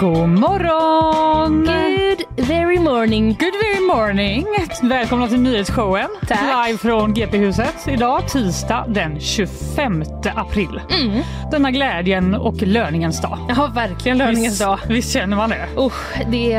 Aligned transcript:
God 0.00 0.28
morgon! 0.28 1.64
Good 1.64 2.46
very 2.48 2.78
morning. 2.78 3.26
Good 3.38 3.54
very 3.62 3.86
morning! 3.86 4.46
Välkomna 4.82 5.28
till 5.28 5.40
nyhetsshowen. 5.40 6.08
Tack. 6.28 6.66
Live 6.66 6.78
från 6.78 7.14
GP-huset. 7.14 7.88
Idag 7.88 8.28
tisdag 8.28 8.84
den 8.88 9.20
25 9.20 10.02
april. 10.36 10.80
Mm. 10.90 11.22
Denna 11.50 11.70
glädjen 11.70 12.34
och 12.34 12.62
löningens 12.62 13.20
dag. 13.22 13.38
Ja, 13.56 13.70
verkligen 13.74 14.18
löningens 14.18 14.58
dag. 14.58 14.78
Visst 14.88 15.12
känner 15.12 15.36
man 15.36 15.50
det? 15.50 15.66
Usch, 15.78 16.18
det, 16.30 16.52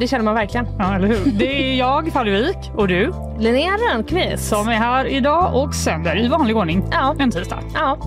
det 0.00 0.08
känner 0.08 0.24
man 0.24 0.34
verkligen. 0.34 0.66
Ja, 0.78 0.94
eller 0.94 1.08
hur? 1.08 1.18
Det 1.32 1.70
är 1.72 1.74
jag, 1.76 2.12
Fallevik, 2.12 2.56
och 2.76 2.88
du 2.88 3.12
Linnea 3.38 3.72
Rönnqvist. 3.72 4.48
som 4.48 4.68
är 4.68 4.74
här 4.74 5.04
idag 5.06 5.54
och 5.62 5.74
sänder 5.74 6.24
i 6.24 6.28
vanlig 6.28 6.56
ordning 6.56 6.84
Ja. 6.92 7.14
en 7.18 7.30
tisdag. 7.30 7.58
Ja. 7.74 7.98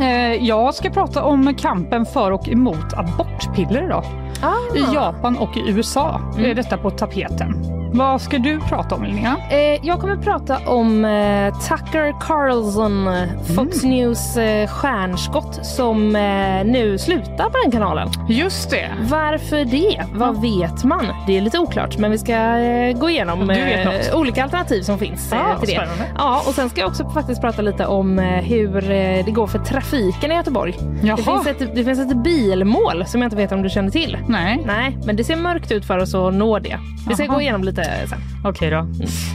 Eh, 0.00 0.34
Jag 0.46 0.74
ska 0.74 0.90
prata 0.90 1.22
om 1.24 1.54
kampen 1.54 2.06
för 2.06 2.30
och 2.30 2.48
emot 2.48 2.94
abortpiller 2.96 3.82
idag. 3.84 4.04
Ah. 4.42 4.76
I 4.76 4.94
Japan 4.94 5.36
och 5.38 5.56
i 5.56 5.60
USA 5.70 6.20
är 6.38 6.54
detta 6.54 6.76
på 6.76 6.90
tapeten. 6.90 7.79
Vad 7.92 8.20
ska 8.20 8.38
du 8.38 8.60
prata 8.60 8.94
om 8.94 9.04
Linnea? 9.04 9.36
Eh, 9.50 9.86
jag 9.86 10.00
kommer 10.00 10.16
prata 10.16 10.58
om 10.66 11.04
eh, 11.04 11.54
Tucker 11.58 12.14
Carlson, 12.20 13.08
Fox 13.56 13.82
News 13.84 14.36
eh, 14.36 14.68
stjärnskott 14.68 15.66
som 15.66 16.16
eh, 16.16 16.64
nu 16.64 16.98
slutar 16.98 17.44
på 17.50 17.58
den 17.64 17.72
kanalen. 17.72 18.08
Just 18.28 18.70
det. 18.70 18.88
Varför 19.00 19.64
det? 19.64 20.04
Vad 20.14 20.40
vet 20.42 20.84
man? 20.84 21.06
Det 21.26 21.36
är 21.36 21.40
lite 21.40 21.58
oklart, 21.58 21.98
men 21.98 22.10
vi 22.10 22.18
ska 22.18 22.32
eh, 22.58 22.98
gå 22.98 23.10
igenom 23.10 23.50
eh, 23.50 23.88
olika 24.14 24.42
alternativ 24.42 24.82
som 24.82 24.98
finns 24.98 25.28
Ja, 25.32 25.58
till 25.58 25.68
det. 25.68 25.74
spännande. 25.74 26.04
Ja, 26.18 26.42
och 26.46 26.54
sen 26.54 26.70
ska 26.70 26.80
jag 26.80 26.88
också 26.88 27.08
faktiskt 27.10 27.40
prata 27.40 27.62
lite 27.62 27.86
om 27.86 28.18
hur 28.18 28.80
det 29.24 29.30
går 29.32 29.46
för 29.46 29.58
trafiken 29.58 30.32
i 30.32 30.34
Göteborg. 30.34 30.74
Jaha. 31.02 31.16
Det 31.16 31.22
finns, 31.22 31.46
ett, 31.46 31.74
det 31.76 31.84
finns 31.84 31.98
ett 32.00 32.16
bilmål 32.16 33.04
som 33.06 33.22
jag 33.22 33.26
inte 33.26 33.36
vet 33.36 33.52
om 33.52 33.62
du 33.62 33.68
känner 33.68 33.90
till. 33.90 34.18
Nej, 34.28 34.62
Nej, 34.66 34.98
men 35.04 35.16
det 35.16 35.24
ser 35.24 35.36
mörkt 35.36 35.72
ut 35.72 35.84
för 35.84 35.98
oss 35.98 36.14
att 36.14 36.34
nå 36.34 36.58
det. 36.58 36.78
Vi 37.08 37.14
ska 37.14 37.24
Jaha. 37.24 37.34
gå 37.34 37.40
igenom 37.40 37.64
lite 37.64 37.79
sen. 37.84 38.18
okej 38.44 38.70
då. 38.70 38.86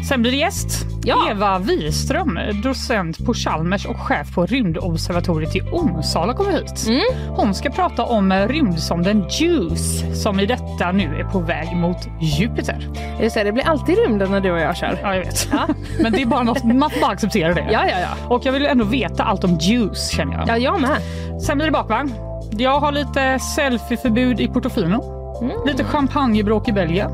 Sen 0.09 0.21
blir 0.21 0.31
det 0.31 0.37
gäst. 0.37 0.85
Ja. 1.03 1.29
Eva 1.31 1.59
Wiström, 1.59 2.39
docent 2.63 3.25
på 3.25 3.33
Chalmers 3.33 3.85
och 3.85 3.99
chef 3.99 4.35
på 4.35 4.45
rymdobservatoriet 4.45 5.55
i 5.55 5.61
Onsala 5.61 6.33
kommer 6.33 6.51
hit. 6.51 6.85
Mm. 6.87 7.01
Hon 7.35 7.53
ska 7.53 7.69
prata 7.69 8.03
om 8.03 8.33
rymdsonden 8.33 9.25
JUICE 9.29 10.15
som 10.15 10.39
i 10.39 10.45
detta 10.45 10.91
nu 10.91 11.15
är 11.19 11.23
på 11.23 11.39
väg 11.39 11.75
mot 11.75 11.97
Jupiter. 12.21 12.89
Just 13.21 13.35
det, 13.35 13.43
det 13.43 13.51
blir 13.51 13.67
alltid 13.67 13.97
rymden 13.97 14.31
när 14.31 14.39
du 14.41 14.51
och 14.51 14.59
jag 14.59 14.77
kör. 14.77 14.99
Ja, 15.01 15.15
jag 15.15 15.25
vet. 15.25 15.49
Men 16.01 16.11
det 16.11 16.21
är 16.21 16.25
bara 16.25 16.43
något, 16.43 16.63
man 16.63 16.89
får 16.89 17.01
bara 17.01 17.11
acceptera 17.11 17.53
det. 17.53 17.67
Ja, 17.71 17.85
ja, 17.87 17.99
ja. 17.99 18.35
Och 18.35 18.45
jag 18.45 18.51
vill 18.51 18.65
ändå 18.65 18.85
veta 18.85 19.23
allt 19.23 19.43
om 19.43 19.57
JUICE 19.61 20.09
känner 20.15 20.33
jag. 20.37 20.47
Ja, 20.47 20.57
jag 20.57 20.81
med. 20.81 21.01
Sen 21.41 21.57
blir 21.57 21.65
det 21.65 21.71
bakvagn. 21.71 22.13
Jag 22.51 22.79
har 22.79 22.91
lite 22.91 23.39
selfieförbud 23.39 24.39
i 24.39 24.47
Portofino. 24.47 25.15
Mm. 25.41 25.55
Lite 25.65 25.83
champagnebråk 25.83 26.67
i 26.67 26.71
Belgien. 26.71 27.11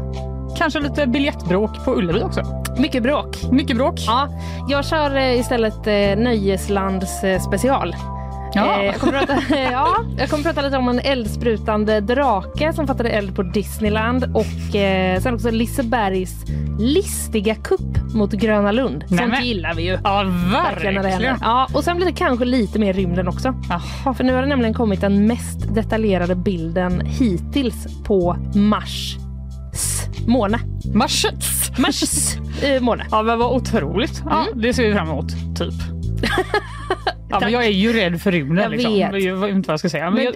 Kanske 0.57 0.79
lite 0.79 1.07
biljettbråk 1.07 1.85
på 1.85 1.95
Ullevi 1.95 2.21
också. 2.23 2.41
Mycket 2.77 3.03
bråk. 3.03 3.37
Mycket 3.51 3.77
bråk. 3.77 3.95
Ja, 4.07 4.27
jag 4.69 4.85
kör 4.85 5.15
eh, 5.15 5.39
istället 5.39 5.87
eh, 5.87 6.23
Nöjeslands 6.23 7.23
eh, 7.23 7.41
special. 7.41 7.95
Ja. 8.53 8.83
Jag, 8.83 8.95
kommer 8.95 9.19
prata, 9.19 9.33
ja, 9.71 9.87
jag 10.17 10.29
kommer 10.29 10.43
prata 10.43 10.61
lite 10.61 10.77
om 10.77 10.89
en 10.89 10.99
eldsprutande 10.99 11.99
drake 12.01 12.73
som 12.73 12.87
fattade 12.87 13.09
eld 13.09 13.35
på 13.35 13.43
Disneyland 13.43 14.23
och 14.35 14.75
eh, 14.75 15.19
sen 15.21 15.33
också 15.33 15.51
Lisebergs 15.51 16.45
listiga 16.79 17.55
kupp 17.55 18.13
mot 18.13 18.31
Gröna 18.31 18.71
Lund. 18.71 19.03
Sånt 19.07 19.21
Nämen. 19.21 19.43
gillar 19.43 19.73
vi 19.73 19.83
ju. 19.83 19.97
Ja, 20.03 20.23
Verkligen 20.51 21.01
verkligen. 21.03 21.37
Ja, 21.41 21.67
och 21.73 21.83
sen 21.83 21.95
blir 21.97 22.05
det 22.05 22.13
kanske 22.13 22.45
lite 22.45 22.79
mer 22.79 22.93
rymden 22.93 23.27
också. 23.27 23.53
Jaha. 23.69 24.13
För 24.13 24.23
nu 24.23 24.33
har 24.33 24.41
det 24.41 24.47
nämligen 24.47 24.73
kommit 24.73 25.01
den 25.01 25.27
mest 25.27 25.75
detaljerade 25.75 26.35
bilden 26.35 27.01
hittills 27.05 28.03
på 28.03 28.37
Mars 28.55 29.17
måne. 30.27 30.59
Marschets. 30.93 31.71
Mars 31.79 32.03
eh, 32.63 32.81
måne. 32.81 33.05
Ja, 33.11 33.21
men 33.23 33.39
vad 33.39 33.55
otroligt. 33.55 34.21
Ja, 34.25 34.45
Mm. 34.47 34.61
Det 34.61 34.73
ser 34.73 34.83
vi 34.87 34.93
fram 34.93 35.09
emot, 35.09 35.27
typ. 35.59 35.73
Ja, 37.29 37.39
men 37.39 37.51
jag 37.51 37.65
är 37.65 37.69
ju 37.69 37.93
rädd 37.93 38.21
för 38.21 38.31
rymden. 38.31 38.57
Jag 38.63 38.71
liksom. 38.71 38.93
vet. 38.93 39.23
Jag 39.23 39.35
vet 39.35 39.49
inte 39.49 39.67
vad 39.67 39.73
jag 39.73 39.79
ska 39.79 39.89
säga. 39.89 40.05
Men 40.11 40.13
Men- 40.13 40.23
jag, 40.23 40.33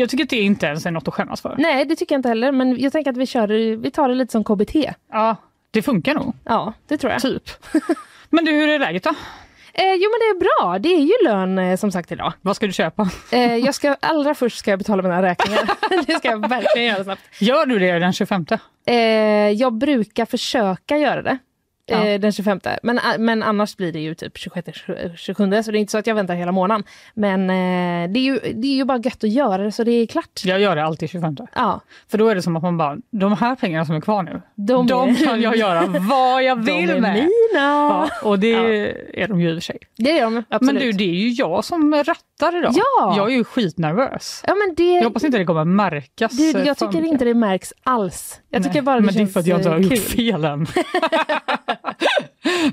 jag 0.00 0.08
tycker 0.10 0.24
att 0.24 0.30
det 0.30 0.40
inte 0.40 0.66
ens 0.66 0.86
är 0.86 0.90
något 0.90 1.08
att 1.08 1.14
skämmas 1.14 1.40
för. 1.40 1.54
Nej, 1.58 1.84
det 1.84 1.96
tycker 1.96 2.14
jag 2.14 2.18
inte 2.18 2.28
heller. 2.28 2.52
Men 2.52 2.78
jag 2.80 2.92
tänker 2.92 3.10
att 3.10 3.16
vi, 3.16 3.26
kör, 3.26 3.76
vi 3.76 3.90
tar 3.90 4.08
det 4.08 4.14
lite 4.14 4.32
som 4.32 4.44
KBT. 4.44 4.74
Ja, 5.12 5.36
det 5.70 5.82
funkar 5.82 6.14
nog. 6.14 6.34
Ja, 6.44 6.72
det 6.88 6.98
tror 6.98 7.12
jag. 7.12 7.22
Typ. 7.22 7.42
Men 8.30 8.44
du, 8.44 8.52
hur 8.52 8.68
är 8.68 8.78
läget 8.78 9.02
då? 9.04 9.10
Eh, 9.76 9.94
jo, 9.94 10.10
men 10.10 10.20
det 10.20 10.30
är 10.30 10.38
bra. 10.40 10.78
Det 10.78 10.88
är 10.88 11.00
ju 11.00 11.12
lön 11.24 11.58
eh, 11.58 11.76
som 11.76 11.92
sagt 11.92 12.12
idag. 12.12 12.32
Vad 12.42 12.56
ska 12.56 12.66
du 12.66 12.72
köpa? 12.72 13.10
Eh, 13.32 13.56
jag 13.56 13.74
ska, 13.74 13.96
allra 14.00 14.34
först 14.34 14.58
ska 14.58 14.70
jag 14.70 14.78
betala 14.78 15.02
mina 15.02 15.22
räkningar. 15.22 15.60
det 16.06 16.12
ska 16.18 16.28
jag 16.28 16.48
verkligen 16.48 16.88
göra 16.88 17.04
snabbt. 17.04 17.22
Gör 17.38 17.66
du 17.66 17.78
det 17.78 17.98
den 17.98 18.12
25? 18.12 18.46
Eh, 18.86 18.94
jag 19.50 19.72
brukar 19.72 20.26
försöka 20.26 20.96
göra 20.96 21.22
det. 21.22 21.38
Ja. 21.86 22.06
Eh, 22.06 22.20
den 22.20 22.32
25. 22.32 22.60
Men, 22.82 23.00
men 23.18 23.42
annars 23.42 23.76
blir 23.76 23.92
det 23.92 24.00
ju 24.00 24.14
typ 24.14 24.38
26, 24.38 24.78
27. 25.16 25.62
Så 25.62 25.70
det 25.70 25.78
är 25.78 25.80
inte 25.80 25.90
så 25.90 25.98
att 25.98 26.06
jag 26.06 26.14
väntar 26.14 26.34
hela 26.34 26.52
månaden. 26.52 26.84
Men 27.14 27.40
eh, 27.50 28.10
det, 28.12 28.18
är 28.20 28.24
ju, 28.24 28.38
det 28.54 28.66
är 28.66 28.74
ju 28.74 28.84
bara 28.84 28.98
gött 28.98 29.24
att 29.24 29.30
göra 29.30 29.62
det 29.62 29.72
så 29.72 29.84
det 29.84 29.90
är 29.92 30.06
klart. 30.06 30.42
Jag 30.44 30.60
gör 30.60 30.76
det 30.76 30.84
alltid 30.84 31.10
25. 31.10 31.36
Ja, 31.54 31.80
För 32.08 32.18
då 32.18 32.28
är 32.28 32.34
det 32.34 32.42
som 32.42 32.56
att 32.56 32.62
man 32.62 32.76
bara, 32.76 32.96
de 33.10 33.32
här 33.32 33.54
pengarna 33.54 33.84
som 33.84 33.96
är 33.96 34.00
kvar 34.00 34.22
nu, 34.22 34.42
De 34.54 34.86
de, 34.86 35.14
kan 35.14 35.40
jag 35.40 35.56
göra 35.56 35.86
vad 35.86 36.42
jag 36.42 36.58
de 36.64 36.72
vill 36.80 36.90
är 36.90 37.00
med. 37.00 37.14
mina. 37.14 37.28
Ja, 37.54 38.08
och 38.22 38.38
det 38.38 38.54
är 39.22 39.28
de 39.28 39.40
ju 39.40 39.48
i 39.48 39.52
och 39.52 39.56
för 39.56 39.60
sig. 39.60 39.78
Det 39.96 40.18
är 40.18 40.22
de, 40.24 40.44
absolut. 40.48 40.74
Men 40.74 40.82
du, 40.82 40.92
det 40.92 41.04
är 41.04 41.14
ju 41.14 41.28
jag 41.28 41.64
som 41.64 41.94
rattar 41.94 42.14
idag. 42.42 42.72
Ja. 42.74 43.14
Jag 43.16 43.32
är 43.32 43.36
ju 43.36 43.44
skitnervös. 43.44 44.42
ja, 44.46 44.54
men 44.54 44.74
det, 44.74 44.94
Jag 44.94 45.04
hoppas 45.04 45.24
inte 45.24 45.38
det 45.38 45.44
kommer 45.44 45.64
märkas. 45.64 46.32
du, 46.32 46.50
eh, 46.50 46.66
jag 46.66 46.78
för 46.78 46.86
tycker 46.86 47.00
mycket. 47.00 47.12
inte 47.12 47.24
det 47.24 47.34
märks 47.34 47.72
alls. 47.82 48.40
Jag 48.50 48.64
tycker 48.64 48.82
bara 48.82 48.96
det 48.96 49.02
Men 49.06 49.14
det 49.14 49.22
är 49.22 49.26
för 49.26 49.40
att 49.40 49.46
jag 49.46 49.58
inte 49.58 49.68
har 49.68 49.76
eh, 49.76 49.82
gjort 49.82 49.92
kul. 49.92 50.00
fel 50.00 50.44
än. 50.44 50.66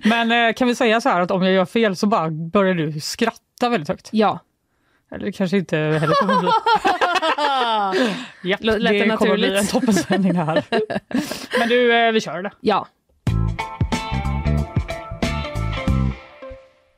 Men 0.03 0.31
eh, 0.47 0.53
kan 0.53 0.67
vi 0.67 0.75
säga 0.75 1.01
så 1.01 1.09
här 1.09 1.21
att 1.21 1.31
om 1.31 1.43
jag 1.43 1.53
gör 1.53 1.65
fel 1.65 1.95
så 1.95 2.07
bara 2.07 2.29
börjar 2.29 2.73
du 2.73 2.99
skratta 2.99 3.69
väldigt 3.69 3.89
högt. 3.89 4.09
Ja. 4.11 4.39
Eller 5.11 5.25
det 5.25 5.31
kanske 5.31 5.57
inte 5.57 5.77
heller 5.77 6.15
kommer 6.21 6.39
bli. 6.39 6.49
Japp, 8.49 8.63
Lät 8.63 8.81
det 8.83 8.91
det 9.05 9.17
kommer 9.17 9.35
bli 9.35 9.57
en 9.57 9.67
toppensändning 9.67 10.33
det 10.33 10.43
här. 10.43 10.63
Men 11.59 11.69
du, 11.69 12.05
eh, 12.07 12.11
vi 12.11 12.21
kör 12.21 12.41
det. 12.43 12.51
Ja. 12.61 12.87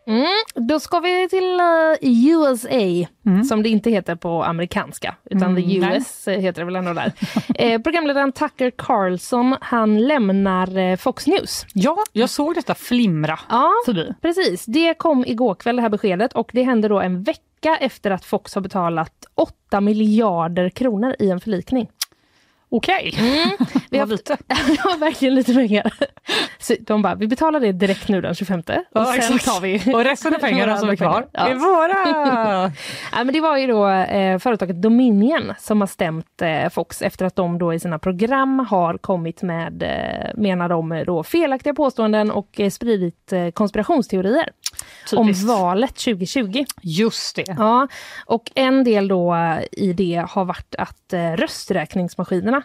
Mm, 0.07 0.25
då 0.69 0.79
ska 0.79 0.99
vi 0.99 1.29
till 1.29 1.59
eh, 1.59 2.09
USA, 2.29 3.07
som 3.49 3.63
det 3.63 3.69
inte 3.69 3.89
heter 3.89 4.15
på 4.15 4.43
amerikanska, 4.43 5.15
utan 5.25 5.43
Mm, 5.57 5.63
the 5.71 5.79
nej. 5.79 5.97
US 5.97 6.27
heter 6.27 6.61
det 6.61 6.65
väl 6.65 6.75
ändå 6.75 6.93
där. 6.93 7.11
eh, 7.55 7.81
programledaren 7.81 8.31
Tucker 8.31 8.71
Carlson, 8.77 9.55
han 9.61 10.07
lämnar 10.07 10.77
eh, 10.77 10.95
Fox 10.97 11.27
News. 11.27 11.65
Ja, 11.73 11.97
jag 12.13 12.29
såg 12.29 12.55
detta 12.55 12.75
flimra 12.75 13.39
Ja, 13.49 13.71
förbi. 13.85 14.13
precis. 14.21 14.65
Det 14.65 14.93
kom 14.93 15.25
igår 15.25 15.55
kväll 15.55 15.75
det 15.75 15.81
här 15.81 15.89
beskedet 15.89 16.33
och 16.33 16.49
det 16.53 16.63
hände 16.63 16.87
då 16.87 16.99
en 16.99 17.23
vecka 17.23 17.77
efter 17.79 18.11
att 18.11 18.25
Fox 18.25 18.55
har 18.55 18.61
betalat 18.61 19.25
8 19.35 19.81
miljarder 19.81 20.69
kronor 20.69 21.15
i 21.19 21.29
en 21.29 21.39
förlikning. 21.39 21.89
Okej, 22.75 23.15
Mm. 23.19 23.49
Vi 23.89 23.97
har 23.97 24.05
lite. 24.05 24.37
var 24.83 24.97
verkligen 24.97 25.35
lite 25.35 25.53
pengar. 25.53 25.93
Så 26.59 26.75
de 26.81 27.01
bara, 27.01 27.15
vi 27.15 27.27
betalar 27.27 27.59
det 27.59 27.71
direkt 27.71 28.07
nu 28.07 28.21
den 28.21 28.35
25 28.35 28.59
och 28.59 28.65
Ja, 28.93 29.05
sen 29.05 29.15
exakt. 29.15 29.45
tar 29.45 29.61
vi... 29.61 29.93
Och 29.95 30.03
resten 30.03 30.35
av 30.35 30.39
pengarna 30.39 30.77
som 30.77 30.89
är 30.89 30.95
kvar 30.95 31.27
Ja. 31.31 31.47
är 31.47 31.55
våra. 31.55 32.71
Ja, 33.11 33.23
men 33.23 33.33
det 33.33 33.41
var 33.41 33.57
ju 33.57 33.67
då 33.67 33.87
eh, 33.89 34.39
företaget 34.39 34.81
Dominion 34.81 35.53
som 35.59 35.81
har 35.81 35.87
stämt 35.87 36.41
eh, 36.41 36.69
Fox 36.69 37.01
efter 37.01 37.25
att 37.25 37.35
de 37.35 37.57
då 37.57 37.73
i 37.73 37.79
sina 37.79 37.99
program 37.99 38.59
har 38.69 38.97
kommit 38.97 39.41
med, 39.41 39.83
eh, 39.83 40.31
menar 40.41 40.69
de, 40.69 41.03
då, 41.07 41.23
felaktiga 41.23 41.73
påståenden 41.73 42.31
och 42.31 42.59
eh, 42.59 42.69
spridit 42.69 43.33
eh, 43.33 43.49
konspirationsteorier 43.49 44.49
om 45.15 45.27
Typiskt. 45.27 45.47
valet 45.47 45.95
2020. 45.95 46.65
Just 46.81 47.35
det. 47.35 47.55
Ja, 47.57 47.87
och 48.25 48.51
en 48.55 48.83
del 48.83 49.07
då 49.07 49.35
i 49.71 49.93
det 49.93 50.25
har 50.29 50.45
varit 50.45 50.75
att 50.77 51.13
eh, 51.13 51.31
rösträkningsmaskinerna. 51.31 52.62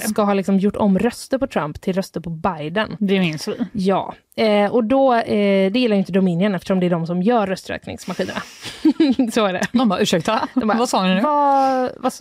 Ska 0.00 0.22
ha 0.22 0.34
liksom 0.34 0.58
gjort 0.58 0.76
om 0.76 0.98
röster 0.98 1.38
på 1.38 1.46
Trump 1.46 1.80
till 1.80 1.92
röster 1.92 2.20
på 2.20 2.30
Biden. 2.30 2.96
Det 2.98 3.20
minns 3.20 3.48
vi. 3.48 3.54
Ja, 3.72 4.14
eh, 4.36 4.72
och 4.72 4.84
då, 4.84 5.14
eh, 5.14 5.72
det 5.72 5.78
gillar 5.78 5.96
inte 5.96 6.12
Dominion 6.12 6.54
eftersom 6.54 6.80
det 6.80 6.86
är 6.86 6.90
de 6.90 7.06
som 7.06 7.22
gör 7.22 7.46
rösträkningsmaskinerna. 7.46 8.42
Så 9.32 9.46
är 9.46 9.52
det. 9.52 9.66
De 9.72 9.88
bara, 9.88 10.00
ursäkta, 10.00 10.48
De 10.54 10.68
bara, 10.68 10.78
vad 10.78 10.88
sa 10.88 11.02
ni 11.02 11.14
nu? 11.14 11.20
Vad, 11.20 11.90
vad, 11.98 12.12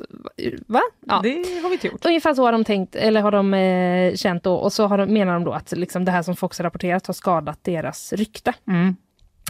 va? 0.67 0.81
Ja. 1.05 1.19
Det 1.23 1.61
har 1.63 1.69
vi 1.69 1.73
inte 1.73 1.87
gjort. 1.87 2.05
Ungefär 2.05 2.33
så 2.33 2.43
har 2.43 2.51
de 2.51 2.63
tänkt, 2.63 2.95
eller 2.95 3.21
har 3.21 3.31
de 3.31 3.53
eh, 3.53 4.15
känt 4.15 4.43
då, 4.43 4.55
och 4.55 4.73
så 4.73 4.87
har 4.87 4.97
de, 4.97 5.13
menar 5.13 5.33
de 5.33 5.43
då 5.43 5.51
att 5.51 5.71
liksom 5.71 6.05
det 6.05 6.11
här 6.11 6.23
som 6.23 6.35
Fox 6.35 6.59
har 6.59 6.63
rapporterat 6.63 7.07
har 7.07 7.13
skadat 7.13 7.63
deras 7.63 8.13
rykte. 8.13 8.53
Mm. 8.67 8.95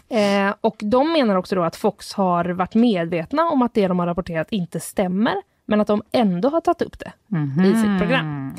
Eh, 0.10 0.56
och 0.62 0.76
de 0.80 1.14
menar 1.14 1.36
också 1.36 1.56
då 1.56 1.64
att 1.64 1.76
Fox 1.76 2.14
har 2.14 2.46
varit 2.46 2.76
medvetna 2.76 3.50
om 3.50 3.62
att 3.62 3.74
det 3.74 3.88
de 3.88 4.00
har 4.00 4.08
rapporterat 4.08 4.48
inte 4.52 4.80
stämmer, 4.80 5.36
men 5.70 5.82
att 5.82 5.88
de 5.88 6.02
ändå 6.12 6.50
har 6.50 6.62
tagit 6.62 6.82
upp 6.82 7.00
det 7.00 7.12
i 7.70 7.76
sitt 7.76 8.00
program. 8.00 8.56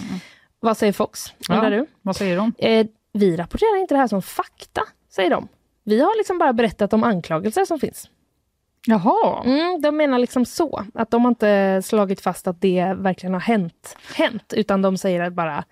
Vad 0.61 0.77
säger 0.77 0.93
Fox, 0.93 1.33
undrar 1.49 1.71
Ja. 1.73 1.79
du? 1.79 1.87
Vad 2.03 2.17
säger 2.17 2.37
de? 2.37 2.53
Eh, 2.59 2.87
vi 3.13 3.37
rapporterar 3.37 3.81
inte 3.81 3.95
det 3.95 3.99
här 3.99 4.07
som 4.09 4.23
fakta, 4.23 4.83
säger 5.11 5.31
de. 5.31 5.49
Vi 5.85 6.01
har 6.01 6.19
liksom 6.19 6.39
bara 6.39 6.53
berättat 6.53 6.93
om 6.93 7.05
anklagelser 7.05 7.65
som 7.65 7.79
finns. 7.79 8.09
Jaha. 8.87 9.43
Mm, 9.45 9.81
de 9.83 9.97
menar 9.97 10.19
liksom 10.19 10.45
så, 10.45 10.85
att 10.95 11.11
de 11.11 11.23
har 11.25 11.29
inte 11.29 11.83
slagit 11.85 12.21
fast 12.21 12.47
att 12.47 12.61
det 12.61 12.95
verkligen 12.97 13.33
har 13.33 13.41
hänt, 13.41 13.97
hänt 14.17 14.53
utan 14.57 14.83
de 14.83 14.97
säger 14.97 15.21
att 15.21 15.33
bara 15.33 15.65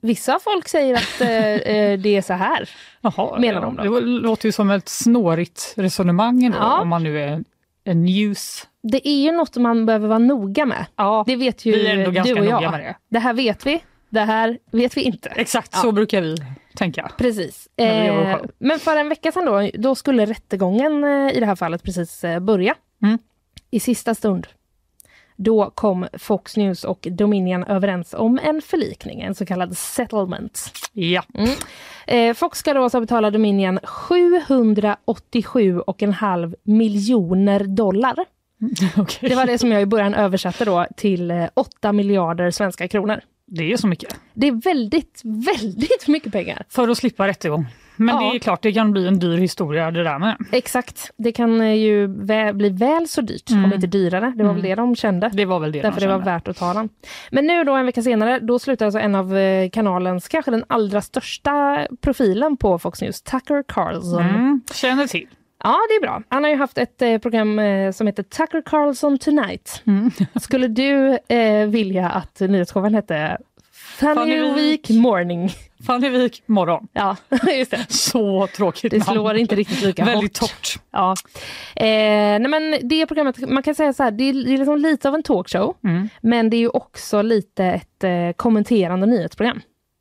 Vissa 0.00 0.38
folk 0.38 0.68
säger 0.68 0.94
att 0.94 1.20
eh, 1.20 1.28
eh, 1.76 1.98
det 2.00 2.16
är 2.16 2.22
så 2.22 2.32
här. 2.32 2.70
Jaha 3.00 3.38
menar 3.38 3.60
ja. 3.60 3.66
de 3.66 3.76
då? 3.76 4.00
Det 4.00 4.06
låter 4.06 4.46
ju 4.48 4.52
som 4.52 4.70
ett 4.70 4.88
snårigt 4.88 5.74
resonemang 5.76 6.44
ändå, 6.44 6.58
Ja. 6.58 6.80
om 6.80 6.88
man 6.88 7.02
nu 7.02 7.20
är 7.20 7.44
en 7.84 8.04
news. 8.04 8.68
Det 8.82 9.08
är 9.08 9.22
ju 9.22 9.32
något 9.32 9.56
man 9.56 9.86
behöver 9.86 10.08
vara 10.08 10.18
noga 10.18 10.66
med. 10.66 10.86
Ja, 10.96 11.24
Det 11.26 11.36
vet 11.36 11.64
ju 11.64 11.72
vi 11.72 11.86
är 11.86 11.90
ändå 11.98 12.10
du 12.10 12.14
ganska 12.14 12.40
och 12.40 12.46
jag. 12.46 12.52
noga 12.54 12.70
med 12.70 12.80
det. 12.80 12.94
Det 13.08 13.18
här 13.18 13.34
vet 13.34 13.66
vi, 13.66 13.82
det 14.08 14.20
här 14.20 14.58
vet 14.72 14.96
vi 14.96 15.02
inte. 15.02 15.28
Exakt 15.28 15.70
Ja. 15.72 15.78
så 15.80 15.92
brukar 15.92 16.20
vi 16.20 16.36
tänka. 16.74 17.12
Precis. 17.18 17.68
Eh, 17.76 18.36
men 18.58 18.78
för 18.78 18.96
en 18.96 19.08
vecka 19.08 19.32
sedan 19.32 19.44
då, 19.44 19.70
då 19.74 19.94
skulle 19.94 20.26
rättegången 20.26 21.04
eh, 21.04 21.36
i 21.36 21.40
det 21.40 21.46
här 21.46 21.56
fallet 21.56 21.82
precis 21.82 22.24
eh, 22.24 22.40
börja. 22.40 22.74
Mm. 23.02 23.18
I 23.70 23.80
sista 23.80 24.14
stund. 24.14 24.46
Då 25.36 25.70
kom 25.70 26.06
Fox 26.18 26.56
News 26.56 26.84
och 26.84 27.08
Dominion 27.10 27.64
överens 27.64 28.14
om 28.14 28.40
en 28.42 28.62
förlikning, 28.62 29.20
en 29.20 29.34
så 29.34 29.46
kallad 29.46 29.76
settlement. 29.76 30.72
Ja. 30.92 31.22
Eh, 32.06 32.34
Fox 32.34 32.58
ska 32.58 32.74
då 32.74 32.82
alltså 32.82 33.00
betala 33.00 33.30
Dominion 33.30 33.78
787,5 33.78 36.54
miljoner 36.62 37.64
dollar. 37.64 38.14
Okej. 38.96 39.28
Det 39.28 39.34
var 39.34 39.46
det 39.46 39.58
som 39.58 39.72
jag 39.72 39.82
i 39.82 39.86
början 39.86 40.14
översatte 40.14 40.64
då 40.64 40.86
till 40.96 41.30
eh, 41.30 41.44
8 41.54 41.92
miljarder 41.92 42.50
svenska 42.50 42.88
kronor. 42.88 43.20
Det 43.46 43.72
är 43.72 43.76
så 43.76 43.86
mycket. 43.86 44.16
Det 44.34 44.46
är 44.48 44.52
väldigt, 44.52 45.20
väldigt 45.24 46.08
mycket 46.08 46.32
pengar. 46.32 46.64
För 46.68 46.88
att 46.88 46.98
slippa 46.98 47.26
rättegång. 47.26 47.66
Men 47.96 48.14
Ja. 48.14 48.20
det 48.30 48.36
är 48.36 48.38
klart, 48.38 48.62
det 48.62 48.72
kan 48.72 48.92
bli 48.92 49.06
en 49.08 49.18
dyr 49.18 49.36
historia 49.38 49.90
det 49.90 50.02
där 50.04 50.18
med. 50.18 50.36
Exakt. 50.52 51.10
Det 51.16 51.32
kan 51.32 51.60
eh, 51.60 51.72
ju 51.74 52.06
vä- 52.06 52.52
bli 52.52 52.68
väl 52.68 53.08
så 53.08 53.20
dyrt, 53.20 53.50
om 53.50 53.72
inte 53.74 53.86
dyrare. 53.86 54.32
Det 54.36 54.44
var 54.44 54.52
väl 54.52 54.62
det 54.62 54.74
de 54.74 54.96
kände. 54.96 55.30
Det 55.32 55.44
var 55.44 55.60
väl 55.60 55.72
det 55.72 55.82
Därför 55.82 56.00
de 56.00 56.06
det 56.06 56.12
var 56.12 56.18
kände. 56.18 56.30
värt 56.30 56.48
att 56.48 56.56
ta 56.56 56.74
den. 56.74 56.88
Men 57.30 57.46
nu 57.46 57.64
då 57.64 57.74
en 57.74 57.86
vecka 57.86 58.02
senare, 58.02 58.38
då 58.38 58.58
slutar 58.58 58.86
alltså 58.86 58.98
en 59.00 59.14
av 59.14 59.36
eh, 59.36 59.70
kanalens, 59.70 60.28
kanske 60.28 60.50
den 60.50 60.64
allra 60.66 61.00
största 61.00 61.86
profilen 62.00 62.56
på 62.56 62.78
Fox 62.78 63.00
News, 63.02 63.22
Tucker 63.22 63.64
Carlson. 63.68 64.22
Mm, 64.22 64.60
känner 64.74 65.06
till. 65.06 65.26
Ja, 65.64 65.78
det 65.88 65.94
är 65.94 66.00
bra. 66.00 66.22
Han 66.28 66.44
har 66.44 66.50
ju 66.50 66.56
haft 66.56 66.78
ett 66.78 67.02
eh, 67.02 67.18
program 67.18 67.58
eh, 67.58 67.92
som 67.92 68.06
heter 68.06 68.22
Tucker 68.22 68.62
Carlson 68.66 69.18
Tonight. 69.18 69.82
Mm. 69.86 70.10
Skulle 70.40 70.68
du 70.68 71.18
eh, 71.28 71.66
vilja 71.66 72.08
att 72.08 72.40
nyhetsshowen 72.40 72.94
hette 72.94 73.38
Week 74.00 74.56
Week. 74.56 74.90
Morning? 74.90 75.50
Fannevik 75.86 76.42
morgon. 76.46 76.88
Ja, 76.92 77.16
just 77.58 77.70
det. 77.70 77.86
Så 77.88 78.46
tråkigt 78.56 78.90
Det 78.90 78.98
namn. 78.98 79.12
slår 79.12 79.36
inte 79.36 79.54
riktigt 79.54 79.82
lika 79.82 80.04
Väldigt 80.04 80.38
hårt. 80.38 80.50
torrt. 80.50 80.78
Ja. 80.90 81.14
Eh, 81.76 81.86
nej 82.40 82.48
men 82.48 82.88
det 82.88 83.06
programmet, 83.06 83.48
man 83.50 83.62
kan 83.62 83.74
säga 83.74 83.92
så 83.92 84.02
här, 84.02 84.10
det 84.10 84.24
är, 84.24 84.32
det 84.32 84.54
är 84.54 84.58
liksom 84.58 84.78
lite 84.78 85.08
av 85.08 85.14
en 85.14 85.22
talkshow, 85.22 85.76
Mm. 85.84 86.08
men 86.22 86.50
det 86.50 86.56
är 86.56 86.58
ju 86.58 86.68
också 86.68 87.22
lite 87.22 87.64
ett 87.64 88.04
eh, 88.04 88.32
kommenterande 88.36 89.06
nyhetsprogram. 89.06 89.60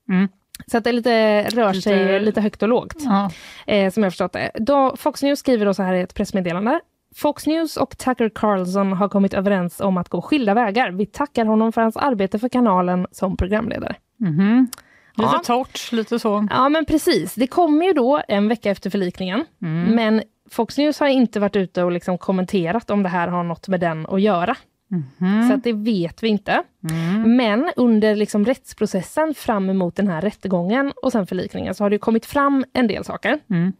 Mm. 0.10 0.28
Så 0.68 0.78
att 0.78 0.84
det 0.84 0.92
lite, 0.92 1.42
rör 1.50 1.74
sig 1.74 1.98
Lite- 1.98 2.20
lite 2.20 2.42
högt 2.42 2.64
och 2.64 2.70
lågt, 2.70 2.96
Ja. 2.98 3.30
eh, 3.68 3.92
som 3.92 4.04
jag 4.04 4.12
förstått 4.12 4.34
det. 4.34 4.52
Då, 4.56 4.96
Fox 4.98 5.24
News 5.24 5.40
skriver 5.40 5.66
då 5.66 5.74
så 5.74 5.84
här 5.84 5.94
i 5.94 6.02
ett 6.02 6.14
pressmeddelande. 6.16 6.80
Fox 7.16 7.48
News 7.48 7.78
och 7.78 7.98
Tucker 7.98 8.30
Carlson 8.36 8.94
har 8.94 9.10
kommit 9.10 9.34
överens 9.34 9.80
om 9.82 9.98
att 9.98 10.10
gå 10.10 10.22
skilda 10.22 10.54
vägar. 10.54 10.92
Vi 10.92 11.06
tackar 11.06 11.46
honom 11.46 11.72
för 11.72 11.82
hans 11.82 11.98
arbete 11.98 12.40
för 12.40 12.50
kanalen 12.50 13.08
som 13.12 13.38
programledare. 13.38 13.96
Mhm. 14.20 14.68
Lite 15.16 15.30
Ja. 15.34 15.42
torrt, 15.46 15.92
lite 15.92 16.20
så. 16.20 16.48
Ja 16.52 16.70
men 16.70 16.86
precis, 16.86 17.36
det 17.36 17.48
kommer 17.48 17.86
ju 17.86 17.94
då 17.94 18.22
en 18.28 18.48
vecka 18.48 18.72
efter 18.72 18.90
förlikningen. 18.90 19.46
Mm. 19.62 19.96
Men 19.96 20.22
Fox 20.52 20.78
News 20.78 21.00
har 21.00 21.08
inte 21.08 21.40
varit 21.40 21.56
ute 21.56 21.84
och 21.84 21.92
liksom 21.92 22.18
kommenterat 22.18 22.90
om 22.92 23.04
det 23.04 23.10
här 23.10 23.28
har 23.28 23.44
något 23.44 23.68
med 23.68 23.80
den 23.80 24.06
att 24.10 24.22
göra. 24.22 24.56
Mhm. 24.88 25.48
Så 25.48 25.54
att 25.54 25.64
det 25.64 25.74
vet 25.74 26.24
vi 26.24 26.28
inte. 26.28 26.64
Mm. 26.90 27.36
Men 27.36 27.72
under 27.76 28.16
liksom 28.16 28.46
rättsprocessen 28.46 29.34
fram 29.34 29.70
emot 29.70 29.96
den 29.96 30.08
här 30.08 30.22
rättegången 30.22 30.94
och 31.04 31.12
sen 31.12 31.28
förlikningen 31.28 31.76
så 31.76 31.84
har 31.84 31.90
det 31.90 31.98
kommit 31.98 32.26
fram 32.26 32.66
en 32.74 32.88
del 32.88 33.04
saker. 33.04 33.40
Mm. 33.50 33.74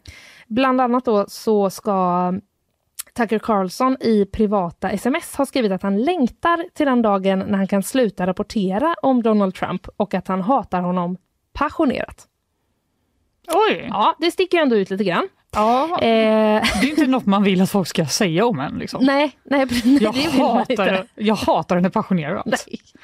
Bland 0.48 0.82
annat 0.82 1.06
då 1.06 1.26
så 1.28 1.70
ska 1.70 2.34
Tucker 3.14 3.40
Carlson 3.40 3.98
i 4.00 4.26
privata 4.26 4.90
sms 4.90 5.36
ha 5.36 5.46
skrivit 5.46 5.72
att 5.72 5.84
han 5.84 6.02
längtar 6.04 6.66
till 6.74 6.86
den 6.86 7.02
dagen 7.02 7.40
när 7.40 7.58
han 7.58 7.68
kan 7.68 7.84
sluta 7.84 8.28
rapportera 8.28 8.96
om 9.02 9.24
Donald 9.24 9.56
Trump 9.56 9.88
och 9.98 10.14
att 10.14 10.28
han 10.28 10.42
hatar 10.42 10.82
honom 10.82 11.18
passionerat. 11.54 12.28
Oj! 13.48 13.88
Ja, 13.90 14.16
det 14.20 14.32
sticker 14.32 14.58
ju 14.58 14.62
ändå 14.62 14.76
ut 14.76 14.90
lite 14.90 15.04
grann. 15.04 15.28
Ja. 15.54 16.00
Eh, 16.02 16.64
Det 16.82 16.88
är 16.88 16.90
inte 16.90 17.08
något 17.08 17.26
man 17.26 17.44
vill 17.44 17.62
att 17.62 17.70
folk 17.72 17.88
ska 17.88 18.06
säga 18.06 18.46
om 18.46 18.60
en. 18.60 18.78
Liksom. 18.78 19.06
nej, 19.06 19.32
nej, 19.44 19.66
nej 19.86 19.98
jag, 20.02 20.14
hatar, 20.14 21.06
jag 21.16 21.36
hatar 21.36 21.76
henne 21.76 21.90
passionerat. 21.90 22.46
Nej, 22.46 22.58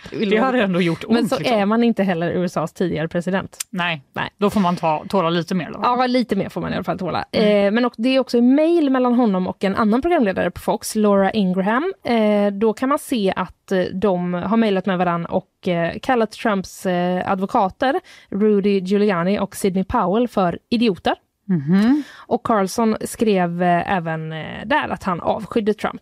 det 0.10 0.18
Det 0.18 0.36
inte. 0.36 0.62
ändå 0.62 0.82
gjort 0.82 1.04
ont. 1.04 1.14
Men 1.14 1.30
så 1.30 1.38
liksom. 1.40 1.58
är 1.58 1.66
man 1.66 1.84
inte 1.84 2.04
heller 2.04 2.32
USAs 2.32 2.74
tidigare 2.74 3.08
president. 3.08 3.58
Nej. 3.70 4.02
Nej. 4.14 4.30
då 4.38 4.50
får 4.50 4.60
man 4.60 4.76
ta, 4.76 5.04
tåla 5.10 5.30
lite 5.30 5.56
mer. 5.56 5.72
Då. 5.72 5.80
Ja, 5.84 6.06
lite 6.08 6.36
mer 6.36 6.50
får 6.50 6.62
man 6.62 6.72
i 6.72 6.76
alla 6.76 6.84
fall 6.84 7.00
tåla. 7.00 7.26
Eh, 7.32 7.72
men 7.72 7.90
det 7.98 8.10
är 8.16 8.20
också 8.20 8.38
en 8.38 8.56
mail 8.56 8.90
mellan 8.90 9.14
honom 9.14 9.48
och 9.48 9.64
en 9.64 9.76
annan 9.76 10.02
programledare 10.02 10.52
på 10.52 10.60
Fox, 10.60 10.96
Laura 10.96 11.32
Ingraham. 11.32 11.94
Eh, 12.04 12.48
då 12.52 12.74
kan 12.74 12.90
man 12.90 13.00
se 13.00 13.34
att 13.36 13.72
eh, 13.72 13.82
de 13.82 14.34
har 14.34 14.58
mejlat 14.58 14.86
med 14.86 14.98
varandra 14.98 15.30
och 15.30 15.68
eh, 15.68 15.94
kallat 16.02 16.32
Trumps 16.32 16.86
eh, 16.86 17.32
advokater, 17.32 18.00
Rudy 18.30 18.80
Giuliani 18.80 19.40
och 19.40 19.56
Sidney 19.56 19.84
Powell, 19.84 20.28
för 20.28 20.60
idioter. 20.70 21.16
Mhm. 21.50 22.04
Och 22.18 22.44
Carlson 22.44 22.98
skrev 23.02 23.64
eh, 23.64 23.92
även 23.98 24.32
eh, 24.32 24.66
där 24.66 24.90
att 24.90 25.04
han 25.04 25.22
avskydde 25.22 25.74
Trump. 25.74 26.02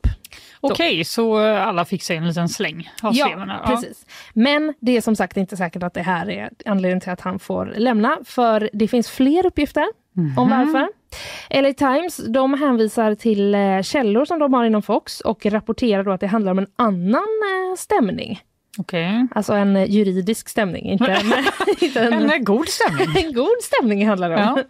Okej, 0.60 1.04
så 1.04 1.46
eh, 1.46 1.68
alla 1.68 1.86
fick 1.86 2.04
sig 2.04 2.18
en 2.18 2.28
liten 2.28 2.50
släng 2.50 2.90
av 3.02 3.14
sleven. 3.14 3.50
här. 3.50 3.66
precis. 3.66 4.06
Men 4.34 4.74
det 4.80 4.98
är 4.98 5.02
som 5.02 5.16
sagt 5.16 5.38
inte 5.38 5.58
säkert 5.58 5.84
att 5.84 5.94
det 5.94 6.02
här 6.02 6.30
är 6.30 6.50
anledningen 6.66 7.02
till 7.02 7.12
att 7.12 7.22
han 7.22 7.40
får 7.40 7.74
lämna, 7.78 8.18
för 8.26 8.70
det 8.74 8.88
finns 8.88 9.10
fler 9.10 9.46
uppgifter 9.46 9.88
om 10.38 10.50
varför. 10.50 10.88
LA 11.50 11.74
Times 11.74 12.18
de 12.18 12.54
hänvisar 12.54 13.16
till 13.16 13.56
eh, 13.56 13.82
källor 13.82 14.26
som 14.26 14.40
de 14.40 14.54
har 14.54 14.66
inom 14.66 14.82
Fox 14.82 15.22
och 15.22 15.46
rapporterar 15.46 16.04
då 16.04 16.12
att 16.12 16.22
det 16.22 16.28
handlar 16.28 16.52
om 16.52 16.60
en 16.60 16.68
annan 16.76 17.76
stämning. 17.78 18.42
Okej. 18.78 19.28
Alltså 19.36 19.54
en 19.54 19.76
eh, 19.76 19.92
juridisk 19.92 20.50
stämning, 20.50 20.86
inte 20.86 21.06
en, 21.06 21.26
inte 21.82 22.00
en, 22.00 22.14
En 22.14 22.30
eh, 22.30 22.38
god 22.38 22.68
stämning. 22.68 23.08
en 23.26 23.34
god 23.34 23.62
stämning 23.64 24.08
handlar 24.08 24.30
det 24.30 24.36
om. 24.36 24.42
ja, 24.42 24.64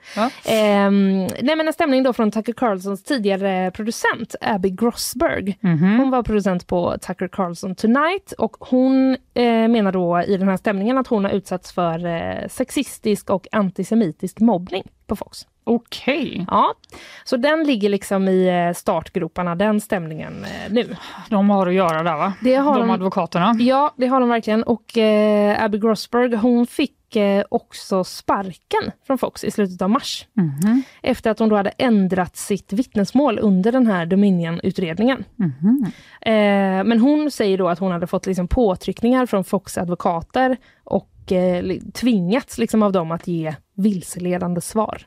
ja. 0.46 0.52
Ehm, 0.52 1.28
nej 1.42 1.56
men 1.56 1.68
en 1.68 1.74
stämning 1.74 2.04
då 2.04 2.14
från 2.14 2.32
Tucker 2.32 2.54
Carlsons 2.54 3.04
tidigare 3.04 3.72
producent 3.72 4.36
Abby 4.42 4.70
Grossberg. 4.70 5.58
Mhm. 5.62 6.00
Hon 6.00 6.10
var 6.10 6.24
producent 6.24 6.68
på 6.68 6.98
Tucker 7.02 7.28
Carlson 7.28 7.76
Tonight 7.76 8.32
och 8.38 8.58
hon 8.60 9.18
eh, 9.34 9.68
menar 9.68 9.92
då 9.92 10.22
i 10.28 10.38
den 10.38 10.48
här 10.48 10.58
stämningen 10.58 10.98
att 10.98 11.08
hon 11.08 11.26
har 11.26 11.32
utsatts 11.32 11.72
för 11.72 12.06
eh, 12.06 12.48
sexistisk 12.50 13.30
och 13.30 13.48
antisemitisk 13.52 14.40
mobbning 14.40 14.84
på 15.08 15.16
Fox. 15.16 15.46
Okej, 15.68 16.46
Ja, 16.52 16.74
så 17.24 17.38
den 17.38 17.64
ligger 17.64 17.90
liksom 17.90 18.28
i 18.28 18.48
eh, 18.68 18.74
startgroparna, 18.74 19.56
den 19.56 19.82
stämningen 19.82 20.44
eh, 20.44 20.74
nu. 20.74 20.96
de 21.30 21.50
har 21.50 21.68
att 21.68 21.74
göra 21.74 22.04
där 22.04 22.18
va? 22.18 22.34
Det 22.42 22.56
har 22.56 22.74
de 22.74 22.88
de- 22.88 22.90
advokaterna. 22.94 23.56
Ja, 23.60 23.94
det 23.98 24.08
har 24.08 24.20
de 24.20 24.30
verkligen. 24.30 24.64
Och 24.64 24.98
eh, 24.98 25.64
Abby 25.64 25.78
Grossberg, 25.78 26.36
hon 26.36 26.68
fick 26.68 27.16
eh, 27.16 27.44
också 27.50 28.04
sparken 28.04 28.92
från 29.08 29.18
Fox 29.18 29.44
i 29.44 29.52
slutet 29.52 29.82
av 29.82 29.90
mars. 29.90 30.26
Mhm. 30.34 30.84
Efter 31.02 31.32
att 31.32 31.40
hon 31.40 31.50
då 31.50 31.56
hade 31.56 31.70
ändrat 31.70 32.36
sitt 32.38 32.74
vittnesmål 32.74 33.40
under 33.42 33.72
den 33.72 33.88
här 33.88 34.06
Dominion-utredningen. 34.06 35.24
Mhm. 35.36 35.86
Eh, 36.22 36.84
men 36.84 37.00
hon 37.00 37.32
säger 37.32 37.58
då 37.58 37.70
att 37.70 37.80
hon 37.80 37.92
hade 37.92 38.08
fått 38.08 38.26
liksom 38.26 38.48
påtryckningar 38.48 39.26
från 39.26 39.44
Fox 39.44 39.78
advokater 39.78 40.58
och 40.84 41.32
eh, 41.32 41.64
tvingats 41.94 42.58
liksom 42.58 42.84
av 42.84 42.92
dem 42.92 43.12
att 43.12 43.28
ge 43.28 43.56
vilseledande 43.76 44.62
svar. 44.62 45.02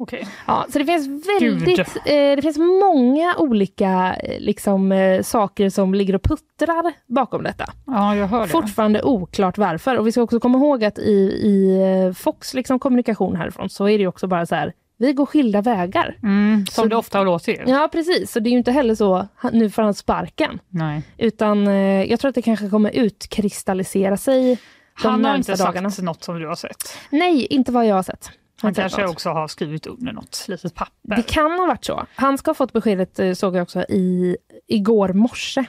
Okej. 0.00 0.26
Ja, 0.46 0.66
så 0.72 0.78
det 0.78 0.84
finns 0.84 1.28
väldigt, 1.40 1.78
eh, 1.78 2.12
det 2.36 2.42
finns 2.42 2.58
många 2.58 3.34
olika 3.38 4.16
eh, 4.22 4.40
liksom, 4.40 4.92
eh, 4.92 5.22
saker 5.22 5.70
som 5.70 5.94
ligger 5.94 6.14
och 6.14 6.22
puttrar 6.22 6.92
bakom 7.06 7.42
detta. 7.42 7.64
Ja, 7.86 8.16
jag 8.16 8.26
hör 8.26 8.42
det. 8.42 8.48
Fortfarande 8.48 9.02
oklart 9.02 9.58
varför. 9.58 9.96
Och 9.98 10.06
vi 10.06 10.12
ska 10.12 10.22
också 10.22 10.40
komma 10.40 10.58
ihåg 10.58 10.84
att 10.84 10.98
i, 10.98 11.12
i 11.42 11.82
eh, 12.06 12.12
Fox 12.12 12.54
liksom, 12.54 12.78
kommunikation 12.78 13.36
härifrån 13.36 13.70
så 13.70 13.88
är 13.88 13.98
det 13.98 14.06
också 14.06 14.26
bara 14.26 14.46
så 14.46 14.54
här, 14.54 14.72
vi 14.98 15.12
går 15.12 15.26
skilda 15.26 15.60
vägar. 15.62 16.16
Mm, 16.22 16.66
som 16.66 16.82
Så- 16.84 16.88
det 16.88 16.96
ofta 16.96 17.22
låter. 17.22 17.64
Ja 17.66 17.88
precis, 17.92 18.32
så 18.32 18.40
det 18.40 18.48
är 18.48 18.52
ju 18.52 18.58
inte 18.58 18.72
heller 18.72 18.94
så, 18.94 19.14
"Ha, 19.42 19.50
nu 19.52 19.70
får 19.70 19.82
han 19.82 19.94
sparken. 19.94 20.58
Nej. 20.68 21.02
Utan 21.18 21.66
eh, 21.66 22.04
jag 22.04 22.20
tror 22.20 22.28
att 22.28 22.34
det 22.34 22.42
kanske 22.42 22.68
kommer 22.70 22.90
utkristallisera 22.90 24.16
sig 24.16 24.58
Han 24.94 25.24
har 25.24 25.36
inte 25.36 25.54
dagarna. 25.54 25.90
sagt 25.90 26.02
något 26.04 26.24
som 26.24 26.38
du 26.40 26.46
har 26.46 26.54
sett. 26.54 26.96
Nej, 27.10 27.46
inte 27.46 27.72
vad 27.72 27.86
jag 27.86 27.94
har 27.94 28.02
sett. 28.02 28.30
Han 28.62 28.74
kanske 28.74 29.00
något. 29.02 29.10
också 29.10 29.30
har 29.30 29.48
skrivit 29.48 29.86
under 29.86 30.12
något 30.12 30.44
litet 30.48 30.74
papper. 30.74 31.16
Det 31.16 31.22
kan 31.22 31.50
ha 31.58 31.66
varit 31.66 31.84
så. 31.84 32.06
Han 32.14 32.38
ska 32.38 32.48
ha 32.48 32.54
fått 32.54 32.72
beskedet, 32.72 33.18
eh, 33.18 33.32
såg 33.32 33.56
jag 33.56 33.62
också, 33.62 33.82
i, 33.88 34.36
igår 34.66 35.08
morse. 35.12 35.64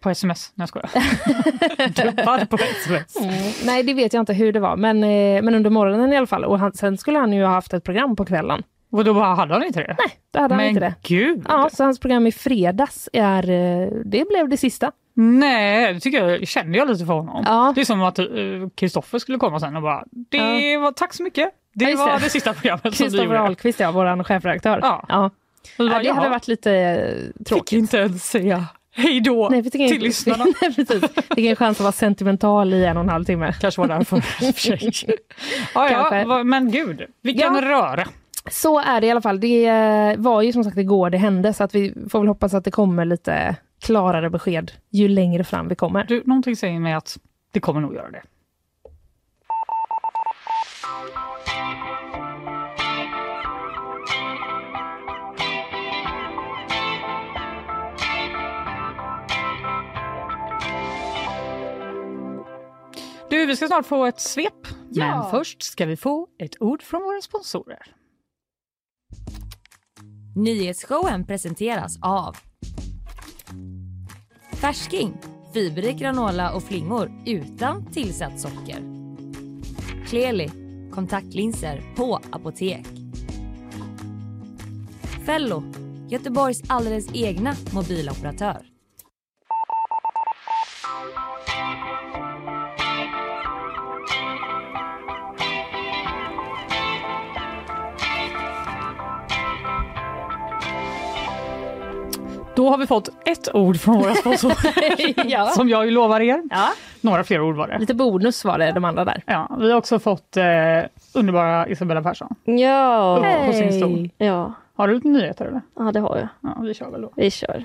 På 0.00 0.10
sms? 0.10 0.52
Nej, 0.54 0.62
jag 0.62 0.68
skojar. 0.68 0.90
Dubbad 2.04 2.50
på 2.50 2.56
sms. 2.56 3.16
Nej, 3.64 3.82
det 3.82 3.94
vet 3.94 4.12
jag 4.12 4.20
inte 4.22 4.32
hur 4.32 4.52
det 4.52 4.60
var, 4.60 4.76
men, 4.76 5.04
eh, 5.04 5.42
men 5.42 5.54
under 5.54 5.70
morgonen 5.70 6.12
i 6.12 6.16
alla 6.16 6.26
fall. 6.26 6.44
Och 6.44 6.58
han, 6.58 6.72
sen 6.72 6.98
skulle 6.98 7.18
han 7.18 7.32
ju 7.32 7.42
ha 7.44 7.50
haft 7.50 7.72
ett 7.74 7.84
program 7.84 8.16
på 8.16 8.24
kvällen. 8.24 8.62
Och 8.90 9.04
då 9.04 9.12
hade 9.12 9.54
han 9.54 9.64
inte 9.64 9.80
det? 9.80 9.96
Nej, 9.98 10.18
då 10.30 10.40
hade 10.40 10.54
han 10.54 10.62
Men 10.62 10.68
inte 10.68 10.80
det. 10.80 10.94
gud! 11.02 11.44
Ja, 11.48 11.70
så 11.72 11.84
hans 11.84 11.98
program 11.98 12.26
i 12.26 12.32
fredags 12.32 13.08
är, 13.12 13.50
eh, 13.50 13.88
det 14.04 14.28
blev 14.28 14.48
det 14.48 14.56
sista. 14.56 14.92
Nej, 15.16 15.94
det 15.94 16.00
tycker 16.00 16.28
jag, 16.28 16.48
känner 16.48 16.78
jag 16.78 16.88
lite 16.88 17.06
för 17.06 17.12
honom. 17.12 17.44
Ja. 17.46 17.72
Det 17.74 17.80
är 17.80 17.84
som 17.84 18.02
att 18.02 18.18
Kristoffer 18.74 19.18
skulle 19.18 19.38
komma 19.38 19.60
sen 19.60 19.76
och 19.76 19.82
bara, 19.82 20.04
det 20.10 20.76
var, 20.76 20.92
tack 20.92 21.14
så 21.14 21.22
mycket. 21.22 21.50
Det 21.74 21.90
Ja, 21.90 21.96
var 21.96 22.12
det. 22.18 22.24
det 22.24 22.30
sista 22.30 22.52
programmet 22.54 22.82
som 22.82 22.90
du 23.06 23.10
Kristoffer. 23.10 23.34
Ahlqvist, 23.34 23.80
ja, 23.80 23.90
vår 23.92 24.24
chefredaktör. 24.24 24.78
Ja. 24.82 25.04
Ja. 25.08 25.30
Ja, 25.78 25.84
bara, 25.84 25.88
det 25.88 25.94
hade 25.94 26.04
"Jaha, 26.08 26.28
varit 26.28 26.48
lite 26.48 26.72
eh, 26.72 27.32
Fick 27.38 27.46
tråkigt. 27.48 27.72
inte 27.78 27.96
ens 27.96 28.24
säga 28.30 28.64
hej 28.96 29.20
då 29.20 29.48
Nej, 29.48 29.62
fick 29.62 29.72
till 29.72 30.02
lyssnarna. 30.02 30.44
Nej, 30.62 30.74
precis. 30.74 31.02
Fick 31.34 31.46
en 31.46 31.56
chans 31.56 31.76
att 31.76 31.84
vara 31.84 31.92
sentimental 31.92 32.74
i 32.74 32.84
en 32.84 32.96
och 32.96 33.02
en 33.02 33.08
halv 33.08 33.24
timme. 33.24 33.52
Kanske 33.60 33.80
var 33.80 33.88
därför. 33.88 34.22
ja, 35.74 35.90
ja, 36.26 36.44
men 36.44 36.70
gud, 36.70 37.02
vilken 37.22 37.54
Ja. 37.54 37.60
röra. 37.62 38.04
Så 38.50 38.80
är 38.80 39.00
det 39.00 39.06
i 39.06 39.10
alla 39.10 39.20
fall. 39.22 39.40
Det 39.40 39.66
eh, 39.66 40.16
var 40.16 40.42
ju 40.42 40.52
som 40.52 40.64
sagt 40.64 40.76
igår 40.78 41.10
det 41.10 41.18
hände, 41.18 41.52
så 41.52 41.64
att 41.64 41.74
vi 41.74 41.94
får 42.10 42.18
väl 42.18 42.28
hoppas 42.28 42.54
att 42.54 42.64
det 42.64 42.70
kommer 42.70 43.04
lite 43.04 43.56
klarare 43.80 44.30
besked 44.30 44.72
ju 44.90 45.08
längre 45.08 45.44
fram 45.44 45.68
vi 45.68 45.74
kommer. 45.74 46.04
Du, 46.04 46.22
någonting 46.26 46.56
säger 46.56 46.80
mig 46.80 46.92
att 46.92 47.18
det 47.52 47.60
kommer 47.60 47.80
nog 47.80 47.94
göra 47.94 48.10
det. 48.10 48.22
Du, 63.44 63.48
vi 63.48 63.56
ska 63.56 63.66
snart 63.66 63.86
få 63.86 64.04
ett 64.04 64.20
svep. 64.20 64.66
Ja. 64.90 65.06
Men 65.06 65.30
först 65.30 65.62
ska 65.62 65.86
vi 65.86 65.96
få 65.96 66.28
ett 66.38 66.62
ord 66.62 66.82
från 66.82 67.02
våra 67.02 67.20
sponsorer. 67.20 67.82
Nyhetsshowen 70.36 71.26
presenteras 71.26 71.98
av 72.02 72.36
Färsking, 74.52 75.16
fiberrik 75.54 75.96
granola 75.96 76.52
och 76.52 76.62
flingor 76.62 77.12
utan 77.26 77.92
tillsatt 77.92 78.40
socker. 78.40 78.78
Kleli, 80.06 80.50
kontaktlinser 80.92 81.82
på 81.96 82.20
apotek. 82.32 82.86
Fello, 85.26 85.62
Göteborgs 86.08 86.62
alldeles 86.68 87.14
egna 87.14 87.54
mobiloperatör. 87.74 88.73
Då 102.56 102.68
har 102.70 102.78
vi 102.78 102.86
fått 102.86 103.08
ett 103.28 103.54
ord 103.54 103.76
från 103.80 103.98
våra 103.98 104.14
sponsorer 104.14 105.24
Ja. 105.30 105.46
som 105.46 105.68
jag 105.68 105.84
ju 105.84 105.90
lovar 105.90 106.20
er. 106.20 106.42
Ja. 106.50 106.68
Några 107.00 107.24
fler 107.24 107.40
ord 107.40 107.56
var 107.56 107.68
det. 107.68 107.78
Lite 107.78 107.94
bonus 107.94 108.44
var 108.44 108.58
det, 108.58 108.72
de 108.72 108.84
andra 108.84 109.04
där. 109.04 109.22
Ja, 109.26 109.56
vi 109.60 109.70
har 109.70 109.78
också 109.78 109.98
fått 109.98 110.36
eh, 110.36 110.44
underbara 111.14 111.68
Isabella 111.68 112.02
Persson 112.02 112.34
Ja. 112.44 113.16
upp 113.18 113.46
på 113.46 113.52
sin 113.52 113.72
stol. 113.72 114.10
Ja. 114.18 114.52
Har 114.76 114.88
du 114.88 114.94
lite 114.94 115.08
nyheter 115.08 115.44
eller? 115.44 115.60
ja, 115.78 115.92
det 115.92 116.00
har 116.00 116.16
jag. 116.18 116.28
Ja, 116.40 116.60
vi 116.62 116.74
kör 116.74 116.90
väl 116.90 117.00
då. 117.02 117.10
Vi 117.16 117.30
kör. 117.30 117.64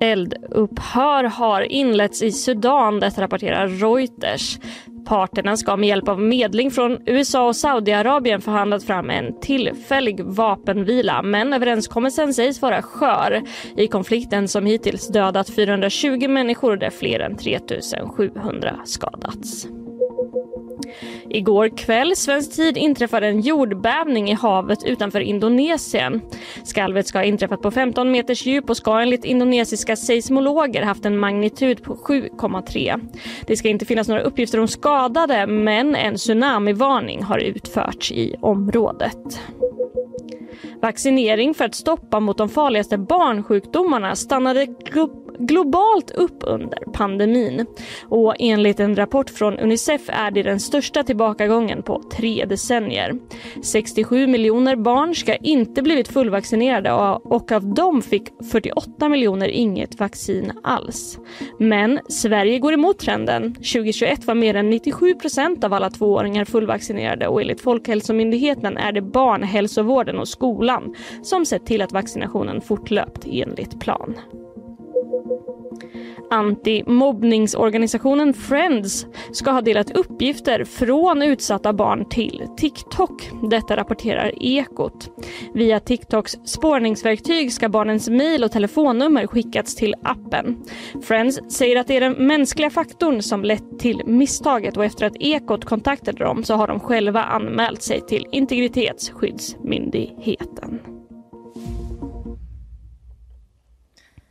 Eldupphör 0.00 1.24
har 1.24 1.60
inletts 1.62 2.22
i 2.22 2.32
Sudan, 2.32 3.00
detta 3.00 3.22
rapporterar 3.22 3.68
Reuters. 3.68 4.58
Parterna 5.06 5.56
ska 5.56 5.76
med 5.76 5.88
hjälp 5.88 6.08
av 6.08 6.20
medling 6.20 6.70
från 6.70 6.98
USA 7.06 7.46
och 7.46 7.56
Saudiarabien 7.56 8.40
förhandlat 8.40 8.84
fram 8.84 9.10
en 9.10 9.40
tillfällig 9.40 10.20
vapenvila 10.24 11.22
men 11.22 11.52
överenskommelsen 11.52 12.34
sägs 12.34 12.62
vara 12.62 12.82
skör 12.82 13.42
i 13.76 13.86
konflikten 13.86 14.48
som 14.48 14.66
hittills 14.66 15.08
dödat 15.08 15.50
420 15.50 16.28
människor 16.28 16.76
där 16.76 16.90
fler 16.90 17.20
än 17.20 17.36
3700 17.36 18.76
skadats. 18.84 19.66
Igår 21.28 21.76
kväll 21.76 22.16
svensk 22.16 22.56
tid 22.56 22.76
inträffade 22.76 23.26
en 23.26 23.40
jordbävning 23.40 24.30
i 24.30 24.34
havet 24.34 24.84
utanför 24.84 25.20
Indonesien. 25.20 26.20
Skalvet 26.64 27.06
ska 27.06 27.18
ha 27.18 27.24
inträffat 27.24 27.62
på 27.62 27.70
15 27.70 28.10
meters 28.10 28.46
djup 28.46 28.70
och 28.70 28.76
ska 28.76 29.00
enligt 29.00 29.24
indonesiska 29.24 29.96
seismologer 29.96 30.82
haft 30.82 31.04
en 31.04 31.18
magnitud 31.18 31.82
på 31.82 31.94
7,3. 31.94 33.08
Det 33.46 33.56
ska 33.56 33.68
inte 33.68 33.86
finnas 33.86 34.08
några 34.08 34.22
uppgifter 34.22 34.60
om 34.60 34.68
skadade 34.68 35.46
men 35.46 35.94
en 35.94 36.16
tsunamivarning 36.16 37.22
har 37.22 37.38
utförts 37.38 38.12
i 38.12 38.36
området. 38.40 39.40
Vaccinering 40.82 41.54
för 41.54 41.64
att 41.64 41.74
stoppa 41.74 42.20
mot 42.20 42.38
de 42.38 42.48
farligaste 42.48 42.98
barnsjukdomarna 42.98 44.16
stannade 44.16 44.66
upp 44.94 45.25
globalt 45.38 46.10
upp 46.10 46.38
under 46.40 46.78
pandemin. 46.92 47.66
Och 48.08 48.34
enligt 48.38 48.80
en 48.80 48.96
rapport 48.96 49.30
från 49.30 49.58
Unicef 49.58 50.02
är 50.08 50.30
det 50.30 50.42
den 50.42 50.60
största 50.60 51.02
tillbakagången 51.02 51.82
på 51.82 52.02
tre 52.12 52.44
decennier. 52.44 53.14
67 53.62 54.26
miljoner 54.26 54.76
barn 54.76 55.14
ska 55.14 55.36
inte 55.36 55.82
blivit 55.82 56.08
fullvaccinerade 56.08 56.92
och 57.24 57.52
av 57.52 57.74
dem 57.74 58.02
fick 58.02 58.28
48 58.52 59.08
miljoner 59.08 59.48
inget 59.48 60.00
vaccin 60.00 60.52
alls. 60.62 61.18
Men 61.58 62.00
Sverige 62.08 62.58
går 62.58 62.72
emot 62.72 62.98
trenden. 62.98 63.54
2021 63.54 64.26
var 64.26 64.34
mer 64.34 64.54
än 64.54 64.70
97 64.70 65.14
procent 65.14 65.64
av 65.64 65.72
alla 65.72 65.90
tvååringar 65.90 66.44
fullvaccinerade 66.44 67.28
och 67.28 67.40
enligt 67.40 67.60
Folkhälsomyndigheten 67.60 68.76
är 68.76 68.92
det 68.92 69.02
barnhälsovården 69.02 70.18
och 70.18 70.28
skolan 70.28 70.94
som 71.22 71.46
sett 71.46 71.66
till 71.66 71.82
att 71.82 71.92
vaccinationen 71.92 72.60
fortlöpt 72.60 73.26
enligt 73.26 73.80
plan. 73.80 74.14
Antimobbningsorganisationen 76.30 78.34
Friends 78.34 79.06
ska 79.32 79.50
ha 79.50 79.60
delat 79.60 79.90
uppgifter 79.90 80.64
från 80.64 81.22
utsatta 81.22 81.72
barn 81.72 82.08
till 82.08 82.42
TikTok. 82.56 83.30
Detta 83.50 83.76
rapporterar 83.76 84.44
Ekot. 84.44 85.10
Via 85.54 85.80
TikToks 85.80 86.32
spårningsverktyg 86.44 87.52
ska 87.52 87.68
barnens 87.68 88.08
mejl 88.08 88.44
och 88.44 88.52
telefonnummer 88.52 89.26
skickats 89.26 89.76
till 89.76 89.94
appen. 90.02 90.64
Friends 91.02 91.40
säger 91.48 91.80
att 91.80 91.86
det 91.86 91.96
är 91.96 92.00
den 92.00 92.26
mänskliga 92.26 92.70
faktorn 92.70 93.22
som 93.22 93.44
lett 93.44 93.78
till 93.78 94.02
misstaget 94.06 94.76
och 94.76 94.84
efter 94.84 95.06
att 95.06 95.16
Ekot 95.20 95.64
kontaktade 95.64 96.24
dem 96.24 96.44
så 96.44 96.54
har 96.54 96.66
de 96.66 96.80
själva 96.80 97.22
anmält 97.22 97.82
sig 97.82 98.00
till 98.00 98.26
Integritetsskyddsmyndigheten. 98.32 100.95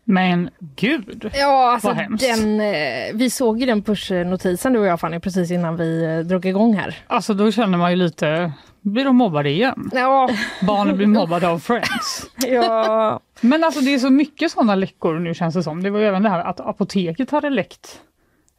Men 0.08 0.50
gud! 0.76 1.32
Ja, 1.34 1.72
alltså 1.72 1.88
Vad 1.88 1.98
hemskt. 1.98 2.26
den, 2.26 2.60
eh, 2.62 3.14
vi 3.14 3.30
såg 3.30 3.60
ju 3.60 3.66
den 3.66 3.82
pushnotisen 3.84 4.74
du 4.74 4.80
och 4.80 4.86
jag 4.86 5.00
Fanny 5.00 5.20
precis 5.20 5.52
innan 5.52 5.78
vi 5.78 6.04
eh, 6.04 6.20
drog 6.20 6.46
igång 6.46 6.74
här. 6.74 6.96
Alltså 7.08 7.34
då 7.34 7.52
känner 7.52 7.78
man 7.78 7.92
ju 7.92 7.98
lite, 7.98 8.52
blir 8.82 9.06
de 9.06 9.16
mobbade 9.16 9.50
igen? 9.50 9.90
Ja, 9.94 10.30
Barnen 10.68 10.98
blir 10.98 11.08
mobbade 11.20 11.48
av 11.48 11.60
Friends. 11.60 12.26
ja. 12.48 13.20
Men 13.42 13.64
alltså 13.64 13.82
det 13.82 13.94
är 13.94 14.00
så 14.00 14.10
mycket 14.10 14.52
sådana 14.52 14.76
läckor 14.76 15.20
nu 15.20 15.34
känns 15.34 15.56
det 15.56 15.64
som. 15.64 15.84
Det 15.84 15.90
var 15.90 16.00
ju 16.00 16.06
även 16.06 16.24
det 16.24 16.30
här 16.30 16.40
att 16.40 16.60
apoteket 16.60 17.32
hade 17.32 17.50
läckt 17.50 18.00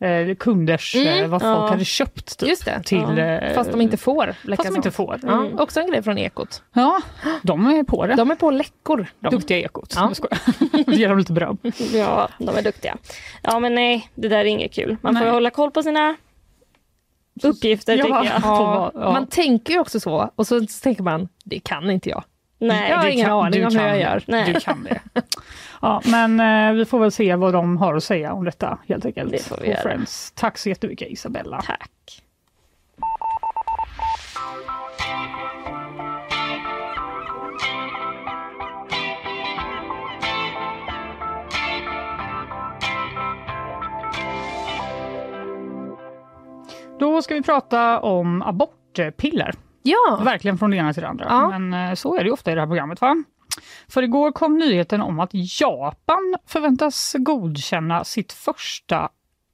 eh, 0.00 0.34
kunders, 0.36 0.94
Mm, 0.94 1.24
eh, 1.24 1.28
vad 1.28 1.40
folk 1.42 1.52
ja. 1.56 1.68
hade 1.68 1.84
köpt. 1.84 2.38
Typ, 2.38 2.84
till, 2.84 2.98
ja. 2.98 3.18
eh, 3.18 3.54
Fast 3.54 3.70
de 3.72 3.80
inte 3.80 3.96
får 3.96 4.34
fast 4.56 4.62
de 4.68 4.76
inte 4.76 4.90
får. 4.90 5.20
Ja, 5.22 5.48
också 5.58 5.80
en 5.80 5.90
grej 5.90 6.02
från 6.02 6.18
Ekot. 6.18 6.62
Ja, 6.72 7.00
de 7.42 7.66
är 7.66 7.82
på 7.82 8.06
det. 8.06 8.14
De 8.14 8.30
är 8.30 8.34
på 8.34 8.50
läckor. 8.50 9.06
De. 9.20 9.28
Duktiga 9.30 9.58
Ekot. 9.58 9.92
Ja. 9.96 10.02
Jag 10.02 10.16
skojar. 10.16 10.38
Ge 10.92 11.08
dem 11.08 11.18
lite 11.18 11.32
beröm. 11.32 11.58
Ja, 11.92 12.28
de 12.38 12.48
är 12.56 12.62
duktiga. 12.62 12.96
Ja, 13.42 13.58
men 13.58 13.74
nej, 13.74 14.10
det 14.14 14.28
där 14.28 14.38
är 14.38 14.44
inget 14.44 14.72
kul. 14.74 14.96
Man 15.00 15.14
får 15.14 15.24
Nej. 15.24 15.30
hålla 15.32 15.50
koll 15.50 15.70
på 15.70 15.82
sina 15.82 16.16
uppgifter 17.42 17.96
Ja. 17.96 18.04
tycker 18.04 18.16
jag. 18.16 18.26
Ja, 18.42 18.90
Ja. 18.94 19.12
Man 19.12 19.26
tänker 19.26 19.72
ju 19.72 19.78
också 19.80 20.00
så 20.00 20.30
och 20.36 20.46
så 20.46 20.66
tänker 20.82 21.02
man, 21.02 21.28
det 21.44 21.58
kan 21.58 21.90
inte 21.90 22.08
jag. 22.08 22.24
Nej, 22.58 22.90
Jag 22.90 22.96
har 22.96 23.08
ingen 23.08 23.26
kan- 23.26 23.44
aning 23.46 23.66
om 23.66 23.76
hur 23.76 23.86
jag 23.86 24.00
gör. 24.00 24.22
Nej. 24.26 24.52
Du 24.52 24.60
kan 24.60 24.84
det. 24.84 25.00
Ja, 25.82 26.02
men 26.04 26.40
eh, 26.40 26.72
vi 26.78 26.84
får 26.84 26.98
väl 26.98 27.12
se 27.12 27.34
vad 27.36 27.52
de 27.52 27.76
har 27.76 27.94
att 27.94 28.04
säga 28.04 28.32
om 28.32 28.44
detta 28.44 28.78
helt 28.88 29.04
enkelt. 29.06 29.32
Det 29.32 29.42
får 29.42 29.56
vi 29.62 29.68
göra. 29.68 29.80
Friends. 29.80 30.32
Tack 30.36 30.58
så 30.58 30.68
jättemycket 30.68 31.08
Isabella. 31.10 31.62
Tack. 31.62 32.22
Då 46.98 47.22
ska 47.22 47.34
vi 47.34 47.42
prata 47.42 48.00
om 48.00 48.42
abortpiller. 48.42 49.54
Ja, 49.86 50.20
Verkligen 50.24 50.58
från 50.58 50.70
det 50.70 50.76
ena 50.76 50.92
till 50.92 51.02
det 51.02 51.08
andra. 51.08 51.24
Ja. 51.28 51.58
Men 51.58 51.88
eh, 51.88 51.94
så 51.94 52.16
är 52.16 52.24
det 52.24 52.30
ofta 52.30 52.52
i 52.52 52.54
det 52.54 52.60
här 52.60 52.66
programmet. 52.66 53.00
va? 53.00 53.24
För 53.88 54.02
igår 54.02 54.32
kom 54.32 54.58
nyheten 54.58 55.00
om 55.00 55.20
att 55.20 55.30
Japan 55.60 56.36
förväntas 56.46 57.14
godkänna 57.18 58.04
sitt 58.04 58.32
första 58.32 59.08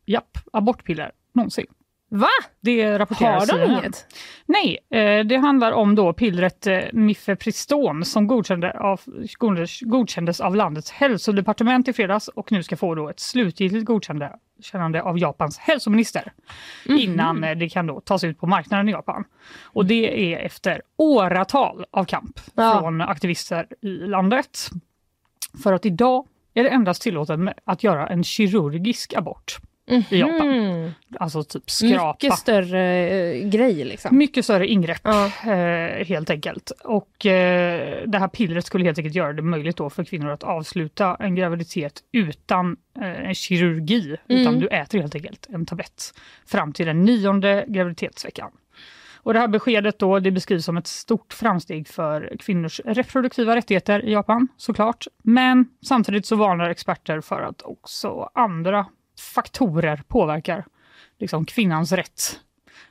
japp, 0.07 0.39
abortpiller 0.53 1.13
någonsin. 1.35 1.67
Va? 2.13 2.29
Det 2.61 2.99
rapporteras 2.99 3.51
Har 3.51 3.59
de 3.59 3.65
i 3.65 3.73
inget? 3.79 4.07
Nej, 4.47 4.79
eh, 4.91 5.25
det 5.25 5.37
handlar 5.37 5.73
om 5.73 5.95
då 5.95 6.13
pillret 6.13 6.67
eh, 6.67 6.81
Mifepriston 6.93 8.05
som 8.05 8.27
godkände 8.27 8.73
av, 8.81 9.01
godkändes- 9.39 9.85
godkändes 9.85 10.41
av 10.41 10.57
landets 10.57 10.91
hälsodepartement 10.91 11.89
i 11.89 11.93
fredags 11.93 12.29
och 12.29 12.53
nu 12.53 12.63
ska 12.63 12.77
få 12.77 12.95
då 12.95 13.09
ett 13.09 13.21
slutgiltigt 13.21 13.85
godkännande 13.85 15.03
av 15.03 15.19
Japans 15.19 15.59
hälsominister 15.59 16.33
innan 16.85 17.45
eh, 17.45 17.57
det 17.57 17.69
kan 17.69 17.87
då 17.87 18.01
tas 18.01 18.25
ut 18.25 18.41
på 18.41 18.47
marknaden 18.47 18.89
i 18.89 18.93
Japan. 18.93 19.25
Och 19.63 19.87
det 19.87 20.35
är 20.35 20.39
efter 20.39 20.83
åratal 20.97 21.85
av 21.91 22.05
kamp 22.05 22.41
Ja. 22.55 22.79
från 22.81 23.01
aktivister 23.01 23.67
i 23.81 23.89
landet. 23.89 24.69
För 25.63 25.73
att 25.73 25.87
idag 25.87 26.27
är 26.55 26.65
det 26.65 26.71
endast 26.71 27.03
tillåtet 27.03 27.39
med 27.39 27.55
att 27.65 27.85
göra 27.85 28.07
en 28.09 28.25
kirurgisk 28.25 29.15
abort 29.15 29.57
i 29.87 30.05
Japan. 30.19 30.49
Mm. 30.49 30.91
Alltså 31.21 31.43
typ 31.45 31.71
skrapa. 31.71 32.17
Mycket 32.23 32.39
större 32.39 33.09
eh, 33.09 33.49
grej 33.49 33.85
liksom. 33.85 34.19
Mycket 34.19 34.45
större 34.45 34.67
ingrepp 34.67 35.01
Ja. 35.05 35.27
eh, 35.53 36.07
helt 36.07 36.31
enkelt. 36.31 36.71
Och 36.85 37.27
eh, 37.27 38.03
det 38.07 38.19
här 38.19 38.29
pillret 38.29 38.67
skulle 38.67 38.85
helt 38.85 38.99
enkelt 38.99 39.15
göra 39.15 39.33
det 39.33 39.43
möjligt 39.43 39.77
då 39.77 39.91
för 39.91 40.05
kvinnor 40.05 40.31
att 40.31 40.43
avsluta 40.43 41.17
en 41.21 41.35
graviditet 41.35 42.01
utan 42.13 42.77
eh, 43.01 43.29
en 43.29 43.35
kirurgi. 43.35 44.17
Utan 44.29 44.47
Mm. 44.55 44.61
du 44.61 44.69
äter 44.69 44.99
helt 45.01 45.15
enkelt 45.15 45.47
en 45.53 45.67
tablett 45.67 46.15
fram 46.47 46.73
till 46.73 46.87
den 46.87 47.03
nionde 47.05 47.65
graviditetsveckan. 47.69 48.51
Och 49.25 49.33
det 49.33 49.39
här 49.39 49.49
beskedet 49.49 49.99
då, 49.99 50.19
det 50.19 50.31
beskrivs 50.31 50.65
som 50.65 50.77
ett 50.77 50.87
stort 50.87 51.33
framsteg 51.33 51.89
för 51.89 52.37
kvinnors 52.41 52.81
reproduktiva 52.85 53.57
rättigheter 53.57 54.05
i 54.05 54.13
Japan 54.13 54.49
såklart. 54.57 55.07
Men 55.23 55.67
samtidigt 55.87 56.27
så 56.27 56.37
varnar 56.37 56.71
experter 56.71 57.21
för 57.21 57.41
att 57.43 57.63
också 57.63 58.31
andra 58.35 58.87
faktorer 59.23 60.03
påverkar 60.09 60.65
liksom, 61.19 61.45
kvinnans 61.45 61.93
rätt 61.93 62.41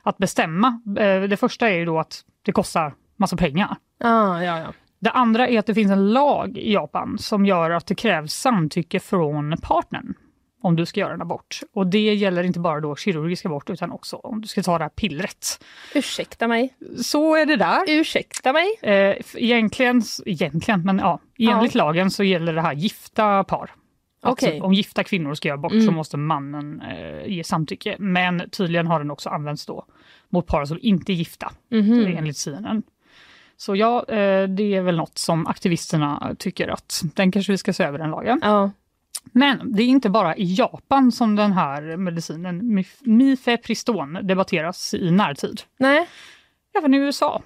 att 0.02 0.18
bestämma. 0.18 0.80
Eh, 0.98 1.22
Det 1.22 1.36
första 1.36 1.70
är 1.70 1.74
ju 1.74 1.84
då 1.84 1.98
att 1.98 2.20
det 2.42 2.52
kostar 2.52 2.94
massa 3.16 3.36
pengar. 3.36 3.76
Ah, 4.04 4.42
ja, 4.42 4.58
ja. 4.58 4.72
Det 4.98 5.10
andra 5.10 5.48
är 5.48 5.58
att 5.58 5.66
det 5.66 5.74
finns 5.74 5.92
en 5.92 6.12
lag 6.12 6.58
i 6.58 6.72
Japan 6.72 7.18
som 7.18 7.46
gör 7.46 7.70
att 7.70 7.86
det 7.86 7.94
krävs 7.94 8.32
samtycke 8.34 9.00
från 9.00 9.56
partnern 9.62 10.14
om 10.62 10.76
du 10.76 10.86
ska 10.86 11.00
göra 11.00 11.14
en 11.14 11.22
abort. 11.22 11.60
Och 11.74 11.86
det 11.86 12.14
gäller 12.14 12.42
inte 12.42 12.60
bara 12.60 12.80
då 12.80 12.96
kirurgisk 12.96 13.46
abort 13.46 13.70
utan 13.70 13.92
också 13.92 14.16
om 14.16 14.40
du 14.40 14.48
ska 14.48 14.62
ta 14.62 14.78
det 14.78 14.84
här 14.84 14.88
pillret. 14.88 15.64
Ursäkta 15.94 16.48
mig. 16.48 16.74
Så 17.02 17.34
är 17.36 17.46
det 17.46 17.56
där. 17.56 17.84
Ursäkta 17.88 18.52
mig. 18.52 18.78
Eh, 18.82 19.16
egentligen, 19.34 20.02
egentligen, 20.26 20.82
men 20.82 20.98
ja, 20.98 21.20
enligt 21.38 21.74
lagen 21.74 22.10
så 22.10 22.24
gäller 22.24 22.52
det 22.52 22.60
här 22.60 22.72
gifta 22.72 23.44
par. 23.44 23.70
Alltså, 24.24 24.46
Okej. 24.46 24.60
om 24.60 24.72
gifta 24.74 25.04
kvinnor 25.04 25.34
ska 25.34 25.48
göra 25.48 25.58
abort 25.58 25.72
så 25.72 25.76
Mm. 25.78 25.94
måste 25.94 26.16
mannen 26.16 26.80
eh, 26.80 27.26
ge 27.26 27.44
samtycke. 27.44 27.96
Men 27.98 28.50
tydligen 28.50 28.86
har 28.86 28.98
den 28.98 29.10
också 29.10 29.28
använts 29.30 29.66
då 29.66 29.84
mot 30.28 30.46
par 30.46 30.64
som 30.64 30.78
inte 30.82 31.12
är 31.12 31.14
gifta, 31.14 31.52
Mhm. 31.70 32.06
enligt 32.18 32.36
CNN. 32.36 32.82
Så 33.56 33.76
ja, 33.76 34.04
eh, 34.08 34.48
det 34.48 34.74
är 34.74 34.80
väl 34.82 34.96
något 34.96 35.18
som 35.18 35.46
aktivisterna 35.46 36.36
tycker 36.38 36.68
att 36.68 37.02
den 37.14 37.32
kanske 37.32 37.52
vi 37.52 37.58
ska 37.58 37.72
se 37.72 37.84
över 37.84 37.98
den 37.98 38.10
lagen. 38.10 38.40
Ja. 38.42 38.70
Men 39.32 39.72
det 39.72 39.82
är 39.82 39.86
inte 39.86 40.10
bara 40.10 40.36
i 40.36 40.54
Japan 40.54 41.12
som 41.12 41.36
den 41.36 41.52
här 41.52 41.96
medicinen 41.96 42.62
Mif- 42.62 43.00
Mifepriston 43.08 44.18
debatteras 44.22 44.94
i 44.94 45.10
närtid. 45.10 45.60
Nej. 45.78 46.08
Även 46.78 46.94
i 46.94 46.96
USA 46.96 47.42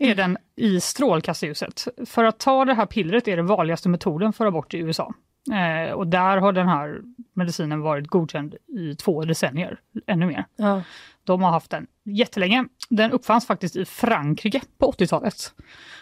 Mm. 0.00 0.10
är 0.10 0.14
den 0.14 0.36
i 0.56 0.80
strålkastarljuset. 0.80 1.88
För 2.06 2.24
att 2.24 2.38
ta 2.38 2.64
det 2.64 2.74
här 2.74 2.86
pillret 2.86 3.28
är 3.28 3.36
den 3.36 3.46
vanligaste 3.46 3.88
metoden 3.88 4.32
för 4.32 4.46
abort 4.46 4.74
i 4.74 4.78
USA. 4.78 5.14
Eh, 5.52 5.92
och 5.92 6.06
där 6.06 6.36
har 6.36 6.52
den 6.52 6.68
här 6.68 7.00
medicinen 7.32 7.80
varit 7.80 8.06
godkänd 8.08 8.54
i 8.78 8.94
två 8.94 9.24
decennier, 9.24 9.80
ännu 10.06 10.26
mer. 10.26 10.44
Ja. 10.56 10.82
De 11.24 11.42
har 11.42 11.50
haft 11.50 11.70
den 11.70 11.86
jättelänge. 12.04 12.64
Den 12.90 13.12
uppfanns 13.12 13.46
faktiskt 13.46 13.76
i 13.76 13.84
Frankrike 13.84 14.60
på 14.78 14.92
80-talet. 14.92 15.52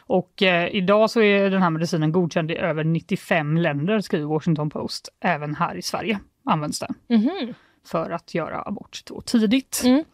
Och 0.01 0.43
eh, 0.43 0.69
idag 0.75 1.11
så 1.11 1.21
är 1.21 1.51
den 1.51 1.63
här 1.63 1.71
medicinen 1.71 2.13
godkänd 2.13 2.51
i 2.51 2.57
över 2.57 2.85
95 2.85 3.57
länder, 3.57 4.01
skriver 4.01 4.27
Washington 4.27 4.71
Post. 4.71 5.09
Även 5.21 5.55
här 5.55 5.75
i 5.75 5.83
Sverige 5.83 6.19
används 6.45 6.79
den 6.81 6.95
Mhm. 7.09 7.55
för 7.87 8.11
att 8.11 8.35
göra 8.35 8.63
abort 8.63 9.03
tidigt. 9.27 9.83
Mm. 9.85 10.05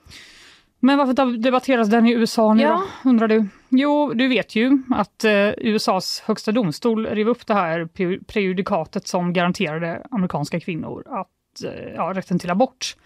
Men 0.84 0.98
varför 0.98 1.12
deb- 1.12 1.36
debatteras 1.42 1.88
den 1.88 2.06
i 2.06 2.12
USA 2.12 2.54
nu 2.54 2.62
Ja. 2.62 2.82
då, 3.02 3.08
undrar 3.10 3.28
du? 3.28 3.46
Jo, 3.68 4.12
du 4.14 4.28
vet 4.28 4.56
ju 4.56 4.78
att 4.90 5.24
eh, 5.24 5.48
USAs 5.58 6.22
högsta 6.26 6.52
domstol 6.52 7.06
rev 7.06 7.28
upp 7.28 7.46
det 7.46 7.54
här 7.54 7.80
pre- 7.84 8.24
prejudikatet 8.24 9.06
som 9.08 9.32
garanterade 9.32 10.06
amerikanska 10.10 10.60
kvinnor 10.60 11.04
att, 11.06 11.64
eh, 11.64 11.92
ja, 11.96 12.12
rätten 12.14 12.38
till 12.38 12.50
abort. 12.50 12.96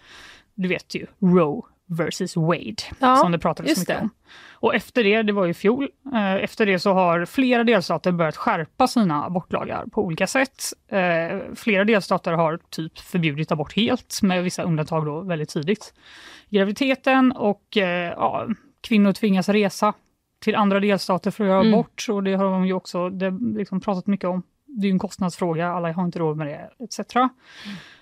Du 0.55 0.67
vet 0.67 0.95
ju, 0.95 1.05
Roe 1.19 1.61
versus 1.89 2.35
Wade, 2.35 2.75
Ja, 2.99 3.15
som 3.15 3.31
det 3.31 3.39
pratades 3.39 3.77
mycket 3.77 3.87
det. 3.87 4.01
om. 4.01 4.09
Och 4.59 4.75
efter 4.75 5.03
det, 5.03 5.21
det 5.23 5.33
var 5.33 5.47
i 5.47 5.53
fjol, 5.53 5.89
eh, 6.13 6.33
efter 6.33 6.65
det 6.65 6.79
så 6.79 6.93
har 6.93 7.25
flera 7.25 7.63
delstater 7.63 8.11
börjat 8.11 8.35
skärpa 8.37 8.87
sina 8.87 9.25
abortlagar 9.25 9.85
på 9.91 10.01
olika 10.05 10.27
sätt. 10.27 10.63
Eh, 10.91 11.39
flera 11.55 11.83
delstater 11.83 12.31
har 12.31 12.59
typ 12.69 12.99
förbjudit 12.99 13.51
abort 13.51 13.75
helt, 13.75 14.19
med 14.21 14.43
vissa 14.43 14.63
undantag 14.63 15.05
då 15.05 15.21
väldigt 15.21 15.49
tidigt. 15.49 15.93
Graviditeten 16.49 17.31
och 17.31 17.77
eh, 17.77 18.13
ja, 18.17 18.47
kvinnor 18.81 19.11
tvingas 19.13 19.49
resa 19.49 19.93
till 20.39 20.55
andra 20.55 20.79
delstater 20.79 21.31
för 21.31 21.43
att 21.43 21.47
göra 21.47 21.59
Mm. 21.59 21.73
abort 21.73 22.05
och 22.09 22.23
det 22.23 22.33
har 22.33 22.45
de 22.45 22.65
ju 22.65 22.73
också 22.73 23.09
det, 23.09 23.37
liksom 23.57 23.81
pratat 23.81 24.07
mycket 24.07 24.29
om. 24.29 24.43
Det 24.65 24.87
är 24.87 24.91
en 24.91 24.99
kostnadsfråga, 24.99 25.67
alla 25.67 25.91
har 25.93 26.05
inte 26.05 26.19
råd 26.19 26.37
med 26.37 26.47
det 26.47 26.83
etc. 26.85 27.15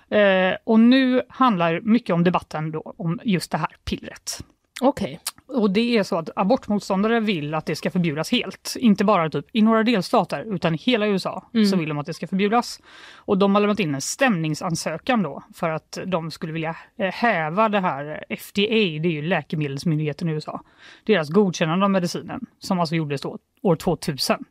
Eh, 0.09 0.57
och 0.63 0.79
nu 0.79 1.21
handlar 1.29 1.81
mycket 1.81 2.13
om 2.13 2.23
debatten 2.23 2.71
då 2.71 2.93
om 2.97 3.19
just 3.23 3.51
det 3.51 3.57
här 3.57 3.75
pillret. 3.85 4.39
Okej. 4.81 5.19
Och 5.47 5.71
det 5.71 5.97
är 5.97 6.03
så 6.03 6.17
att 6.17 6.29
abortmotståndare 6.35 7.19
vill 7.19 7.53
att 7.53 7.65
det 7.65 7.75
ska 7.75 7.91
förbjudas 7.91 8.31
helt. 8.31 8.75
Inte 8.79 9.03
bara 9.05 9.29
typ 9.29 9.45
i 9.51 9.61
några 9.61 9.83
delstater, 9.83 10.55
utan 10.55 10.75
i 10.75 10.77
hela 10.77 11.07
USA 11.07 11.49
Mm. 11.53 11.65
så 11.65 11.77
vill 11.77 11.89
de 11.89 11.97
att 11.97 12.05
det 12.05 12.13
ska 12.13 12.27
förbjudas. 12.27 12.79
Och 13.15 13.37
de 13.37 13.55
har 13.55 13.61
lämnat 13.61 13.79
in 13.79 13.95
en 13.95 14.01
stämningsansökan 14.01 15.23
då 15.23 15.43
för 15.53 15.69
att 15.69 15.97
de 16.05 16.31
skulle 16.31 16.53
vilja 16.53 16.75
eh, 16.97 17.11
häva 17.11 17.69
det 17.69 17.79
här 17.79 18.23
FDA, 18.29 18.61
det 19.01 19.07
är 19.07 19.11
ju 19.11 19.21
läkemedelsmyndigheten 19.21 20.29
i 20.29 20.31
USA, 20.31 20.61
deras 21.03 21.29
godkännande 21.29 21.85
av 21.85 21.91
medicinen 21.91 22.45
som 22.59 22.79
alltså 22.79 22.95
gjordes 22.95 23.21
då 23.21 23.37
år 23.61 23.75
2000. 23.75 24.45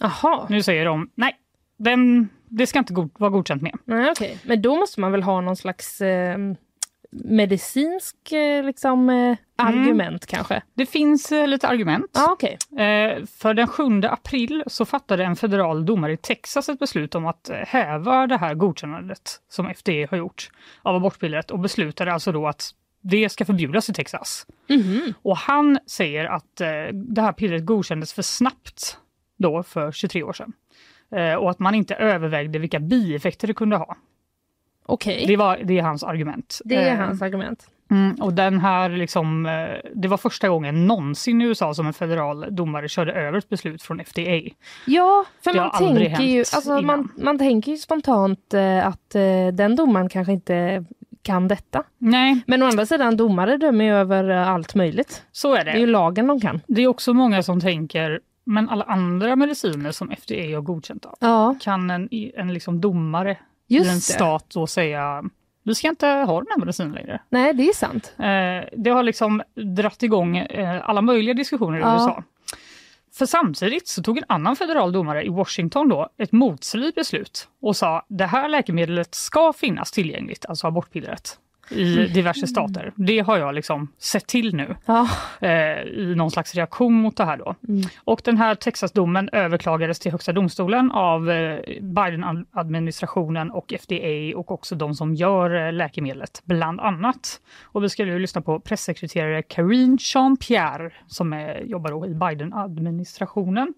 Jaha. 0.00 0.46
Nu 0.48 0.62
säger 0.62 0.84
de 0.84 1.10
nej, 1.14 1.32
den, 1.78 2.28
det 2.48 2.66
ska 2.66 2.78
inte 2.78 2.92
god, 2.94 3.10
vara 3.18 3.30
godkänt 3.30 3.62
med. 3.62 3.78
Nej, 3.84 4.10
okej. 4.10 4.38
Men 4.44 4.62
då 4.62 4.76
måste 4.76 5.00
man 5.00 5.12
väl 5.12 5.22
ha 5.22 5.40
någon 5.40 5.56
slags 5.56 6.00
eh, 6.00 6.38
medicinsk 7.10 8.32
eh, 8.32 8.64
liksom, 8.64 9.10
eh, 9.10 9.36
argument 9.56 10.26
kanske? 10.26 10.62
Det 10.74 10.86
finns 10.86 11.32
eh, 11.32 11.48
lite 11.48 11.68
argument. 11.68 12.10
Ja, 12.14 12.28
okej. 12.32 12.58
Eh, 12.70 13.24
för 13.24 13.54
den 13.54 13.68
7 13.68 13.84
april 14.02 14.64
så 14.66 14.84
fattade 14.84 15.24
en 15.24 15.36
federal 15.36 15.86
domare 15.86 16.12
i 16.12 16.16
Texas 16.16 16.68
ett 16.68 16.78
beslut 16.78 17.14
om 17.14 17.26
att 17.26 17.50
häva 17.52 18.26
det 18.26 18.36
här 18.36 18.54
godkännandet 18.54 19.40
som 19.48 19.74
FDA 19.74 20.06
har 20.10 20.16
gjort 20.18 20.50
av 20.82 20.96
abortpillret 20.96 21.50
och 21.50 21.58
beslutade 21.58 22.12
alltså 22.12 22.32
då 22.32 22.46
att 22.46 22.70
det 23.02 23.28
ska 23.28 23.44
förbjudas 23.44 23.90
i 23.90 23.92
Texas. 23.92 24.46
Mhm. 24.68 25.14
Och 25.22 25.36
han 25.36 25.78
säger 25.86 26.24
att 26.24 26.56
det 26.92 27.20
här 27.22 27.32
pillret 27.32 27.66
godkändes 27.66 28.12
för 28.12 28.22
snabbt 28.22 28.98
då 29.36 29.62
för 29.62 29.92
23 29.92 30.22
år 30.22 30.32
sedan. 30.32 30.52
Och 31.38 31.50
att 31.50 31.58
man 31.58 31.74
inte 31.74 31.94
övervägde 31.94 32.58
vilka 32.58 32.80
bieffekter 32.80 33.46
det 33.46 33.54
kunde 33.54 33.76
ha. 33.76 33.96
Okej. 34.90 35.24
Det, 35.26 35.36
var, 35.36 35.58
det 35.64 35.78
är 35.78 35.82
hans 35.82 36.02
argument. 36.04 36.60
Det 36.64 36.74
är 36.76 36.92
Eh, 36.92 36.98
hans 36.98 37.22
argument. 37.22 37.66
Mm, 37.90 38.14
och 38.14 38.32
den 38.32 38.60
här 38.60 38.88
liksom, 38.90 39.46
eh, 39.46 39.90
det 39.94 40.08
var 40.08 40.16
första 40.16 40.48
gången 40.48 40.86
någonsin 40.86 41.42
i 41.42 41.44
USA 41.44 41.74
som 41.74 41.86
en 41.86 41.92
federal 41.92 42.46
domare 42.50 42.88
körde 42.88 43.12
över 43.12 43.38
ett 43.38 43.48
beslut 43.48 43.82
från 43.82 44.00
FDA. 44.00 44.54
Ja, 44.86 45.24
för 45.44 45.52
Det 45.52 45.58
man 45.58 45.70
tänker 45.78 46.22
ju, 46.22 46.38
alltså, 46.38 46.80
man, 46.80 47.08
man 47.16 47.38
tänker 47.38 47.72
ju 47.72 47.78
spontant 47.78 48.54
eh, 48.54 48.86
att 48.86 49.10
den 49.52 49.76
domaren 49.76 50.08
kanske 50.08 50.32
inte 50.32 50.84
kan 51.22 51.48
detta. 51.48 51.82
Nej, 51.98 52.40
Men 52.46 52.62
å 52.62 52.66
andra 52.66 52.86
sidan, 52.86 53.16
domare 53.16 53.56
dömer 53.56 53.84
ju 53.84 53.90
över 53.94 54.24
allt 54.28 54.74
möjligt. 54.74 55.22
så 55.32 55.54
är 55.54 55.64
Det 55.64 55.70
är 55.70 55.78
ju 55.78 55.86
det. 55.86 55.92
lagen 55.92 56.26
de 56.26 56.40
kan. 56.40 56.60
Det 56.66 56.82
är 56.82 56.86
också 56.88 57.12
många 57.14 57.42
som 57.42 57.60
tänker, 57.60 58.20
men 58.44 58.68
alla 58.68 58.84
andra 58.84 59.36
mediciner 59.36 59.90
som 59.90 60.10
FDA 60.10 60.54
har 60.56 60.60
godkänt 60.60 61.04
av, 61.06 61.14
Ja, 61.20 61.54
kan 61.60 61.90
en, 61.90 62.08
en 62.36 62.52
liksom 62.54 62.80
domare 62.80 63.36
just 63.70 63.86
i 63.86 63.92
en 63.92 64.00
stat 64.00 64.44
då 64.48 64.66
säga 64.66 65.24
vi 65.62 65.74
ska 65.74 65.88
inte 65.88 66.06
ha 66.06 66.38
den 66.38 66.46
här 66.50 66.58
medicinen 66.58 66.92
längre. 66.92 67.20
Nej, 67.28 67.54
det 67.54 67.68
är 67.68 67.72
sant. 67.72 68.12
Eh, 68.18 68.78
det 68.82 68.90
har 68.90 69.02
liksom 69.02 69.42
dratt 69.76 70.02
igång 70.02 70.36
eh, 70.36 70.88
alla 70.90 71.02
möjliga 71.02 71.34
diskussioner 71.34 71.78
i 71.78 71.80
Ja. 71.80 71.94
USA. 71.94 72.22
För 73.14 73.26
samtidigt 73.26 73.88
så 73.88 74.02
tog 74.02 74.18
en 74.18 74.24
annan 74.28 74.56
federal 74.56 74.92
domare 74.92 75.24
i 75.24 75.28
Washington 75.28 75.88
då 75.88 76.08
ett 76.18 76.32
motstridigt 76.32 76.94
beslut 76.94 77.48
och 77.62 77.76
sa 77.76 78.04
det 78.08 78.26
här 78.26 78.48
läkemedlet 78.48 79.14
ska 79.14 79.52
finnas 79.52 79.92
tillgängligt, 79.92 80.46
alltså 80.46 80.66
abortpillret, 80.66 81.38
i 81.70 82.06
diverse 82.08 82.46
stater. 82.46 82.92
Det 82.96 83.18
har 83.20 83.38
jag 83.38 83.54
liksom 83.54 83.88
sett 83.98 84.26
till 84.26 84.54
nu 84.54 84.76
Ja. 84.86 85.08
eh, 85.40 85.50
i 85.82 86.14
någon 86.16 86.30
slags 86.30 86.54
reaktion 86.54 86.94
mot 86.94 87.16
det 87.16 87.24
här 87.24 87.36
då. 87.36 87.54
Mm. 87.68 87.82
Och 88.04 88.20
den 88.24 88.36
här 88.36 88.54
Texasdomen 88.54 89.28
överklagades 89.32 89.98
till 89.98 90.12
högsta 90.12 90.32
domstolen 90.32 90.90
av 90.90 91.30
eh, 91.30 91.58
Biden-administrationen 91.80 93.50
och 93.50 93.72
FDA 93.80 94.38
och 94.38 94.50
också 94.50 94.74
de 94.74 94.94
som 94.94 95.14
gör 95.14 95.66
eh, 95.66 95.72
läkemedlet, 95.72 96.42
bland 96.44 96.80
annat. 96.80 97.40
Och 97.62 97.84
vi 97.84 97.88
ska 97.88 98.04
nu 98.04 98.18
lyssna 98.18 98.40
på 98.40 98.60
pressekreterare 98.60 99.42
Karine 99.42 99.96
Jean-Pierre 99.96 100.90
som 101.06 101.32
är, 101.32 101.60
jobbar 101.60 101.90
då 101.90 102.06
i 102.06 102.14
Biden-administrationen. 102.14 103.74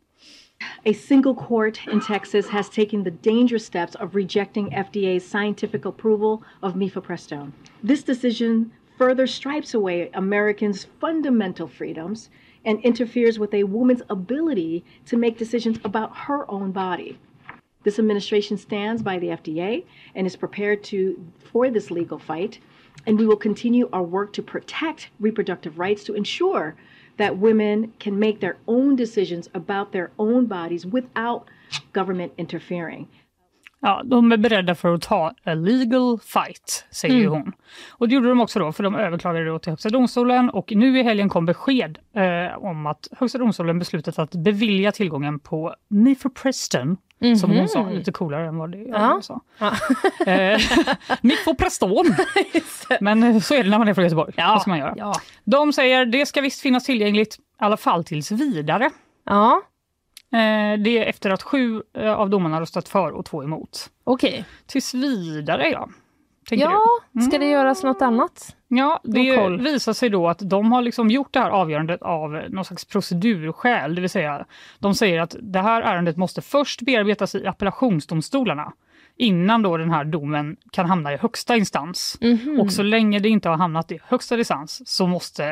A 0.85 0.93
single 0.93 1.35
court 1.35 1.87
in 1.87 2.01
Texas 2.01 2.49
has 2.49 2.69
taken 2.69 3.03
the 3.03 3.11
dangerous 3.11 3.65
steps 3.65 3.95
of 3.97 4.15
rejecting 4.15 4.71
FDA's 4.71 5.27
scientific 5.27 5.85
approval 5.85 6.43
of 6.63 6.75
mifepristone. 6.75 7.53
This 7.83 8.03
decision 8.03 8.73
further 8.99 9.27
stripes 9.27 9.75
away 9.75 10.11
Americans' 10.15 10.87
fundamental 11.01 11.67
freedoms 11.67 12.31
and 12.65 12.79
interferes 12.81 13.39
with 13.39 13.53
a 13.55 13.65
woman's 13.65 14.03
ability 14.09 14.85
to 15.07 15.17
make 15.17 15.39
decisions 15.39 15.79
about 15.85 16.17
her 16.17 16.49
own 16.51 16.71
body. 16.71 17.19
This 17.83 17.99
administration 17.99 18.57
stands 18.57 19.03
by 19.03 19.19
the 19.19 19.29
FDA 19.29 19.85
and 20.15 20.27
is 20.27 20.37
prepared 20.37 20.85
to 20.85 21.25
for 21.39 21.71
this 21.71 21.91
legal 21.91 22.19
fight, 22.19 22.61
and 23.07 23.19
we 23.19 23.27
will 23.27 23.37
continue 23.37 23.89
our 23.93 24.03
work 24.03 24.33
to 24.35 24.43
protect 24.43 25.11
reproductive 25.19 25.79
rights 25.79 26.05
to 26.05 26.15
ensure 26.15 26.77
that 27.19 27.37
women 27.37 27.93
can 27.99 28.19
make 28.19 28.41
their 28.41 28.57
own 28.67 28.97
decisions 28.97 29.49
about 29.53 29.93
their 29.93 30.11
own 30.17 30.47
bodies 30.47 30.85
without 30.85 31.43
government 31.93 32.33
interfering. 32.37 33.09
Ja, 33.85 34.03
de 34.05 34.33
är 34.33 34.37
beredda 34.37 34.75
för 34.75 34.95
att 34.95 35.03
ta 35.03 35.35
a 35.45 35.55
legal 35.55 36.19
fight, 36.19 36.87
säger 36.91 37.15
ju 37.15 37.27
hon. 37.27 37.53
Och 37.91 38.09
det 38.09 38.15
gjorde 38.15 38.29
de 38.29 38.41
också 38.41 38.59
då, 38.59 38.73
för 38.73 38.83
de 38.83 38.95
överklagade 38.95 39.47
då 39.47 39.59
till 39.59 39.73
Högsta 39.73 39.89
domstolen 39.89 40.51
och 40.51 40.73
nu 40.77 40.99
i 40.99 41.03
helgen 41.03 41.29
kom 41.29 41.47
besked 41.47 41.99
eh, 42.15 42.65
om 42.65 42.87
att 42.87 43.09
Högsta 43.13 43.39
domstolen 43.39 43.79
beslutat 43.79 44.19
att 44.19 44.35
bevilja 44.35 44.93
tillgången 44.93 45.39
på 45.39 45.75
Mifepristone, 47.23 47.69
som 47.69 47.81
hon 47.83 47.89
sa, 47.93 47.99
lite 47.99 48.13
coolare 48.13 48.49
än 48.49 48.59
vad 48.59 48.71
det 48.73 48.79
Ja. 48.79 49.21
sa. 49.23 49.41
Eh, 50.33 50.59
Mifepristone! 51.21 52.17
Men 53.01 53.23
eh, 53.23 53.39
så 53.41 53.55
är 53.55 53.65
det 53.65 53.71
när 53.71 53.79
man 53.79 53.89
är 53.89 53.95
från 53.95 54.05
Göteborg. 54.05 54.33
Vad 54.37 54.61
ska 54.63 54.71
man 54.71 54.79
göra? 54.79 54.95
Ja. 54.97 55.15
De 55.45 55.73
säger 55.73 56.07
det 56.07 56.27
ska 56.27 56.41
visst 56.41 56.61
finnas 56.61 56.85
tillgängligt, 56.85 57.35
i 57.37 57.41
alla 57.59 57.77
fall 57.77 58.05
tills 58.05 58.31
vidare. 58.31 58.91
Ja, 59.25 59.63
Eh, 60.35 60.79
det 60.79 60.99
är 60.99 61.07
efter 61.07 61.31
att 61.31 61.43
sju 61.43 61.83
av 62.17 62.31
domarna 62.31 62.61
röstat 62.61 62.89
för 62.89 63.11
och 63.11 63.25
två 63.25 63.43
emot. 63.45 63.91
okej. 64.05 64.45
Tills 64.67 64.95
vidare, 64.95 65.69
ja. 65.71 65.89
Tänker 66.49 66.65
Ja, 66.65 66.81
du? 67.13 67.21
ska 67.23 67.39
det 67.39 67.47
göras 67.51 67.83
något 67.83 68.03
annat? 68.03 68.57
Ja, 68.75 69.01
det 69.05 69.49
visar 69.59 69.93
sig 69.93 70.11
då 70.11 70.29
att 70.29 70.39
de 70.39 70.73
har 70.73 70.83
liksom 70.83 71.11
gjort 71.11 71.33
det 71.33 71.41
här 71.41 71.51
avgörandet 71.51 72.03
av 72.03 72.31
någon 72.49 72.65
slags 72.65 72.85
procedurskäl. 72.85 73.95
Det 73.95 74.01
vill 74.01 74.11
säga, 74.11 74.47
de 74.79 74.95
säger 74.95 75.21
att 75.21 75.37
det 75.41 75.61
här 75.61 75.83
ärendet 75.83 76.17
måste 76.17 76.43
först 76.43 76.81
bearbetas 76.81 77.35
i 77.35 77.47
appellationsdomstolarna 77.47 78.73
innan 79.17 79.63
då 79.63 79.77
den 79.77 79.91
här 79.91 80.05
domen 80.05 80.57
kan 80.71 80.87
hamna 80.87 81.13
i 81.13 81.17
högsta 81.17 81.57
instans. 81.57 82.19
Mhm. 82.21 82.61
Och 82.61 82.73
så 82.73 82.83
länge 82.83 83.19
det 83.19 83.29
inte 83.29 83.49
har 83.49 83.57
hamnat 83.57 83.93
i 83.93 83.99
högsta 84.05 84.39
instans 84.39 84.89
så 84.89 85.07
måste 85.07 85.45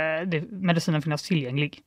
medicinen 0.51 1.03
finnas 1.03 1.23
tillgänglig. 1.23 1.83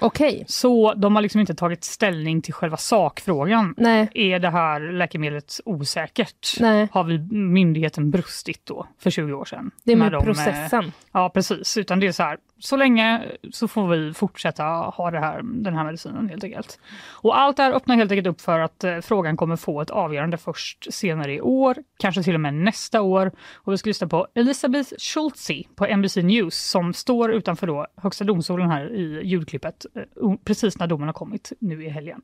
Okej. 0.00 0.44
Så 0.48 0.94
de 0.94 1.14
har 1.14 1.22
liksom 1.22 1.40
inte 1.40 1.54
tagit 1.54 1.84
ställning 1.84 2.42
till 2.42 2.54
själva 2.54 2.76
sakfrågan. 2.76 3.74
Nej. 3.76 4.08
Är 4.14 4.38
det 4.38 4.50
här 4.50 4.92
läkemedlet 4.92 5.60
osäkert? 5.64 6.60
Nej. 6.60 6.88
Har 6.92 7.04
vi 7.04 7.18
myndigheten 7.36 8.10
brustit 8.10 8.66
då 8.66 8.86
för 8.98 9.10
20 9.10 9.32
år 9.32 9.44
sedan? 9.44 9.70
Det 9.84 9.92
är 9.92 9.96
med 9.96 10.12
de, 10.12 10.24
processen. 10.24 10.92
Ja, 11.12 11.30
precis. 11.34 11.76
Utan 11.76 12.00
det 12.00 12.06
är 12.06 12.12
så 12.12 12.22
här, 12.22 12.38
så 12.58 12.76
länge 12.76 13.32
så 13.52 13.68
får 13.68 13.88
vi 13.88 14.14
fortsätta 14.14 14.62
ha 14.64 15.10
det 15.10 15.20
här, 15.20 15.42
den 15.42 15.74
här 15.74 15.84
medicinen 15.84 16.28
helt 16.28 16.44
enkelt. 16.44 16.80
Och 17.22 17.38
allt 17.38 17.56
det 17.56 17.62
här 17.62 17.72
öppnar 17.72 17.96
helt 17.96 18.10
enkelt 18.10 18.26
upp 18.26 18.40
för 18.40 18.60
att 18.60 18.84
eh, 18.84 18.98
frågan 19.00 19.36
kommer 19.36 19.56
få 19.56 19.80
ett 19.80 19.90
avgörande 19.90 20.36
först 20.36 20.94
senare 20.94 21.34
i 21.34 21.40
år, 21.40 21.76
kanske 21.98 22.22
till 22.22 22.34
och 22.34 22.40
med 22.40 22.54
nästa 22.54 23.02
år. 23.02 23.32
Och 23.54 23.72
vi 23.72 23.78
ska 23.78 23.90
lyssna 23.90 24.06
på 24.06 24.26
Elisabeth 24.34 24.92
Schultze 24.98 25.62
på 25.76 25.96
NBC 25.96 26.16
News 26.16 26.70
som 26.70 26.94
står 26.94 27.32
utanför 27.32 27.66
då 27.66 27.86
Högsta 27.96 28.24
domstolen 28.24 28.70
här 28.70 28.92
i 28.92 29.20
ljudklippet 29.24 29.86
eh, 29.94 30.34
precis 30.44 30.78
när 30.78 30.86
domen 30.86 31.08
har 31.08 31.14
kommit 31.14 31.52
nu 31.60 31.84
i 31.84 31.88
helgen. 31.88 32.20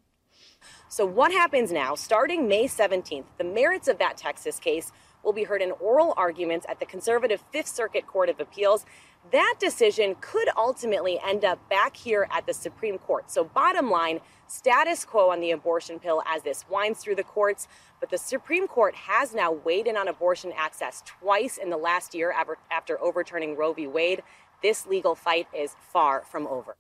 So, 0.89 1.07
what 1.07 1.33
happens 1.33 1.73
now? 1.73 1.97
Starting 1.97 2.49
May 2.49 2.67
17th, 2.67 3.25
the 3.39 3.45
merits 3.45 3.89
of 3.89 3.99
that 3.99 4.17
Texas 4.17 4.61
case 4.61 4.93
will 5.23 5.33
be 5.33 5.45
heard 5.45 5.63
in 5.63 5.73
oral 5.73 6.15
arguments 6.17 6.67
at 6.69 6.81
the 6.81 6.87
conservative 6.87 7.43
Fifth 7.53 7.69
Circuit 7.69 8.07
Court 8.07 8.29
of 8.29 8.41
Appeals. 8.41 8.85
That 9.31 9.55
decision 9.61 10.17
could 10.21 10.49
ultimately 10.57 11.21
end 11.25 11.45
up 11.45 11.69
back 11.69 11.97
here 11.97 12.27
at 12.31 12.47
the 12.47 12.53
Supreme 12.53 12.99
Court. 12.99 13.31
So, 13.31 13.45
bottom 13.45 13.91
line, 13.91 14.21
status 14.49 15.05
quo 15.05 15.31
on 15.31 15.41
the 15.41 15.53
abortion 15.53 16.01
pill 16.01 16.23
as 16.27 16.43
this 16.43 16.65
winds 16.69 17.01
through 17.01 17.15
the 17.15 17.23
courts. 17.23 17.69
But 18.01 18.11
the 18.11 18.19
Supreme 18.19 18.67
Court 18.67 18.97
has 18.97 19.33
now 19.33 19.53
weighed 19.53 19.87
in 19.87 19.97
on 19.97 20.09
abortion 20.09 20.53
access 20.57 21.03
twice 21.07 21.57
in 21.57 21.71
the 21.71 21.77
last 21.77 22.15
year 22.15 22.35
after, 22.71 23.01
overturning 23.01 23.57
Roe 23.57 23.73
v. 23.73 23.87
Wade. 23.87 24.23
This 24.61 24.87
legal 24.87 25.15
fight 25.15 25.47
is 25.57 25.77
far 25.93 26.23
from 26.23 26.47
over. 26.49 26.77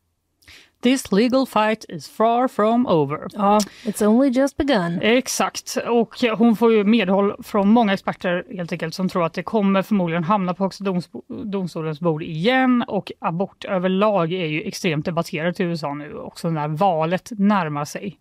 This 0.82 1.12
legal 1.12 1.46
fight 1.46 1.84
is 1.88 2.08
far 2.08 2.48
from 2.48 2.86
over. 2.86 3.28
Ja, 3.32 3.60
it's 3.84 4.06
only 4.06 4.28
just 4.28 4.56
begun. 4.56 5.02
Exakt, 5.02 5.76
och 5.88 6.14
hon 6.38 6.56
får 6.56 6.72
ju 6.72 6.84
medhåll 6.84 7.42
från 7.42 7.68
många 7.68 7.92
experter 7.92 8.44
helt 8.56 8.72
enkelt 8.72 8.94
som 8.94 9.08
tror 9.08 9.26
att 9.26 9.34
det 9.34 9.42
kommer 9.42 9.82
förmodligen 9.82 10.24
hamna 10.24 10.54
på 10.54 10.64
Högsta 10.64 10.84
doms 10.84 11.10
domstolens 11.28 12.00
bord 12.00 12.22
igen 12.22 12.84
och 12.88 13.12
abort 13.18 13.64
överlag 13.64 14.32
är 14.32 14.46
ju 14.46 14.62
extremt 14.62 15.04
debatterat 15.04 15.60
i 15.60 15.62
USA 15.62 15.94
nu 15.94 16.14
också 16.14 16.50
när 16.50 16.68
valet 16.68 17.32
närmar 17.38 17.84
sig. 17.84 18.18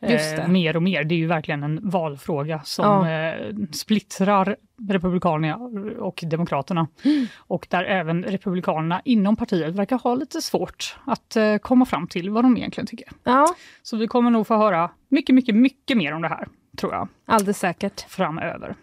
Eh, 0.00 0.48
mer 0.48 0.76
och 0.76 0.82
mer. 0.82 1.04
Det 1.04 1.14
är 1.14 1.16
ju 1.16 1.26
verkligen 1.26 1.62
en 1.62 1.80
valfråga 1.90 2.60
som 2.64 3.06
eh, 3.06 3.32
splittrar 3.72 4.56
Republikanerna 4.88 5.56
och 5.98 6.24
Demokraterna. 6.26 6.88
Och 7.36 7.66
där 7.70 7.84
även 7.84 8.24
Republikanerna 8.24 9.02
inom 9.04 9.36
partiet 9.36 9.74
verkar 9.74 9.98
ha 9.98 10.14
lite 10.14 10.42
svårt 10.42 10.96
att 11.04 11.36
eh, 11.36 11.56
komma 11.56 11.84
fram 11.86 12.06
till 12.06 12.30
vad 12.30 12.44
de 12.44 12.56
egentligen 12.56 12.86
tycker. 12.86 13.08
Ja, 13.24 13.46
Så 13.82 13.96
vi 13.96 14.06
kommer 14.06 14.30
nog 14.30 14.46
få 14.46 14.56
höra 14.56 14.90
mycket, 15.08 15.34
mycket, 15.34 15.54
mycket 15.54 15.96
mer 15.96 16.14
om 16.14 16.22
det 16.22 16.28
här, 16.28 16.48
tror 16.76 16.92
jag, 16.92 17.08
alldeles 17.26 17.58
säkert. 17.58 18.00
framöver. 18.00 18.74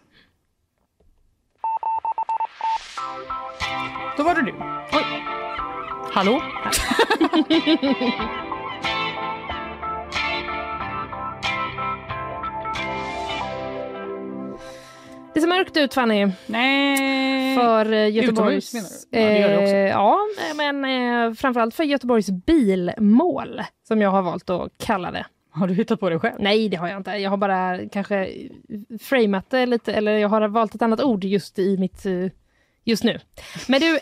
Då 4.17 4.23
var 4.23 4.35
det 4.35 4.41
du. 4.41 4.51
Oj. 4.93 5.23
Hallå? 6.13 6.41
Det 15.35 15.41
ser 15.41 15.47
mörkt 15.47 15.77
ut 15.77 15.93
Fanny, 15.93 16.27
Nej. 16.45 17.55
för 17.57 17.93
eh, 17.93 18.09
Göteborgs... 18.09 18.75
Utomhus, 18.75 19.07
menar 19.11 19.19
du? 19.19 19.19
Ja, 19.19 19.27
det 19.27 19.39
gör 19.39 19.49
det 19.49 19.63
också. 19.63 19.75
Eh, 19.75 19.89
ja, 19.89 20.19
men 20.55 20.85
eh, 20.85 21.33
framförallt 21.33 21.75
för 21.75 21.83
Göteborgs 21.83 22.29
bilmål, 22.29 23.61
som 23.87 24.01
jag 24.01 24.09
har 24.09 24.21
valt 24.21 24.49
att 24.49 24.71
kalla 24.77 25.11
det. 25.11 25.25
Har 25.51 25.67
du 25.67 25.73
hittat 25.73 25.99
på 25.99 26.09
det 26.09 26.19
själv? 26.19 26.35
Nej, 26.39 26.69
det 26.69 26.77
har 26.77 26.87
jag 26.87 26.97
inte. 26.97 27.11
Jag 27.11 27.29
har 27.29 27.37
bara 27.37 27.89
kanske 27.89 28.29
framat 29.01 29.49
det 29.49 29.65
lite, 29.65 29.93
eller 29.93 30.11
jag 30.17 30.29
har 30.29 30.47
valt 30.47 30.75
ett 30.75 30.81
annat 30.81 31.01
ord 31.01 31.23
just 31.23 31.59
i 31.59 31.77
mitt 31.77 32.05
eh, 32.05 32.13
just 32.85 33.03
nu. 33.03 33.19
Men 33.67 33.81
du, 33.81 33.99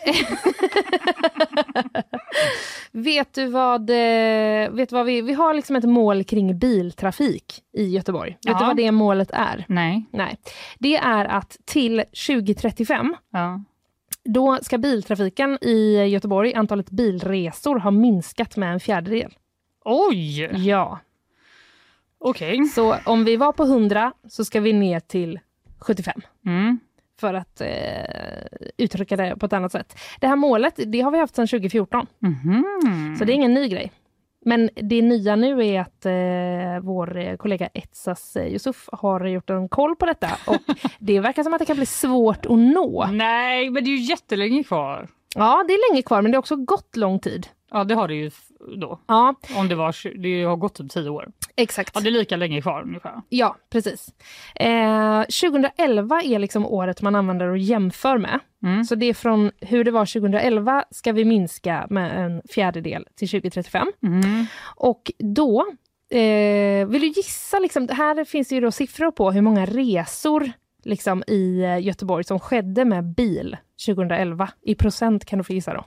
vet 2.92 3.34
du 3.34 3.46
vad, 3.46 3.90
eh, 3.90 4.70
vet 4.70 4.92
vad 4.92 5.06
vi, 5.06 5.20
vi 5.22 5.32
har 5.32 5.54
liksom 5.54 5.76
ett 5.76 5.84
mål 5.84 6.24
kring 6.24 6.58
biltrafik 6.58 7.62
i 7.72 7.84
Göteborg. 7.88 8.30
Vet 8.30 8.38
Ja. 8.42 8.58
du 8.58 8.64
vad 8.64 8.76
det 8.76 8.92
målet 8.92 9.30
är? 9.30 9.64
Nej. 9.68 10.04
Nej, 10.10 10.36
det 10.78 10.96
är 10.96 11.24
att 11.24 11.56
till 11.64 12.02
2035 12.28 13.16
Ja. 13.32 13.64
då 14.24 14.58
ska 14.62 14.78
biltrafiken 14.78 15.58
i 15.64 16.04
Göteborg, 16.04 16.54
antalet 16.54 16.90
bilresor, 16.90 17.78
ha 17.78 17.90
minskat 17.90 18.56
med 18.56 18.72
en 18.72 18.80
fjärdedel. 18.80 19.34
Oj! 19.84 20.40
Ja, 20.66 20.98
Okej. 22.18 22.64
så 22.64 22.96
om 23.06 23.24
vi 23.24 23.36
var 23.36 23.52
på 23.52 23.62
100 23.64 24.12
så 24.28 24.44
ska 24.44 24.60
vi 24.60 24.72
ner 24.72 25.00
till 25.00 25.40
75. 25.80 26.20
Mm. 26.46 26.78
För 27.20 27.34
att 27.34 27.60
eh, 27.60 27.68
uttrycka 28.78 29.16
det 29.16 29.36
på 29.36 29.46
ett 29.46 29.52
annat 29.52 29.72
sätt. 29.72 29.98
Det 30.20 30.26
här 30.26 30.36
målet, 30.36 30.74
det 30.86 31.00
har 31.00 31.10
vi 31.10 31.18
haft 31.18 31.36
sedan 31.36 31.46
2014, 31.46 32.06
Mhm. 32.18 33.16
så 33.18 33.24
det 33.24 33.32
är 33.32 33.34
ingen 33.34 33.54
ny 33.54 33.68
grej. 33.68 33.92
Men 34.46 34.70
det 34.74 35.02
nya 35.02 35.36
nu 35.36 35.66
är 35.66 35.80
att 35.80 36.06
eh, 36.06 36.86
vår 36.86 37.16
eh, 37.18 37.36
kollega 37.36 37.66
Etsas 37.74 38.36
eh, 38.36 38.46
Yusuf 38.52 38.88
har 38.92 39.26
gjort 39.26 39.50
en 39.50 39.68
koll 39.68 39.96
på 39.96 40.06
detta 40.06 40.28
och 40.46 40.56
det 40.98 41.20
verkar 41.20 41.42
som 41.42 41.54
att 41.54 41.58
det 41.58 41.64
kan 41.64 41.76
bli 41.76 41.86
svårt 41.86 42.46
att 42.46 42.58
nå. 42.58 43.08
Nej, 43.12 43.70
men 43.70 43.84
det 43.84 43.90
är 43.90 43.96
ju 43.96 44.02
jättelänge 44.02 44.64
kvar. 44.64 45.08
Ja, 45.36 45.64
det 45.68 45.74
är 45.74 45.92
länge 45.92 46.02
kvar 46.02 46.22
men 46.22 46.30
det 46.32 46.36
har 46.36 46.40
också 46.40 46.56
gått 46.56 46.96
lång 46.96 47.18
tid. 47.18 47.46
Ja, 47.74 47.84
det 47.84 47.94
har 47.94 48.08
det 48.08 48.14
ju 48.14 48.30
då. 48.76 49.00
Ja, 49.06 49.34
Om 49.56 49.68
det, 49.68 49.74
var, 49.74 50.18
det 50.22 50.44
har 50.44 50.56
gått 50.56 50.74
typ 50.74 50.90
tio 50.90 51.08
år. 51.08 51.28
exakt. 51.56 51.90
Ja, 51.94 52.00
det 52.00 52.08
är 52.08 52.10
lika 52.10 52.36
länge 52.36 52.62
kvar 52.62 52.82
ungefär. 52.82 53.22
Ja, 53.28 53.56
precis. 53.70 54.08
Eh, 54.54 55.20
2011 55.22 56.22
är 56.22 56.38
liksom 56.38 56.66
året 56.66 57.02
man 57.02 57.14
använder 57.14 57.46
och 57.48 57.58
jämför 57.58 58.18
med. 58.18 58.40
Mm. 58.62 58.84
Så 58.84 58.94
det 58.94 59.06
är 59.06 59.14
från 59.14 59.50
hur 59.60 59.84
det 59.84 59.90
var 59.90 60.06
2011 60.06 60.84
ska 60.90 61.12
vi 61.12 61.24
minska 61.24 61.86
med 61.90 62.24
en 62.24 62.42
fjärdedel 62.50 63.06
till 63.16 63.28
2035. 63.28 63.92
Mm. 64.02 64.46
Och 64.76 65.12
då, 65.18 65.66
eh, 66.10 66.86
vill 66.86 67.00
du 67.00 67.06
gissa, 67.06 67.58
liksom, 67.58 67.88
här 67.88 68.24
finns 68.24 68.48
det 68.48 68.54
ju 68.54 68.60
då 68.60 68.70
siffror 68.70 69.10
på 69.10 69.32
hur 69.32 69.42
många 69.42 69.66
resor 69.66 70.52
liksom, 70.84 71.24
i 71.26 71.62
eh, 71.62 71.78
Göteborg 71.78 72.24
som 72.24 72.40
skedde 72.40 72.84
med 72.84 73.04
bil 73.04 73.56
2011. 73.86 74.50
I 74.62 74.74
procent 74.74 75.24
kan 75.24 75.38
du 75.38 75.44
få 75.44 75.52
gissa 75.52 75.74
då. 75.74 75.84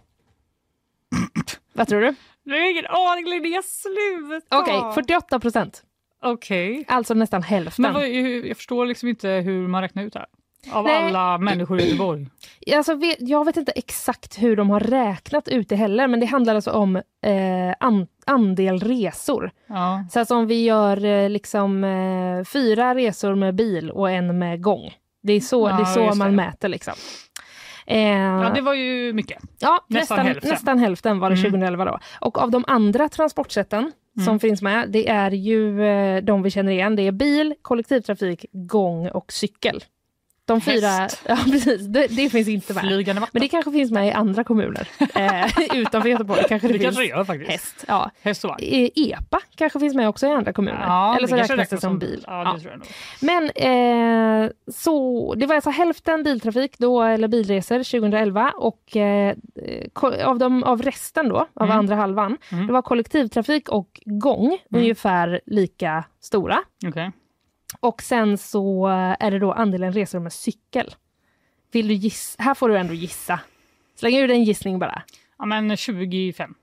Vad 1.74 1.88
tror 1.88 2.02
du? 2.02 2.16
Jag 2.44 2.60
har 2.60 2.72
ingen 2.72 2.86
aning 2.86 3.26
Linnea, 3.26 3.62
sluta! 3.62 4.60
Okej, 4.60 4.82
48 4.94 5.40
procent. 5.40 5.84
Okej. 6.24 6.86
Alltså 6.88 7.14
nästan 7.14 7.44
hälften. 7.44 7.84
Men 7.84 7.94
vad, 7.94 8.10
jag 8.10 8.58
förstår 8.58 8.86
liksom 8.86 9.10
inte 9.10 9.30
hur 9.30 9.68
man 9.68 9.82
räknar 9.82 10.04
ut 10.04 10.14
det 10.14 10.20
här. 10.20 10.28
Av 10.72 10.84
Nej. 10.86 10.96
alla 10.96 11.38
människor 11.38 11.80
i 11.80 11.84
Göteborg. 11.86 12.28
Alltså, 12.76 13.00
jag 13.20 13.46
vet 13.46 13.58
inte 13.58 13.72
exakt 13.72 14.38
hur 14.42 14.56
de 14.56 14.70
har 14.70 14.80
räknat 14.80 15.48
ut 15.48 15.70
det 15.70 15.76
heller, 15.76 16.08
men 16.08 16.20
det 16.20 16.26
handlar 16.26 16.56
alltså 16.56 16.72
om 16.72 16.96
eh, 16.96 17.76
an, 17.80 18.08
andel 18.26 18.80
resor. 18.80 19.52
Ja. 19.68 20.06
Så 20.12 20.20
alltså 20.20 20.36
om 20.36 20.48
vi 20.48 20.64
gör 20.64 21.06
eh, 21.06 21.30
liksom 21.30 21.84
eh, 21.84 22.44
fyra 22.44 22.96
resor 22.96 23.36
med 23.36 23.56
bil 23.56 23.92
och 23.92 24.10
en 24.12 24.40
med 24.40 24.62
gång. 24.64 24.94
Det 25.24 25.34
är 25.34 25.40
så, 25.40 25.70
Ja, 25.70 25.76
det 25.76 25.82
är 25.82 26.10
så 26.12 26.18
man 26.18 26.30
det. 26.30 26.36
mäter 26.36 26.68
liksom. 26.70 26.94
Eh, 27.88 28.08
ja, 28.18 28.52
det 28.56 28.62
var 28.62 28.74
ju 28.74 29.14
mycket. 29.14 29.38
ja, 29.60 29.86
nästan 29.88 30.00
nästan, 30.16 30.26
hälften. 30.26 30.50
nästan 30.52 30.80
hälften 30.80 31.20
var 31.20 31.30
det 31.30 31.34
Mm. 31.36 31.44
2011 31.52 31.86
då. 31.86 32.00
Och 32.20 32.38
av 32.38 32.52
de 32.52 32.64
andra 32.68 33.10
transportsätten 33.10 33.92
som 34.16 34.28
Mm. 34.28 34.40
finns 34.40 34.62
med, 34.62 34.90
det 34.90 35.10
är 35.10 35.32
ju 35.32 35.84
eh, 35.88 36.24
de 36.24 36.42
vi 36.44 36.52
känner 36.52 36.72
igen. 36.72 36.96
Det 36.96 37.08
är 37.08 37.12
bil, 37.12 37.54
kollektivtrafik, 37.62 38.46
gång 38.52 39.08
och 39.10 39.32
cykel. 39.34 39.84
De 40.48 40.62
fyra, 40.62 40.88
Häst. 40.88 41.22
ja 41.28 41.38
precis, 41.52 41.82
det, 41.88 42.08
det 42.08 42.30
finns 42.30 42.48
inte 42.48 42.74
med. 42.74 42.84
Flygande 42.84 43.20
vatten. 43.22 43.32
Men 43.34 43.42
det 43.42 43.48
kanske 43.48 43.72
finns 43.72 43.92
med 43.92 44.08
i 44.08 44.12
andra 44.12 44.44
kommuner 44.44 44.88
eh, 45.16 45.46
utanför 45.78 46.10
Göteborg. 46.10 46.44
Kanske 46.50 46.68
det, 46.68 46.74
det 46.74 46.80
finns 46.80 46.96
kanske 46.96 47.06
gör 47.16 47.24
faktiskt. 47.24 47.52
häst. 47.52 47.86
Ja. 47.88 48.12
Häst 48.22 48.44
och 48.44 48.50
vagn. 48.50 48.60
E- 48.64 48.90
EPA 48.96 49.40
kanske 49.56 49.80
finns 49.80 49.96
med 49.96 50.10
också 50.10 50.28
i 50.28 50.30
andra 50.30 50.54
kommuner. 50.54 50.84
Ja, 50.86 51.16
Eller 51.18 51.28
så 51.28 51.36
det 51.36 51.42
räknas 51.42 51.70
det 51.70 51.78
som 51.78 52.00
bil. 52.00 52.24
Ja, 52.28 52.58
Ja. 52.64 52.72
Men 53.22 53.44
eh, 53.50 54.52
så, 54.74 55.34
det 55.36 55.46
var 55.46 55.56
alltså 55.56 55.70
hälften 55.70 56.24
biltrafik 56.24 56.78
då, 56.78 57.02
eller 57.04 57.28
bilresor 57.28 57.78
2011 57.78 58.52
och 58.58 58.96
eh, 58.98 59.36
av, 60.26 60.38
de, 60.40 60.64
av 60.64 60.82
resten 60.82 61.30
då, 61.30 61.38
av 61.54 61.66
Mm. 61.68 61.78
andra 61.78 61.96
halvan, 61.96 62.38
Mm. 62.52 62.68
det 62.68 62.74
var 62.74 62.82
kollektivtrafik 62.82 63.70
och 63.70 64.02
gång 64.06 64.58
ungefär 64.76 65.42
lika 65.46 66.04
stora. 66.22 66.58
Okej. 66.88 67.12
Och 67.80 68.02
sen 68.02 68.38
så 68.38 68.88
är 69.20 69.32
det 69.32 69.40
då 69.40 69.52
andelen 69.52 69.94
resor 69.94 70.20
med 70.20 70.34
cykel. 70.34 70.96
Vill 71.72 71.88
du 71.88 71.94
gissa? 71.94 72.44
Här 72.44 72.54
får 72.54 72.70
du 72.70 72.78
ändå 72.78 72.94
gissa. 72.94 73.40
Släng 73.96 74.16
ur 74.16 74.32
en 74.32 74.44
gissning 74.44 74.80
bara. 74.80 75.02
Ja, 75.38 75.46
men 75.46 75.78
25. 75.78 76.54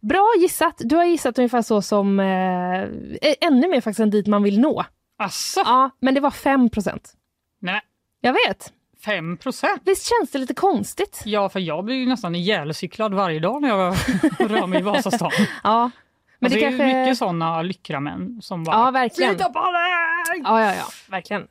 Bra 0.00 0.32
gissat! 0.38 0.74
Du 0.84 0.96
har 0.96 1.04
gissat 1.04 1.38
ungefär 1.38 1.62
så 1.62 1.82
som, 1.82 2.20
eh, 2.20 2.80
eh, 2.82 3.34
ännu 3.40 3.68
mer 3.68 3.80
faktiskt 3.80 4.00
än 4.00 4.10
dit 4.10 4.26
man 4.26 4.42
vill 4.42 4.60
nå. 4.60 4.84
Asså? 5.18 5.60
Ja, 5.64 5.90
men 6.00 6.14
det 6.14 6.20
var 6.20 6.30
5 6.30 6.70
procent. 6.70 7.12
Nej, 7.60 7.80
Jag 8.20 8.32
vet. 8.32 8.72
5 9.04 9.36
procent? 9.36 9.82
Visst 9.84 10.06
känns 10.08 10.30
det 10.30 10.38
lite 10.38 10.54
konstigt? 10.54 11.22
Ja, 11.24 11.48
för 11.48 11.60
jag 11.60 11.84
blir 11.84 11.96
ju 11.96 12.06
nästan 12.06 12.34
ihjälcyklad 12.34 13.14
varje 13.14 13.40
dag 13.40 13.62
när 13.62 13.68
jag 13.68 13.94
rör 14.38 14.66
mig 14.66 14.78
i 14.78 14.82
Vasastan. 14.82 15.30
Ja. 15.64 15.90
Men 16.38 16.46
alltså, 16.46 16.60
det 16.60 16.64
det, 16.64 16.70
kanske... 16.70 16.84
är 16.84 17.02
mycket 17.02 17.18
sådana 17.18 17.62
lyckra 17.62 18.00
män 18.00 18.42
som 18.42 18.64
bara 18.64 18.76
Ja, 18.76 18.90
verkligen. 18.90 19.30
Flytta 19.30 19.50
på 19.50 19.58
dig! 19.58 20.40
Ja, 20.44 20.60
ja, 20.60 20.74
ja, 20.74 20.84
verkligen. 21.08 21.46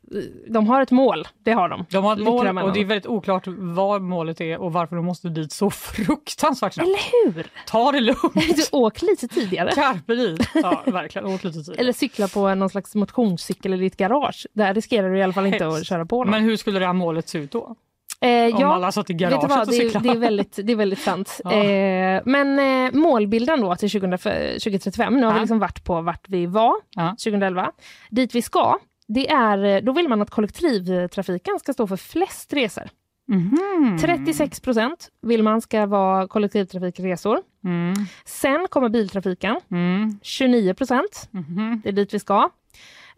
De 0.48 0.68
har 0.68 0.82
ett 0.82 0.92
mål, 0.92 1.28
det 1.44 1.52
har 1.52 1.70
de. 1.70 1.86
De 1.90 2.04
har 2.04 2.14
ett 2.14 2.24
mål 2.24 2.58
och 2.58 2.74
det 2.74 2.82
är 2.82 2.86
väldigt 2.86 3.08
oklart 3.08 3.44
vad 3.48 4.02
målet 4.02 4.42
är 4.42 4.58
och 4.58 4.74
varför 4.74 4.96
de 4.96 5.06
måste 5.06 5.30
dit 5.30 5.52
så 5.52 5.70
fruktansvärt 5.70 6.74
snabbt. 6.74 6.88
Eller 6.88 7.34
hur? 7.34 7.48
Ta 7.68 7.92
det 7.92 8.00
lugnt! 8.00 8.20
Du 8.56 8.64
åk 8.72 9.02
lite 9.02 9.28
tidigare. 9.28 9.72
Carpe. 9.72 10.14
Ja, 10.62 10.84
verkligen. 10.86 11.28
Åk 11.28 11.44
lite 11.44 11.60
tidigare. 11.60 11.80
Eller 11.80 11.94
cykla 11.94 12.28
på 12.28 12.56
någon 12.56 12.70
slags 12.70 12.96
motionscykel 12.96 13.74
i 13.74 13.78
ditt 13.78 13.98
garage. 13.98 14.48
Där 14.54 14.74
riskerar 14.74 15.10
du 15.10 15.18
i 15.18 15.24
alla 15.24 15.34
fall 15.34 15.46
inte 15.46 15.64
Helst. 15.64 15.80
att 15.80 15.88
köra 15.88 16.06
på 16.06 16.24
någon. 16.24 16.32
Men 16.32 16.44
hur 16.44 16.58
skulle 16.58 16.80
det 16.80 16.86
här 16.86 16.94
målet 16.94 17.30
se 17.30 17.38
ut 17.38 17.52
då? 17.52 17.76
Eh, 18.24 18.30
ja, 18.60 18.74
alla 18.74 18.92
satt 18.92 19.10
i 19.10 19.14
garaget 19.14 19.50
vad? 19.50 19.60
och 19.60 19.68
Det, 19.68 19.74
cyklade? 19.74 20.10
det, 20.10 20.16
är 20.16 20.20
väldigt, 20.20 20.60
det 20.64 20.72
är 20.72 20.76
väldigt 20.76 21.00
sant. 21.00 21.42
Ja. 21.44 21.52
Eh, 21.54 22.22
men 22.26 22.60
eh, 22.60 22.92
målbilden 22.94 23.62
då 23.62 23.76
till 23.76 23.90
2000 23.92 24.18
2035, 24.60 25.14
nu 25.16 25.24
har 25.24 25.32
Ja. 25.32 25.34
vi 25.34 25.40
liksom 25.40 25.60
varit 25.60 25.84
på 25.84 26.02
vart 26.02 26.30
vi 26.30 26.46
var 26.46 26.74
Ja. 26.96 27.10
2011. 27.24 27.72
Dit 28.10 28.36
vi 28.36 28.42
ska, 28.42 28.78
det 29.08 29.30
är, 29.30 29.82
då 29.82 29.92
vill 29.94 30.08
man 30.08 30.22
att 30.22 30.30
kollektivtrafiken 30.30 31.60
ska 31.60 31.74
stå 31.74 31.88
för 31.88 31.98
flest 31.98 32.54
resor. 32.54 32.84
Mhm. 33.28 33.98
36 34.02 34.60
procent 34.60 35.10
vill 35.22 35.44
man 35.44 35.62
ska 35.62 35.86
vara 35.86 36.28
kollektivtrafikresor. 36.28 37.40
Mm. 37.66 37.94
Sen 38.26 38.68
kommer 38.70 38.90
biltrafiken, 38.90 39.60
Mm. 39.72 40.20
29 40.22 40.74
procent. 40.74 41.28
Mhm. 41.32 41.82
Det 41.84 41.90
är 41.90 41.94
dit 41.94 42.14
vi 42.14 42.20
ska. 42.20 42.50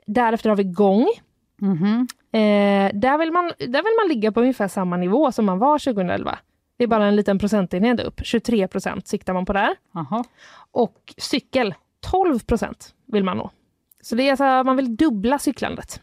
Därefter 0.07 0.49
har 0.49 0.57
vi 0.57 0.63
gång. 0.63 1.07
Eh, 2.39 2.91
där, 2.93 3.17
vill 3.17 3.31
man, 3.31 3.51
där 3.59 3.83
vill 3.83 3.95
man 4.01 4.07
ligga 4.09 4.31
på 4.31 4.41
ungefär 4.41 4.67
samma 4.67 4.97
nivå 4.97 5.31
som 5.31 5.45
man 5.45 5.59
var 5.59 5.79
2011. 5.79 6.39
Det 6.77 6.83
är 6.83 6.87
bara 6.87 7.05
en 7.05 7.15
liten 7.15 7.39
procentenhet 7.39 7.99
upp. 7.99 8.21
23 8.23 8.67
procent 8.67 9.07
siktar 9.07 9.33
man 9.33 9.45
på 9.45 9.53
där. 9.53 9.75
Jaha. 9.93 10.23
Och 10.71 11.13
cykel, 11.17 11.73
12 12.11 12.39
procent 12.39 12.93
vill 13.05 13.23
man 13.23 13.37
nå. 13.37 13.51
Så 14.01 14.15
det 14.15 14.23
är 14.23 14.31
alltså, 14.31 14.43
man 14.43 14.75
vill 14.75 14.95
dubbla 14.95 15.39
cyklandet. 15.39 16.01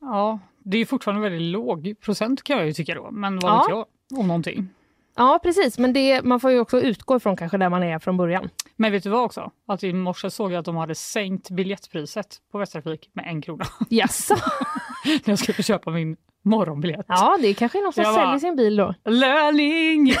Ja, 0.00 0.38
det 0.58 0.78
är 0.78 0.84
fortfarande 0.86 1.22
väldigt 1.30 1.52
låg 1.52 1.94
procent 2.00 2.42
kan 2.42 2.56
jag 2.56 2.66
ju 2.66 2.72
tycka 2.72 2.94
då. 2.94 3.10
Men 3.10 3.38
vad 3.38 3.52
Ja. 3.52 3.58
vet 3.58 3.68
jag 3.68 3.86
om 4.20 4.26
någonting. 4.28 4.68
Ja, 5.16 5.40
precis. 5.42 5.78
Men 5.78 5.92
det, 5.92 6.22
man 6.22 6.40
får 6.40 6.50
ju 6.50 6.60
också 6.60 6.80
utgå 6.80 7.16
ifrån 7.16 7.36
kanske 7.36 7.58
där 7.58 7.68
man 7.68 7.82
är 7.82 7.98
från 7.98 8.16
början. 8.16 8.48
Men 8.76 8.92
vet 8.92 9.02
du 9.02 9.10
vad 9.10 9.24
också? 9.24 9.50
Att 9.68 9.82
i 9.82 9.92
morse 9.92 10.30
såg 10.30 10.52
jag 10.52 10.58
att 10.58 10.64
de 10.64 10.76
hade 10.76 10.94
sänkt 10.94 11.50
biljettpriset 11.50 12.26
på 12.52 12.58
Västtrafik 12.58 13.10
med 13.12 13.24
en 13.28 13.42
krona. 13.42 13.64
Jaså? 13.88 14.34
när 15.04 15.20
jag 15.24 15.38
skulle 15.38 15.62
köpa 15.62 15.90
min 15.90 16.16
morgonbiljett. 16.44 17.04
Ja, 17.08 17.38
det 17.40 17.48
är 17.48 17.54
kanske 17.54 17.78
är 17.78 17.82
någon 17.82 17.92
som 17.92 18.02
Jag 18.02 18.14
bara- 18.14 18.24
säljer 18.24 18.38
sin 18.38 18.56
bil 18.56 18.76
då. 18.76 18.94
Löning! 19.04 20.12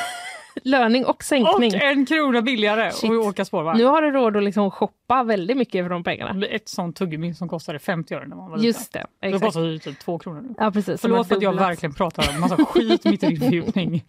Löning 0.62 1.06
och 1.06 1.24
sänkning. 1.24 1.74
Och 1.74 1.82
en 1.82 2.06
krona 2.06 2.42
billigare 2.42 2.90
Shit. 2.92 3.10
att 3.10 3.16
åka 3.16 3.44
spårvagn. 3.44 3.78
Nu 3.78 3.84
har 3.84 4.02
du 4.02 4.10
råd 4.10 4.36
att 4.36 4.42
liksom 4.42 4.70
shoppa 4.70 5.22
väldigt 5.22 5.56
mycket 5.56 5.84
för 5.84 5.90
de 5.90 6.04
pengarna. 6.04 6.32
Det 6.32 6.46
ett 6.46 6.68
sånt 6.68 6.96
tuggummi 6.96 7.34
som 7.34 7.48
kostade 7.48 7.78
50 7.78 8.14
öre 8.14 8.26
när 8.26 8.36
man 8.36 8.50
var 8.50 8.56
liten. 8.56 8.66
Just 8.66 8.92
det. 8.92 9.06
Det 9.20 9.26
Exakt. 9.26 9.44
kostar 9.44 9.60
ju 9.62 9.78
typ 9.78 9.98
två 9.98 10.18
kronor 10.18 10.40
nu. 10.40 10.54
Ja, 10.58 10.70
precis. 10.70 11.00
Förlåt 11.00 11.28
för 11.28 11.36
att 11.36 11.42
jag 11.42 11.54
verkligen 11.54 11.94
pratar 11.94 12.34
om 12.34 12.40
massa 12.40 12.56
skit 12.64 13.04
mitt 13.04 13.22
i 13.22 13.26
din 13.26 13.40
fördjupning. 13.40 14.04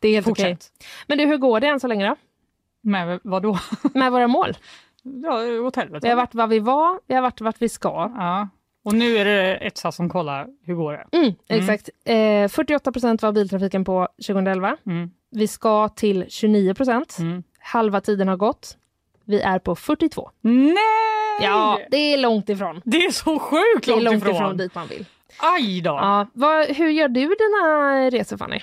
Det 0.00 0.08
är 0.08 0.12
helt 0.12 0.28
okej. 0.28 0.54
Fortsätt. 0.54 0.72
Men 1.06 1.18
du, 1.18 1.26
hur 1.26 1.36
går 1.36 1.60
det 1.60 1.66
än 1.66 1.80
så 1.80 1.86
länge 1.86 2.08
då? 2.08 2.16
Men 2.82 3.20
vad 3.22 3.42
då? 3.42 3.58
Med 3.94 4.12
våra 4.12 4.26
mål? 4.26 4.56
Ja, 5.02 5.38
helvete. 5.76 5.98
Vi 6.02 6.08
har 6.08 6.16
varit 6.16 6.34
var 6.34 6.46
vi 6.46 6.58
var, 6.58 7.00
vi 7.06 7.14
har 7.14 7.22
varit 7.22 7.40
vart 7.40 7.62
vi 7.62 7.68
ska. 7.68 8.12
Ja. 8.16 8.48
Och 8.84 8.94
nu 8.94 9.16
är 9.16 9.24
det 9.24 9.56
Etsa 9.56 9.92
som 9.92 10.08
kollar 10.08 10.48
hur 10.64 10.74
går 10.74 10.92
det. 10.92 11.18
Mm, 11.18 11.34
exakt. 11.48 11.90
Eh, 12.04 12.48
48 12.48 12.92
procent 12.92 13.22
var 13.22 13.32
biltrafiken 13.32 13.84
på 13.84 14.08
2011. 14.26 14.76
Mm. 14.86 15.10
Vi 15.30 15.48
ska 15.48 15.88
till 15.88 16.24
29 16.28 16.74
procent. 16.74 17.16
Mm. 17.18 17.42
Halva 17.58 18.00
tiden 18.00 18.28
har 18.28 18.36
gått. 18.36 18.76
Vi 19.24 19.40
är 19.40 19.58
på 19.58 19.76
42. 19.76 20.30
Nej! 20.40 20.76
Ja, 21.42 21.80
det 21.90 21.96
är 21.96 22.18
långt 22.18 22.48
ifrån. 22.48 22.80
Det 22.84 22.96
är 23.04 23.10
så 23.10 23.38
sjukt 23.38 23.86
Det 23.86 23.92
är 23.92 23.94
långt, 23.94 24.04
långt 24.04 24.22
ifrån. 24.22 24.34
ifrån 24.36 24.56
dit 24.56 24.74
man 24.74 24.86
vill. 24.88 25.06
Aj 25.38 25.80
då! 25.80 25.90
Ja, 25.90 26.26
vad, 26.32 26.66
hur 26.66 26.88
gör 26.88 27.08
du 27.08 27.20
dina 27.20 28.10
resor 28.10 28.36
Fanny? 28.36 28.60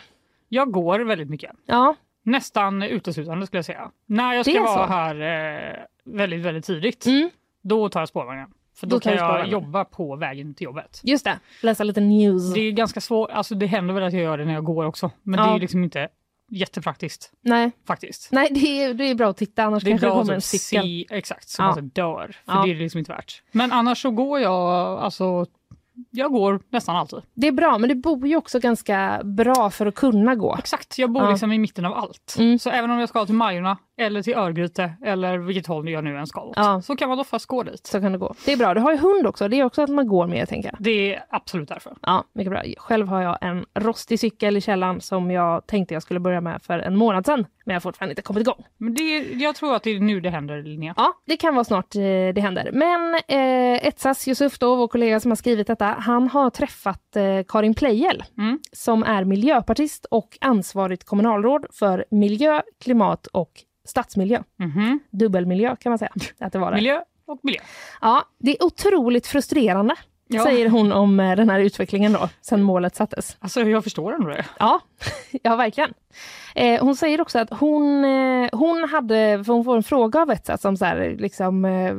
Jag 0.49 0.71
går 0.71 0.99
väldigt 0.99 1.29
mycket. 1.29 1.51
Ja, 1.65 1.95
Nästan 2.23 2.83
uteslutande 2.83 3.45
skulle 3.47 3.57
jag 3.57 3.65
säga. 3.65 3.91
När 4.05 4.33
jag 4.33 4.45
ska 4.45 4.63
vara 4.63 4.87
så? 4.87 4.93
här 4.93 5.15
eh, 5.21 5.75
väldigt, 6.05 6.45
väldigt 6.45 6.65
tidigt, 6.65 7.05
mm, 7.05 7.29
då 7.63 7.89
tar 7.89 7.99
jag 8.01 8.09
spårvagnen. 8.09 8.49
För 8.79 8.87
då, 8.87 8.95
Då 8.95 8.99
kan 8.99 9.11
du 9.11 9.17
jag 9.19 9.47
jobba 9.47 9.85
på 9.85 10.15
vägen 10.15 10.53
till 10.53 10.65
jobbet. 10.65 11.01
just 11.03 11.25
det. 11.25 11.39
Läsa 11.61 11.83
lite 11.83 12.01
news. 12.01 12.53
Det 12.53 12.59
är 12.59 12.71
ganska 12.71 13.01
svårt, 13.01 13.29
alltså 13.31 13.55
det 13.55 13.65
händer 13.65 13.93
väl 13.93 14.03
att 14.03 14.13
jag 14.13 14.21
gör 14.23 14.37
det 14.37 14.45
när 14.45 14.53
jag 14.53 14.63
går 14.63 14.85
också. 14.85 15.11
Men 15.23 15.37
det 15.39 15.43
Ja. 15.45 15.49
är 15.49 15.53
ju 15.53 15.59
liksom 15.59 15.83
inte 15.83 16.07
jättepraktiskt 16.51 17.31
Nej, 17.41 17.71
faktiskt. 17.87 18.31
Nej 18.31 18.47
det, 18.51 18.83
är, 18.83 18.93
det 18.93 19.03
är 19.09 19.15
bra 19.15 19.29
att 19.29 19.37
titta 19.37 19.63
annars 19.63 19.83
Det 19.83 19.89
kanske 19.89 20.07
det 20.07 20.11
kommer 20.11 20.33
en 20.33 20.39
typ 20.39 20.43
cykel. 20.43 20.81
se 20.83 21.05
exakt 21.09 21.49
så 21.49 21.61
Ja. 21.61 21.65
man 21.65 21.73
så 21.75 21.81
dör. 21.81 22.35
För 22.45 22.53
Ja. 22.53 22.63
det 22.65 22.71
är 22.71 22.73
det 22.75 22.79
liksom 22.81 22.99
inte 22.99 23.11
värt. 23.11 23.41
Men 23.51 23.71
annars 23.71 24.01
så 24.01 24.11
går 24.11 24.39
jag 24.39 24.53
alltså 24.99 25.45
jag 26.11 26.31
går 26.31 26.59
nästan 26.69 26.95
alltid. 26.95 27.19
Det 27.33 27.47
är 27.47 27.51
bra, 27.51 27.77
men 27.77 27.89
du 27.89 27.95
bor 27.95 28.27
ju 28.27 28.35
också 28.35 28.59
ganska 28.59 29.21
bra 29.23 29.69
för 29.69 29.85
att 29.85 29.95
kunna 29.95 30.35
gå. 30.35 30.55
Exakt, 30.59 30.97
jag 30.99 31.11
bor 31.11 31.23
Ja. 31.23 31.29
liksom 31.29 31.51
i 31.51 31.59
mitten 31.59 31.85
av 31.85 31.93
allt. 31.93 32.35
Mm. 32.39 32.59
Så 32.59 32.69
även 32.69 32.91
om 32.91 32.99
jag 32.99 33.09
ska 33.09 33.25
till 33.25 33.35
Majorna 33.35 33.77
eller 33.99 34.21
till 34.21 34.33
Örgryte 34.33 34.93
eller 35.05 35.37
vilket 35.37 35.67
håll 35.67 35.89
jag 35.89 36.03
nu 36.03 36.17
än 36.17 36.27
ska 36.27 36.41
åt, 36.41 36.53
Ja. 36.55 36.81
så 36.81 36.95
kan 36.95 37.09
man 37.09 37.19
oftast 37.19 37.45
gå 37.45 37.63
dit. 37.63 37.87
Så 37.87 38.01
kan 38.01 38.11
det 38.11 38.17
gå. 38.17 38.33
Det 38.45 38.51
är 38.53 38.57
bra. 38.57 38.73
Du 38.73 38.79
har 38.81 38.91
ju 38.91 38.97
hund 38.97 39.27
också. 39.27 39.47
Det 39.47 39.59
är 39.59 39.63
också 39.63 39.81
att 39.81 39.89
man 39.89 40.07
går 40.07 40.27
mer, 40.27 40.45
tänker 40.45 40.69
jag. 40.69 40.77
Det 40.79 41.15
är 41.15 41.23
absolut 41.29 41.69
därför. 41.69 41.93
Ja, 42.01 42.23
mycket 42.33 42.51
bra. 42.51 42.63
Själv 42.77 43.07
har 43.07 43.21
jag 43.21 43.37
en 43.41 43.65
rostig 43.73 44.19
cykel 44.19 44.57
i 44.57 44.61
källaren 44.61 45.01
som 45.01 45.31
jag 45.31 45.67
tänkte 45.67 45.93
jag 45.93 46.03
skulle 46.03 46.19
börja 46.19 46.41
med 46.41 46.61
för 46.63 46.79
en 46.79 46.95
månad 46.95 47.25
sedan, 47.25 47.45
men 47.67 47.73
jag 47.73 47.75
har 47.75 47.81
fortfarande 47.81 48.11
inte 48.11 48.21
kommit 48.21 48.41
igång. 48.41 48.65
Men 48.77 48.93
det, 48.93 49.19
jag 49.33 49.55
tror 49.55 49.75
att 49.75 49.83
det 49.83 49.89
är 49.95 49.99
nu 49.99 50.19
det 50.19 50.29
händer, 50.29 50.61
Linnea. 50.63 50.93
Ja, 50.97 51.13
det 51.25 51.37
kan 51.37 51.55
vara 51.55 51.63
snart 51.63 51.95
eh, 51.95 52.01
det 52.35 52.41
händer. 52.41 52.69
Men 52.73 53.13
eh, 53.27 53.87
Etsas 53.87 54.27
Yusuf, 54.27 54.59
då, 54.59 54.75
vår 54.75 54.87
kollega 54.87 55.19
som 55.19 55.31
har 55.31 55.35
skrivit 55.35 55.67
detta, 55.67 55.85
han 55.85 56.27
har 56.27 56.49
träffat 56.49 57.15
eh, 57.15 57.23
Karin 57.47 57.73
Pleijel 57.73 58.23
Mm. 58.37 58.59
som 58.71 59.03
är 59.03 59.23
miljöpartist 59.23 60.05
och 60.05 60.37
ansvarigt 60.41 61.03
kommunalråd 61.03 61.65
för 61.73 62.05
miljö, 62.11 62.61
klimat 62.83 63.27
och 63.27 63.51
stadsmiljö. 63.85 64.43
Mhm. 64.59 64.99
Dubbelmiljö 65.11 65.75
kan 65.75 65.89
man 65.91 65.97
säga 65.99 66.11
att 66.39 66.53
det 66.53 66.59
var 66.59 66.71
det. 66.71 66.75
Miljö 66.77 67.01
och 67.27 67.39
miljö. 67.43 67.59
Ja, 68.01 68.23
det 68.39 68.51
är 68.51 68.63
otroligt 68.65 69.27
frustrerande, 69.27 69.95
Ja. 70.27 70.43
säger 70.43 70.69
hon 70.69 70.91
om 70.91 71.19
eh, 71.19 71.35
den 71.35 71.49
här 71.49 71.59
utvecklingen 71.59 72.13
då, 72.13 72.29
sen 72.41 72.61
målet 72.61 72.95
sattes. 72.95 73.37
Alltså 73.39 73.61
jag 73.61 73.83
förstår 73.83 74.13
ändå 74.13 74.27
det. 74.27 74.45
Ja, 74.59 74.79
ja 75.43 75.55
verkligen. 75.55 75.93
Eh, 76.55 76.83
hon 76.83 76.95
säger 76.95 77.21
också 77.21 77.39
att 77.39 77.49
hon, 77.49 78.05
eh, 78.05 78.49
hon 78.51 78.89
hade, 78.89 79.43
för 79.45 79.53
hon 79.53 79.63
får 79.65 79.75
en 79.77 79.83
fråga 79.83 80.21
av 80.21 80.31
Etsat 80.31 80.61
som 80.61 80.77
så 80.77 80.85
här, 80.85 81.15
liksom 81.19 81.65
eh, 81.65 81.93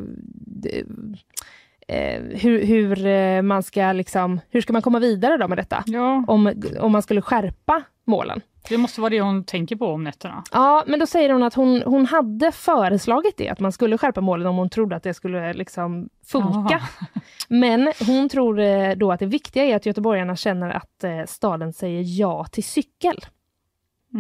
eh, 1.89 2.23
hur, 2.23 2.65
hur 2.65 3.07
eh, 3.07 3.43
man 3.43 3.63
ska 3.63 3.93
liksom, 3.93 4.41
hur 4.51 4.61
ska 4.61 4.73
man 4.73 4.83
komma 4.83 4.99
vidare 4.99 5.37
då 5.37 5.49
med 5.49 5.59
detta? 5.59 5.83
Ja, 5.87 6.25
Om, 6.27 6.63
om 6.81 6.93
man 6.93 7.03
skulle 7.03 7.23
skärpa 7.23 7.83
målen. 8.05 8.41
Det 8.69 8.79
måste 8.79 9.01
vara 9.01 9.11
det 9.11 9.21
hon 9.21 9.45
tänker 9.45 9.77
på 9.77 9.87
om 9.87 10.05
nätterna. 10.05 10.45
Ja, 10.53 10.85
men 10.87 11.01
då 11.01 11.07
säger 11.07 11.31
hon 11.31 11.43
att 11.43 11.55
hon, 11.55 11.83
hon 11.83 12.07
hade 12.07 12.53
föreslagit 12.53 13.37
det, 13.37 13.49
att 13.49 13.61
man 13.61 13.73
skulle 13.73 13.99
skärpa 13.99 14.21
målen 14.21 14.47
om 14.47 14.57
hon 14.57 14.71
trodde 14.71 14.97
att 14.97 15.03
det 15.03 15.15
skulle 15.15 15.53
liksom 15.53 16.09
funka. 16.27 16.75
Aha. 16.75 16.81
Men 17.49 17.93
hon 18.07 18.29
tror 18.29 18.61
eh, 18.61 18.91
då 18.97 19.13
att 19.13 19.21
det 19.21 19.27
viktiga 19.27 19.65
är 19.65 19.77
att 19.77 19.87
göteborgarna 19.87 20.37
känner 20.37 20.71
att 20.71 21.05
eh, 21.05 21.25
staden 21.27 21.73
säger 21.73 22.03
ja 22.21 22.45
till 22.45 22.65
cykel. 22.65 23.25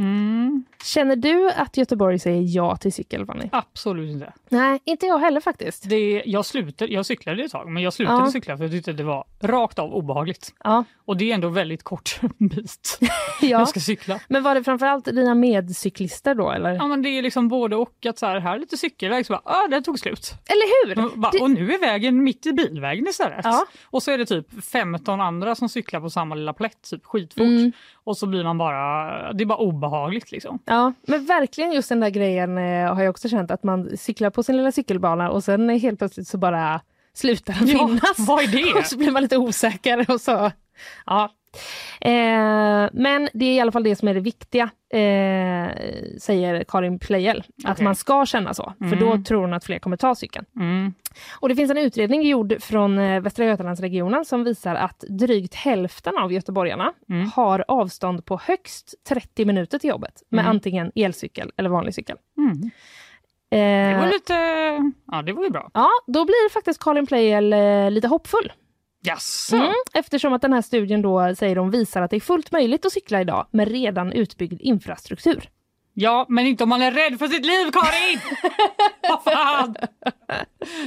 Mm, 0.02 0.64
Känner 0.84 1.16
du 1.16 1.50
att 1.50 1.76
Göteborg 1.76 2.18
säger 2.18 2.56
ja 2.56 2.76
till 2.76 2.92
cykel, 2.92 3.26
Fanny? 3.26 3.48
absolut 3.52 4.10
inte. 4.10 4.32
Nej, 4.48 4.80
inte 4.84 5.06
jag 5.06 5.18
heller 5.18 5.40
faktiskt. 5.40 5.88
Det, 5.88 6.22
jag, 6.26 6.46
slutade, 6.46 6.92
jag 6.92 7.06
cyklade 7.06 7.42
ett 7.44 7.50
tag, 7.52 7.68
men 7.68 7.82
jag 7.82 7.92
slutade 7.92 8.18
Ja. 8.18 8.30
cykla 8.30 8.56
för 8.56 8.64
jag 8.64 8.72
tyckte 8.72 8.92
det 8.92 9.02
var 9.04 9.24
rakt 9.40 9.78
av 9.78 9.94
obehagligt. 9.94 10.54
Ja. 10.64 10.84
Och 11.04 11.16
det 11.16 11.30
är 11.30 11.34
ändå 11.34 11.48
väldigt 11.48 11.82
kort 11.82 12.20
bit 12.38 12.98
ja. 13.00 13.08
jag 13.40 13.68
ska 13.68 13.80
cykla. 13.80 14.20
Men 14.28 14.42
var 14.42 14.54
det 14.54 14.64
framförallt 14.64 15.04
dina 15.04 15.34
medcyklister 15.34 16.34
då, 16.34 16.50
eller? 16.50 16.70
Ja, 16.74 16.86
men 16.86 17.02
det 17.02 17.08
är 17.08 17.22
liksom 17.22 17.48
både 17.48 17.76
och. 17.76 18.06
att 18.06 18.18
så 18.18 18.26
här, 18.26 18.40
här 18.40 18.54
är 18.54 18.58
lite 18.58 18.76
cykelväg, 18.76 19.26
så 19.26 19.32
bara, 19.32 19.42
ah, 19.44 19.66
den 19.68 19.82
tog 19.82 19.98
slut. 19.98 20.32
Eller 20.46 20.86
hur? 20.96 21.04
Och, 21.04 21.18
bara, 21.18 21.30
Det- 21.32 21.38
och 21.40 21.50
nu 21.50 21.72
är 21.74 21.78
vägen 21.80 22.22
mitt 22.24 22.46
i 22.46 22.52
bilvägen 22.52 23.06
istället. 23.08 23.40
Ja. 23.44 23.66
Och 23.84 24.02
så 24.02 24.10
är 24.10 24.18
det 24.18 24.26
typ 24.26 24.64
15 24.64 25.20
andra 25.20 25.54
som 25.54 25.68
cyklar 25.68 26.00
på 26.00 26.10
samma 26.10 26.34
lilla 26.34 26.52
plätt, 26.52 26.90
typ 26.90 27.04
skitfort. 27.06 27.42
Mm. 27.42 27.72
Och 28.08 28.16
så 28.16 28.26
blir 28.26 28.44
man 28.44 28.58
bara, 28.58 29.32
det 29.32 29.44
är 29.44 29.46
bara 29.46 29.58
obehagligt 29.58 30.32
liksom. 30.32 30.58
Ja, 30.64 30.92
men 31.02 31.26
verkligen 31.26 31.72
just 31.72 31.88
den 31.88 32.00
där 32.00 32.10
grejen 32.10 32.58
eh, 32.58 32.94
har 32.94 33.02
jag 33.02 33.10
också 33.10 33.28
känt 33.28 33.50
att 33.50 33.62
man 33.62 33.96
cyklar 33.96 34.30
på 34.30 34.42
sin 34.42 34.56
lilla 34.56 34.72
cykelbana 34.72 35.30
och 35.30 35.44
sen 35.44 35.70
eh, 35.70 35.78
helt 35.78 35.98
plötsligt 35.98 36.28
så 36.28 36.38
bara 36.38 36.80
slutar 37.14 37.54
den 37.54 37.68
Ja, 37.68 37.86
finnas. 37.86 38.18
vad 38.18 38.42
är 38.44 38.46
det? 38.48 38.74
och 38.78 38.84
så 38.86 38.98
blir 38.98 39.10
man 39.10 39.22
lite 39.22 39.36
osäker 39.36 40.10
och 40.10 40.20
så. 40.20 40.50
Ja. 41.06 41.30
Eh, 42.00 42.90
men 42.92 43.28
det 43.34 43.44
är 43.44 43.52
i 43.54 43.60
alla 43.60 43.72
fall 43.72 43.82
det 43.82 43.96
som 43.96 44.08
är 44.08 44.14
det 44.14 44.20
viktiga, 44.20 44.64
eh, 44.92 45.72
säger 46.18 46.64
Karin 46.68 46.98
Pleijel. 46.98 47.44
Att 47.64 47.80
man 47.80 47.94
ska 47.94 48.26
känna 48.26 48.54
så, 48.54 48.72
för 48.78 48.96
då 48.96 49.06
Mm. 49.10 49.24
tror 49.24 49.40
hon 49.40 49.52
att 49.52 49.64
fler 49.64 49.78
kommer 49.78 49.96
ta 49.96 50.14
cykeln. 50.14 50.44
Mm. 50.56 50.94
Och 51.40 51.48
det 51.48 51.56
finns 51.56 51.70
en 51.70 51.78
utredning 51.78 52.22
gjord 52.22 52.62
från 52.62 52.98
eh, 52.98 53.20
Västra 53.20 53.44
Götalandsregionen 53.44 54.24
som 54.24 54.44
visar 54.44 54.74
att 54.74 55.04
drygt 55.08 55.54
hälften 55.54 56.18
av 56.18 56.32
göteborgarna 56.32 56.92
Mm. 57.10 57.30
har 57.34 57.64
avstånd 57.68 58.24
på 58.24 58.40
högst 58.42 58.94
30 59.08 59.44
minuter 59.44 59.78
till 59.78 59.90
jobbet 59.90 60.22
med 60.30 60.40
Mm. 60.42 60.50
antingen 60.50 60.92
elcykel 60.94 61.52
eller 61.56 61.70
vanlig 61.70 61.94
cykel. 61.94 62.16
Mm. 62.38 62.70
Det 63.50 63.56
Eh, 63.58 64.00
var 64.00 64.06
lite, 64.06 64.34
ja 65.12 65.22
det 65.22 65.32
var 65.32 65.44
ju 65.44 65.50
bra. 65.50 65.70
Ja, 65.74 65.88
då 66.06 66.24
blir 66.24 66.50
faktiskt 66.52 66.82
Karin 66.84 67.06
Pleijel 67.06 67.52
eh, 67.52 67.90
lite 67.90 68.08
hoppfull. 68.08 68.52
Jaså? 69.04 69.56
Mm, 69.56 69.72
eftersom 69.94 70.32
att 70.32 70.42
den 70.42 70.52
här 70.52 70.62
studien 70.62 71.02
då, 71.02 71.34
säger 71.38 71.56
de, 71.56 71.70
visar 71.70 72.02
att 72.02 72.10
det 72.10 72.16
är 72.16 72.20
fullt 72.20 72.52
möjligt 72.52 72.86
att 72.86 72.92
cykla 72.92 73.20
idag 73.20 73.46
med 73.50 73.68
redan 73.68 74.12
utbyggd 74.12 74.60
infrastruktur. 74.60 75.48
Ja, 75.94 76.26
men 76.28 76.46
inte 76.46 76.62
om 76.64 76.68
man 76.70 76.82
är 76.82 76.92
rädd 76.92 77.18
för 77.18 77.26
sitt 77.26 77.46
liv, 77.46 77.70
Karin! 77.72 78.20
Vad 79.08 79.22
fan! 79.34 79.76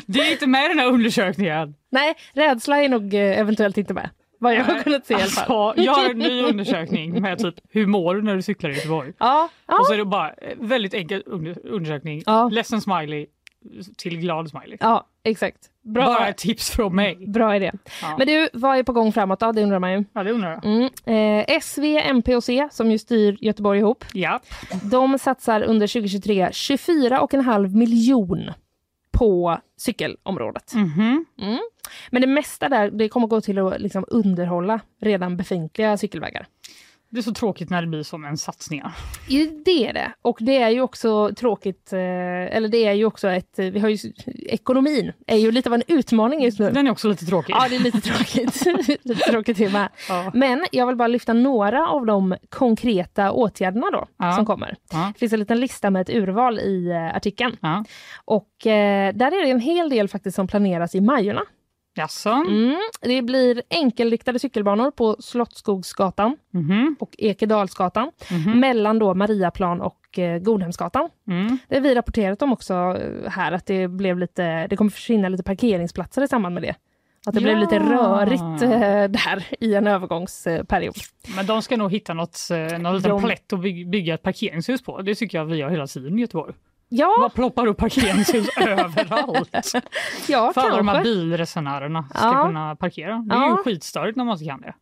Det 0.05 0.19
är 0.19 0.31
inte 0.31 0.47
med 0.47 0.65
i 0.65 0.67
den 0.67 0.79
här 0.79 0.87
undersökningen. 0.87 1.75
Nej, 1.91 2.13
rädsla 2.33 2.77
är 2.83 2.89
nog 2.89 3.13
eh, 3.13 3.39
eventuellt 3.39 3.77
inte 3.77 3.93
med. 3.93 4.09
Vad 4.39 4.55
jag 4.55 4.63
har 4.63 4.79
kunnat 4.83 5.05
se 5.05 5.13
i 5.13 5.17
alla 5.17 5.25
fall. 5.25 5.67
Alltså, 5.69 5.83
jag 5.83 5.93
har 5.93 6.09
en 6.09 6.17
ny 6.17 6.41
undersökning 6.41 7.21
med 7.21 7.39
typ 7.39 7.55
hur 7.69 7.85
mår 7.87 8.15
du 8.15 8.21
när 8.21 8.35
du 8.35 8.41
cyklar 8.41 8.69
i 8.69 8.73
Göteborg? 8.73 9.13
Ja, 9.19 9.49
ja, 9.67 9.79
Och 9.79 9.85
så 9.87 9.93
är 9.93 9.97
det 9.97 10.05
bara 10.05 10.29
eh, 10.29 10.57
väldigt 10.59 10.93
enkel 10.93 11.23
under- 11.25 11.65
undersökning. 11.67 12.23
Ja. 12.25 12.49
Ledsen 12.51 12.81
smiley 12.81 13.25
till 13.97 14.17
glad 14.19 14.49
smiley. 14.49 14.77
ja, 14.79 15.07
exakt. 15.23 15.57
Bra, 15.83 16.05
Bara 16.05 16.33
tips 16.33 16.69
från 16.69 16.95
mig. 16.95 17.27
bra 17.27 17.55
idé. 17.55 17.71
Ja. 18.01 18.15
Men 18.17 18.27
du, 18.27 18.49
vad 18.53 18.77
är 18.77 18.83
på 18.83 18.93
gång 18.93 19.11
framåt 19.13 19.39
då? 19.39 19.51
Det 19.51 19.63
undrar 19.63 19.79
man 19.79 19.91
ju. 19.93 20.03
Ja, 20.13 20.23
det 20.23 20.31
undrar 20.31 20.51
jag. 20.51 20.65
Mm. 20.65 21.39
Eh, 21.49 21.59
SV, 21.61 21.83
MP 21.97 22.35
och 22.35 22.43
C, 22.43 22.67
som 22.71 22.91
ju 22.91 22.97
styr 22.97 23.37
Göteborg 23.41 23.79
ihop, 23.79 24.05
Ja. 24.13 24.39
de 24.83 25.17
satsar 25.19 25.61
under 25.61 25.87
2023 25.87 26.49
24,5 26.51 27.75
miljon 27.75 28.51
på 29.11 29.57
cykelområdet. 29.77 30.73
Mhm. 30.73 31.25
Mm. 31.41 31.59
Men 32.11 32.21
det 32.21 32.27
mesta 32.27 32.69
där 32.69 32.91
det 32.91 33.09
kommer 33.09 33.27
gå 33.27 33.41
till 33.41 33.59
att 33.59 33.81
liksom 33.81 34.05
underhålla 34.07 34.79
redan 35.01 35.37
befintliga 35.37 35.97
cykelvägar. 35.97 36.47
Det 37.13 37.19
är 37.19 37.21
så 37.21 37.33
tråkigt 37.33 37.69
när 37.69 37.81
det 37.81 37.87
blir 37.87 38.03
som 38.03 38.25
en 38.25 38.37
satsningar. 38.37 38.91
Ja, 39.27 39.45
Det 39.65 39.87
är 39.87 39.93
det. 39.93 40.11
Och 40.21 40.37
det 40.41 40.57
är 40.57 40.69
ju 40.69 40.81
också 40.81 41.31
tråkigt, 41.35 41.93
eh, 41.93 41.99
eller 41.99 42.67
det 42.67 42.85
är 42.85 42.93
ju 42.93 43.05
också 43.05 43.29
ett, 43.29 43.59
eh, 43.59 43.65
vi 43.65 43.79
har 43.79 43.89
ju, 43.89 43.97
ekonomin 44.45 45.11
är 45.27 45.37
ju 45.37 45.51
lite 45.51 45.69
av 45.69 45.73
en 45.73 45.83
utmaning 45.87 46.43
just 46.43 46.59
nu. 46.59 46.71
Den 46.71 46.87
är 46.87 46.91
också 46.91 47.07
lite 47.09 47.25
tråkig. 47.25 47.53
Ja, 47.53 47.67
det 47.69 47.75
är 47.75 47.79
lite 47.79 48.01
tråkigt. 48.09 48.65
lite 49.03 49.31
tråkigt 49.31 49.57
tema. 49.57 49.89
Ja. 50.09 50.31
Men 50.33 50.65
jag 50.71 50.87
vill 50.87 50.95
bara 50.95 51.07
lyfta 51.07 51.33
några 51.33 51.87
av 51.87 52.05
de 52.05 52.35
konkreta 52.49 53.31
åtgärderna 53.31 53.91
då, 53.91 54.07
Ja. 54.17 54.31
som 54.35 54.45
kommer. 54.45 54.75
Ja. 54.91 55.11
Det 55.13 55.19
finns 55.19 55.33
en 55.33 55.39
liten 55.39 55.59
lista 55.59 55.89
med 55.89 56.01
ett 56.01 56.09
urval 56.15 56.59
i 56.59 56.89
eh, 56.91 57.15
artikeln. 57.15 57.57
Och 58.25 58.49
där 58.63 59.21
är 59.21 59.45
det 59.45 59.51
en 59.51 59.59
hel 59.59 59.89
del 59.89 60.07
faktiskt 60.07 60.35
som 60.35 60.47
planeras 60.47 60.95
i 60.95 61.01
Majorna. 61.01 61.41
Jaså? 61.95 62.29
Mm. 62.29 62.77
Det 63.01 63.21
blir 63.21 63.61
enkelriktade 63.69 64.39
cykelbanor 64.39 64.91
på 64.91 65.15
Slottsskogsgatan 65.19 66.37
Mhm. 66.53 66.95
och 66.99 67.15
Ekedalsgatan 67.17 68.11
Mhm. 68.31 68.59
mellan 68.59 68.99
då 68.99 69.13
Mariaplan 69.13 69.81
och 69.81 70.19
eh, 70.19 70.39
Godhemsgatan. 70.39 71.09
Mm. 71.27 71.57
Det 71.67 71.75
har 71.75 71.81
vi 71.81 71.95
rapporterat 71.95 72.41
om 72.41 72.53
också 72.53 72.73
eh, 72.73 73.29
här 73.31 73.51
att 73.51 73.65
det 73.65 73.87
blev 73.87 74.19
lite, 74.19 74.67
det 74.67 74.75
kommer 74.75 74.91
försvinna 74.91 75.29
lite 75.29 75.43
parkeringsplatser 75.43 76.21
i 76.23 76.27
samband 76.27 76.53
med 76.53 76.63
det. 76.63 76.75
Att 77.25 77.33
det 77.35 77.41
blev 77.41 77.53
Ja. 77.55 77.59
lite 77.61 77.79
rörigt 77.79 78.61
eh, 78.63 78.69
där 79.29 79.45
i 79.59 79.75
en 79.75 79.87
övergångsperiod. 79.87 80.95
Men 81.35 81.45
de 81.45 81.61
ska 81.61 81.77
nog 81.77 81.91
hitta 81.91 82.13
något, 82.13 82.37
eh, 82.51 82.79
någon 82.79 82.95
liten 82.95 83.11
De- 83.11 83.21
plätt 83.23 83.53
att 83.53 83.59
by- 83.61 83.85
bygga 83.85 84.13
ett 84.13 84.23
parkeringshus 84.23 84.81
på. 84.83 85.01
Det 85.01 85.15
tycker 85.15 85.37
jag 85.37 85.45
vi 85.45 85.55
gör 85.57 85.69
hela 85.69 85.87
tiden 85.87 86.17
i 86.17 86.21
Göteborg. 86.21 86.53
Ja, 86.93 87.15
Bara 87.19 87.29
ploppar 87.29 87.67
upp 87.67 87.77
parkeringshus 87.77 88.47
överallt. 88.57 89.73
ja 90.27 90.53
För 90.53 90.61
alla 90.61 90.77
de 90.77 90.87
här 90.87 91.03
bilresenärerna 91.03 92.05
ska 92.15 92.19
Ja. 92.25 92.45
kunna 92.47 92.75
parkera. 92.75 93.17
Det 93.17 93.35
är 93.35 93.39
Ja. 93.39 93.49
ju 93.49 93.63
skitstörigt 93.63 94.17
när 94.17 94.23
man 94.25 94.33
inte 94.33 94.45
kan 94.45 94.61
det. 94.61 94.73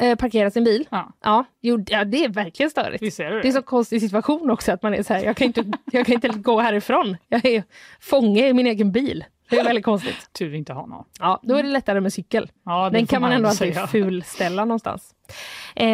Eh, 0.00 0.16
parkera 0.16 0.50
sin 0.50 0.64
bil. 0.64 0.86
Ja. 0.90 1.12
Ja, 1.22 1.44
jo, 1.60 1.84
ja, 1.88 2.04
det 2.04 2.24
är 2.24 2.28
verkligen 2.28 2.70
störigt. 2.70 3.02
Visst 3.02 3.20
är 3.20 3.24
det 3.24 3.30
Det 3.30 3.38
är 3.38 3.42
det? 3.42 3.52
så 3.52 3.62
konstig 3.62 4.00
situation 4.00 4.50
också 4.50 4.72
att 4.72 4.82
man 4.82 4.94
är 4.94 5.02
så 5.02 5.14
här, 5.14 5.24
jag 5.24 5.36
kan 5.36 5.46
inte, 5.46 5.64
jag 5.92 6.06
kan 6.06 6.14
inte 6.14 6.28
gå 6.28 6.60
härifrån. 6.60 7.16
Jag 7.28 7.44
är 7.44 7.62
fånge 8.00 8.48
i 8.48 8.52
min 8.52 8.66
egen 8.66 8.92
bil. 8.92 9.24
Det 9.56 9.60
är 9.60 9.64
väldigt 9.64 9.84
konstigt. 9.84 10.16
Tur 10.38 10.54
inte 10.54 10.72
har 10.72 10.86
någon. 10.86 11.04
Ja, 11.20 11.40
då 11.42 11.54
är 11.56 11.62
det 11.62 11.68
lättare 11.68 12.00
med 12.00 12.12
cykel. 12.12 12.50
Ja, 12.64 12.90
Den 12.90 13.06
kan 13.06 13.22
man 13.22 13.32
ändå 13.32 13.48
alltid 13.48 13.76
fulställa 13.76 14.64
någonstans. 14.64 15.14
Eh, 15.76 15.86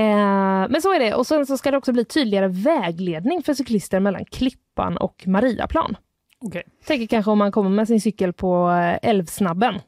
men 0.68 0.82
så 0.82 0.92
är 0.92 0.98
det. 0.98 1.14
Och 1.14 1.26
sen 1.26 1.46
så 1.46 1.58
ska 1.58 1.70
det 1.70 1.76
också 1.76 1.92
bli 1.92 2.04
tydligare 2.04 2.48
vägledning 2.48 3.42
för 3.42 3.54
cyklister 3.54 4.00
mellan 4.00 4.24
Klippan 4.24 4.96
och 4.96 5.22
Mariaplan. 5.26 5.96
Okej. 6.40 6.62
Tänker 6.86 7.06
kanske 7.06 7.30
om 7.30 7.38
man 7.38 7.52
kommer 7.52 7.70
med 7.70 7.88
sin 7.88 8.00
cykel 8.00 8.32
på 8.32 8.70
eh, 8.70 9.10
Älvsnabben 9.10 9.80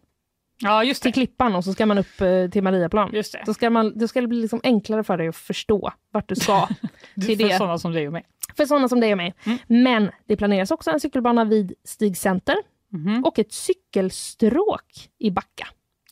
Ja, 0.63 0.85
just 0.85 1.03
till 1.03 1.11
det. 1.11 1.15
Klippan 1.15 1.55
och 1.55 1.65
så 1.65 1.73
ska 1.73 1.87
man 1.87 1.99
upp 1.99 2.21
eh, 2.21 2.49
till 2.51 2.63
Mariaplan. 2.63 3.11
Just 3.13 3.33
det. 3.33 3.43
Då 3.47 3.55
ska, 3.55 3.71
man, 3.71 3.99
då 3.99 4.09
ska 4.09 4.21
det 4.21 4.27
bli 4.27 4.41
liksom 4.41 4.61
enklare 4.63 5.05
för 5.05 5.17
dig 5.17 5.29
att 5.29 5.37
förstå 5.37 5.93
vart 6.13 6.29
du 6.29 6.35
ska. 6.35 6.69
Du, 7.15 7.27
till 7.27 7.39
för 7.39 7.49
det. 7.49 7.59
sådana 7.59 7.79
som 7.79 7.93
dig 7.93 8.07
och 8.07 8.13
mig. 8.13 8.25
för 8.57 8.65
sådana 8.65 8.89
som 8.89 9.01
dig 9.01 9.13
och 9.13 9.17
mig. 9.17 9.35
Mm. 9.47 9.59
Men 9.67 10.11
det 10.27 10.37
planeras 10.37 10.71
också 10.71 10.91
en 10.91 11.01
cykelbana 11.01 11.45
vid 11.45 11.73
Stig 11.85 12.17
Center 12.17 12.57
Mhm. 12.93 13.25
och 13.25 13.39
ett 13.39 13.53
cykelstråk 13.53 15.11
i 15.19 15.31
Backa. 15.31 15.67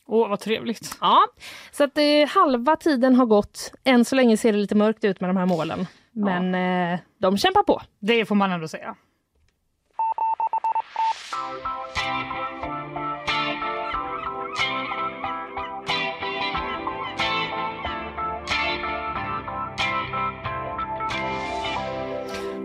Åh, 0.06 0.28
vad 0.28 0.40
trevligt. 0.40 0.96
Ja, 1.00 1.26
så 1.72 1.84
att 1.84 1.98
eh, 1.98 2.28
halva 2.28 2.76
tiden 2.76 3.14
har 3.14 3.26
gått. 3.26 3.72
Än 3.84 4.04
så 4.04 4.14
länge 4.14 4.36
ser 4.36 4.52
det 4.52 4.58
lite 4.58 4.74
mörkt 4.74 5.04
ut 5.04 5.20
med 5.20 5.30
de 5.30 5.36
här 5.36 5.46
målen. 5.46 5.86
Men 6.12 6.54
eh, 6.54 7.00
de 7.18 7.38
kämpar 7.38 7.62
på. 7.62 7.82
Det 8.00 8.24
får 8.24 8.34
man 8.34 8.52
ändå 8.52 8.68
säga. 8.68 8.96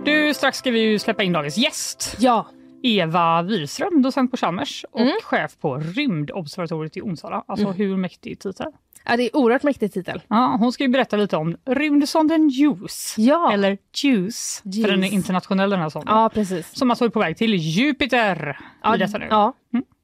Du, 0.06 0.34
strax 0.34 0.58
ska 0.58 0.72
vi 0.72 0.80
ju 0.80 1.00
släppa 1.00 1.24
in 1.24 1.34
dagens 1.34 1.58
gäst. 1.58 2.16
Ja, 2.20 2.48
Eva 2.86 3.42
Wirström, 3.42 4.02
docent 4.02 4.32
på 4.32 4.38
Chalmers 4.38 4.86
och 4.92 5.00
Mm. 5.02 5.14
chef 5.24 5.58
på 5.60 5.78
Rymdobservatoriet 5.78 6.98
i 6.98 7.02
Onsala. 7.02 7.44
Alltså 7.48 7.72
hur 7.72 7.98
mäktig 7.98 8.40
titel? 8.40 8.68
ja 9.06 9.18
det 9.18 9.24
är 9.24 9.36
oerhört 9.36 9.64
mäktig 9.64 9.94
titel. 9.94 10.22
Ja, 10.28 10.56
hon 10.60 10.72
ska 10.72 10.84
ju 10.84 10.90
berätta 10.90 11.16
lite 11.18 11.38
om 11.38 11.58
rymdsonden 11.66 12.50
JUICE. 12.50 13.16
Ja. 13.22 13.54
Eller 13.54 13.78
JUICE, 14.04 14.62
för 14.64 14.92
den 14.92 15.04
är 15.04 15.08
internationell 15.14 15.70
den 15.70 15.80
här 15.80 15.90
sonden. 15.90 16.16
Ja, 16.16 16.30
precis. 16.34 16.76
Som 16.78 16.90
alltså 16.90 17.06
är 17.06 17.10
på 17.10 17.20
väg 17.20 17.38
till 17.38 17.54
Jupiter. 17.56 18.60
Ja, 18.84 18.96
i 18.96 18.98
detta 19.00 19.18
nu. 19.18 19.28
ja. 19.30 19.54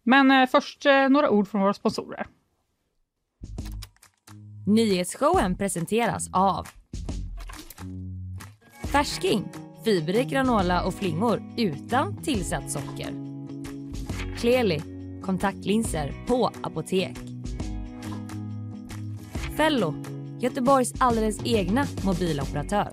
Men 0.03 0.31
eh, 0.31 0.49
först 0.49 0.85
eh, 0.85 1.09
några 1.09 1.29
ord 1.29 1.47
från 1.47 1.61
våra 1.61 1.73
sponsorer. 1.73 2.25
Nyhetsshowen 4.67 5.57
presenteras 5.57 6.29
av 6.33 6.67
Färsking, 8.91 9.43
fiberrik 9.83 10.29
granola 10.29 10.83
och 10.83 10.93
flingor 10.93 11.43
utan 11.57 12.23
tillsatt 12.23 12.71
socker. 12.71 13.13
Kleli, 14.37 14.81
kontaktlinser 15.21 16.13
på 16.27 16.51
apotek. 16.61 17.17
Fello, 19.57 19.93
Göteborgs 20.39 20.93
alldeles 20.99 21.45
egna 21.45 21.85
mobiloperatör. 22.05 22.89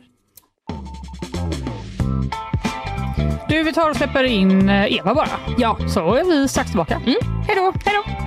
Du, 3.49 3.63
vi 3.63 3.73
tar 3.73 3.91
och 3.91 3.97
släpper 3.97 4.25
in 4.25 4.69
eh, 4.69 4.97
Eva 4.97 5.15
bara. 5.15 5.29
Ja. 5.59 5.79
Så 5.89 6.15
är 6.15 6.25
vi 6.25 6.49
strax 6.49 6.71
tillbaka. 6.71 6.95
Mm. 6.95 7.15
Hej 7.47 7.57
då! 7.57 7.73
Hej 7.85 7.95
då! 7.95 8.26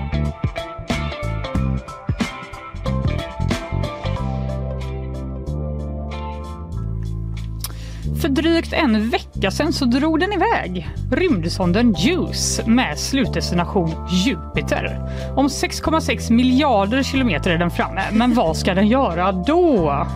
Drygt 8.41 8.73
en 8.73 9.09
vecka 9.09 9.51
sedan 9.51 9.73
så 9.73 9.85
drog 9.85 10.19
den 10.19 10.33
iväg, 10.33 10.89
rymdsonden 11.11 11.93
JUICE 11.93 12.67
med 12.67 12.99
slutdestination 12.99 14.07
Jupiter. 14.25 14.99
Om 15.35 15.47
6,6 15.47 16.31
miljarder 16.31 17.03
kilometer 17.03 17.51
är 17.51 17.57
den 17.57 17.71
framme, 17.71 18.01
men 18.11 18.33
vad 18.33 18.57
ska 18.57 18.73
den 18.73 18.87
göra 18.87 19.31
då? 19.31 20.07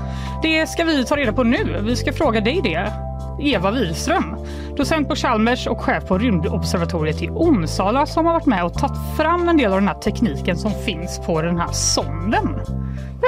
Det 0.44 0.68
ska 0.68 0.84
vi 0.84 1.06
ta 1.06 1.18
reda 1.18 1.34
på 1.34 1.44
nu. 1.44 1.82
Vi 1.84 1.96
ska 1.96 2.14
fråga 2.14 2.42
dig 2.42 2.62
det. 2.64 2.94
Eva 3.42 3.72
Wirström, 3.72 4.36
docent 4.78 5.08
på 5.08 5.16
Chalmers 5.16 5.68
och 5.68 5.82
chef 5.82 6.08
på 6.08 6.18
rymdobservatoriet 6.18 7.22
i 7.22 7.30
Onsala 7.30 8.06
som 8.06 8.26
har 8.26 8.34
varit 8.34 8.46
med 8.46 8.66
och 8.66 8.74
tagit 8.74 9.18
fram 9.18 9.50
en 9.50 9.58
del 9.58 9.72
av 9.72 9.80
den 9.80 9.88
här 9.88 10.00
tekniken 10.00 10.58
som 10.58 10.72
finns 10.86 11.20
på 11.26 11.42
den 11.42 11.58
här 11.58 11.72
sonden. 11.72 12.62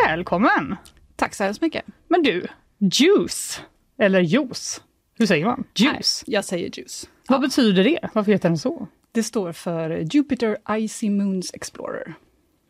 Välkommen! 0.07 0.75
Tack 1.15 1.33
så 1.33 1.43
hemskt 1.43 1.61
mycket. 1.61 1.85
Men 2.07 2.23
du, 2.23 2.47
juice, 2.79 3.61
eller 3.99 4.19
juice, 4.19 4.81
hur 5.17 5.25
säger 5.25 5.45
man? 5.45 5.63
Juice. 5.75 6.23
Nej, 6.27 6.35
jag 6.35 6.45
säger 6.45 6.69
juice. 6.79 7.09
Vad 7.29 7.41
betyder 7.41 7.83
det? 7.83 7.99
Varför 8.13 8.31
heter 8.31 8.49
den 8.49 8.57
så? 8.57 8.87
Det 9.11 9.23
står 9.23 9.51
för 9.51 9.89
Jupiter 10.15 10.57
Icy 10.77 11.09
Moons 11.09 11.53
Explorer. 11.53 12.13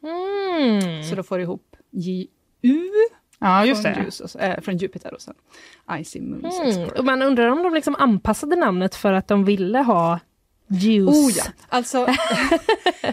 Mm. 0.04 1.04
Så 1.04 1.16
då 1.16 1.24
får 1.24 1.38
du 1.38 1.44
ihop 1.44 1.76
JU 1.92 2.28
Ja, 3.40 3.66
just 3.66 3.82
från, 3.82 3.94
det. 3.94 4.00
Juice 4.02 4.20
och, 4.20 4.30
så- 4.30 4.40
äh, 4.40 4.62
från 4.62 4.78
Jupiter 4.78 5.14
och 5.14 5.22
sen 5.22 5.34
Icy 6.00 6.22
Moons 6.22 6.56
Mm. 6.60 6.68
Explorer. 6.68 6.98
Och 7.00 7.06
man 7.06 7.22
undrar 7.22 7.48
om 7.48 7.64
de 7.64 7.74
liksom 7.74 7.96
anpassade 7.96 8.56
namnet 8.56 8.96
för 8.96 9.14
att 9.14 9.28
de 9.28 9.46
ville 9.46 9.80
ha 9.80 10.20
juice. 10.68 11.10
Oh 11.10 11.32
ja, 11.38 11.44
alltså 11.70 11.98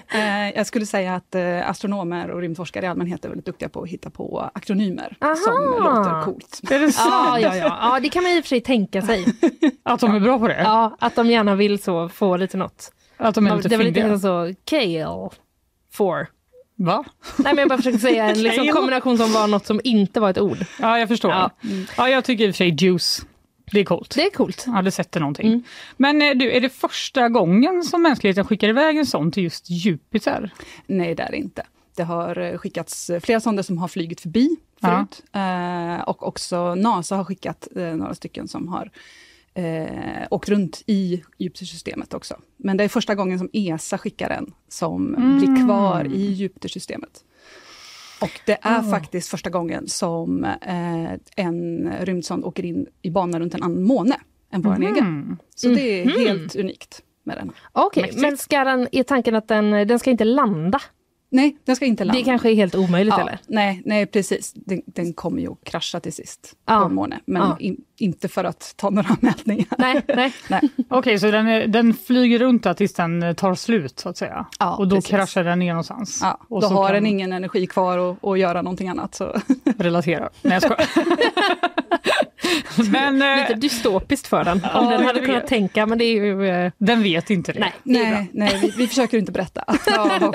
eh, 0.09 0.51
jag 0.55 0.67
skulle 0.67 0.87
säga 0.87 1.15
att 1.15 1.35
eh, 1.35 1.71
astronomer 1.71 2.31
och 2.31 2.41
rymdforskare 2.41 2.87
i 2.87 2.89
allmänhet 2.89 3.25
är 3.25 3.29
väldigt 3.29 3.47
duktiga 3.47 3.69
på 3.69 3.83
att 3.83 3.89
hitta 3.89 4.11
på 4.11 4.51
akronymer 4.55 5.17
Aha. 5.21 5.37
som 5.37 5.85
låter 5.85 6.23
coolt. 6.25 6.61
Är 6.71 6.81
det 6.81 6.93
sant? 6.93 7.09
Ja, 7.11 7.41
ja, 7.41 7.57
ja. 7.57 7.79
ja, 7.81 8.01
det 8.01 8.09
kan 8.09 8.23
man 8.23 8.33
i 8.33 8.41
och 8.41 8.45
för 8.45 8.49
sig 8.49 8.61
tänka 8.61 9.03
sig. 9.03 9.27
Att 9.83 10.01
de 10.01 10.15
är 10.15 10.21
bra 10.21 10.39
på 10.39 10.49
det? 10.49 10.63
Ja, 10.63 10.97
att 10.99 11.17
de 11.17 11.27
gärna 11.31 11.55
vill 11.55 11.83
så 11.83 12.09
få 12.09 12.37
lite 12.37 12.57
något. 12.57 12.93
Att 13.17 13.35
de 13.35 13.47
är 13.47 13.57
lite 13.57 13.69
det 13.69 13.77
var 13.77 13.85
lite 13.85 14.19
så, 14.19 14.55
kale, 14.65 15.31
for. 15.93 16.29
Va? 16.77 17.05
Nej, 17.37 17.55
men 17.55 17.59
jag 17.59 17.69
bara 17.69 17.77
försöker 17.77 17.99
säga 17.99 18.31
en 18.31 18.43
liksom, 18.43 18.69
kombination 18.73 19.19
som 19.19 19.33
var 19.33 19.47
något 19.47 19.67
som 19.67 19.81
inte 19.85 20.21
var 20.21 20.31
ett 20.31 20.39
ord. 20.39 20.59
Ja, 20.81 20.99
jag 20.99 21.09
förstår. 21.09 21.31
Ja. 21.31 21.51
Ja, 21.97 22.09
jag 22.09 22.25
tycker 22.25 22.45
i 22.45 22.51
och 22.51 22.55
för 22.55 22.57
sig 22.57 22.77
juice. 22.85 23.27
Det 23.73 23.81
är 23.81 23.85
coolt. 23.85 24.15
Det 24.15 24.23
är 24.27 24.31
coolt. 24.31 24.65
Ja, 24.67 24.83
det 24.83 24.91
sätter 24.91 25.21
någonting. 25.21 25.47
Mm. 25.47 25.63
Men 25.97 26.23
eh, 26.23 26.31
du, 26.35 26.53
är 26.53 26.61
det 26.61 26.69
första 26.69 27.29
gången 27.29 27.83
som 27.83 28.03
mänskligheten 28.03 28.45
skickar 28.45 28.69
iväg 28.69 28.97
en 28.99 29.07
sån 29.07 29.33
till 29.33 29.43
just 29.43 29.71
Jupiter? 29.71 30.51
Nej, 30.87 31.15
det 31.15 31.23
är 31.23 31.31
det 31.31 31.37
inte. 31.37 31.63
Det 31.97 32.03
har 32.03 32.39
eh, 32.39 32.59
skickats 32.59 33.11
eh, 33.11 33.21
flera 33.21 33.41
sonder 33.41 33.63
som 33.63 33.79
har 33.79 33.89
flugit 33.89 34.21
förbi 34.21 34.57
Ja. 34.81 34.89
förut. 34.89 35.23
Eh, 35.33 36.03
och 36.09 36.27
också 36.29 36.75
NASA 36.75 37.17
har 37.17 37.25
skickat 37.25 37.69
några 37.75 38.15
stycken 38.15 38.49
som 38.49 38.69
har 38.69 38.91
eh, 39.55 40.27
åkt 40.31 40.49
runt 40.49 40.83
i 40.87 41.23
Jupitersystemet 41.39 42.15
också. 42.15 42.37
Men 42.57 42.77
det 42.77 42.85
är 42.85 42.89
första 42.89 43.15
gången 43.15 43.39
som 43.39 43.51
ESA 43.53 43.99
skickar 43.99 44.31
en 44.31 44.53
som 44.69 45.15
Mm. 45.15 45.39
blir 45.39 45.67
kvar 45.67 46.05
i 46.15 46.33
Jupitersystemet. 46.33 47.25
Och 48.23 48.41
det 48.47 48.59
är 48.63 48.79
Ah. 48.79 48.83
faktiskt 48.91 49.29
första 49.29 49.51
gången 49.51 49.89
som 49.89 50.45
eh, 50.45 51.13
en 51.37 51.91
rymdsond 52.01 52.45
åker 52.45 52.65
in 52.65 52.87
i 53.03 53.11
bana 53.11 53.41
runt 53.41 53.55
en 53.55 53.63
annan 53.63 53.83
måne 53.83 54.17
än 54.53 54.63
vår 54.63 54.75
egen. 54.83 54.99
Mm. 54.99 55.37
Så 55.55 55.69
det 55.69 56.01
är 56.03 56.05
Mhm. 56.07 56.27
helt 56.27 56.57
unikt 56.57 57.03
med 57.25 57.37
den. 57.37 57.53
Okej, 57.73 58.03
Mäktigt. 58.03 58.23
men 58.23 58.37
ska 58.37 58.65
den, 58.65 58.89
är 58.93 59.03
tanken 59.03 59.35
att 59.35 59.49
den, 59.49 59.71
den 59.89 59.99
ska 59.99 60.11
inte 60.11 60.25
landa? 60.25 60.81
Nej, 61.35 61.57
den 61.65 61.77
ska 61.77 61.85
inte 61.87 62.05
landa. 62.05 62.19
Det 62.19 62.25
kanske 62.25 62.51
är 62.51 62.55
helt 62.55 62.75
omöjligt 62.75 63.15
Ja, 63.17 63.21
eller? 63.21 63.39
nej, 63.47 63.83
nej, 63.85 64.07
precis. 64.07 64.53
Den, 64.55 64.83
den 64.87 65.13
kommer 65.13 65.41
ju 65.43 65.53
att 65.53 65.65
krascha 65.65 66.01
till 66.01 66.13
sist 66.13 66.55
Ja. 66.67 66.81
på 66.81 66.89
måne. 66.89 67.21
Men 67.25 67.43
Ja. 67.43 67.57
in, 67.61 67.77
inte 67.99 68.29
för 68.29 68.45
att 68.45 68.75
ta 68.77 68.91
några 68.91 69.17
mätningar. 69.21 69.67
Nej, 69.79 70.03
nej. 70.09 70.33
Nej. 70.51 70.61
Okej, 70.91 71.19
så 71.19 71.31
den, 71.31 71.47
är, 71.47 71.67
den 71.67 71.95
flyger 71.95 72.39
runt 72.39 72.63
där 72.63 72.75
tills 72.75 72.95
den 72.95 73.23
eh, 73.23 73.33
tar 73.35 73.55
slut 73.55 73.99
så 74.01 74.09
att 74.09 74.17
säga? 74.17 74.47
Ja, 74.59 74.77
och 74.77 74.89
då 74.89 74.97
precis. 74.97 75.11
kraschar 75.11 75.45
den 75.45 75.59
ner 75.59 75.73
någonstans? 75.73 76.19
Ja, 76.23 76.39
och 76.49 76.61
då 76.61 76.69
så 76.69 76.75
har 76.75 76.85
kan 76.87 76.95
den 76.95 77.07
ingen 77.07 77.33
energi 77.33 77.67
kvar 77.67 77.99
att, 78.13 78.25
att 78.25 78.39
göra 78.39 78.63
någonting 78.63 78.89
annat. 78.89 79.15
Så. 79.15 79.37
relatera. 79.79 80.29
Nej, 80.43 80.53
jag 80.53 80.63
skojar. 80.63 80.87
Men 82.91 83.23
eh, 83.23 83.37
Lite 83.41 83.55
dystopiskt 83.55 84.27
för 84.27 84.45
den. 84.45 84.61
Ja, 84.73 84.81
Om 84.81 84.91
den 84.91 85.05
hade 85.05 85.21
kunnat 85.21 85.47
tänka, 85.47 85.87
men 85.87 85.99
det 85.99 86.05
är 86.05 86.25
ju... 86.25 86.49
eh, 86.49 86.73
den 86.79 87.03
vet 87.03 87.31
inte 87.31 87.53
det. 87.53 87.61
Nej, 87.61 87.73
det. 87.83 87.93
Nej, 88.11 88.31
nej 88.33 88.59
vi, 88.63 88.73
vi 88.77 88.89
försöker 88.89 89.19
inte 89.19 89.33
berätta. 89.33 89.65
Ja. 89.87 90.33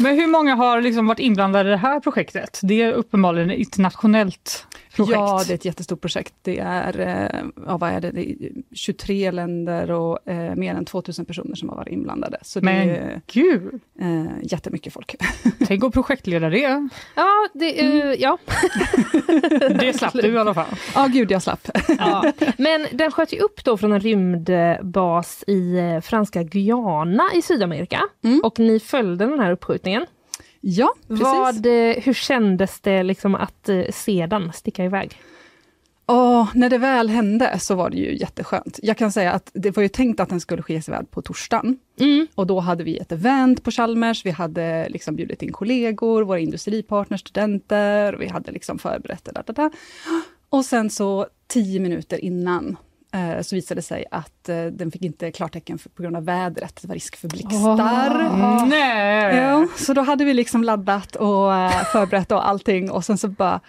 Men 0.00 0.14
hur 0.14 0.26
många 0.26 0.54
har 0.54 0.80
liksom 0.80 1.06
varit 1.06 1.18
inblandade 1.18 1.68
i 1.68 1.70
det 1.70 1.76
här 1.76 2.00
projektet? 2.00 2.60
Det 2.62 2.82
är 2.82 2.92
uppenbarligen 2.92 3.50
internationellt 3.50 4.66
projekt. 5.06 5.18
Ja, 5.18 5.42
det 5.46 5.52
är 5.52 5.54
ett 5.54 5.64
jättestort 5.64 6.00
projekt. 6.00 6.34
Det 6.42 6.58
är, 6.58 7.00
eh, 7.00 7.42
ja, 7.66 7.76
vad 7.76 7.90
är 7.90 8.00
det? 8.00 8.10
det 8.10 8.30
är 8.30 8.36
23 8.72 9.30
länder 9.30 9.90
och 9.90 10.28
eh, 10.28 10.54
mer 10.54 10.74
än 10.74 10.84
2000 10.84 11.24
personer 11.24 11.54
som 11.54 11.68
har 11.68 11.76
varit 11.76 11.92
inblandade. 11.92 12.38
Så 12.42 12.60
det 12.60 12.64
Men 12.64 12.88
är 12.90 13.20
gud, 13.26 13.80
eh, 14.00 14.24
jättemycket 14.42 14.92
folk. 14.92 15.16
tänk 15.66 15.84
att 15.84 15.92
projektleda 15.92 16.48
det. 16.48 16.88
Ja, 17.14 17.48
det, 17.54 17.80
eh, 17.80 18.12
ja. 18.12 18.38
Det 19.80 19.98
slapp 19.98 20.12
du 20.12 20.32
i 20.32 20.38
alla 20.38 20.54
fall. 20.54 20.66
Ja, 20.94 21.06
gud 21.06 21.30
jag 21.30 21.42
slapp. 21.42 21.68
ja. 21.98 22.32
Men 22.58 22.86
den 22.92 23.10
sköt 23.10 23.32
ju 23.32 23.38
upp 23.38 23.64
då 23.64 23.76
från 23.76 23.92
en 23.92 24.00
rymdbas 24.00 25.44
i 25.46 25.78
eh, 25.78 26.00
franska 26.00 26.42
Guyana 26.42 27.24
i 27.34 27.42
Sydamerika. 27.42 28.00
Mm. 28.24 28.40
Och 28.44 28.58
ni 28.58 28.80
följde 28.80 29.26
den 29.26 29.40
här 29.40 29.52
uppskjutningen. 29.52 30.06
Ja, 30.60 30.94
precis. 31.08 31.22
Vad, 31.22 31.66
eh, 31.66 31.94
hur 32.02 32.14
kändes 32.14 32.80
det 32.80 33.02
liksom 33.02 33.34
att 33.34 33.68
eh, 33.68 33.84
se 33.90 34.26
den 34.26 34.52
sticka 34.52 34.84
iväg? 34.84 35.20
Ja, 36.06 36.48
när 36.54 36.70
det 36.70 36.78
väl 36.78 37.08
hände 37.08 37.58
så 37.58 37.74
var 37.74 37.90
det 37.90 37.96
ju 37.96 38.16
jätteskönt. 38.16 38.80
Jag 38.82 38.96
kan 38.96 39.12
säga 39.12 39.32
att 39.32 39.50
det 39.54 39.76
var 39.76 39.82
ju 39.82 39.88
tänkt 39.88 40.20
att 40.20 40.28
den 40.28 40.40
skulle 40.40 40.62
skickas 40.62 40.88
iväg 40.88 41.10
på 41.10 41.22
torsdagen. 41.22 41.78
Mm. 42.00 42.26
Och 42.34 42.46
då 42.46 42.60
hade 42.60 42.84
vi 42.84 42.96
ett 42.98 43.12
event 43.12 43.64
på 43.64 43.70
Chalmers, 43.70 44.26
vi 44.26 44.30
hade 44.30 44.88
liksom 44.88 45.16
bjudit 45.16 45.42
in 45.42 45.52
kollegor, 45.52 46.22
våra 46.22 46.38
industripartners, 46.38 47.20
studenter, 47.20 48.12
vi 48.12 48.28
hade 48.28 48.52
liksom 48.52 48.78
förberett 48.78 49.24
det. 49.24 49.32
Där, 49.32 49.42
där, 49.46 49.54
där. 49.54 49.70
Och 50.48 50.64
sen 50.64 50.90
så 50.90 51.26
tio 51.46 51.80
minuter 51.80 52.24
innan 52.24 52.76
så 53.42 53.54
visade 53.54 53.78
det 53.78 53.82
sig 53.82 54.04
att 54.10 54.48
eh, 54.48 54.64
den 54.64 54.90
fick 54.90 55.02
inte 55.02 55.32
klartecken 55.32 55.78
för, 55.78 55.90
på 55.90 56.02
grund 56.02 56.16
av 56.16 56.24
vädret, 56.24 56.78
det 56.82 56.88
var 56.88 56.94
risk 56.94 57.16
för 57.16 57.28
blixtar. 57.28 57.76
Nej! 58.66 59.36
Ja, 59.36 59.66
så 59.76 59.94
då 59.94 60.02
hade 60.02 60.24
vi 60.24 60.34
liksom 60.34 60.64
laddat 60.64 61.16
och 61.16 61.54
eh, 61.54 61.84
förberett 61.84 62.32
och 62.32 62.48
allting 62.48 62.90
och 62.90 63.04
sen 63.04 63.18
så 63.18 63.28
bara 63.28 63.60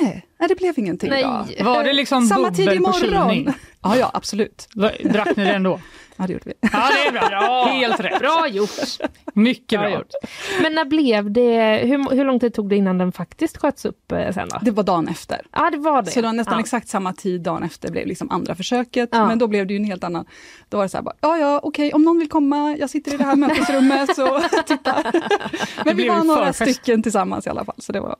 Nej, 0.00 0.26
nej, 0.42 0.48
det 0.48 0.54
blev 0.54 0.78
ingenting 0.78 1.10
Nej. 1.10 1.22
då. 1.58 1.64
Var 1.64 1.84
det 1.84 1.92
liksom 1.92 2.26
Samma 2.26 2.50
tid 2.50 2.72
imorgon. 2.72 3.54
Ja, 3.84 3.96
ja, 3.96 4.10
absolut. 4.14 4.68
Drack 5.04 5.36
ni 5.36 5.44
det 5.44 5.52
ändå? 5.52 5.80
Ja, 6.16 6.26
det 6.26 6.32
gjorde 6.32 6.44
vi. 6.46 6.54
Ja, 6.60 6.90
det 6.92 7.18
är 7.18 7.28
bra. 7.28 7.64
Helt 7.72 8.00
rätt. 8.00 8.18
Bra 8.20 8.48
gjort! 8.48 8.70
Mycket 9.34 9.80
Bra 9.80 9.88
bra. 9.88 9.98
gjort. 9.98 10.10
Men 10.62 10.74
när 10.74 10.84
blev 10.84 11.30
det, 11.30 11.80
hur, 11.84 12.16
hur 12.16 12.24
lång 12.24 12.40
tid 12.40 12.54
tog 12.54 12.68
det 12.68 12.76
innan 12.76 12.98
den 12.98 13.12
faktiskt 13.12 13.56
sköts 13.56 13.84
upp 13.84 14.12
eh, 14.12 14.32
sen 14.32 14.48
då? 14.48 14.58
Det 14.62 14.70
var 14.70 14.82
dagen 14.82 15.08
efter. 15.08 15.40
Ja, 15.52 15.70
det 15.70 15.78
var 15.78 16.02
det. 16.02 16.10
Så 16.10 16.20
det 16.20 16.26
var 16.26 16.32
nästan 16.32 16.54
ja. 16.54 16.60
exakt 16.60 16.88
samma 16.88 17.12
tid 17.12 17.40
dagen 17.40 17.62
efter 17.62 17.90
blev 17.90 18.06
liksom 18.06 18.30
andra 18.30 18.54
försöket. 18.54 19.08
Ja. 19.12 19.26
Men 19.26 19.38
då 19.38 19.46
blev 19.46 19.66
det 19.66 19.74
ju 19.74 19.78
en 19.78 19.84
helt 19.84 20.04
annan. 20.04 20.24
Då 20.68 20.76
var 20.76 20.84
det 20.84 20.88
så 20.88 20.96
här 20.96 21.02
bara, 21.02 21.14
ja 21.20 21.38
ja 21.38 21.60
okej 21.62 21.92
om 21.92 22.02
någon 22.02 22.18
vill 22.18 22.28
komma, 22.28 22.76
jag 22.78 22.90
sitter 22.90 23.14
i 23.14 23.16
det 23.16 23.24
här 23.24 23.36
mötesrummet 23.36 24.16
så 24.16 24.40
titta. 24.66 25.12
Men 25.84 25.96
vi 25.96 26.08
var 26.08 26.24
några 26.24 26.52
förfest. 26.52 26.72
stycken 26.72 27.02
tillsammans 27.02 27.46
i 27.46 27.50
alla 27.50 27.64
fall. 27.64 27.76
Så 27.78 27.92
det 27.92 28.00
var, 28.00 28.16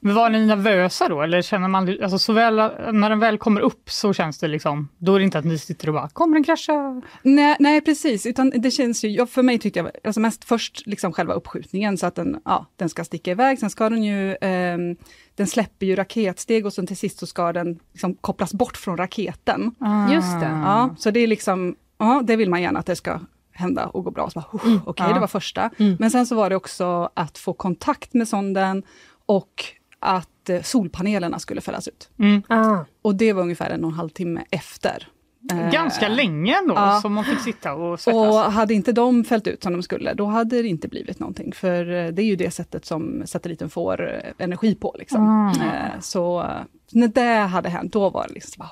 Men 0.00 0.14
var 0.14 0.30
ni 0.30 0.46
nervösa 0.46 1.08
då? 1.08 1.22
Eller 1.22 1.42
känner 1.66 1.96
man, 1.96 2.02
alltså 2.02 2.18
såväl 2.18 2.54
när 2.92 3.10
den 3.10 3.18
väl 3.20 3.38
kommer 3.38 3.60
upp 3.60 3.90
så 3.90 4.12
känns 4.12 4.38
det 4.38 4.48
liksom, 4.48 4.88
då 4.98 5.14
är 5.14 5.18
det 5.18 5.24
inte 5.24 5.38
att 5.38 5.44
ni 5.44 5.58
sitter 5.58 5.88
och 5.88 5.94
bara, 5.94 6.08
kommer 6.08 6.34
den 6.34 6.44
krascha? 6.44 7.02
nej, 7.22 7.56
nej 7.60 7.80
precis, 7.80 8.26
utan 8.26 8.50
det 8.50 8.70
känns 8.70 9.04
ju, 9.04 9.26
för 9.26 9.42
mig 9.42 9.58
tyckte 9.58 9.78
jag, 9.78 9.90
alltså 10.04 10.20
mest 10.20 10.44
först 10.44 10.86
liksom 10.86 11.12
själva 11.12 11.34
uppskjutningen 11.34 11.98
så 11.98 12.06
att 12.06 12.14
den, 12.14 12.40
ja, 12.44 12.66
den 12.76 12.88
ska 12.88 13.04
sticka 13.04 13.30
iväg. 13.30 13.58
Sen 13.58 13.70
ska 13.70 13.88
den 13.90 14.04
ju, 14.04 14.36
ehm, 14.40 14.96
den 15.34 15.46
släpper 15.46 15.86
ju 15.86 15.96
raketsteg 15.96 16.66
och 16.66 16.72
sen 16.72 16.86
till 16.86 16.96
sist 16.96 17.18
så 17.18 17.26
ska 17.26 17.52
den 17.52 17.78
liksom 17.92 18.14
kopplas 18.14 18.54
bort 18.54 18.76
från 18.76 18.96
raketen. 18.96 19.74
Just 20.12 20.40
det. 20.40 20.60
Ja, 20.64 20.94
så 20.98 21.10
det 21.10 21.20
är 21.20 21.26
liksom, 21.26 21.76
ja, 21.98 22.22
det 22.24 22.36
vill 22.36 22.50
man 22.50 22.62
gärna 22.62 22.78
att 22.78 22.86
det 22.86 22.96
ska 22.96 23.20
hända 23.52 23.86
och 23.86 24.04
gå 24.04 24.10
bra. 24.10 24.30
Så 24.30 24.40
bara, 24.40 24.62
Mm. 24.64 24.80
Okej, 24.86 25.06
Ja. 25.08 25.14
det 25.14 25.20
var 25.20 25.26
första. 25.26 25.70
Men 25.98 26.10
sen 26.10 26.26
så 26.26 26.34
var 26.34 26.50
det 26.50 26.56
också 26.56 27.10
att 27.14 27.38
få 27.38 27.52
kontakt 27.52 28.14
med 28.14 28.28
sonden 28.28 28.82
och 29.26 29.64
att 30.00 30.28
eh, 30.50 30.62
solpanelerna 30.62 31.38
skulle 31.38 31.60
fällas 31.60 31.88
ut. 31.88 32.08
Mm. 32.18 32.42
Ah. 32.48 32.78
Och 33.02 33.14
det 33.14 33.32
var 33.32 33.42
ungefär 33.42 33.70
en 33.70 33.84
och 33.84 33.90
en 33.90 33.96
halv 33.96 34.08
timme 34.08 34.44
efter. 34.50 35.08
Eh, 35.52 35.70
Ganska 35.70 36.08
länge 36.08 36.56
ändå 36.58 36.74
ja. 36.74 36.98
som 37.02 37.12
man 37.12 37.24
fick 37.24 37.40
sitta 37.40 37.74
och 37.74 38.00
svettas. 38.00 38.20
Och 38.20 38.52
hade 38.52 38.74
inte 38.74 38.92
de 38.92 39.24
fällt 39.24 39.46
ut 39.46 39.62
som 39.62 39.72
de 39.72 39.82
skulle, 39.82 40.14
då 40.14 40.26
hade 40.26 40.62
det 40.62 40.68
inte 40.68 40.88
blivit 40.88 41.18
någonting. 41.18 41.52
För 41.52 41.80
eh, 41.92 42.08
det 42.08 42.22
är 42.22 42.26
ju 42.26 42.36
det 42.36 42.50
sättet 42.50 42.84
som 42.86 43.22
satelliten 43.26 43.70
får 43.70 44.22
energi 44.38 44.74
på. 44.74 44.96
Liksom. 44.98 45.52
Eh, 45.62 46.00
Så 46.00 46.50
när 46.92 47.08
det 47.08 47.38
hade 47.46 47.68
hänt, 47.68 47.92
då 47.92 48.10
var 48.10 48.26
det 48.28 48.34
liksom 48.34 48.54
bara, 48.58 48.70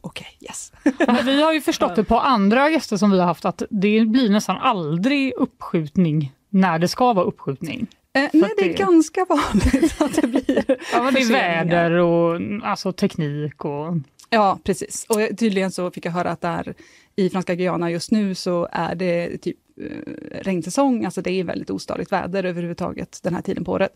okej, 0.00 0.26
yes. 0.40 0.72
Men 1.06 1.26
vi 1.26 1.42
har 1.42 1.52
ju 1.52 1.60
förstått 1.60 1.96
det 1.96 2.04
på 2.04 2.18
andra 2.20 2.70
gäster 2.70 2.96
som 2.96 3.10
vi 3.10 3.18
har 3.18 3.26
haft 3.26 3.44
att 3.44 3.62
det 3.70 4.04
blir 4.06 4.30
nästan 4.30 4.56
aldrig 4.56 5.32
uppskjutning 5.36 6.32
när 6.50 6.78
det 6.78 6.88
ska 6.88 7.12
vara 7.12 7.24
uppskjutning. 7.26 7.86
Eh, 8.14 8.30
nej, 8.32 8.50
det 8.56 8.64
är 8.64 8.68
det- 8.68 8.74
ganska 8.74 9.24
vanligt 9.28 9.94
att 10.00 10.14
det 10.22 10.26
blir 10.26 10.64
Ja, 10.92 11.10
det 11.10 11.20
är 11.20 11.32
väder 11.32 11.90
och 11.90 12.40
alltså, 12.62 12.92
teknik 12.92 13.64
och... 13.64 13.94
Ja, 14.30 14.58
precis. 14.64 15.06
Och 15.08 15.38
tydligen 15.38 15.70
så 15.70 15.90
fick 15.90 16.06
jag 16.06 16.12
höra 16.12 16.30
att 16.30 16.40
där 16.40 16.74
i 17.16 17.30
Franska 17.30 17.54
Guyana 17.54 17.90
just 17.90 18.10
nu 18.10 18.34
så 18.34 18.68
är 18.72 18.94
det 18.94 19.38
typ 19.38 19.56
eh, 19.80 20.40
regnsäsong, 20.42 21.04
alltså 21.04 21.22
det 21.22 21.30
är 21.30 21.44
väldigt 21.44 21.70
ostadigt 21.70 22.12
väder 22.12 22.44
överhuvudtaget 22.44 23.20
den 23.22 23.34
här 23.34 23.42
tiden 23.42 23.64
på 23.64 23.72
året. 23.72 23.92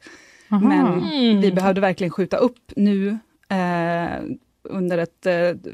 Men 0.49 1.11
vi 1.41 1.53
behövde 1.53 1.81
verkligen 1.81 2.11
skjuta 2.11 2.37
upp 2.37 2.73
nu 2.77 3.19
eh, 3.49 4.23
under 4.63 4.99
ett 4.99 5.27
eh, 5.27 5.73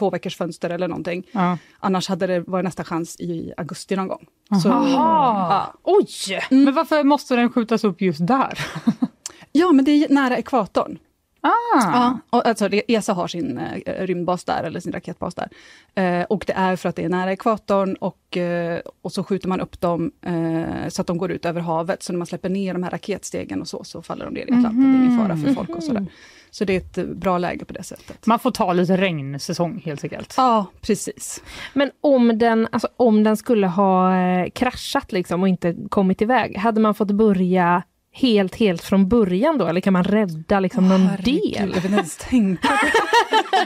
två 0.00 0.10
veckors 0.10 0.36
fönster 0.36 0.70
eller 0.70 0.88
någonting. 0.88 1.26
Ja. 1.32 1.58
Annars 1.78 2.08
hade 2.08 2.26
det 2.26 2.40
varit 2.40 2.64
nästa 2.64 2.84
chans 2.84 3.16
i 3.20 3.52
augusti 3.56 3.96
någon 3.96 4.08
gång. 4.08 4.26
Så, 4.62 4.68
Jaha. 4.68 4.88
ja. 4.90 5.74
Oj! 5.82 6.40
Men 6.50 6.74
varför 6.74 7.04
måste 7.04 7.36
den 7.36 7.52
skjutas 7.52 7.84
upp 7.84 8.00
just 8.00 8.26
där? 8.26 8.58
ja, 9.52 9.72
men 9.72 9.84
det 9.84 9.90
är 9.90 10.08
nära 10.08 10.38
ekvatorn. 10.38 10.98
Ah. 11.42 11.50
Ja, 11.74 12.18
och 12.30 12.46
alltså 12.46 12.68
ESA 12.88 13.12
har 13.12 13.28
sin 13.28 13.58
eh, 13.58 14.06
rymdbas 14.06 14.44
där, 14.44 14.64
eller 14.64 14.80
sin 14.80 14.92
raketbas 14.92 15.34
där. 15.34 15.48
Eh, 15.94 16.24
och 16.24 16.44
det 16.46 16.52
är 16.52 16.76
för 16.76 16.88
att 16.88 16.96
det 16.96 17.04
är 17.04 17.08
nära 17.08 17.32
ekvatorn 17.32 17.94
och, 17.94 18.36
eh, 18.36 18.80
och 19.02 19.12
så 19.12 19.24
skjuter 19.24 19.48
man 19.48 19.60
upp 19.60 19.80
dem 19.80 20.12
eh, 20.22 20.88
så 20.88 21.00
att 21.00 21.06
de 21.06 21.18
går 21.18 21.30
ut 21.30 21.44
över 21.44 21.60
havet. 21.60 22.02
Så 22.02 22.12
när 22.12 22.18
man 22.18 22.26
släpper 22.26 22.48
ner 22.48 22.72
de 22.72 22.82
här 22.82 22.90
raketstegen 22.90 23.60
och 23.60 23.68
så, 23.68 23.84
så 23.84 24.02
faller 24.02 24.24
de 24.24 24.34
ner 24.34 24.40
i 24.40 24.52
Atlanten. 24.52 24.92
Det 24.92 24.98
är 24.98 25.04
ingen 25.04 25.18
fara 25.18 25.36
för 25.36 25.54
folk 25.54 25.76
och 25.76 25.82
sådär. 25.82 26.06
Så 26.50 26.64
det 26.64 26.72
är 26.72 26.76
ett 26.76 26.98
eh, 26.98 27.04
bra 27.04 27.38
läge 27.38 27.64
på 27.64 27.72
det 27.72 27.82
sättet. 27.82 28.26
Man 28.26 28.38
får 28.38 28.50
ta 28.50 28.72
lite 28.72 28.96
regnsäsong 28.96 29.82
helt 29.84 30.04
enkelt. 30.04 30.34
Ja, 30.36 30.66
precis. 30.80 31.42
Men 31.72 31.90
om 32.00 32.38
den, 32.38 32.68
alltså, 32.72 32.88
om 32.96 33.24
den 33.24 33.36
skulle 33.36 33.66
ha 33.66 34.16
eh, 34.16 34.50
kraschat 34.50 35.12
liksom 35.12 35.42
och 35.42 35.48
inte 35.48 35.76
kommit 35.88 36.22
iväg, 36.22 36.56
hade 36.56 36.80
man 36.80 36.94
fått 36.94 37.10
börja 37.10 37.82
helt, 38.12 38.54
helt 38.54 38.82
från 38.82 39.08
början 39.08 39.58
då? 39.58 39.66
Eller 39.66 39.80
kan 39.80 39.92
man 39.92 40.04
rädda 40.04 40.60
liksom 40.60 40.88
någon 40.88 41.06
Herregud, 41.06 41.42
del? 41.42 41.72
Jag 41.74 41.80
vill 41.80 41.84
inte 41.84 41.88
ens 41.88 42.16
tänka 42.16 42.68
på 42.68 42.86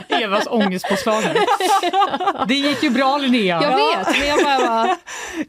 det. 0.07 0.15
Evas 0.23 0.47
ångestpåslag. 0.47 1.23
Det 2.47 2.53
gick 2.53 2.83
ju 2.83 2.89
bra 2.89 3.17
Linnea. 3.17 3.61
Jag 3.61 3.97
vet, 3.97 4.19
men 4.19 4.27
jag 4.27 4.43
bara... 4.43 4.97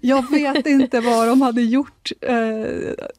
Jag 0.00 0.30
vet 0.30 0.66
inte 0.66 1.00
vad 1.00 1.28
de 1.28 1.42
hade 1.42 1.62
gjort. 1.62 2.12
Eh, 2.20 2.34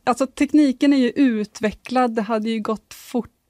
alltså 0.03 0.27
tekniken 0.27 0.93
är 0.93 0.97
ju 0.97 1.09
utvecklad, 1.09 2.15
det 2.15 2.21
hade 2.21 2.49
ju 2.49 2.59
gått 2.59 2.93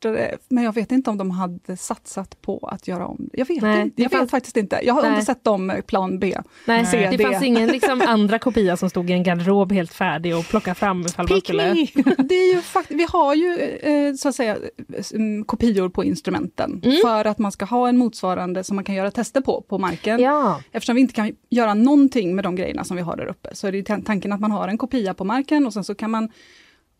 fortare. 0.04 0.38
Men 0.50 0.64
jag 0.64 0.74
vet 0.76 0.92
inte 0.92 1.10
om 1.10 1.18
de 1.18 1.32
hade 1.32 1.78
satsat 1.78 2.42
på 2.42 2.70
att 2.72 2.88
göra 2.88 3.08
om 3.08 3.18
det. 3.32 3.38
Jag 3.40 3.46
vet, 3.48 3.62
Nej, 3.62 3.82
inte. 3.82 4.02
Jag 4.02 4.10
vet 4.10 4.20
fanns- 4.20 4.32
faktiskt 4.32 4.58
inte. 4.58 4.80
Jag 4.84 4.94
har 4.94 5.02
Nej. 5.02 5.12
inte 5.12 5.26
sett 5.26 5.44
dem 5.44 5.70
eh, 5.70 5.82
plan 5.82 6.20
B. 6.20 6.38
nej, 6.66 6.86
Se 6.86 6.98
det, 7.10 7.18
det. 7.18 7.24
fanns 7.24 7.44
ingen 7.44 7.68
liksom, 7.70 8.02
andra 8.08 8.40
kopia 8.40 8.78
som 8.78 8.90
stod 8.90 9.10
i 9.10 9.14
en 9.14 9.24
garderob 9.24 9.72
helt 9.72 9.94
färdig 9.94 10.36
och 10.38 10.46
plocka 10.46 10.76
fram 10.76 11.02
ifall 11.02 11.28
man 11.30 11.40
skulle... 11.42 11.64
Det 12.18 12.36
är 12.36 12.56
ju 12.56 12.62
fakt- 12.62 12.92
vi 12.92 13.08
har 13.10 13.36
ju 13.36 13.58
eh, 13.82 14.14
så 14.14 14.30
att 14.30 14.36
säga 14.36 14.58
mm, 15.14 15.44
kopior 15.46 15.90
på 15.90 16.04
instrumenten 16.04 16.82
Mm. 16.86 16.98
för 17.02 17.26
att 17.26 17.38
man 17.40 17.52
ska 17.52 17.66
ha 17.66 17.90
en 17.90 17.98
motsvarande 17.98 18.64
som 18.64 18.76
man 18.76 18.86
kan 18.86 18.96
göra 18.96 19.12
tester 19.12 19.42
på, 19.42 19.62
på 19.62 19.78
marken. 19.78 20.20
Ja, 20.20 20.62
Eftersom 20.72 20.96
vi 20.96 21.02
inte 21.02 21.14
kan 21.14 21.32
göra 21.50 21.74
någonting 21.74 22.36
med 22.36 22.44
de 22.44 22.56
grejerna 22.56 22.84
som 22.84 22.98
vi 22.98 23.04
har 23.04 23.18
där 23.18 23.26
uppe, 23.26 23.56
så 23.56 23.68
är 23.68 23.72
det 23.72 23.84
tanken 24.06 24.34
att 24.34 24.40
man 24.40 24.52
har 24.52 24.68
en 24.68 24.78
kopia 24.78 25.14
på 25.14 25.24
marken 25.24 25.66
och 25.66 25.74
sen 25.74 25.84
så 25.84 25.96
kan 25.96 26.12
man, 26.12 26.30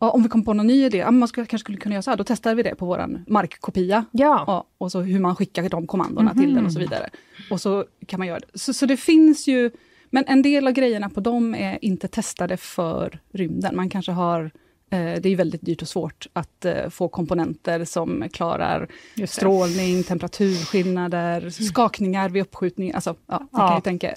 ja, 0.00 0.10
om 0.10 0.22
vi 0.22 0.28
kommer 0.28 0.44
på 0.44 0.52
någon 0.52 0.66
ny 0.66 0.84
idé, 0.84 0.98
ja, 0.98 1.10
man 1.10 1.28
skulle, 1.28 1.46
kanske 1.46 1.64
skulle 1.64 1.78
kunna 1.78 1.94
göra 1.94 2.02
så 2.02 2.10
här, 2.10 2.16
då 2.16 2.24
testar 2.24 2.54
vi 2.54 2.62
det 2.62 2.74
på 2.74 2.86
vår 2.86 3.24
markkopia. 3.26 4.04
ja. 4.12 4.44
Ja, 4.46 4.64
och 4.78 4.92
så 4.92 5.00
hur 5.00 5.20
man 5.20 5.36
skickar 5.36 5.68
de 5.68 5.86
kommandona 5.86 6.34
till 6.34 6.54
den 6.54 6.66
och 6.66 6.72
så 6.72 6.78
vidare. 6.78 7.08
Och 7.50 7.60
så 7.60 7.84
kan 8.06 8.18
man 8.20 8.26
göra 8.28 8.38
det. 8.38 8.58
Så, 8.58 8.72
så 8.74 8.86
det 8.86 8.96
finns 8.96 9.46
ju, 9.48 9.70
men 10.10 10.24
en 10.26 10.42
del 10.42 10.66
av 10.66 10.72
grejerna 10.72 11.10
på 11.10 11.20
dem 11.20 11.54
är 11.54 11.78
inte 11.84 12.08
testade 12.08 12.56
för 12.56 13.20
rymden. 13.32 13.76
Man 13.76 13.88
kanske 13.90 14.12
har 14.12 14.44
eh, 14.90 15.20
det 15.20 15.28
är 15.28 15.36
väldigt 15.36 15.66
dyrt 15.66 15.82
och 15.82 15.88
svårt 15.88 16.26
att 16.32 16.64
eh, 16.64 16.88
få 16.90 17.08
komponenter 17.08 17.84
som 17.84 18.24
klarar 18.32 18.88
strålning, 19.26 20.02
temperaturskillnader, 20.02 21.50
skakningar 21.50 22.28
vid 22.28 22.42
uppskjutning. 22.42 22.92
Alltså, 22.94 23.14
ja, 23.26 23.48
Ja. 23.52 23.58
kan 23.68 23.76
ju 23.76 23.80
tänka 23.82 24.10
er. 24.10 24.16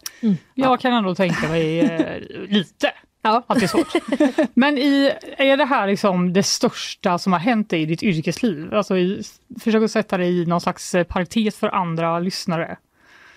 Jag 0.56 0.80
kan 0.80 0.94
ändå 0.94 1.16
tänka 1.16 1.48
mig 1.50 1.80
eh, 1.80 2.22
lite 2.50 2.92
Ja. 3.22 3.44
att 3.48 3.60
det 3.60 3.66
är 3.66 3.68
svårt. 3.68 4.50
Men 4.54 4.78
i, 4.78 5.12
är 5.38 5.58
det 5.58 5.66
här 5.66 5.88
liksom 5.88 6.34
det 6.34 6.44
största 6.44 7.18
som 7.18 7.34
har 7.34 7.40
hänt 7.40 7.70
dig 7.70 7.82
i 7.82 7.86
ditt 7.86 8.04
yrkesliv? 8.04 8.74
Alltså 8.74 8.98
i, 8.98 9.24
försök 9.60 9.84
att 9.84 9.92
sätta 9.92 10.18
dig 10.18 10.42
i 10.42 10.46
någon 10.46 10.62
slags 10.62 10.96
eh, 10.96 11.04
paritet 11.04 11.56
för 11.56 11.68
andra 11.68 12.20
lyssnare. 12.20 12.78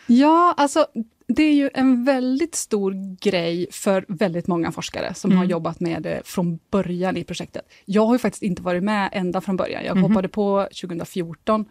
Ja, 0.06 0.54
alltså 0.56 0.86
det 1.26 1.42
är 1.42 1.54
ju 1.54 1.70
en 1.74 2.04
väldigt 2.04 2.54
stor 2.54 3.16
grej 3.20 3.66
för 3.70 4.04
väldigt 4.08 4.46
många 4.46 4.72
forskare 4.72 5.14
som 5.14 5.36
har 5.36 5.44
jobbat 5.44 5.80
med 5.80 6.02
det 6.02 6.22
från 6.24 6.58
början 6.70 7.16
i 7.16 7.24
projektet. 7.24 7.62
Jag 7.84 8.06
har 8.06 8.14
ju 8.14 8.18
faktiskt 8.18 8.42
inte 8.42 8.62
varit 8.62 8.82
med 8.82 9.08
ända 9.12 9.40
från 9.40 9.56
början. 9.56 9.84
Jag 9.84 9.94
hoppade 9.94 10.28
på 10.28 10.68
2014 10.80 11.64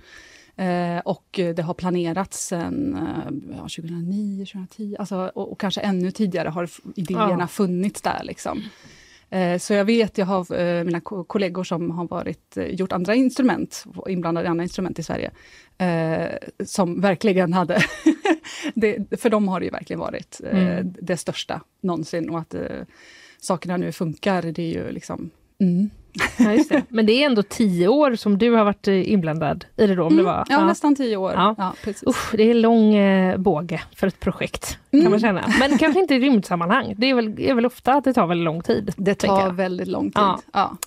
eh, 0.57 0.99
och 1.05 1.25
det 1.55 1.61
har 1.61 1.73
planerats 1.73 2.47
sedan 2.47 2.95
eh, 2.95 3.55
ja, 3.57 3.61
2009, 3.61 4.45
2010, 4.45 4.95
alltså, 4.99 5.31
och, 5.35 5.51
och 5.51 5.59
kanske 5.59 5.81
ännu 5.81 6.11
tidigare 6.11 6.49
har 6.49 6.69
idéerna 6.95 7.37
Ja. 7.39 7.47
funnits 7.47 8.01
där. 8.01 8.21
Liksom. 8.23 8.61
Eh, 9.29 9.57
Så 9.57 9.73
jag 9.73 9.85
vet, 9.85 10.17
jag 10.17 10.25
har 10.25 10.59
eh, 10.59 10.83
mina 10.83 10.99
ko- 11.01 11.23
kollegor 11.23 11.63
som 11.63 11.91
har 11.91 12.07
varit, 12.07 12.57
eh, 12.57 12.65
gjort 12.67 12.91
andra 12.91 13.15
instrument, 13.15 13.85
inblandade 14.09 14.45
i 14.47 14.49
andra 14.49 14.63
instrument 14.63 14.99
i 14.99 15.03
Sverige, 15.03 15.31
eh, 15.77 16.37
som 16.65 17.01
verkligen 17.01 17.53
hade, 17.53 17.81
det, 18.75 19.19
för 19.21 19.29
dem 19.29 19.47
har 19.47 19.59
det 19.59 19.65
ju 19.65 19.71
verkligen 19.71 19.99
varit 19.99 20.41
eh, 20.51 20.79
det 20.83 21.17
största 21.17 21.61
någonsin 21.81 22.29
och 22.29 22.39
att 22.39 22.55
sakerna 23.41 23.77
nu 23.77 23.91
funkar, 23.91 24.41
det 24.41 24.61
är 24.61 24.73
ju 24.73 24.91
liksom 24.91 25.29
mm. 25.61 25.89
Ja, 26.37 26.53
just 26.53 26.69
det. 26.69 26.83
Men 26.89 27.05
det 27.05 27.11
är 27.13 27.25
ändå 27.25 27.43
tio 27.43 27.87
år 27.87 28.15
som 28.15 28.37
du 28.37 28.51
har 28.51 28.63
varit 28.63 28.87
eh, 28.87 29.11
inblandad 29.11 29.65
i 29.77 29.87
det 29.87 29.95
då? 29.95 30.03
Om 30.03 30.17
det 30.17 30.23
var. 30.23 30.45
Ja, 30.49 30.65
nästan 30.65 30.95
tio 30.95 31.17
år. 31.17 31.33
Ja. 31.33 31.55
Ja. 31.57 31.73
precis. 31.83 32.07
Usch, 32.07 32.35
det 32.37 32.43
är 32.43 32.53
lång 32.53 32.95
eh, 32.95 33.37
båge 33.37 33.81
för 33.95 34.07
ett 34.07 34.19
projekt, 34.19 34.77
kan 34.91 35.09
man 35.09 35.19
känna. 35.19 35.53
Men 35.59 35.77
kanske 35.77 35.99
inte 35.99 36.15
i 36.15 36.19
rymdsammanhang. 36.19 36.95
Det 36.97 37.09
är 37.09 37.13
väl, 37.13 37.35
är 37.37 37.53
väl 37.53 37.65
ofta 37.65 37.93
att 37.93 38.03
det 38.03 38.13
tar 38.13 38.27
väldigt 38.27 38.45
lång 38.45 38.61
tid. 38.61 38.93
Det 38.97 39.15
tar 39.15 39.41
jag. 39.41 39.53
väldigt 39.53 39.87
lång 39.87 40.05
tid. 40.05 40.11
Ja. 40.15 40.39
Ja. 40.53 40.77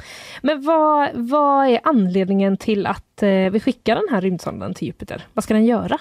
Men 0.43 0.63
vad, 0.63 1.09
vad 1.15 1.69
är 1.69 1.81
anledningen 1.83 2.57
till 2.57 2.87
att 2.87 3.23
eh, 3.23 3.29
vi 3.29 3.61
skickar 3.61 3.95
den 3.95 4.07
här 4.11 4.21
rymdsonden 4.21 4.75
till 4.75 4.87
Jupiter? 4.87 5.27
Vad 5.33 5.45
ska 5.45 5.55
den 5.55 5.65
göra? 5.65 5.99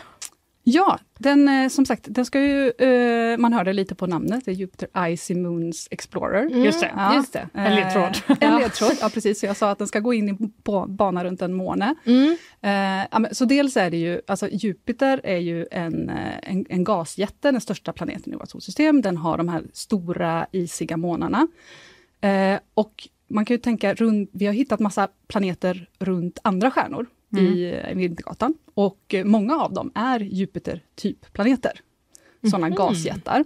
Ja, 0.68 1.00
den, 1.20 1.48
eh, 1.48 1.70
som 1.70 1.86
sagt, 1.86 2.06
den 2.10 2.26
ska 2.26 2.42
ju, 2.42 2.70
eh, 2.72 3.38
man 3.38 3.54
hörde 3.54 3.74
lite 3.74 3.96
på 3.96 4.08
namnet, 4.08 4.46
det 4.46 4.52
är 4.52 4.56
Jupiter 4.56 5.08
Icy 5.10 5.36
Moons 5.36 5.88
Explorer. 5.92 6.46
Just 6.66 6.82
det. 6.82 6.92
Ja, 6.96 7.16
Just 7.16 7.34
det. 7.34 7.50
En 7.54 7.76
ledtråd. 7.76 8.18
Eh, 8.28 8.36
en 8.54 8.60
ledtråd, 8.60 8.92
ja 9.02 9.10
precis. 9.14 9.40
Så 9.40 9.46
jag 9.46 9.58
sa 9.58 9.72
att 9.72 9.78
den 9.78 9.88
ska 9.88 10.00
gå 10.00 10.14
in 10.14 10.30
i 10.30 10.38
ba- 10.64 10.88
bana 10.88 11.24
runt 11.24 11.42
en 11.42 11.54
måne. 11.54 11.96
Mm. 12.06 12.38
Eh, 13.22 13.30
så 13.32 13.46
dels 13.46 13.78
är 13.78 13.90
det 13.92 13.98
ju, 13.98 14.22
alltså 14.28 14.48
Jupiter 14.52 15.22
är 15.24 15.38
ju 15.38 15.66
en, 15.72 16.10
eh, 16.10 16.38
en, 16.52 16.66
en 16.70 16.84
gasjätte, 16.84 17.52
den 17.52 17.62
största 17.62 17.94
planeten 17.94 18.34
i 18.34 18.36
vårt 18.36 18.50
solsystem. 18.50 19.02
Den 19.02 19.18
har 19.18 19.38
de 19.38 19.50
här 19.50 19.64
stora 19.74 20.48
isiga 20.52 20.98
månarna. 20.98 21.48
Eh, 22.22 22.60
och 22.74 23.08
man 23.28 23.46
kan 23.46 23.54
ju 23.54 23.58
tänka, 23.62 23.94
runt, 23.94 24.30
vi 24.34 24.46
har 24.46 24.54
hittat 24.54 24.80
massa 24.80 25.08
planeter 25.28 25.90
runt 26.00 26.40
andra 26.44 26.72
stjärnor 26.72 27.06
i, 27.38 27.82
i 27.92 27.94
Vintergatan. 27.94 28.54
Och 28.74 29.16
många 29.24 29.56
av 29.56 29.74
dem 29.74 29.92
är 29.96 30.20
Jupiter-typplaneter. 30.20 31.80
Sådana 32.50 32.70
gasjättar. 32.70 33.44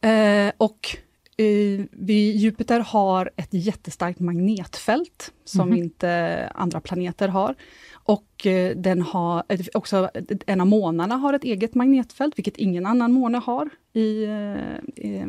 Eh, 0.00 0.52
och 0.56 0.96
eh, 1.36 1.84
vi, 1.90 2.30
Jupiter 2.30 2.80
har 2.80 3.30
ett 3.36 3.48
jättestarkt 3.50 4.20
magnetfält 4.20 5.32
som 5.44 5.74
inte 5.74 6.50
andra 6.54 6.80
planeter 6.80 7.28
har. 7.28 7.54
Och 7.92 8.46
eh, 8.46 8.76
den 8.76 9.02
har 9.02 9.42
också, 9.74 10.10
en 10.46 10.60
av 10.60 10.66
månarna 10.66 11.16
har 11.16 11.32
ett 11.32 11.44
eget 11.44 11.74
magnetfält, 11.74 12.38
vilket 12.38 12.56
ingen 12.56 12.86
annan 12.86 13.12
måne 13.12 13.38
har 13.38 13.70
i, 13.94 14.24
eh, 14.24 15.04
i, 15.04 15.24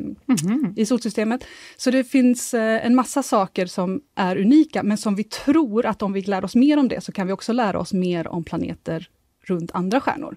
i 0.75 0.85
solsystemet. 0.85 1.45
Så 1.77 1.91
det 1.91 2.03
finns 2.03 2.53
eh, 2.53 2.85
en 2.85 2.95
massa 2.95 3.23
saker 3.23 3.65
som 3.65 4.01
är 4.15 4.37
unika, 4.37 4.83
men 4.83 4.97
som 4.97 5.15
vi 5.15 5.23
tror 5.23 5.85
att 5.85 6.01
om 6.01 6.13
vi 6.13 6.21
lär 6.21 6.45
oss 6.45 6.55
mer 6.55 6.77
om 6.77 6.87
det, 6.87 7.01
så 7.01 7.11
kan 7.11 7.27
vi 7.27 7.33
också 7.33 7.53
lära 7.53 7.79
oss 7.79 7.93
mer 7.93 8.27
om 8.27 8.43
planeter 8.43 9.09
runt 9.41 9.71
andra 9.73 10.01
stjärnor. 10.01 10.35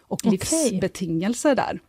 Och 0.00 0.20
Okej. 0.24 0.30
livsbetingelser 0.30 1.54
där. 1.54 1.80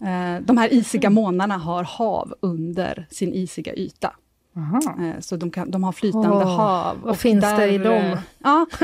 Eh, 0.00 0.42
De 0.42 0.58
här 0.58 0.72
isiga 0.72 1.10
månarna 1.10 1.56
har 1.56 1.84
hav 1.84 2.34
under 2.40 3.06
sin 3.10 3.34
isiga 3.34 3.74
yta. 3.74 4.16
Aha. 4.58 4.80
Eh, 5.06 5.20
Så 5.20 5.36
de, 5.36 5.50
kan, 5.50 5.70
de 5.70 5.84
har 5.84 5.92
flytande 5.92 6.28
Åh, 6.28 6.56
hav. 6.56 6.96
vad 7.02 7.10
och 7.10 7.18
finns 7.18 7.44
det 7.44 7.68
i 7.68 7.78
dem? 7.78 7.92
eh, 7.94 8.18
Ja, 8.38 8.66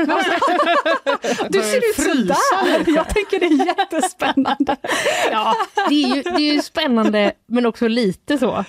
du 1.49 1.61
ser 1.61 1.77
ut 1.77 1.95
sådär! 1.95 2.95
Jag 2.95 3.09
tänker 3.09 3.39
det 3.39 3.45
är 3.45 3.65
jättespännande. 3.67 4.75
Ja, 5.31 5.53
det 5.89 6.03
är, 6.03 6.15
ju, 6.15 6.21
det 6.21 6.49
är 6.49 6.53
ju 6.53 6.61
spännande, 6.61 7.31
men 7.47 7.65
också 7.65 7.87
lite 7.87 8.37
så. 8.37 8.65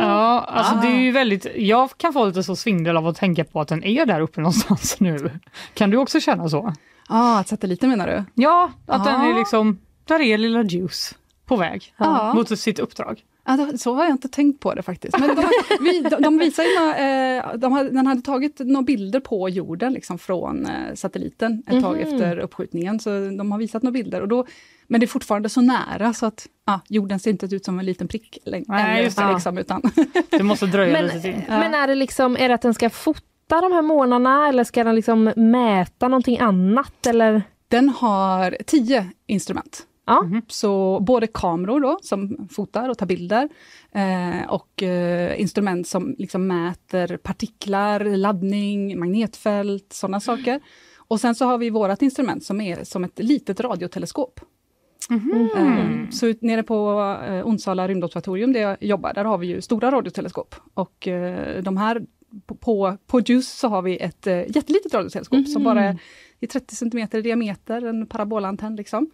Ja, 0.00 0.44
alltså 0.48 0.74
det 0.74 0.86
är 0.86 1.00
ju 1.00 1.10
väldigt, 1.12 1.46
jag 1.56 1.90
kan 1.96 2.12
få 2.12 2.24
lite 2.26 2.42
så 2.42 2.56
svindel 2.56 2.96
av 2.96 3.06
att 3.06 3.16
tänka 3.16 3.44
på 3.44 3.60
att 3.60 3.68
den 3.68 3.84
är 3.84 4.06
där 4.06 4.20
uppe 4.20 4.40
någonstans 4.40 5.00
nu. 5.00 5.30
Kan 5.74 5.90
du 5.90 5.96
också 5.96 6.20
känna 6.20 6.48
så? 6.48 6.72
Ja, 7.08 7.38
att 7.38 7.48
satelliten 7.48 7.90
menar 7.90 8.06
du? 8.06 8.24
Ja, 8.42 8.70
att 8.86 9.04
den 9.04 9.14
Ja. 9.24 9.30
är 9.30 9.34
liksom, 9.38 9.78
där 10.04 10.20
är 10.20 10.38
lilla 10.38 10.62
Juice 10.62 11.14
på 11.46 11.56
väg 11.56 11.94
mot 12.34 12.58
sitt 12.58 12.78
uppdrag. 12.78 13.20
Ja, 13.48 13.56
då- 13.56 13.78
så 13.78 13.94
har 13.94 14.04
jag 14.04 14.12
inte 14.12 14.28
tänkt 14.28 14.60
på 14.60 14.74
det 14.74 14.82
faktiskt. 14.82 15.18
Men 15.18 15.36
de, 15.36 15.44
vi, 15.80 16.00
de, 16.00 16.22
de 16.22 16.38
visar 16.38 16.62
ju 16.62 16.68
några, 16.80 16.96
eh, 17.36 17.56
de 17.56 17.72
hade, 17.72 17.90
den 17.90 18.06
hade 18.06 18.22
tagit 18.22 18.58
några 18.58 18.82
bilder 18.82 19.20
på 19.20 19.48
jorden 19.48 19.92
liksom, 19.92 20.18
från 20.18 20.66
eh, 20.66 20.94
satelliten 20.94 21.62
ett 21.66 21.82
tag 21.82 22.00
efter 22.00 22.38
uppskjutningen. 22.38 23.00
Så 23.00 23.10
de 23.10 23.52
har 23.52 23.58
visat 23.58 23.82
några 23.82 23.92
bilder. 23.92 24.20
Och 24.20 24.28
då, 24.28 24.46
men 24.86 25.00
det 25.00 25.04
är 25.04 25.08
fortfarande 25.08 25.48
så 25.48 25.60
nära 25.60 26.12
så 26.14 26.26
att 26.26 26.46
ja, 26.66 26.80
jorden 26.88 27.18
ser 27.18 27.30
inte 27.30 27.46
ut 27.56 27.64
som 27.64 27.78
en 27.78 27.86
liten 27.86 28.08
prick 28.08 28.38
längre. 28.44 28.64
Nej, 28.68 28.92
ännu, 28.92 29.02
just 29.02 29.16
det. 29.18 29.32
liksom, 29.32 29.58
utan, 29.58 29.82
Det 30.30 30.42
måste 30.42 30.66
dröja 30.66 30.92
Men, 30.92 31.04
lite 31.04 31.20
till. 31.20 31.42
men 31.48 31.74
är 31.74 31.86
det 31.88 31.94
liksom, 31.94 32.36
är 32.36 32.48
det 32.48 32.54
att 32.54 32.62
den 32.62 32.74
ska 32.74 32.90
fota 32.90 33.60
de 33.60 33.72
här 33.72 33.82
månaderna 33.82 34.48
eller 34.48 34.64
ska 34.64 34.84
den 34.84 34.94
liksom 34.94 35.24
mäta 35.36 36.08
någonting 36.08 36.38
annat? 36.38 37.06
Eller? 37.06 37.42
den 37.68 37.88
har 37.88 38.56
tio 38.66 39.06
instrument. 39.26 39.82
Ja. 40.08 40.40
Så 40.48 41.00
både 41.00 41.26
kameror 41.26 41.80
då, 41.80 41.98
som 42.02 42.48
fotar 42.50 42.88
och 42.88 42.98
tar 42.98 43.06
bilder, 43.06 43.48
eh, 43.92 44.48
och 44.48 44.82
eh, 44.82 45.40
instrument 45.40 45.88
som 45.88 46.14
liksom 46.18 46.46
mäter 46.46 47.16
partiklar, 47.16 48.04
laddning, 48.04 48.98
magnetfält, 48.98 49.92
sådana 49.92 50.20
saker. 50.20 50.60
Och 50.96 51.20
sen 51.20 51.34
så 51.34 51.44
har 51.44 51.58
vi 51.58 51.70
vårt 51.70 52.02
instrument 52.02 52.44
som 52.44 52.60
är 52.60 52.84
som 52.84 53.04
ett 53.04 53.18
litet 53.18 53.60
radioteleskop. 53.60 54.40
Eh, 55.56 56.10
så 56.10 56.26
ut, 56.26 56.42
nere 56.42 56.62
på 56.62 57.00
eh, 57.28 57.46
Onsala 57.46 57.88
rymdobservatorium 57.88 58.52
där 58.52 58.60
jag 58.60 58.76
jobbar, 58.80 59.14
där 59.14 59.24
har 59.24 59.38
vi 59.38 59.46
ju 59.46 59.60
stora 59.60 59.90
radioteleskop. 59.90 60.54
Och 60.74 61.08
eh, 61.08 61.62
de 61.62 61.76
här, 61.76 62.02
på, 62.60 62.96
på, 63.06 63.20
JUICE 63.20 63.58
så 63.58 63.68
har 63.68 63.82
vi 63.82 63.96
ett 63.98 64.26
eh, 64.26 64.36
jättelitet 64.36 64.94
radioteleskop 64.94 65.48
som 65.48 65.64
bara 65.64 65.84
är 65.84 65.98
i 66.40 66.46
30 66.46 66.76
cm 66.76 67.08
i 67.12 67.22
diameter, 67.22 67.84
en 67.84 68.06
parabolantenn 68.06 68.76
liksom, 68.76 69.10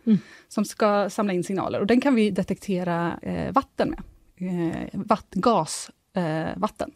som 0.49 0.65
ska 0.65 1.11
samla 1.11 1.33
in 1.33 1.45
signaler. 1.45 1.81
Och 1.81 1.87
den 1.87 2.01
kan 2.01 2.15
vi 2.15 2.31
detektera 2.31 3.19
eh, 3.23 3.53
vatten 3.53 3.91
med. 3.91 4.03
Eh, 4.37 4.89
vatt, 4.93 5.27
gas, 5.31 5.91
eh, 6.17 6.57
vatten. 6.57 6.91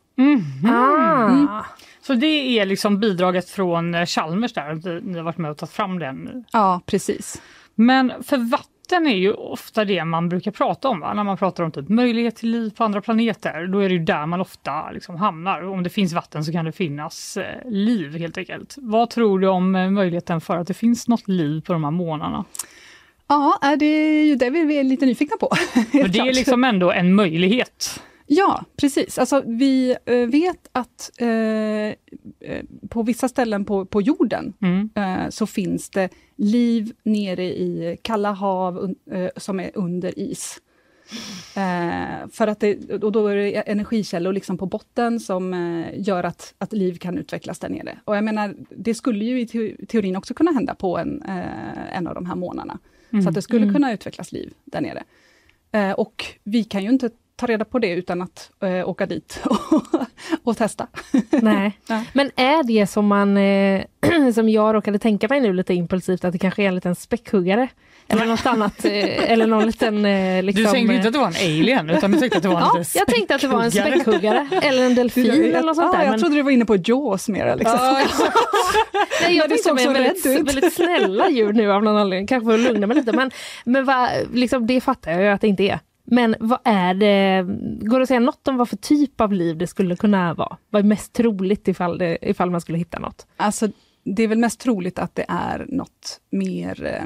Ah. 0.67 1.65
Så 2.01 2.15
det 2.15 2.59
är 2.59 2.67
liksom 2.67 3.01
bidraget 3.01 3.51
från 3.51 4.07
Chalmers 4.07 4.53
där, 4.53 5.01
ni 5.01 5.17
har 5.17 5.25
varit 5.25 5.39
med 5.39 5.51
och 5.51 5.57
tagit 5.57 5.73
fram 5.73 5.99
den. 5.99 6.45
Ja, 6.53 6.81
precis. 6.87 7.43
Men 7.75 8.13
för 8.23 8.37
vatten 8.37 8.78
är 8.97 9.17
ju 9.17 9.33
ofta 9.33 9.85
det 9.85 10.05
man 10.05 10.29
brukar 10.29 10.51
prata 10.51 10.89
om, 10.89 11.01
va? 11.01 11.15
när 11.15 11.25
man 11.25 11.37
pratar 11.37 11.65
om 11.65 11.73
typ 11.73 11.89
möjlighet 11.89 12.37
till 12.37 12.51
liv 12.51 12.71
på 12.77 12.85
andra 12.85 13.01
planeter. 13.01 13.67
Då 13.67 13.79
är 13.79 13.89
det 13.89 13.95
ju 13.95 14.05
där 14.05 14.27
man 14.27 14.41
ofta 14.41 14.91
liksom 14.91 15.17
hamnar. 15.17 15.63
Om 15.63 15.83
det 15.83 15.91
finns 15.91 16.13
vatten 16.13 16.45
så 16.45 16.53
kan 16.53 16.65
det 16.65 16.73
finnas 16.73 17.37
eh, 17.37 17.71
liv 17.71 18.19
helt 18.19 18.39
enkelt. 18.39 18.75
Vad 18.79 19.11
tror 19.11 19.39
du 19.39 19.49
om 19.49 19.75
eh, 19.75 19.91
möjligheten 19.91 20.41
för 20.41 20.57
att 20.57 20.67
det 20.67 20.75
finns 20.75 21.09
något 21.09 21.29
liv 21.29 21.61
på 21.61 21.73
de 21.73 21.85
här 21.85 21.91
månaderna? 21.91 22.45
Ja, 23.27 23.59
är 23.63 23.77
det 23.77 23.87
är 23.87 24.25
ju 24.25 24.37
det 24.37 24.51
vi 24.51 24.79
är 24.79 24.85
lite 24.85 25.07
nyfikna 25.07 25.37
på. 25.41 25.51
Det 25.93 26.19
är 26.19 26.35
liksom 26.35 26.65
ändå 26.65 26.93
en 26.93 27.15
möjlighet. 27.15 28.03
Ja, 28.31 28.65
precis. 28.77 29.19
Alltså, 29.19 29.43
vi 29.47 29.97
eh, 30.05 30.15
vet 30.27 30.69
att 30.73 31.11
eh, 31.19 31.29
eh, 31.29 31.95
på 32.89 33.03
vissa 33.03 33.29
ställen 33.29 33.65
på, 33.65 33.85
på 33.85 34.03
jorden 34.03 34.53
Mm. 34.61 34.91
eh, 34.95 35.29
så 35.31 35.47
finns 35.47 35.91
det 35.91 36.09
liv 36.37 36.93
nere 37.03 37.45
i 37.45 37.99
kalla 38.03 38.33
hav 38.33 38.79
un, 38.79 38.95
eh, 39.11 39.31
som 39.37 39.61
är 39.61 39.71
under 39.75 40.19
is. 40.19 40.61
Eh, 41.57 42.29
för 42.33 42.47
att 42.47 42.61
det, 42.61 43.03
och 43.03 43.13
då 43.13 43.27
är 43.27 43.37
det 43.37 43.53
energikällor 43.71 44.33
liksom 44.33 44.59
på 44.59 44.67
botten 44.67 45.21
som 45.21 45.55
gör 45.95 46.25
att, 46.25 46.55
att 46.59 46.73
liv 46.73 46.95
kan 46.99 47.19
utvecklas 47.19 47.59
där 47.59 47.69
nere. 47.69 47.99
Och 48.05 48.17
jag 48.17 48.25
menar, 48.25 48.55
det 48.71 48.95
skulle 48.95 49.25
ju 49.25 49.41
i 49.41 49.47
teo- 49.47 49.87
teorin 49.87 50.17
också 50.17 50.35
kunna 50.35 50.51
hända 50.53 50.75
på 50.75 50.99
en, 50.99 51.23
en 51.93 52.07
av 52.07 52.15
de 52.15 52.27
här 52.27 52.37
månaderna. 52.37 52.79
Så 53.23 53.29
att 53.29 53.35
det 53.35 53.43
skulle 53.43 53.73
kunna 53.73 53.93
utvecklas 53.93 54.33
liv 54.33 54.53
där 54.65 54.81
nere. 54.81 55.05
Och 55.95 56.25
vi 56.45 56.65
kan 56.65 56.83
ju 56.85 56.91
inte 56.91 57.11
ta 57.39 57.47
reda 57.47 57.65
på 57.65 57.79
det 57.79 57.89
utan 57.91 58.23
att 58.23 58.51
eh, 58.63 58.89
åka 58.89 59.07
dit 59.07 59.41
och, 59.45 59.83
och 60.45 60.57
testa. 60.57 60.87
Nej. 61.31 61.79
Ja. 61.87 62.03
Men 62.13 62.31
är 62.37 62.63
det 62.63 62.87
som 62.87 63.07
man, 63.07 63.37
eh, 63.37 63.83
som 64.35 64.49
jag 64.49 64.75
råkade 64.75 64.99
tänka 64.99 65.29
mig 65.29 65.41
nu 65.41 65.53
lite 65.53 65.75
impulsivt, 65.75 66.25
att 66.25 66.33
det 66.33 66.39
kanske 66.39 66.63
är 66.63 66.69
en 66.69 66.75
liten 66.75 66.95
späckhuggare? 66.95 67.69
Eller 68.11 68.27
något 68.27 68.47
annat, 68.47 68.85
eh, 68.85 69.31
eller 69.33 69.47
någon 69.47 69.67
liten... 69.67 70.05
Eh, 70.07 70.43
liksom, 70.43 70.65
Du 70.65 70.71
tänkte 70.71 70.95
inte 70.95 71.07
att 71.09 71.13
det 71.13 71.19
var 71.19 71.27
en 71.27 71.35
alien, 71.61 71.91
utan 71.91 72.11
du 72.13 72.19
tänkte 72.19 72.37
att 72.37 72.43
det 72.43 72.49
var 72.49 72.61
en 72.61 72.67
Ja, 72.75 72.85
jag 72.95 73.07
tänkte 73.07 73.35
att 73.35 73.41
det 73.41 73.49
var 73.49 73.63
en 73.63 73.71
späckhuggare. 73.71 74.49
eller 74.63 74.83
en 74.87 74.95
delfin 74.95 75.31
eller 75.31 75.63
något 75.63 75.77
sånt 75.77 75.91
ja, 75.93 75.99
där. 75.99 76.05
jag 76.05 76.11
men- 76.11 76.21
trodde 76.21 76.35
du 76.37 76.43
var 76.43 76.51
inne 76.51 76.65
på 76.65 76.77
Jaws 76.77 77.29
mer. 77.29 77.57
Liksom. 77.57 77.79
Nej, 79.23 79.37
jag 79.37 79.49
tänkte 79.49 79.73
mig 79.73 79.87
väldigt, 79.89 80.27
väldigt 80.27 80.75
snälla 80.75 81.31
djur 81.31 81.53
nu 81.53 81.73
av 81.73 81.83
någon 81.83 81.97
anledning, 81.97 82.27
kanske 82.27 82.47
för 82.47 82.55
att 82.55 82.61
lugna 82.61 82.87
mig 82.87 82.97
lite. 82.97 83.13
Men, 83.13 83.31
men 83.65 83.85
vad, 83.85 84.09
liksom, 84.33 84.67
det 84.67 84.81
fattar 84.81 85.13
jag 85.13 85.23
ju 85.23 85.29
att 85.29 85.41
det 85.41 85.49
inte 85.49 85.63
är. 85.63 85.79
Men 86.11 86.35
vad 86.41 86.59
är 86.65 86.95
det, 86.95 87.43
går 87.89 87.99
det 87.99 88.03
att 88.03 88.09
säga 88.09 88.21
något 88.21 88.49
om 88.49 88.57
vad 88.57 88.69
för 88.69 88.77
typ 88.77 89.21
av 89.21 89.33
liv 89.33 89.57
det 89.59 89.67
skulle 89.67 89.97
kunna 89.97 90.35
vara? 90.35 90.57
Vad 90.71 90.81
är 90.85 90.87
mest 90.87 91.13
troligt 91.13 91.69
ifall, 91.69 91.99
det, 91.99 92.19
ifall 92.23 92.51
man 92.51 92.61
skulle 92.61 92.79
hitta 92.79 92.99
något? 92.99 93.27
Alltså, 93.37 93.69
det 94.05 94.23
är 94.23 94.29
väl 94.29 94.39
mest 94.39 94.61
troligt 94.61 94.99
att 94.99 95.15
det 95.15 95.25
är 95.29 95.67
något 95.69 96.21
mer 96.31 96.85
eh, 96.85 97.05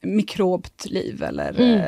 mikrobt 0.00 0.86
liv 0.90 1.22
eller 1.22 1.60
Mm. 1.60 1.80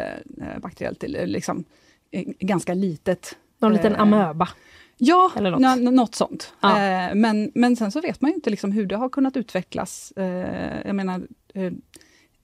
eh, 0.42 0.58
bakteriellt, 0.62 1.04
eller 1.04 1.26
liksom 1.26 1.64
eh, 2.10 2.24
ganska 2.38 2.74
litet. 2.74 3.36
Någon 3.58 3.72
liten 3.72 3.92
Eh, 3.94 4.00
amöba? 4.00 4.48
Ja, 4.98 5.32
Eller 5.36 5.50
något. 5.50 5.60
nå- 5.60 5.74
nå- 5.76 5.90
något 5.90 6.14
sånt. 6.14 6.52
Ja. 6.60 6.70
Eh, 6.82 7.14
men, 7.14 7.50
men 7.54 7.76
sen 7.76 7.90
så 7.92 8.00
vet 8.00 8.20
man 8.20 8.30
ju 8.30 8.34
inte 8.34 8.50
liksom 8.50 8.72
hur 8.72 8.86
det 8.86 8.96
har 8.96 9.08
kunnat 9.08 9.36
utvecklas. 9.36 10.12
Eh, 10.16 10.86
jag 10.86 10.94
menar, 10.96 11.22
eh, 11.54 11.72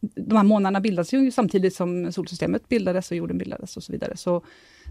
de 0.01 0.36
här 0.36 0.44
månaderna 0.44 0.80
bildas 0.80 1.12
ju 1.14 1.30
samtidigt 1.30 1.74
som 1.74 2.12
solsystemet 2.12 2.68
bildades 2.68 3.11
och 3.11 3.16
jorden 3.16 3.38
bildades 3.38 3.76
och 3.76 3.82
så 3.82 3.92
vidare. 3.92 4.16
Så 4.16 4.42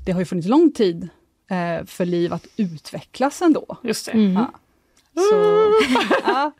det 0.06 0.12
har 0.12 0.20
ju 0.20 0.26
funnits 0.26 0.48
lång 0.48 0.72
tid 0.72 1.10
eh, 1.50 1.86
för 1.86 2.06
liv 2.06 2.34
att 2.34 2.48
utvecklas 2.58 3.42
ändå. 3.42 3.78
Just 3.84 4.06
det. 4.06 4.12
Mm. 4.12 4.34
Ja. 4.34 4.52
Så, 5.32 5.36
ja. 6.26 6.52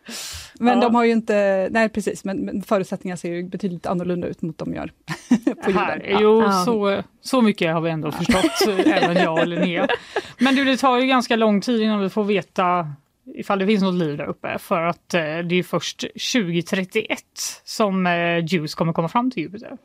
Men 0.60 0.74
Ja. 0.80 0.82
de 0.82 0.96
har 0.96 1.04
ju 1.04 1.12
inte, 1.12 1.68
nej 1.72 1.90
precis, 1.90 2.24
men, 2.24 2.38
men 2.38 2.62
förutsättningarna 2.62 3.18
ser 3.18 3.30
ju 3.34 3.44
betydligt 3.44 3.86
annorlunda 3.86 4.28
ut 4.28 4.42
mot 4.42 4.58
de 4.58 4.74
gör 4.74 4.92
på 5.66 5.72
Här 5.72 6.20
jorden. 6.22 6.52
Ja. 6.52 6.66
så, 6.66 7.04
så 7.22 7.42
mycket 7.42 7.74
har 7.74 7.82
vi 7.82 7.90
ändå 7.90 8.12
förstått, 8.12 8.78
även 8.86 9.18
jag 9.18 9.40
och 9.40 9.48
Linnea. 9.48 9.88
Men 10.40 10.56
du, 10.56 10.66
det 10.66 10.78
tar 10.78 10.98
ju 11.00 11.08
ganska 11.08 11.36
lång 11.36 11.62
tid 11.62 11.82
innan 11.82 12.00
vi 12.02 12.10
får 12.10 12.24
veta 12.24 12.88
ifall 13.36 13.60
det 13.60 13.66
finns 13.66 13.84
något 13.84 13.96
liv 13.96 14.18
där 14.18 14.26
uppe 14.26 14.58
för 14.60 14.82
att 14.82 15.14
eh, 15.14 15.22
det 15.22 15.56
är 15.56 15.64
först 15.64 16.00
2031 16.00 17.20
som 17.64 18.08
eh, 18.08 18.46
Juice 18.46 18.76
kommer 18.76 18.94
komma 18.94 19.10
fram 19.10 19.32
till 19.32 19.44
Jupiter. 19.44 19.78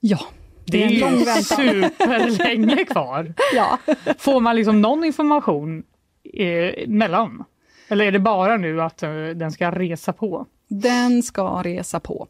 Ja, 0.00 0.18
Det 0.64 0.84
är, 0.84 0.88
ju 0.88 1.42
superlänge 1.42 2.84
kvar. 2.84 3.34
ja. 3.54 3.78
Får 4.18 4.40
man 4.40 4.56
liksom 4.56 4.80
någon 4.80 5.04
information 5.04 5.82
eh, 6.34 6.88
mellan? 6.88 7.44
Eller 7.88 8.04
är 8.04 8.12
det 8.12 8.18
bara 8.18 8.56
nu 8.56 8.82
att 8.82 9.02
eh, 9.02 9.10
den 9.12 9.52
ska 9.52 9.70
resa 9.70 10.12
på? 10.12 10.46
Den 10.68 11.22
ska 11.22 11.62
resa 11.62 12.00
på. 12.00 12.28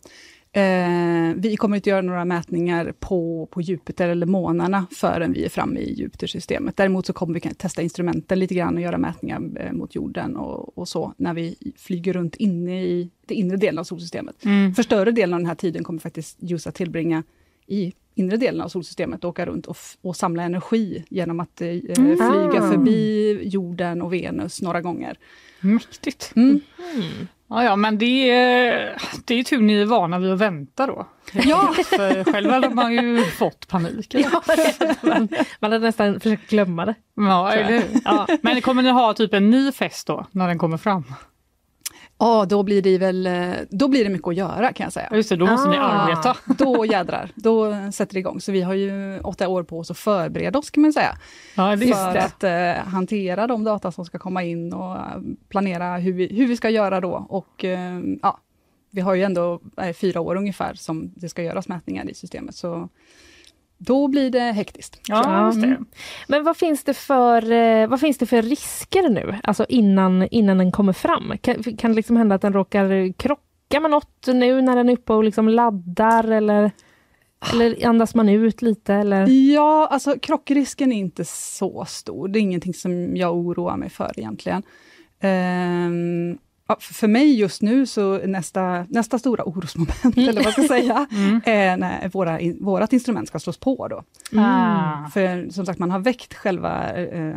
Eh, 0.55 1.34
vi 1.36 1.57
kommer 1.57 1.76
inte 1.76 1.90
göra 1.90 2.00
några 2.00 2.24
mätningar 2.24 2.94
på, 2.98 3.48
på 3.50 3.61
Jupiter 3.61 4.09
eller 4.09 4.26
månarna 4.26 4.86
förrän 4.90 5.32
vi 5.32 5.44
är 5.44 5.48
framme 5.48 5.80
i 5.80 5.94
Jupitersystemet. 5.94 6.76
Däremot 6.76 7.07
så 7.07 7.12
kommer 7.12 7.34
vi 7.34 7.40
testa 7.40 7.82
instrumenten 7.82 8.38
lite 8.38 8.55
grann 8.55 8.74
och 8.74 8.80
göra 8.80 8.98
mätningar 8.98 9.42
eh, 9.57 9.72
mot 9.72 9.94
jorden 9.94 10.36
och, 10.36 10.78
och 10.78 10.88
så, 10.88 11.14
när 11.16 11.34
vi 11.34 11.57
flyger 11.76 12.12
runt 12.12 12.36
inne 12.36 12.84
i 12.84 13.11
den 13.26 13.36
inre 13.36 13.57
delen 13.57 13.78
av 13.78 13.84
solsystemet. 13.84 14.44
Mm. 14.44 14.74
För 14.74 14.82
större 14.82 15.11
delen 15.11 15.34
av 15.34 15.40
den 15.40 15.46
här 15.46 15.55
tiden 15.55 15.84
kommer 15.84 16.00
faktiskt 16.00 16.38
att 16.66 16.74
tillbringa 16.74 17.22
i 17.66 17.92
inre 18.14 18.36
delen 18.36 18.61
av 18.61 18.68
solsystemet 18.68 19.24
och 19.24 19.30
åka 19.30 19.46
runt 19.46 19.66
och, 19.66 19.76
och 20.00 20.16
samla 20.16 20.42
energi 20.42 21.05
genom 21.09 21.40
att 21.40 21.61
eh, 21.61 21.68
flyga 21.68 22.62
Ah. 22.62 22.70
förbi 22.72 23.40
jorden 23.44 24.03
och 24.03 24.12
Venus 24.12 24.62
några 24.62 24.80
gånger. 24.80 25.18
Mäktigt. 25.61 26.32
Mm. 26.36 26.61
Ja, 27.53 27.64
ja, 27.64 27.76
men 27.76 27.98
det 27.98 28.30
är, 28.30 28.96
det 29.24 29.34
är 29.34 29.44
tur 29.44 29.61
ni 29.61 29.80
är 29.80 29.86
vana 29.86 30.18
vid 30.18 30.32
att 30.32 30.38
vänta 30.38 30.86
då. 30.86 31.07
Ja, 31.32 31.74
För 31.84 32.32
själv 32.32 32.50
hade 32.50 32.68
man 32.70 32.92
ju 32.92 33.24
fått 33.24 33.68
panik. 33.68 34.14
Ja, 34.14 34.42
man, 35.03 35.28
man 35.61 35.72
hade 35.72 35.86
nästan 35.86 36.20
försökt 36.20 36.50
glömma 36.50 36.86
det. 36.86 36.94
Ja, 37.16 37.53
eller? 37.53 37.82
Ja. 38.05 38.26
Men 38.42 38.61
kommer 38.61 38.82
ni 38.82 38.90
ha 38.90 39.14
typ 39.14 39.34
en 39.34 39.50
ny 39.50 39.72
fest 39.72 40.07
då, 40.07 40.26
när 40.30 40.48
den 40.48 40.59
kommer 40.59 40.76
fram? 40.76 41.05
Ja, 42.23 42.45
då 42.49 42.62
blir 42.62 42.83
det 42.83 42.99
väl, 42.99 43.27
eh, 43.27 43.53
då 43.70 43.89
blir 43.89 44.05
det 44.05 44.11
mycket 44.11 44.29
att 44.29 44.35
göra 44.37 44.73
kan 44.73 44.85
jag 44.85 44.93
säga. 44.93 45.09
Just 45.12 45.29
det, 45.29 45.37
då 45.37 45.47
måste 45.47 45.68
ni 45.70 45.77
Ah. 45.77 45.81
arbeta. 45.81 46.37
Då 46.64 46.87
jädrar, 46.87 47.31
då 47.35 47.73
sätter 47.93 48.14
det 48.14 48.20
igång. 48.20 48.41
Så 48.41 48.53
vi 48.53 48.61
har 48.62 48.75
ju 48.75 49.20
åtta 49.20 49.49
år 49.49 49.62
på 49.62 49.79
oss 49.79 49.91
att 49.91 49.99
förbereda 49.99 50.59
oss 50.59 50.70
kan 50.70 50.83
man 50.83 50.93
säga. 50.93 51.14
Ja, 51.57 51.77
För 51.77 52.16
att 52.16 52.45
eh, 52.45 52.85
hantera 52.85 53.47
de 53.47 53.64
data 53.64 53.93
som 53.93 54.05
ska 54.05 54.18
komma 54.18 54.43
in 54.43 54.73
och 54.73 54.97
eh, 54.97 55.03
planera 55.49 55.97
hur 55.97 56.12
vi, 56.12 56.27
hur 56.37 56.47
vi 56.47 56.57
ska 56.57 56.70
göra 56.70 57.01
då. 57.01 57.27
Och 57.29 57.64
eh, 57.64 58.01
ja, 58.23 58.39
vi 58.91 59.01
har 59.01 59.14
ju 59.14 59.23
ändå 59.23 59.61
eh, 59.77 59.93
fyra 59.93 60.20
år 60.20 60.37
ungefär 60.37 60.75
som 60.75 61.12
det 61.16 61.29
ska 61.29 61.43
göras 61.43 61.68
mätningar 61.68 62.11
i 62.11 62.14
systemet. 62.14 62.55
Så 62.55 62.89
då 63.87 64.09
blir 64.09 64.30
det 64.30 64.41
hektiskt. 64.41 65.01
Ja, 65.09 65.47
just 65.47 65.61
det. 65.61 65.66
Mm. 65.66 65.87
Men 66.28 66.45
vad 66.45 66.57
finns 66.57 66.85
det 66.85 66.95
för, 66.95 67.53
eh, 67.53 67.89
vad 67.89 68.01
finns 68.01 68.18
det 68.18 68.26
för 68.26 68.43
risker 68.43 69.09
nu, 69.09 69.39
alltså 69.43 69.66
innan, 69.68 70.28
innan 70.28 70.59
den 70.59 70.72
kommer 70.72 70.93
fram? 70.93 71.33
Kan, 71.41 71.62
kan 71.62 71.91
det 71.91 71.97
liksom 71.97 72.16
hända 72.16 72.35
att 72.35 72.43
den 72.43 72.53
råkar 72.53 73.12
krocka 73.12 73.80
med 73.80 73.91
något 73.91 74.26
nu 74.26 74.62
när 74.62 74.76
den 74.76 74.89
är 74.89 74.93
uppe 74.93 75.12
och 75.12 75.24
liksom 75.24 75.49
laddar 75.49 76.30
eller, 76.30 76.70
eller 77.53 77.87
andas 77.87 78.14
man 78.14 78.28
ut 78.28 78.62
lite? 78.62 78.95
Eller? 78.95 79.26
Ja, 79.55 79.89
alltså 79.91 80.18
krockrisken 80.18 80.93
är 80.93 80.99
inte 80.99 81.24
så 81.24 81.85
stor. 81.89 82.28
Det 82.28 82.39
är 82.39 82.41
ingenting 82.41 82.74
som 82.74 83.16
jag 83.16 83.37
oroar 83.37 83.76
mig 83.76 83.91
för 83.91 84.11
egentligen. 84.16 84.62
Ja, 85.20 85.28
för- 86.81 87.09
mig 87.09 87.35
just 87.39 87.62
nu 87.62 87.87
så 87.87 88.18
nästa, 88.27 88.87
nästa 88.89 89.18
stora 89.18 89.45
orosmoment, 89.45 90.16
eller 90.16 90.33
vad 90.33 90.45
jag 90.45 90.53
ska 90.53 90.62
säga, 90.62 91.07
är 91.45 91.77
när 91.77 92.09
våra, 92.09 92.39
vårat 92.61 92.93
instrument 92.93 93.29
ska 93.29 93.39
slås 93.39 93.59
på 93.59 93.89
då. 93.89 94.03
Ah. 94.41 95.09
För 95.12 95.51
som 95.51 95.66
sagt, 95.66 95.79
man 95.79 95.91
har 95.91 95.99
väckt 95.99 96.35
själva 96.35 96.93
eh, 96.97 97.35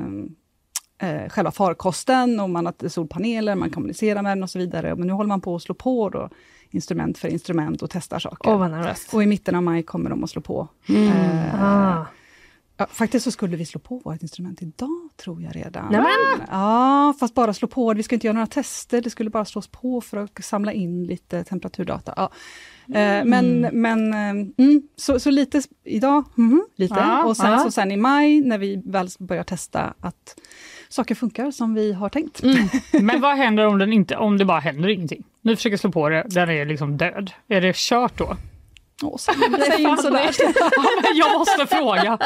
eh, 1.02 1.30
själva 1.30 1.52
farkosten 1.52 2.40
och 2.40 2.50
man 2.50 2.66
har 2.66 2.90
solpaneler, 2.90 3.56
man 3.56 3.70
kommunicerar 3.70 4.22
med 4.22 4.32
den 4.38 4.44
och 4.44 4.50
så 4.50 4.60
vidare. 4.60 4.96
Men 4.96 5.08
nu 5.08 5.14
håller 5.14 5.28
man 5.28 5.42
på 5.42 5.56
att 5.56 5.62
slå 5.62 5.76
på 5.76 6.10
då 6.10 6.30
instrument 6.70 7.18
för 7.18 7.28
instrument 7.28 7.82
och 7.82 7.90
testar 7.90 8.20
saker. 8.20 8.58
Nervöst. 8.70 9.14
Och 9.14 9.24
i 9.24 9.26
mitten 9.26 9.56
av 9.56 9.64
maj 9.64 9.84
kommer 9.84 10.10
de 10.10 10.24
att 10.24 10.30
slå 10.30 10.42
på. 10.42 10.68
Mm. 10.90 11.08
Eh, 11.08 11.64
Ah. 11.64 12.06
Ja, 12.78 12.88
faktiskt 12.92 13.24
så 13.24 13.32
skulle 13.32 13.58
vi 13.58 13.66
slå 13.66 13.80
på 13.80 14.02
vårt 14.06 14.22
instrument 14.22 14.62
idag, 14.62 15.10
tror 15.18 15.42
jag 15.42 15.56
redan. 15.56 15.92
Nämen. 15.92 16.48
Ja, 16.52 17.14
fast 17.20 17.34
bara 17.34 17.54
slå 17.54 17.68
på. 17.68 17.94
Vi 17.94 18.04
ska 18.04 18.16
inte 18.16 18.28
göra 18.28 18.34
några 18.34 18.48
tester, 18.48 19.02
det 19.02 19.10
skulle 19.10 19.30
bara 19.30 19.46
slås 19.46 19.68
på 19.68 20.02
för 20.02 20.18
att 20.18 20.46
samla 20.46 20.74
in 20.74 21.04
lite 21.08 21.44
temperaturdata. 21.44 22.14
Ja. 22.18 22.32
Eh, 23.00 23.26
Men, 23.26 23.62
men 23.62 24.14
eh, 24.14 24.30
mm, 24.66 24.82
så, 24.96 25.20
så 25.20 25.32
lite 25.32 25.62
idag, 25.84 26.24
mhm, 26.36 26.66
lite. 26.76 26.96
Ja, 26.98 27.26
och 27.26 27.38
sen, 27.38 27.52
ja. 27.52 27.60
så 27.60 27.72
sen 27.72 27.92
i 27.92 27.98
maj, 27.98 28.42
när 28.42 28.58
vi 28.58 28.82
väl 28.86 29.08
börjar 29.20 29.44
testa 29.44 29.94
att 30.00 30.40
saker 30.90 31.16
funkar 31.16 31.52
som 31.52 31.74
vi 31.74 31.94
har 31.94 32.10
tänkt. 32.10 32.42
Men 33.02 33.22
vad 33.22 33.38
händer 33.38 33.68
om, 33.68 33.78
den 33.78 33.94
inte, 33.94 34.16
om 34.16 34.38
det 34.38 34.46
bara 34.46 34.60
händer 34.60 34.90
ingenting? 34.90 35.24
Ni 35.42 35.56
försöker 35.56 35.78
slå 35.78 35.92
på 35.92 36.10
det, 36.10 36.26
den 36.30 36.50
är 36.50 36.66
liksom 36.66 36.98
död. 36.98 37.32
Är 37.48 37.62
det 37.62 37.76
kört 37.76 38.18
då? 38.18 38.38
Så- 39.18 39.32
Säg 39.72 39.82
inte 39.84 40.02
sådär. 40.04 40.32
Ja, 40.60 40.82
men 41.04 41.18
jag 41.18 41.40
måste 41.40 41.66
fråga. 41.76 42.18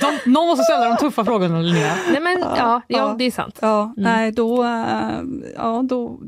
De, 0.00 0.30
någon 0.30 0.46
måste 0.46 0.64
ställa 0.64 0.88
de 0.88 0.96
tuffa 0.96 1.24
frågorna 1.24 1.60
Linnea. 1.60 1.96
Nej 2.12 2.20
men 2.20 2.40
ja, 2.40 2.56
ja, 2.56 2.82
Ja. 2.98 3.14
det 3.18 3.24
är 3.24 3.30
sant. 3.30 3.58
Ja, 3.62 3.94
nej 3.96 4.32
då, 4.32 4.64
eh, 4.64 5.20
ja, 5.56 5.82
då, 5.84 6.20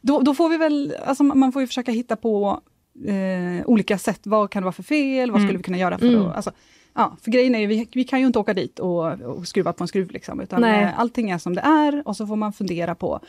då, 0.00 0.20
då 0.20 0.34
får 0.34 0.48
vi 0.48 0.56
väl, 0.56 0.94
alltså 1.06 1.22
man 1.24 1.52
får 1.52 1.62
ju 1.62 1.66
försöka 1.68 1.92
hitta 1.92 2.16
på 2.16 2.60
eh, 3.06 3.66
olika 3.66 3.98
sätt. 3.98 4.20
Vad 4.22 4.50
kan 4.50 4.62
det 4.62 4.64
vara 4.64 4.72
för 4.72 4.82
fel? 4.82 5.30
Vad 5.30 5.38
Mm. 5.40 5.48
skulle 5.48 5.58
vi 5.58 5.64
kunna 5.64 5.78
göra 5.78 5.98
för 5.98 6.06
Mm. 6.06 6.26
att, 6.26 6.36
alltså, 6.36 6.50
ja, 6.94 7.16
för 7.22 7.30
grejen 7.30 7.54
är 7.54 7.58
ju, 7.60 7.66
vi, 7.66 7.88
vi 7.92 8.04
kan 8.04 8.20
ju 8.20 8.26
inte 8.26 8.38
åka 8.38 8.54
dit 8.54 8.78
och, 8.78 9.06
och 9.20 9.48
skruva 9.48 9.72
på 9.72 9.84
en 9.84 9.88
skruv 9.88 10.10
liksom, 10.10 10.40
utan 10.40 10.60
Nej. 10.60 10.82
eh, 10.82 11.00
allting 11.00 11.30
är 11.30 11.38
som 11.38 11.54
det 11.54 11.60
är 11.60 12.02
och 12.08 12.16
så 12.16 12.26
får 12.26 12.36
man 12.36 12.52
fundera 12.52 12.94
på 12.94 13.20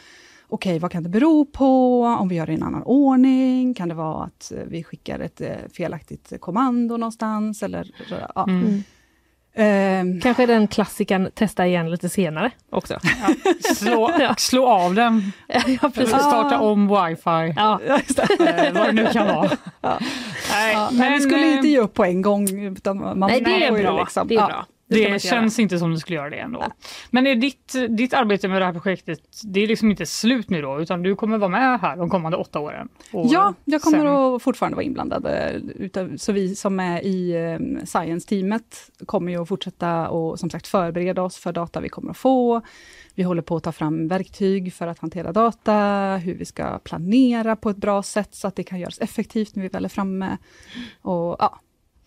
Okej, 0.53 0.79
vad 0.79 0.91
kan 0.91 1.03
det 1.03 1.09
bero 1.09 1.45
på? 1.45 2.01
Om 2.03 2.27
vi 2.27 2.35
gör 2.35 2.45
det 2.45 2.51
i 2.51 2.55
en 2.55 2.63
annan 2.63 2.83
ordning? 2.83 3.73
Kan 3.73 3.89
det 3.89 3.95
vara 3.95 4.23
att 4.23 4.51
eh, 4.51 4.63
vi 4.67 4.83
skickar 4.83 5.19
ett 5.19 5.41
eh, 5.41 5.47
felaktigt 5.77 6.33
kommando 6.39 6.97
någonstans? 6.97 7.63
Eller, 7.63 7.91
ja. 8.35 8.45
Mm. 8.49 8.83
Ehm, 9.55 10.21
Kanske 10.21 10.45
den 10.45 10.67
klassikern 10.67 11.31
testa 11.33 11.67
igen 11.67 11.91
lite 11.91 12.09
senare 12.09 12.51
också. 12.69 12.99
Slå, 13.75 14.11
Ja. 14.19 14.35
slå 14.37 14.67
av 14.67 14.93
den, 14.93 15.31
ja, 15.47 15.91
starta 16.05 16.59
om 16.59 16.87
wifi, 16.87 17.53
Ja. 17.55 17.79
eh, 17.87 18.73
vad 18.73 18.85
det 18.87 18.91
nu 18.91 19.05
kan 19.05 19.27
vara. 19.27 19.51
Ja. 19.81 19.97
Nej, 20.51 20.73
Ja, 20.73 20.89
men 20.93 21.11
vi 21.13 21.19
skulle 21.19 21.47
eh, 21.47 21.55
inte 21.55 21.67
ge 21.67 21.79
upp 21.79 21.93
på 21.93 22.05
en 22.05 22.21
gång. 22.21 22.65
Utan 22.65 22.97
man 22.97 23.19
Nej, 23.19 23.41
det 23.41 23.65
är 23.65 23.71
bra. 23.83 23.99
liksom- 23.99 24.27
det 24.27 24.35
är 24.35 24.39
ja. 24.39 24.47
bra. 24.47 24.65
Man 24.95 25.09
Det 25.09 25.15
inte 25.15 25.27
göra. 25.27 25.41
känns 25.41 25.59
inte 25.59 25.79
som 25.79 25.91
du 25.91 25.97
skulle 25.97 26.15
göra 26.17 26.29
det 26.29 26.37
ändå. 26.37 26.63
Men 27.09 27.27
är 27.27 27.35
ditt, 27.35 27.75
ditt 27.89 28.13
arbete 28.13 28.47
med 28.47 28.61
det 28.61 28.65
här 28.65 28.73
projektet, 28.73 29.19
det 29.43 29.59
är 29.63 29.67
liksom 29.67 29.91
inte 29.91 30.05
slut 30.05 30.49
nu 30.49 30.61
då, 30.61 30.81
utan 30.81 31.03
du 31.03 31.15
kommer 31.15 31.37
vara 31.37 31.49
med 31.49 31.79
här 31.81 31.97
de 31.97 32.09
kommande 32.09 32.37
åtta 32.37 32.59
åren? 32.59 32.89
Ja, 33.11 33.53
jag 33.65 33.81
kommer 33.81 33.97
sen- 33.97 34.07
att 34.35 34.41
fortfarande 34.43 34.75
vara 34.75 34.83
inblandad. 34.85 35.25
eh, 35.25 35.55
Utav, 35.75 36.17
så 36.17 36.31
vi 36.31 36.55
som 36.55 36.79
är 36.79 37.01
i 37.01 37.31
eh, 37.31 37.83
science-teamet 37.85 38.89
kommer 39.05 39.31
ju 39.31 39.41
att 39.41 39.47
fortsätta 39.47 40.09
och 40.09 40.39
som 40.39 40.49
sagt 40.49 40.67
förbereda 40.67 41.21
oss 41.21 41.37
för 41.37 41.51
data 41.53 41.79
vi 41.81 41.89
kommer 41.89 42.11
att 42.11 42.17
få. 42.17 42.61
Vi 43.15 43.23
håller 43.23 43.41
på 43.41 43.55
att 43.55 43.63
ta 43.63 43.71
fram 43.71 44.07
verktyg 44.07 44.73
för 44.73 44.87
att 44.87 44.99
hantera 44.99 45.31
data, 45.31 45.73
hur 46.23 46.35
vi 46.35 46.45
ska 46.45 46.79
planera 46.79 47.55
på 47.55 47.69
ett 47.69 47.77
bra 47.77 48.03
sätt 48.03 48.35
så 48.35 48.47
att 48.47 48.55
det 48.55 48.63
kan 48.63 48.79
göras 48.79 48.99
effektivt 48.99 49.55
när 49.55 49.63
vi 49.63 49.69
väl 49.69 49.85
är 49.85 49.89
framme. 49.89 50.37
Och 51.01 51.35
ja, 51.39 51.59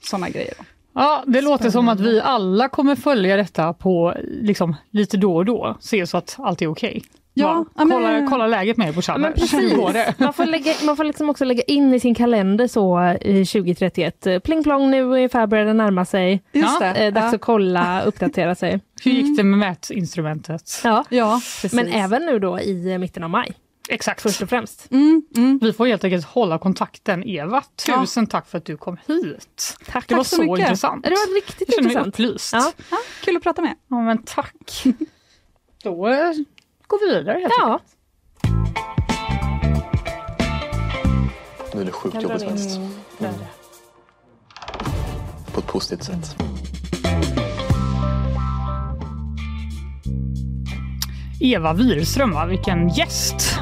sådana 0.02 0.28
grejer. 0.28 0.54
Då. 0.58 0.64
Ja, 0.94 1.22
det 1.26 1.40
låter 1.40 1.70
som 1.70 1.88
att 1.88 2.00
vi 2.00 2.20
alla 2.20 2.68
kommer 2.68 2.96
följa 2.96 3.36
detta 3.36 3.72
på 3.72 4.14
liksom, 4.26 4.76
lite 4.90 5.16
då 5.16 5.36
och 5.36 5.44
då, 5.44 5.76
se 5.80 6.06
så 6.06 6.16
att 6.16 6.36
allt 6.38 6.62
är 6.62 6.66
okej. 6.66 7.02
Ja, 7.36 7.46
Va? 7.52 7.64
ja, 7.76 7.84
men- 7.84 7.90
kolla, 7.98 8.26
kolla 8.30 8.46
läget 8.46 8.76
med 8.76 8.88
er 8.88 8.92
på 8.92 9.02
Chalmers. 9.02 9.34
Precis. 9.34 9.72
Man 10.18 10.32
får, 10.32 10.46
lägga, 10.46 10.72
man 10.86 10.96
får 10.96 11.04
liksom 11.04 11.30
också 11.30 11.44
lägga 11.44 11.62
in 11.62 11.94
i 11.94 12.00
sin 12.00 12.14
kalender 12.14 12.66
så 12.66 13.14
i 13.20 13.46
2031. 13.46 14.26
eh, 14.26 14.38
Pling 14.38 14.62
plong, 14.64 14.90
nu 14.90 15.02
ungefär 15.02 15.46
börjar 15.46 15.64
det 15.64 15.72
närma 15.72 16.04
sig. 16.04 16.42
Just 16.52 16.80
Ja, 16.80 16.92
det. 16.92 17.04
Eh, 17.06 17.12
dags 17.12 17.32
ja. 17.32 17.34
att 17.36 17.40
kolla, 17.40 18.02
uppdatera 18.02 18.54
sig. 18.54 18.80
Hur 19.04 19.10
gick 19.10 19.36
det 19.36 19.44
med 19.44 19.58
mätinstrumentet? 19.58 20.62
Ja. 20.84 21.04
ja, 21.08 21.40
precis. 21.62 21.72
Men 21.72 21.88
även 21.88 22.26
nu 22.26 22.38
då 22.38 22.60
i 22.60 22.92
eh, 22.92 22.98
mitten 22.98 23.22
av 23.24 23.30
maj, 23.30 23.52
Exakt. 23.88 24.20
först 24.22 24.42
och 24.42 24.48
främst. 24.48 24.90
Mm, 24.90 25.22
mm. 25.36 25.58
Vi 25.62 25.72
får 25.72 25.86
helt 25.86 26.04
enkelt 26.04 26.24
hålla 26.26 26.58
kontakten. 26.58 27.24
Eva, 27.24 27.62
tusen 27.86 28.26
tack 28.26 28.48
för 28.48 28.58
att 28.58 28.64
du 28.64 28.76
kom 28.76 28.96
hit. 29.06 29.76
Tack. 29.86 30.08
Det 30.08 30.14
var 30.14 30.22
Tack 30.24 30.30
så 30.30 30.36
så 30.36 30.42
mycket. 30.42 30.58
intressant. 30.58 31.04
Det 31.04 31.10
var 31.10 31.34
riktigt 31.34 31.68
Jag 31.68 31.74
känner 31.74 31.88
mig 31.88 32.06
intressant. 32.06 32.14
upplyst. 32.14 32.52
Ja. 32.52 32.72
Ja, 32.90 32.96
kul 33.24 33.36
att 33.36 33.42
prata 33.42 33.62
med. 33.62 33.74
Ja, 33.88 34.00
men 34.02 34.22
tack. 34.22 34.84
Då 35.82 36.08
eh, 36.08 36.32
går 36.86 37.08
vi 37.08 37.14
vidare 37.18 37.38
helt 37.38 37.54
Ja. 37.58 37.72
enkelt. 37.72 37.90
Nu 41.74 41.80
är 41.80 41.84
det 41.84 41.92
sjukt 41.92 42.22
jobbigt 42.22 42.50
mest. 42.50 42.76
Mm. 43.20 43.32
På 45.52 45.60
ett 45.60 45.66
positivt 45.66 46.04
sätt. 46.04 46.36
Eva 51.40 51.72
Wirström, 51.72 52.48
vilken 52.48 52.88
gäst! 52.88 53.58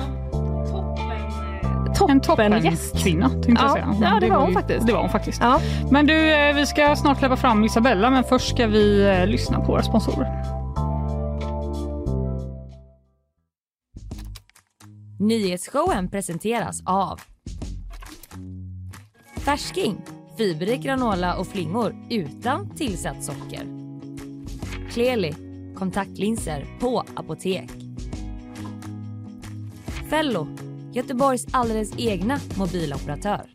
En 2.08 2.20
toppen 2.20 2.64
gäst. 2.64 2.96
kvinna 3.02 3.28
tänkte 3.28 3.50
Ja, 3.52 3.62
jag 3.62 3.72
säga. 3.96 4.10
ja, 4.14 4.20
det 4.20 4.30
var 4.30 4.36
hon 4.38 4.48
ju- 4.48 4.54
faktiskt. 4.54 4.86
Det 4.86 4.92
var 4.92 5.00
hon 5.00 5.10
faktiskt. 5.10 5.40
Ja. 5.42 5.60
Men 5.90 6.06
du, 6.06 6.32
eh, 6.34 6.54
vi 6.54 6.66
ska 6.66 6.96
snart 6.96 7.18
släppa 7.18 7.36
fram 7.36 7.64
Isabella, 7.64 8.10
men 8.10 8.24
först 8.24 8.48
ska 8.48 8.66
vi 8.66 9.02
eh, 9.20 9.26
lyssna 9.26 9.60
på 9.60 9.66
våra 9.72 9.82
sponsorer. 9.82 10.42
Nyhetsshowen 15.18 16.08
presenteras 16.10 16.82
av 16.86 17.20
Färsking, 19.36 19.96
fiberrik 20.38 20.80
granola 20.82 21.36
och 21.36 21.46
flingor 21.46 21.96
utan 22.10 22.70
tillsatt 22.76 23.24
socker. 23.24 23.66
Kleli, 24.90 25.34
kontaktlinser 25.76 26.66
på 26.80 27.04
apotek. 27.14 27.70
Fello, 30.10 30.46
Göteborgs 30.94 31.46
alldeles 31.52 31.92
egna 31.98 32.40
mobiloperatör. 32.58 33.51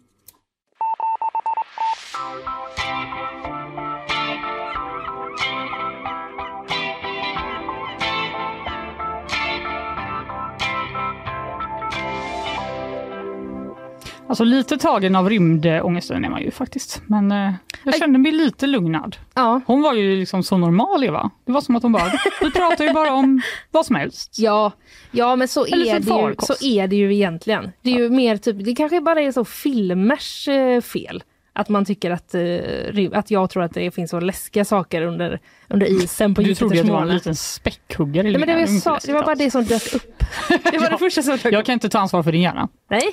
Alltså 14.28 14.44
lite 14.44 14.78
tagen 14.78 15.16
av 15.16 15.30
rymdångesten 15.30 16.26
är 16.26 16.30
man 16.30 16.42
ju 16.42 16.52
faktiskt. 16.52 17.02
Men 17.06 17.32
eh, 17.32 17.54
jag 17.84 17.96
kände 17.96 18.20
mig 18.20 18.32
lite 18.32 18.68
lugnad. 18.68 19.16
Ja. 19.34 19.62
Hon 19.66 19.82
var 19.82 19.94
ju 19.94 20.16
liksom 20.16 20.44
så 20.44 20.58
normal 20.58 21.04
Eva. 21.04 21.30
Det 21.46 21.52
var 21.52 21.62
som 21.62 21.76
att 21.76 21.84
hon 21.84 21.92
bara, 21.92 22.12
vi 22.42 22.52
pratar 22.52 22.86
ju 22.86 22.94
bara 22.94 23.14
om 23.14 23.42
vad 23.72 23.86
som 23.86 23.96
helst. 23.96 24.40
Ja, 24.40 24.72
ja 25.12 25.36
men 25.36 25.48
så 25.48 25.66
Eller 25.66 25.96
är, 25.96 26.00
det 26.00 26.30
ju, 26.30 26.36
så 26.40 26.54
är 26.62 26.88
det 26.88 26.96
ju 26.96 27.14
egentligen. 27.14 27.72
Det 27.82 27.90
är 27.90 27.98
ju 27.98 28.10
mer 28.10 28.38
typ, 28.38 28.66
det 28.66 28.76
kanske 28.76 29.02
bara 29.02 29.22
är 29.22 29.32
så 29.32 29.46
filmers 29.46 30.48
eh, 30.48 30.82
fel. 30.82 31.24
Att 31.58 31.70
man 31.70 31.86
tycker 31.86 32.12
att, 32.12 32.34
eh, 32.34 33.20
att 33.20 33.32
jag 33.32 33.50
tror 33.50 33.64
att 33.64 33.74
det 33.74 33.92
finns 33.92 34.12
så 34.12 34.20
läskiga 34.20 34.66
saker 34.66 35.02
under, 35.02 35.40
under 35.68 36.04
isen 36.04 36.36
på 36.36 36.42
Du 36.42 36.56
trodde 36.56 36.76
ju 36.76 36.82
Jupiters 36.82 36.82
att 36.82 36.88
det 36.88 36.94
var 36.94 37.00
en 37.02 37.08
måne. 37.08 37.14
liten 37.14 37.36
späckhuggare. 37.36 38.24
Nej, 38.24 38.38
men 38.40 38.48
det, 38.48 38.56
var, 38.56 38.80
sa, 38.80 39.00
det 39.06 39.14
var 39.14 39.24
bara 39.24 39.36
det 39.36 39.52
som 39.52 39.64
dök 39.64 39.94
upp. 39.96 40.24
Det 40.72 40.78
var 40.78 40.90
det 40.90 40.98
första 40.98 41.22
som 41.22 41.32
dök 41.32 41.46
upp. 41.46 41.52
Jag 41.52 41.66
kan 41.66 41.74
inte 41.74 41.90
ta 41.90 42.00
ansvar 42.00 42.24
för 42.24 42.32
din 42.32 42.42
hjärna. 42.42 42.70
Nej. 42.90 43.04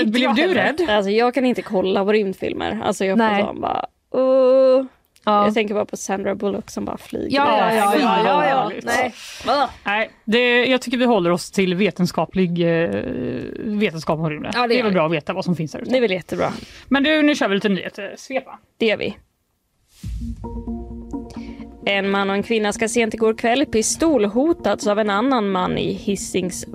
Eh, 0.00 0.06
blev 0.10 0.34
du 0.34 0.54
rädd? 0.54 0.86
Alltså 0.88 1.10
jag 1.10 1.34
kan 1.34 1.44
inte 1.44 1.62
kolla 1.62 2.04
på 2.04 2.12
rymdfilmer. 2.12 2.80
Alltså 2.84 3.04
jag 3.04 3.18
får 3.18 3.24
Nej. 3.24 3.46
bara... 3.54 3.86
Uh. 4.22 4.86
Ja. 5.28 5.44
Jag 5.44 5.54
tänker 5.54 5.74
bara 5.74 5.84
på 5.84 5.96
Sandra 5.96 6.34
Bullock 6.34 6.70
som 6.70 6.84
bara 6.84 6.98
flyger. 6.98 7.36
Ja, 7.36 7.74
ja, 7.74 7.96
ja, 7.96 8.22
ja, 8.24 8.48
ja. 8.48 8.72
Nej. 8.84 9.12
Nej, 9.84 10.10
det, 10.24 10.64
jag 10.66 10.82
tycker 10.82 10.98
vi 10.98 11.04
håller 11.04 11.30
oss 11.30 11.50
till 11.50 11.74
vetenskaplig 11.74 12.60
eh, 12.60 12.90
vetenskap 13.64 14.18
om 14.18 14.30
rymden. 14.30 14.52
Ja, 14.54 14.62
det 14.62 14.68
det 14.68 14.80
är 14.80 14.84
väl 14.84 14.92
bra 14.92 15.06
att 15.06 15.12
veta 15.12 15.32
vad 15.32 15.44
som 15.44 15.56
finns 15.56 15.72
där 15.72 15.78
ute. 15.78 15.90
Det 15.90 15.96
är 15.96 16.00
väl 16.00 16.10
jättebra. 16.10 16.52
Men 16.88 17.02
du, 17.02 17.22
nu 17.22 17.34
kör 17.34 17.48
vi 17.48 17.54
lite 17.54 17.68
nyheter. 17.68 18.14
Svepa. 18.18 18.58
Det 18.78 18.86
gör 18.86 18.96
vi. 18.96 19.16
En 21.86 22.10
man 22.10 22.30
och 22.30 22.36
en 22.36 22.42
kvinna 22.42 22.72
ska 22.72 22.88
sent 22.88 23.14
igår 23.14 23.34
kväll 23.34 23.66
pistolhotats 23.66 24.86
av 24.86 24.98
en 24.98 25.10
annan 25.10 25.50
man 25.50 25.78
i 25.78 25.92
Hisings 25.92 26.66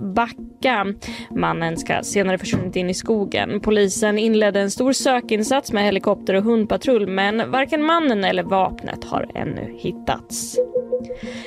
vecka. 0.63 0.85
Mannen 1.29 1.77
ska 1.77 2.03
senare 2.03 2.37
försvunnit 2.37 2.75
in 2.75 2.89
i 2.89 2.93
skogen. 2.93 3.59
Polisen 3.59 4.17
inledde 4.17 4.59
en 4.59 4.71
stor 4.71 4.93
sökinsats 4.93 5.71
med 5.71 5.83
helikopter 5.83 6.33
och 6.33 6.43
hundpatrull 6.43 7.07
men 7.07 7.51
varken 7.51 7.83
mannen 7.83 8.23
eller 8.23 8.43
vapnet 8.43 9.03
har 9.03 9.27
ännu 9.35 9.73
hittats. 9.77 10.57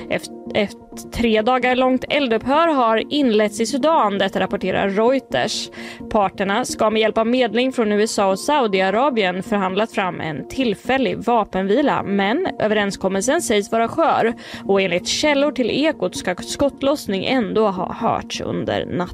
Efter 0.09 0.37
ett 0.53 1.11
tre 1.13 1.41
dagar 1.41 1.75
långt 1.75 2.05
eldupphör 2.09 2.67
har 2.67 3.13
inletts 3.13 3.59
i 3.59 3.65
Sudan, 3.65 4.17
detta 4.17 4.39
rapporterar 4.39 4.89
Reuters. 4.89 5.69
Parterna 6.09 6.65
ska 6.65 6.89
med 6.89 7.01
hjälp 7.01 7.17
av 7.17 7.27
medling 7.27 7.71
från 7.71 7.91
USA 7.91 8.27
och 8.29 8.39
Saudiarabien 8.39 9.43
förhandlat 9.43 9.91
fram 9.91 10.21
en 10.21 10.47
tillfällig 10.47 11.17
vapenvila, 11.17 12.03
men 12.03 12.47
överenskommelsen 12.59 13.41
sägs 13.41 13.71
vara 13.71 13.87
skör 13.87 14.33
och 14.65 14.81
enligt 14.81 15.07
källor 15.07 15.51
till 15.51 15.71
Ekot 15.71 16.15
ska 16.15 16.35
skottlossning 16.35 17.25
ändå 17.25 17.67
ha 17.67 17.93
hörts 17.93 18.41
under 18.41 18.85
natten. 18.85 19.06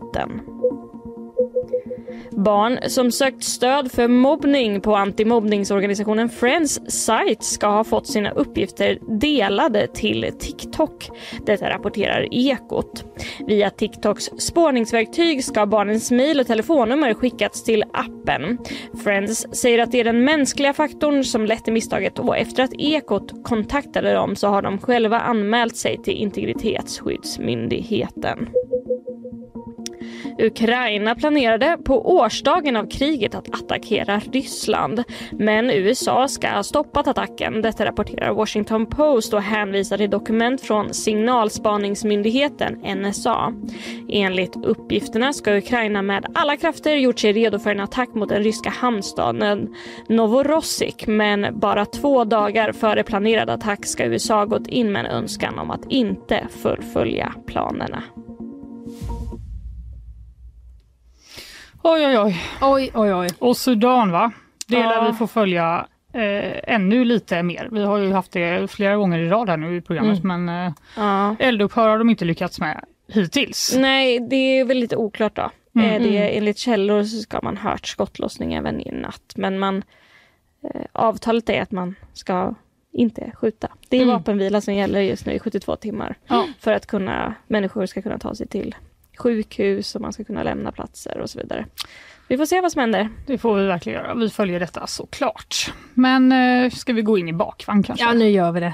Barn 2.31 2.79
som 2.87 3.11
sökt 3.11 3.43
stöd 3.43 3.91
för 3.91 4.07
mobbning 4.07 4.81
på 4.81 4.95
antimobbningsorganisationen 4.95 6.29
Friends 6.29 6.81
sajt 6.87 7.43
ska 7.43 7.67
ha 7.67 7.83
fått 7.83 8.07
sina 8.07 8.31
uppgifter 8.31 8.99
delade 9.19 9.87
till 9.87 10.31
TikTok. 10.39 11.09
Detta 11.45 11.69
rapporterar 11.69 12.27
Ekot. 12.31 13.05
Via 13.47 13.69
TikToks 13.69 14.29
spårningsverktyg 14.37 15.43
ska 15.43 15.65
barnens 15.65 16.11
mejl 16.11 16.39
och 16.39 16.47
telefonnummer 16.47 17.13
skickats 17.13 17.63
till 17.63 17.83
appen. 17.93 18.57
Friends 19.03 19.47
säger 19.51 19.79
att 19.79 19.91
det 19.91 19.99
är 19.99 20.03
den 20.03 20.23
mänskliga 20.23 20.73
faktorn 20.73 21.23
som 21.23 21.45
lett 21.45 21.63
till 21.63 21.73
misstaget 21.73 22.19
och 22.19 22.37
efter 22.37 22.63
att 22.63 22.73
Ekot 22.73 23.43
kontaktade 23.43 24.13
dem 24.13 24.35
så 24.35 24.47
har 24.47 24.61
de 24.61 24.77
själva 24.77 25.19
anmält 25.19 25.75
sig 25.75 25.97
till 26.03 26.13
Integritetsskyddsmyndigheten. 26.13 28.49
Ukraina 30.39 31.15
planerade 31.15 31.77
på 31.85 32.15
årsdagen 32.15 32.75
av 32.75 32.89
kriget 32.89 33.35
att 33.35 33.49
attackera 33.49 34.21
Ryssland. 34.31 35.03
Men 35.31 35.69
USA 35.69 36.27
ska 36.27 36.49
ha 36.49 36.63
stoppat 36.63 37.07
attacken. 37.07 37.61
Detta 37.61 37.85
rapporterar 37.85 38.33
Washington 38.33 38.85
Post 38.85 39.33
och 39.33 39.41
hänvisar 39.41 39.97
till 39.97 40.09
dokument 40.09 40.61
från 40.61 40.93
signalspaningsmyndigheten 40.93 42.73
NSA. 42.97 43.53
Enligt 44.09 44.55
uppgifterna 44.65 45.33
ska 45.33 45.57
Ukraina 45.57 46.01
med 46.01 46.25
alla 46.33 46.57
krafter 46.57 46.95
gjort 46.95 47.19
sig 47.19 47.33
redo 47.33 47.59
för 47.59 47.71
en 47.71 47.79
attack 47.79 48.09
mot 48.13 48.29
den 48.29 48.43
ryska 48.43 48.69
hamnstaden 48.69 49.75
Novorossik. 50.09 51.07
Men 51.07 51.59
bara 51.59 51.85
två 51.85 52.23
dagar 52.23 52.71
före 52.71 53.03
planerad 53.03 53.49
attack 53.49 53.85
ska 53.85 54.05
USA 54.05 54.35
ha 54.35 54.45
gått 54.45 54.67
in 54.67 54.91
med 54.91 55.05
en 55.05 55.11
önskan 55.11 55.59
om 55.59 55.71
att 55.71 55.91
inte 55.91 56.47
fullfölja 56.61 57.33
planerna. 57.47 58.03
Oj, 61.83 62.05
oj, 62.07 62.17
oj. 62.19 62.35
Oj, 62.61 62.91
oj, 62.93 63.13
oj. 63.13 63.29
Och 63.39 63.57
Sudan 63.57 64.11
va? 64.11 64.31
Det 64.67 64.75
Ja. 64.79 64.89
lär 64.89 65.11
vi 65.11 65.17
får 65.17 65.27
följa 65.27 65.87
eh, 66.13 66.73
ännu 66.73 67.05
lite 67.05 67.43
mer. 67.43 67.69
Vi 67.71 67.83
har 67.85 67.97
ju 67.97 68.11
haft 68.13 68.31
det 68.31 68.71
flera 68.71 68.95
gånger 68.95 69.19
i 69.19 69.29
rad 69.29 69.49
här 69.49 69.57
nu 69.57 69.75
i 69.77 69.81
programmet 69.81 70.23
men 70.23 70.49
eh, 70.49 70.71
Ja. 70.97 71.35
eldupphör 71.39 71.89
har 71.89 71.97
de 71.97 72.09
inte 72.09 72.25
lyckats 72.25 72.59
med 72.59 72.83
hittills. 73.07 73.75
Nej, 73.77 74.19
det 74.19 74.35
är 74.59 74.65
väl 74.65 74.77
lite 74.77 74.95
oklart 74.97 75.35
då. 75.35 75.49
Mm. 75.75 75.89
Eh, 75.91 76.01
Det, 76.11 76.37
enligt 76.37 76.57
källor 76.57 77.03
så 77.03 77.17
ska 77.21 77.39
man 77.43 77.57
hört 77.57 77.87
skottlossning 77.87 78.53
även 78.53 78.81
i 78.81 78.91
natt. 78.91 79.33
Men 79.35 79.59
man, 79.59 79.83
eh, 80.73 80.81
avtalet 80.91 81.49
är 81.49 81.61
att 81.61 81.71
man 81.71 81.95
ska 82.13 82.55
inte 82.91 83.31
skjuta. 83.35 83.67
Det 83.89 83.97
är 83.97 84.01
Mm. 84.01 84.13
vapenvila 84.13 84.61
som 84.61 84.73
gäller 84.73 84.99
just 85.01 85.25
nu 85.25 85.33
i 85.33 85.39
72 85.39 85.75
timmar. 85.75 86.15
Ja. 86.27 86.47
För 86.59 86.71
att 86.73 86.85
kunna, 86.87 87.33
människor 87.47 87.85
ska 87.85 88.01
kunna 88.01 88.17
ta 88.19 88.35
sig 88.35 88.47
till 88.47 88.75
sjukhus 89.23 89.95
och 89.95 90.01
man 90.01 90.13
ska 90.13 90.23
kunna 90.23 90.43
lämna 90.43 90.71
platser 90.71 91.17
och 91.19 91.29
så 91.29 91.39
vidare. 91.39 91.65
Vi 92.27 92.37
får 92.37 92.45
se 92.45 92.61
vad 92.61 92.71
som 92.71 92.79
händer. 92.79 93.09
Det 93.27 93.37
får 93.37 93.55
vi 93.55 93.65
verkligen 93.67 94.01
göra. 94.01 94.15
Vi 94.15 94.29
följer 94.29 94.59
detta 94.59 94.87
såklart. 94.87 95.73
Men 95.93 96.31
eh, 96.31 96.69
ska 96.69 96.93
vi 96.93 97.01
gå 97.01 97.17
in 97.17 97.27
i 97.27 97.33
bakvagn 97.33 97.83
kanske? 97.83 98.05
Ja, 98.05 98.13
nu 98.13 98.29
gör 98.29 98.51
vi 98.51 98.59
det. 98.59 98.73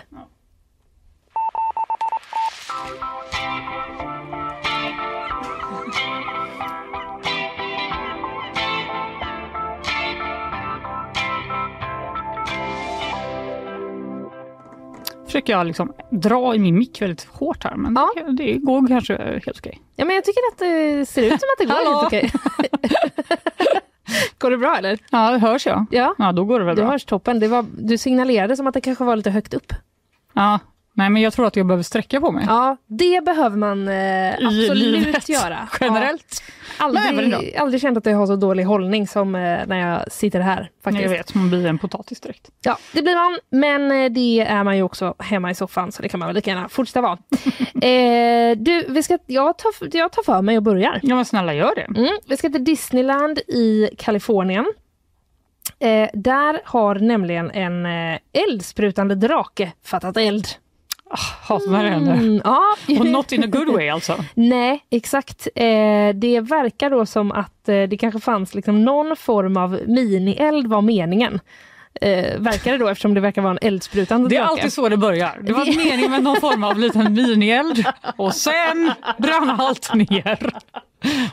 Försöker 15.30 15.54
jag 15.54 15.68
liksom 15.68 15.94
dra 16.12 16.56
i 16.56 16.60
min 16.60 16.78
mick 16.78 17.02
väldigt 17.02 17.24
hårt 17.32 17.64
här 17.64 17.76
men 17.76 17.94
Ja. 17.96 18.12
det, 18.16 18.32
det 18.44 18.54
går 18.58 18.88
kanske 18.88 19.14
helt 19.46 19.58
okej. 19.60 19.82
Ja, 19.96 20.06
men 20.06 20.16
jag 20.16 20.24
tycker 20.26 20.42
att 20.52 20.58
det 20.60 21.06
ser 21.06 21.22
ut 21.22 21.30
som 21.42 21.50
att 21.54 21.60
det 21.60 21.66
går 21.66 21.74
helt 21.94 22.06
okej. 22.06 22.32
går 24.38 24.52
det 24.52 24.58
bra 24.58 24.76
eller? 24.78 25.00
Ja, 25.12 25.38
hörs 25.38 25.66
jag? 25.66 25.86
Ja, 25.92 26.16
Ja, 26.18 26.32
då 26.32 26.46
går 26.46 26.60
det 26.60 26.66
väl 26.66 26.76
du 26.76 26.82
bra. 26.82 26.92
hörs 26.92 27.06
toppen. 27.06 27.40
Det 27.40 27.48
var, 27.48 27.66
du 27.78 27.98
signalerade 27.98 28.56
som 28.58 28.68
att 28.68 28.74
det 28.74 28.82
kanske 28.82 29.04
var 29.04 29.16
lite 29.16 29.32
högt 29.32 29.54
upp. 29.54 29.74
Ja. 30.34 30.60
Nej, 31.00 31.10
men 31.10 31.22
jag 31.22 31.34
tror 31.34 31.46
att 31.46 31.56
jag 31.56 31.66
behöver 31.66 31.84
sträcka 31.84 32.22
på 32.22 32.32
mig. 32.32 32.46
Ja, 32.48 32.78
det 32.88 33.24
behöver 33.26 33.58
man 33.58 33.88
eh, 33.88 34.34
absolut 34.34 34.78
livet. 34.78 35.30
göra. 35.30 35.70
Generellt. 35.80 36.44
Ja, 36.80 36.86
aldrig, 36.86 37.58
aldrig 37.58 37.82
känt 37.82 37.98
att 37.98 38.06
jag 38.06 38.18
har 38.18 38.28
så 38.28 38.36
dålig 38.36 38.64
hållning 38.64 39.08
som 39.08 39.36
eh, 39.36 39.42
när 39.42 39.76
jag 39.76 40.12
sitter 40.12 40.40
här. 40.40 40.72
Faktiskt. 40.84 41.04
Jag 41.04 41.10
vet, 41.10 41.36
man 41.36 41.50
blir 41.50 41.66
en 41.66 41.78
potatis 41.78 42.20
direkt. 42.20 42.50
Ja, 42.62 42.78
det 42.94 43.02
blir 43.02 43.16
man, 43.16 43.40
men 43.50 43.92
eh, 43.92 44.12
det 44.12 44.40
är 44.40 44.64
man 44.64 44.78
ju 44.78 44.84
också 44.84 45.16
hemma 45.20 45.52
i 45.52 45.56
soffan 45.56 45.92
så 45.92 46.02
det 46.02 46.10
kan 46.10 46.20
man 46.20 46.28
väl 46.28 46.36
lika 46.36 46.50
gärna 46.50 46.70
fortsätta 46.70 47.02
vara. 47.02 47.18
eh, 47.88 48.58
du, 48.58 48.86
vi 48.90 49.04
ska, 49.04 49.18
jag, 49.26 49.58
tar, 49.58 49.98
jag 49.98 50.12
tar 50.12 50.24
för 50.24 50.42
mig 50.42 50.58
och 50.58 50.64
börjar. 50.64 51.00
Ja, 51.04 51.16
men 51.16 51.26
snälla 51.26 51.54
gör 51.54 51.76
det. 51.76 52.00
Mm, 52.00 52.18
vi 52.28 52.38
ska 52.38 52.50
till 52.50 52.64
Disneyland 52.64 53.40
i 53.40 53.90
Kalifornien. 53.98 54.66
Eh, 55.80 56.10
där 56.14 56.62
har 56.66 56.96
nämligen 56.96 57.52
en 57.52 57.86
eh, 57.86 58.20
eldsprutande 58.34 59.16
drake 59.16 59.72
fattat 59.84 60.18
eld. 60.18 60.48
Hatar 61.10 61.72
när 61.72 61.84
det 61.84 61.90
händer. 61.90 62.14
Mm, 62.14 62.42
ja. 62.44 62.62
Och 63.00 63.06
not 63.06 63.32
in 63.32 63.44
a 63.44 63.48
good 63.48 63.68
way 63.70 63.90
alltså. 63.90 64.26
Nej, 64.34 64.84
exakt. 64.90 65.48
Eh, 65.56 65.66
det 66.16 66.42
verkar 66.42 66.90
då 66.90 67.06
som 67.06 67.32
att 67.32 67.70
eh, 67.70 67.84
det 67.84 67.98
kanske 68.00 68.20
fanns 68.20 68.56
liksom 68.56 68.86
någon 68.86 69.16
form 69.16 69.58
av 69.58 69.80
minield 69.88 70.68
var 70.68 70.82
meningen. 70.82 71.40
Eh, 72.02 72.40
verkar 72.40 72.72
det 72.72 72.78
då 72.78 72.88
eftersom 72.88 73.14
det 73.14 73.22
verkar 73.22 73.42
vara 73.42 73.52
en 73.52 73.60
eldsprutan. 73.68 74.28
Det 74.28 74.36
är 74.36 74.42
alltid 74.42 74.74
så 74.74 74.90
det 74.90 74.98
börjar. 74.98 75.40
Det 75.44 75.54
var 75.54 75.66
Det- 75.66 75.78
meningen 75.78 76.12
med 76.12 76.24
någon 76.24 76.42
form 76.42 76.64
av 76.64 76.80
liten 76.80 77.14
minield 77.14 77.86
och 78.18 78.34
sen 78.36 78.92
brann 79.18 79.50
allt 79.50 79.94
ner. 79.94 80.54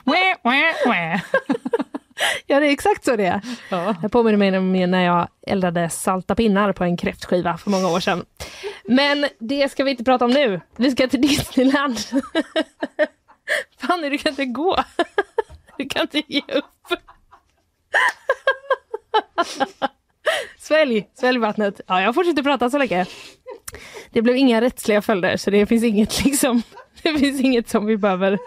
Wä, 0.04 0.36
wä, 0.44 0.72
wä. 0.86 1.20
Ja, 2.46 2.60
det 2.60 2.66
är 2.66 2.70
exakt 2.70 3.04
så 3.04 3.16
det 3.16 3.26
är. 3.26 3.40
Ja. 3.68 3.96
Jag 4.02 4.12
påminner 4.12 4.38
mig 4.38 4.58
om 4.58 4.90
när 4.90 5.04
jag 5.04 5.28
eldade 5.46 5.90
salta 5.90 6.34
pinnar 6.34 6.72
på 6.72 6.84
en 6.84 6.96
kräftskiva 6.96 7.58
för 7.58 7.70
många 7.70 7.88
år 7.88 8.00
sedan. 8.00 8.24
Men 8.84 9.26
det 9.38 9.68
ska 9.68 9.84
vi 9.84 9.90
inte 9.90 10.04
prata 10.04 10.24
om 10.24 10.30
nu. 10.30 10.60
Vi 10.76 10.90
ska 10.90 11.08
till 11.08 11.20
Disneyland. 11.20 11.98
Fanny, 13.80 14.10
du 14.10 14.18
kan 14.18 14.30
inte 14.30 14.44
gå. 14.44 14.84
Du 15.78 15.88
kan 15.88 16.02
inte 16.02 16.22
ge 16.26 16.42
upp. 16.48 16.98
Svälj, 20.58 21.08
svälj 21.14 21.38
vattnet. 21.38 21.80
Ja, 21.86 22.02
jag 22.02 22.14
fortsätter 22.14 22.42
prata 22.42 22.70
så 22.70 22.78
länge. 22.78 23.06
Det 24.10 24.22
blev 24.22 24.36
inga 24.36 24.60
rättsliga 24.60 25.02
följder, 25.02 25.36
så 25.36 25.50
det 25.50 25.66
finns 25.66 25.84
inget 25.84 26.24
liksom 26.24 26.62
det 27.02 27.18
finns 27.18 27.40
inget 27.40 27.68
som 27.68 27.86
vi 27.86 27.96
behöver 27.96 28.38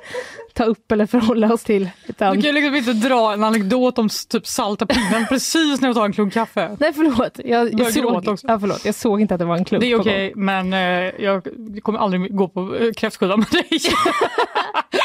ta 0.59 0.65
upp 0.65 0.91
eller 0.91 1.05
förhålla 1.05 1.53
oss 1.53 1.63
till. 1.63 1.89
Utan... 2.07 2.35
Du 2.35 2.41
kan 2.41 2.55
ju 2.55 2.61
liksom 2.61 2.75
inte 2.75 3.07
dra 3.07 3.33
en 3.33 3.43
anekdot 3.43 3.97
om 3.97 4.09
typ 4.29 4.47
salta 4.47 4.85
pinnen 4.85 5.25
precis 5.29 5.81
när 5.81 5.89
jag 5.89 5.95
tar 5.95 6.05
en 6.05 6.13
klunk 6.13 6.33
kaffe. 6.33 6.77
Nej 6.79 6.93
förlåt, 6.93 7.39
jag, 7.45 7.79
jag, 7.79 7.93
såg, 7.93 8.27
också. 8.27 8.47
ja, 8.47 8.59
förlåt, 8.59 8.85
jag 8.85 8.95
såg 8.95 9.21
inte 9.21 9.33
att 9.33 9.39
det 9.39 9.45
var 9.45 9.57
en 9.57 9.65
klump 9.65 9.81
Det 9.81 9.91
är 9.91 9.99
okej, 9.99 10.31
gång. 10.33 10.45
men 10.45 10.73
eh, 10.73 10.79
jag 11.19 11.47
kommer 11.81 11.99
aldrig 11.99 12.35
gå 12.35 12.47
på 12.47 12.75
eh, 12.75 12.91
kräftskiva 12.91 13.37
med 13.37 13.47
dig. 13.51 13.69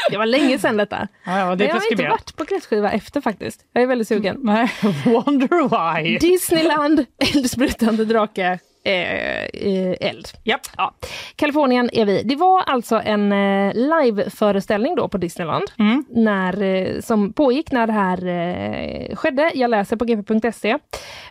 Det 0.09 0.17
var 0.17 0.25
länge 0.25 0.59
sedan 0.59 0.77
detta. 0.77 1.07
Ja, 1.25 1.39
ja, 1.39 1.55
det 1.55 1.65
jag 1.65 1.73
har 1.73 1.91
inte 1.91 2.09
varit 2.09 2.35
på 2.35 2.45
kräftskiva 2.45 2.91
efter 2.91 3.21
faktiskt. 3.21 3.65
Jag 3.73 3.83
är 3.83 3.87
väldigt 3.87 4.07
sugen. 4.07 4.37
Nej, 4.43 4.71
wonder 5.05 6.03
why. 6.03 6.17
Disneyland, 6.17 7.05
eldsprutande 7.17 8.05
drake, 8.05 8.59
eh, 8.85 9.43
eh, 9.43 9.95
eld. 9.99 10.27
Japp. 10.43 10.61
Ja. 10.77 10.93
Kalifornien 11.35 11.89
är 11.93 12.05
vi. 12.05 12.23
Det 12.23 12.35
var 12.35 12.61
alltså 12.61 13.01
en 13.05 13.31
eh, 13.31 13.73
liveföreställning 13.73 14.95
då 14.95 15.07
på 15.07 15.17
Disneyland 15.17 15.63
Mm. 15.79 16.05
när, 16.09 16.61
eh, 16.61 16.99
som 17.01 17.33
pågick 17.33 17.71
när 17.71 17.87
det 17.87 17.93
här 17.93 18.27
eh, 18.27 19.15
skedde. 19.15 19.51
Jag 19.53 19.69
läser 19.69 19.95
på 19.95 20.05
gp.se. 20.05 20.77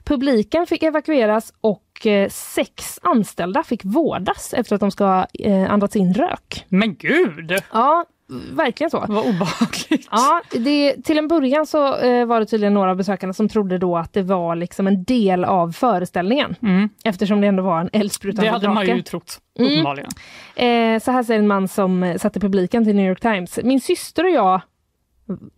Publiken 0.04 0.66
fick 0.66 0.82
evakueras 0.82 1.52
och 1.60 2.06
eh, 2.06 2.28
sex 2.28 2.98
anställda 3.02 3.62
fick 3.62 3.84
vårdas 3.84 4.54
efter 4.54 4.74
att 4.74 4.80
de 4.80 4.90
ska 4.90 5.26
eh, 5.38 5.70
andats 5.72 5.96
in 5.96 6.14
rök. 6.14 6.64
Men 6.68 6.94
gud, 6.94 7.62
Ja, 7.72 8.04
verkligen 8.52 8.90
så. 8.90 9.04
vad 9.08 9.26
obehagligt. 9.26 10.08
Ja, 10.10 10.42
det, 10.52 11.02
till 11.02 11.18
en 11.18 11.28
början 11.28 11.66
så 11.66 11.96
eh, 11.96 12.26
var 12.26 12.40
det 12.40 12.46
tydligen 12.46 12.74
några 12.74 12.90
av 12.90 12.96
besökarna 12.96 13.32
som 13.32 13.48
trodde 13.48 13.78
då 13.78 13.96
att 13.96 14.12
det 14.12 14.22
var 14.22 14.56
liksom 14.56 14.86
en 14.86 15.04
del 15.04 15.44
av 15.44 15.72
föreställningen. 15.72 16.54
Mm. 16.62 16.88
Eftersom 17.04 17.40
det 17.40 17.46
ändå 17.46 17.62
var 17.62 17.80
en 17.80 17.90
eldsprutande 17.92 18.46
Det 18.46 18.52
hade 18.52 18.68
man 18.68 18.86
ju 18.86 19.02
trott, 19.02 19.40
Mm. 19.58 19.72
uppenbarligen. 19.72 20.10
Eh, 20.56 21.00
så 21.02 21.10
här 21.10 21.22
säger 21.22 21.40
en 21.40 21.46
man 21.46 21.68
som 21.68 22.02
eh, 22.02 22.16
satte 22.16 22.40
publiken 22.40 22.84
till 22.84 22.96
New 22.96 23.08
York 23.08 23.20
Times. 23.20 23.58
Min 23.62 23.80
syster 23.80 24.24
och 24.24 24.30
jag, 24.30 24.60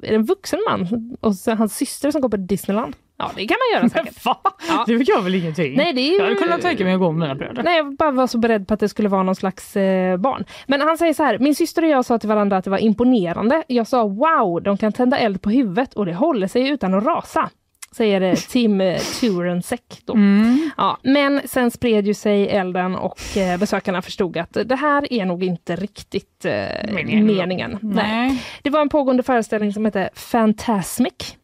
är 0.03 0.12
en 0.12 0.24
vuxen 0.24 0.59
man? 0.70 1.16
Och 1.20 1.33
hans 1.59 1.77
syster 1.77 2.11
som 2.11 2.20
går 2.20 2.29
på 2.29 2.37
Disneyland. 2.37 2.97
Ja, 3.19 3.31
det 3.37 3.47
kan 3.47 3.57
man 3.61 3.73
göra 3.75 3.83
Men 3.83 3.91
säkert. 3.91 4.25
va? 4.25 4.39
Ja. 4.69 4.85
Det 4.87 4.93
gör 4.93 5.21
väl 5.23 5.35
ingenting? 5.35 5.77
Nej, 5.77 5.93
det 5.93 6.01
är 6.01 6.11
ju- 6.11 6.17
Jag 6.17 6.23
hade 6.25 6.35
kunnat 6.35 6.61
tänka 6.62 6.85
mig 6.85 6.93
att 6.95 7.01
gå 7.01 7.12
med 7.12 7.21
mina 7.29 7.35
bröder. 7.35 7.62
Nej, 7.62 7.77
jag 7.77 7.97
bara 7.97 8.11
var 8.11 8.27
så 8.27 8.39
beredd 8.39 8.69
på 8.69 8.75
att 8.75 8.81
det 8.81 8.89
skulle 8.89 9.09
vara 9.09 9.23
någon 9.23 9.37
slags 9.37 9.77
eh, 9.77 10.17
barn. 10.17 10.45
Men 10.67 10.81
han 10.81 10.99
säger 10.99 11.14
så 11.14 11.23
här, 11.23 11.39
min 11.39 11.55
syster 11.55 11.83
och 11.83 11.89
jag 11.89 12.05
sa 12.05 12.19
till 12.19 12.29
varandra 12.29 12.57
att 12.57 12.64
det 12.64 12.71
var 12.71 12.79
imponerande. 12.79 13.62
Jag 13.67 13.87
sa 13.87 14.05
wow, 14.09 14.62
de 14.62 14.77
kan 14.77 14.93
tända 14.93 15.19
eld 15.19 15.43
på 15.43 15.51
huvudet 15.51 15.95
och 15.95 16.07
det 16.07 16.14
håller 16.14 16.47
sig 16.47 16.69
utan 16.69 16.95
att 16.95 17.05
rasa. 17.05 17.51
Säger 17.97 18.21
eh, 18.21 18.35
Tim 18.35 18.81
eh, 18.81 18.99
Turensek 19.21 20.01
då. 20.05 20.12
Mm. 20.14 20.71
Ja, 20.77 20.99
men 21.03 21.41
sen 21.45 21.71
spred 21.71 22.07
ju 22.07 22.14
sig 22.14 22.49
elden 22.49 22.95
och 22.97 23.37
eh, 23.37 23.59
besökarna 23.59 24.03
förstod 24.03 24.37
att 24.37 24.57
det 24.64 24.77
här 24.77 25.12
är 25.12 25.25
nog 25.25 25.45
inte 25.45 25.77
riktigt 25.77 26.45
eh, 26.45 26.53
Meningen. 26.95 27.27
meningen. 27.27 27.79
Nej. 27.83 28.05
Nej. 28.07 28.43
Det 28.62 28.71
var 28.71 28.81
en 28.81 28.89
pågående 28.89 29.23
föreställning 29.23 29.73
som 29.73 29.85
hette 29.85 30.11
Fantasmic. 30.14 31.37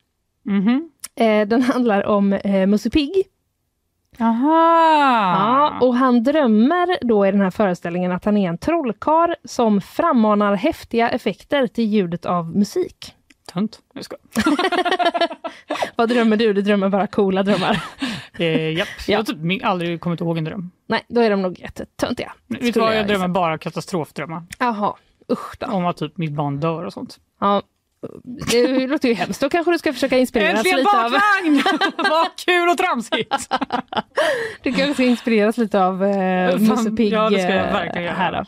Mhm. 0.44 0.88
Eh, 1.16 1.48
den 1.48 1.62
handlar 1.62 2.06
om 2.06 2.32
eh, 2.32 2.66
Musse 2.66 2.90
Pigg. 2.90 3.12
Aha! 4.20 5.32
Ja, 5.38 5.86
och 5.86 5.94
han 5.94 6.22
drömmer 6.22 6.98
då 7.06 7.26
i 7.26 7.30
den 7.30 7.40
här 7.40 7.50
föreställningen 7.50 8.12
att 8.12 8.24
han 8.24 8.36
är 8.36 8.48
en 8.48 8.58
trollkarl 8.58 9.34
som 9.44 9.80
frammanar 9.80 10.54
häftiga 10.54 11.10
effekter 11.10 11.66
till 11.66 11.84
ljudet 11.84 12.26
av 12.26 12.56
musik. 12.56 13.14
Tönt. 13.52 13.80
Jag 13.94 14.04
ska. 14.04 14.16
Vad 15.96 16.08
drömmer 16.08 16.36
du? 16.36 16.52
Du 16.52 16.62
drömmer 16.62 16.88
bara 16.88 17.06
coola 17.06 17.42
drömmar. 17.42 17.84
Eh, 18.38 18.72
japp. 18.72 18.88
Ja. 18.98 19.12
Jag 19.12 19.18
har 19.18 19.24
typ 19.24 19.64
aldrig 19.64 20.00
kommit 20.00 20.20
ihåg 20.20 20.38
en 20.38 20.44
dröm. 20.44 20.70
Nej, 20.86 21.04
då 21.08 21.20
är 21.20 21.30
de 21.30 21.42
nog 21.42 21.60
jättetöntiga. 21.60 22.32
Vet 22.46 22.60
du 22.60 22.66
skulle 22.66 22.84
vad, 22.84 22.94
jag 22.94 23.00
jag 23.00 23.08
drömmer 23.08 23.28
bara 23.28 23.58
katastrofdrömmar. 23.58 24.42
Jaha, 24.58 24.94
usch 25.32 25.56
då. 25.58 25.66
Om 25.66 25.86
att 25.86 25.96
typ 25.96 26.16
mitt 26.16 26.32
barn 26.32 26.60
dör 26.60 26.84
och 26.84 26.92
sånt. 26.92 27.18
Ja, 27.40 27.62
det 28.24 28.86
låter 28.86 29.08
ju 29.08 29.14
hemskt. 29.14 29.40
Då 29.40 29.48
kanske 29.48 29.72
du 29.72 29.78
ska 29.78 29.92
försöka 29.92 30.18
inspireras 30.18 30.54
Äntligen 30.56 30.78
lite 30.78 30.90
av... 30.90 31.02
bakvagn! 31.12 31.62
Vad 32.10 32.26
kul 32.46 32.68
och 32.68 32.78
tramsigt! 32.78 33.48
Du 34.62 34.72
kanske 34.72 34.94
ska 34.94 35.02
inspireras 35.04 35.58
lite 35.58 35.84
av 35.84 36.04
eh, 36.04 36.58
Musse 36.58 36.90
Pigg 36.90 37.12
ja, 37.12 37.30
det 37.30 37.38
ska 37.42 37.52
jag 37.54 37.66
eh, 37.66 37.72
verkligen 37.72 38.04
göra. 38.04 38.14
här 38.14 38.32
då. 38.32 38.44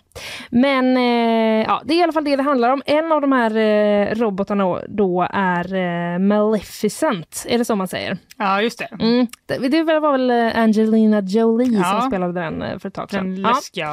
Men 0.50 0.96
eh, 0.96 1.66
ja, 1.68 1.82
det 1.84 1.94
är 1.94 1.98
i 1.98 2.02
alla 2.02 2.12
fall 2.12 2.24
det 2.24 2.36
det 2.36 2.42
handlar 2.42 2.70
om. 2.70 2.82
En 2.86 3.12
av 3.12 3.20
de 3.20 3.32
här 3.32 3.57
eh, 3.57 4.14
robotarna 4.14 4.80
då 4.88 5.26
är 5.30 5.74
eh, 5.74 6.18
Maleficent, 6.18 7.44
är 7.48 7.59
det 7.59 7.64
så 7.64 7.76
man 7.76 7.88
säger? 7.88 8.18
Ja, 8.38 8.62
just 8.62 8.78
det. 8.78 8.88
Mm. 9.00 9.26
Det, 9.46 9.68
det 9.68 9.82
var 10.00 10.12
väl 10.12 10.30
Angelina 10.57 11.20
Jolie 11.20 11.78
Ja. 11.78 11.84
som 12.00 12.11
spelade 12.11 12.40
den 12.40 12.62
eh, 12.62 12.78
för 12.78 12.88
ett 12.88 12.94
tag 12.94 13.11
sedan. 13.11 13.34
Den 13.34 13.42
Ja. 13.42 13.48
läskiga... 13.48 13.88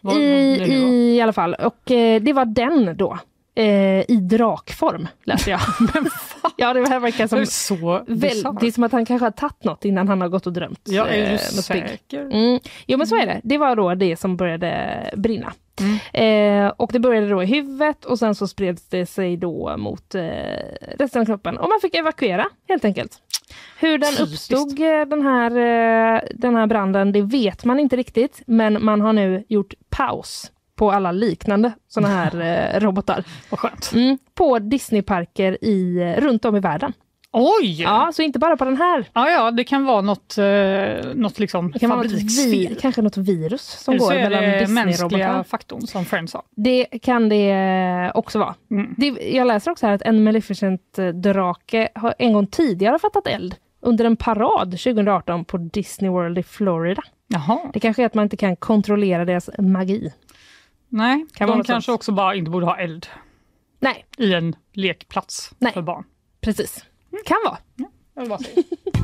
Vad- 0.00 0.16
I. 0.16 1.14
I 1.16 1.20
alla 1.20 1.32
fall. 1.32 1.54
Och 1.54 1.90
eh, 1.90 2.20
det 2.22 2.32
var 2.32 2.44
den 2.44 2.96
då. 2.96 3.18
Eh, 3.58 4.04
I 4.08 4.16
drakform 4.16 5.08
läste 5.24 5.50
jag. 5.50 5.60
ja, 6.56 6.72
det 6.74 6.88
här 6.88 7.00
verkar 7.00 7.24
Det 7.24 7.28
som 7.28 7.38
är 7.38 7.44
så 7.44 8.04
Väl, 8.06 8.42
det 8.60 8.66
är 8.66 8.72
som 8.72 8.84
att 8.84 8.92
han 8.92 9.06
kanske 9.06 9.24
har 9.26 9.30
tagit 9.30 9.64
något 9.64 9.84
innan 9.84 10.08
han 10.08 10.20
har 10.20 10.28
gått 10.28 10.46
och 10.46 10.52
drömt. 10.52 10.80
Jag 10.84 11.14
är 11.14 11.24
eh, 11.24 11.30
du 11.30 11.38
pigg. 11.38 11.62
säker? 11.62 12.20
Mm. 12.20 12.60
Jo 12.86 12.98
men 12.98 13.06
så 13.06 13.16
är 13.16 13.26
det. 13.26 13.40
Det 13.44 13.58
var 13.58 13.76
då 13.76 13.94
det 13.94 14.16
som 14.16 14.36
började 14.36 15.10
brinna. 15.16 15.52
Mm. 15.80 16.66
Eh, 16.66 16.72
och 16.76 16.90
det 16.92 16.98
började 16.98 17.28
då 17.28 17.42
i 17.42 17.46
huvudet 17.46 18.04
och 18.04 18.18
sen 18.18 18.34
så 18.34 18.48
spreds 18.48 18.88
det 18.88 19.06
sig 19.06 19.36
då 19.36 19.76
mot 19.76 20.14
eh, 20.14 20.22
resten 20.98 21.22
av 21.22 21.26
kroppen. 21.26 21.58
Och 21.58 21.68
man 21.68 21.80
fick 21.82 21.94
evakuera 21.94 22.46
helt 22.68 22.84
enkelt. 22.84 23.12
Hur 23.80 23.98
den 23.98 24.26
uppstod 24.26 24.80
eh, 24.80 25.04
den 25.04 25.22
här, 25.22 25.50
eh, 25.50 26.20
den 26.34 26.56
här 26.56 26.66
branden 26.66 27.12
det 27.12 27.22
vet 27.22 27.64
man 27.64 27.80
inte 27.80 27.96
riktigt. 27.96 28.42
Men 28.46 28.84
man 28.84 29.00
har 29.00 29.12
nu 29.12 29.44
gjort 29.48 29.74
paus 29.90 30.52
på 30.78 30.92
alla 30.92 31.12
liknande 31.12 31.72
såna 31.88 32.08
här 32.08 32.40
eh, 32.74 32.80
robotar. 32.80 33.24
Vad 33.50 33.60
skönt. 33.60 33.90
Mm, 33.94 34.18
på 34.34 34.58
Disneyparker 34.58 35.64
i, 35.64 35.96
eh, 35.96 36.20
runt 36.20 36.44
om 36.44 36.56
i 36.56 36.60
världen. 36.60 36.92
Oj! 37.32 37.82
Ja, 37.82 38.10
så 38.14 38.22
inte 38.22 38.38
bara 38.38 38.56
på 38.56 38.64
den 38.64 38.76
här. 38.76 39.04
Ja, 39.12 39.30
ja, 39.30 39.50
det 39.50 39.64
kan 39.64 39.84
vara 39.84 40.00
något, 40.00 40.38
eh, 40.38 41.14
något 41.14 41.38
liksom 41.38 41.70
Det 41.72 41.78
kan 41.78 41.90
vara 41.90 42.02
något 42.02 42.12
vi, 42.12 42.76
kanske 42.80 43.02
något 43.02 43.16
virus 43.16 43.62
som 43.62 43.94
Eller 43.94 44.04
så 44.04 44.10
går 44.10 44.14
är 44.14 44.30
mellan 44.30 44.42
det 44.42 44.66
mänskliga 44.68 45.44
faktorn 45.44 45.86
som 45.86 46.04
Friends 46.04 46.32
sa. 46.32 46.42
Det 46.56 46.84
kan 46.84 47.28
det 47.28 48.12
också 48.14 48.38
vara. 48.38 48.54
Mm. 48.70 48.94
Det, 48.96 49.06
jag 49.06 49.46
läser 49.46 49.70
också 49.70 49.86
här 49.86 49.94
att 49.94 50.02
en 50.02 50.28
Maleficent-drake 50.28 51.88
har 51.94 52.14
en 52.18 52.32
gång 52.32 52.46
tidigare 52.46 52.98
fattat 52.98 53.26
eld 53.26 53.54
under 53.80 54.04
en 54.04 54.16
parad 54.16 54.70
2018 54.70 55.44
på 55.44 55.56
Disney 55.58 56.10
World 56.10 56.38
i 56.38 56.42
Florida. 56.42 57.02
Jaha. 57.28 57.58
Det 57.72 57.80
kanske 57.80 58.02
är 58.02 58.06
att 58.06 58.14
man 58.14 58.22
inte 58.22 58.36
kan 58.36 58.56
kontrollera 58.56 59.24
deras 59.24 59.50
magi. 59.58 60.12
Nej, 60.88 61.26
Kan 61.34 61.48
de 61.48 61.62
kanske 61.64 61.86
sånt. 61.86 61.96
också 61.96 62.12
bara 62.12 62.34
inte 62.34 62.50
borde 62.50 62.66
ha 62.66 62.78
eld 62.78 63.06
Nej, 63.80 64.04
i 64.18 64.34
en 64.34 64.56
lekplats 64.72 65.52
Nej. 65.58 65.72
för 65.72 65.82
barn. 65.82 66.04
precis. 66.40 66.84
Kan 67.26 67.36
vara. 67.44 67.58
Jag 68.14 68.22
vill 68.22 68.28
bara 68.30 68.38
säga. 68.38 68.62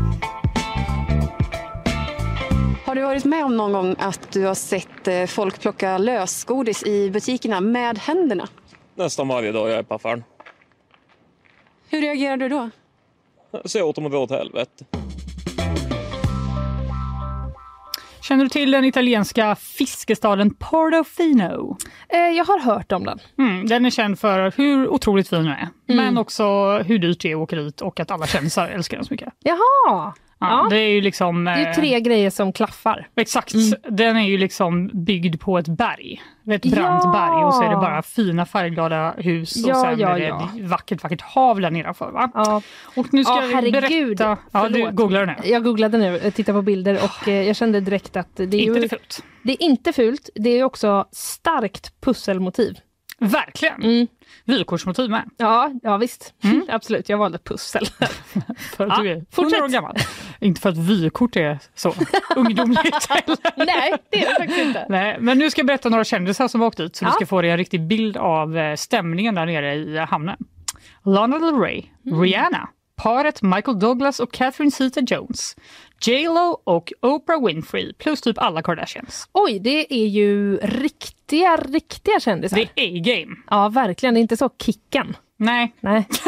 Har 2.87 2.95
du 2.95 3.03
varit 3.03 3.24
med 3.24 3.45
om 3.45 3.57
någon 3.57 3.72
gång 3.72 3.97
att 3.99 4.32
du 4.32 4.45
har 4.45 4.55
sett 4.55 5.09
eh, 5.09 5.26
folk 5.26 5.61
plocka 5.61 5.99
lösgodis 5.99 6.82
i 6.82 7.11
butikerna 7.11 7.61
med 7.61 7.99
händerna? 7.99 8.49
Nästan 8.95 9.28
varje 9.28 9.53
dag 9.53 9.70
jag 9.70 9.78
är 9.78 9.82
på 9.82 9.95
affären. 9.95 10.24
Hur 11.89 12.01
reagerar 12.01 12.37
du 12.37 12.49
då? 12.49 12.70
Jag 13.74 13.87
åt 13.89 13.97
dem 13.97 14.07
och 14.07 14.14
åt 14.14 14.30
helvete. 14.30 14.85
Känner 18.29 18.45
du 18.45 18.49
till 18.51 18.70
den 18.70 18.85
italienska 18.85 19.55
fiskestaden 19.55 20.55
Portofino? 20.55 21.77
Eh, 22.09 22.18
jag 22.18 22.45
har 22.45 22.59
hört 22.61 22.93
om 22.93 23.05
den. 23.05 23.18
Mm, 23.39 23.66
den 23.66 23.85
är 23.87 23.91
känd 23.91 24.18
för 24.18 24.53
hur 24.57 24.89
otroligt 24.89 25.29
fin 25.29 25.39
den 25.45 25.53
är, 25.53 25.68
Mm. 25.89 26.05
men 26.05 26.18
också 26.18 26.45
hur 26.79 26.99
dyrt 26.99 27.20
det 27.20 27.31
är 27.31 27.37
att 27.37 27.43
åka 27.43 27.57
dit 27.57 27.81
och 27.81 28.01
att 28.01 28.11
alla 28.11 28.27
kändisar 28.27 28.68
älskar 28.68 28.97
den 28.97 29.05
så 29.07 29.14
mycket. 29.14 29.29
Jaha! 29.43 30.12
Ja, 30.39 30.66
Det 30.70 30.77
är 30.79 30.89
ju 30.89 31.01
liksom... 31.01 31.45
Det 31.45 31.51
är 31.51 31.68
eh, 31.68 31.75
tre 31.75 32.01
grejer 32.01 32.31
som 32.31 32.53
klaffar. 32.53 33.09
Exakt. 33.16 33.53
Den 33.89 34.16
är 34.16 34.27
ju 34.29 34.39
liksom 34.39 34.91
byggd 35.05 35.41
på 35.41 35.59
ett 35.59 35.68
berg. 35.68 36.22
Ett 36.47 36.62
brant 36.62 37.05
Ja! 37.05 37.11
berg 37.12 37.45
och 37.45 37.55
så 37.55 37.62
är 37.62 37.68
det 37.70 37.76
bara 37.76 38.03
fina 38.03 38.47
färgglada 38.47 39.14
hus 39.18 39.64
och 39.64 39.70
Ja, 39.70 39.74
sen 39.82 39.99
ja, 39.99 40.09
är 40.09 40.20
det 40.20 40.26
ja. 40.26 40.49
ett 40.59 40.68
vackert, 40.68 41.03
vackert 41.03 41.20
hav 41.22 41.61
där 41.61 41.70
nedanför. 41.70 42.11
Va? 42.11 42.30
Ja. 42.34 42.62
Och 42.97 43.14
nu 43.14 43.24
ska 43.24 43.32
Ja, 43.34 43.42
jag 43.45 43.55
herregud. 43.55 44.16
berätta... 44.18 44.36
Ja, 44.53 44.68
du 44.68 44.74
Förlåt. 44.74 44.95
googlar 44.95 45.26
det 45.26 45.36
nu. 45.42 45.49
Jag 45.51 45.64
googlade 45.64 45.99
nu, 45.99 46.30
tittade 46.30 46.59
på 46.59 46.62
bilder 46.62 46.95
och 47.05 47.28
eh, 47.28 47.42
jag 47.47 47.57
kände 47.57 47.80
direkt 47.80 48.16
att 48.16 48.28
det 48.36 48.42
är, 48.42 48.45
Inte 48.45 48.59
ju, 48.61 48.74
det 48.80 48.88
fult. 48.88 49.24
det 49.42 49.53
är 49.53 49.62
inte 49.62 49.92
fult. 49.92 50.30
Det 50.34 50.51
är 50.51 50.64
också 50.64 51.07
starkt 51.12 52.01
pusselmotiv. 52.01 52.78
Verkligen. 53.25 53.83
Mm. 53.83 54.07
Vykortsmotiv 54.45 55.11
med. 55.11 55.31
Ja, 55.37 55.70
ja 55.83 55.97
visst. 55.97 56.35
Absolut, 56.68 57.09
jag 57.09 57.18
valde 57.18 57.39
pussel. 57.39 57.87
För 58.77 58.87
att 58.87 58.97
Ja, 58.97 59.03
du 59.03 59.11
är 59.11 59.25
fortsätt. 59.33 59.53
100 59.61 59.64
år 59.64 59.68
gammal. 59.68 59.97
Inte 60.41 60.61
för 60.61 60.68
att 60.68 60.77
vykort 60.79 61.37
är 61.37 61.59
så 61.75 61.95
ungdomligt. 62.37 63.09
Nej, 63.57 63.93
det 64.11 64.25
är 64.25 64.29
det 64.29 64.35
faktiskt 64.35 64.61
inte. 64.66 64.87
Nej, 64.89 65.16
men 65.20 65.39
nu 65.39 65.51
ska 65.51 65.59
jag 65.61 65.66
berätta 65.66 65.89
några 65.89 66.05
kändisar 66.05 66.49
som 66.49 66.62
åkt 66.62 66.77
dit 66.79 66.97
så 66.97 67.05
Ja. 67.05 67.09
du 67.09 67.12
ska 67.12 67.27
få 67.27 67.43
dig 67.43 67.51
en 67.51 67.57
riktig 67.57 67.87
bild 67.87 68.16
av 68.16 68.59
eh, 68.59 68.75
stämningen 68.77 69.35
där 69.35 69.47
nere 69.47 69.75
i 69.75 69.97
eh, 69.97 70.07
hamnen. 70.09 70.37
Lana 71.05 71.39
Del 71.39 71.59
Rey, 71.61 71.83
Mm. 72.07 72.20
Rihanna, 72.22 72.68
paret 72.97 73.43
Michael 73.43 73.79
Douglas 73.79 74.20
och 74.20 74.33
Catherine 74.33 74.70
Zeta-Jones, 74.70 75.57
J 76.07 76.24
Lo 76.28 76.61
och 76.64 76.92
Oprah 77.01 77.47
Winfrey 77.47 77.92
plus 77.92 78.20
typ 78.20 78.38
alla 78.38 78.62
Kardashians. 78.62 79.28
Oj, 79.32 79.59
det 79.59 79.95
är 79.95 80.07
ju 80.07 80.57
riktiga, 80.57 81.57
riktiga 81.57 82.20
kändisar. 82.20 82.57
Det 82.57 82.62
är 82.62 82.99
A-game. 82.99 83.36
Ja, 83.51 83.68
verkligen. 83.68 84.14
Det 84.14 84.20
är 84.20 84.22
inte 84.22 84.36
så 84.36 84.51
Kicken. 84.62 85.16
Nej, 85.36 85.74
Nej. 85.80 86.09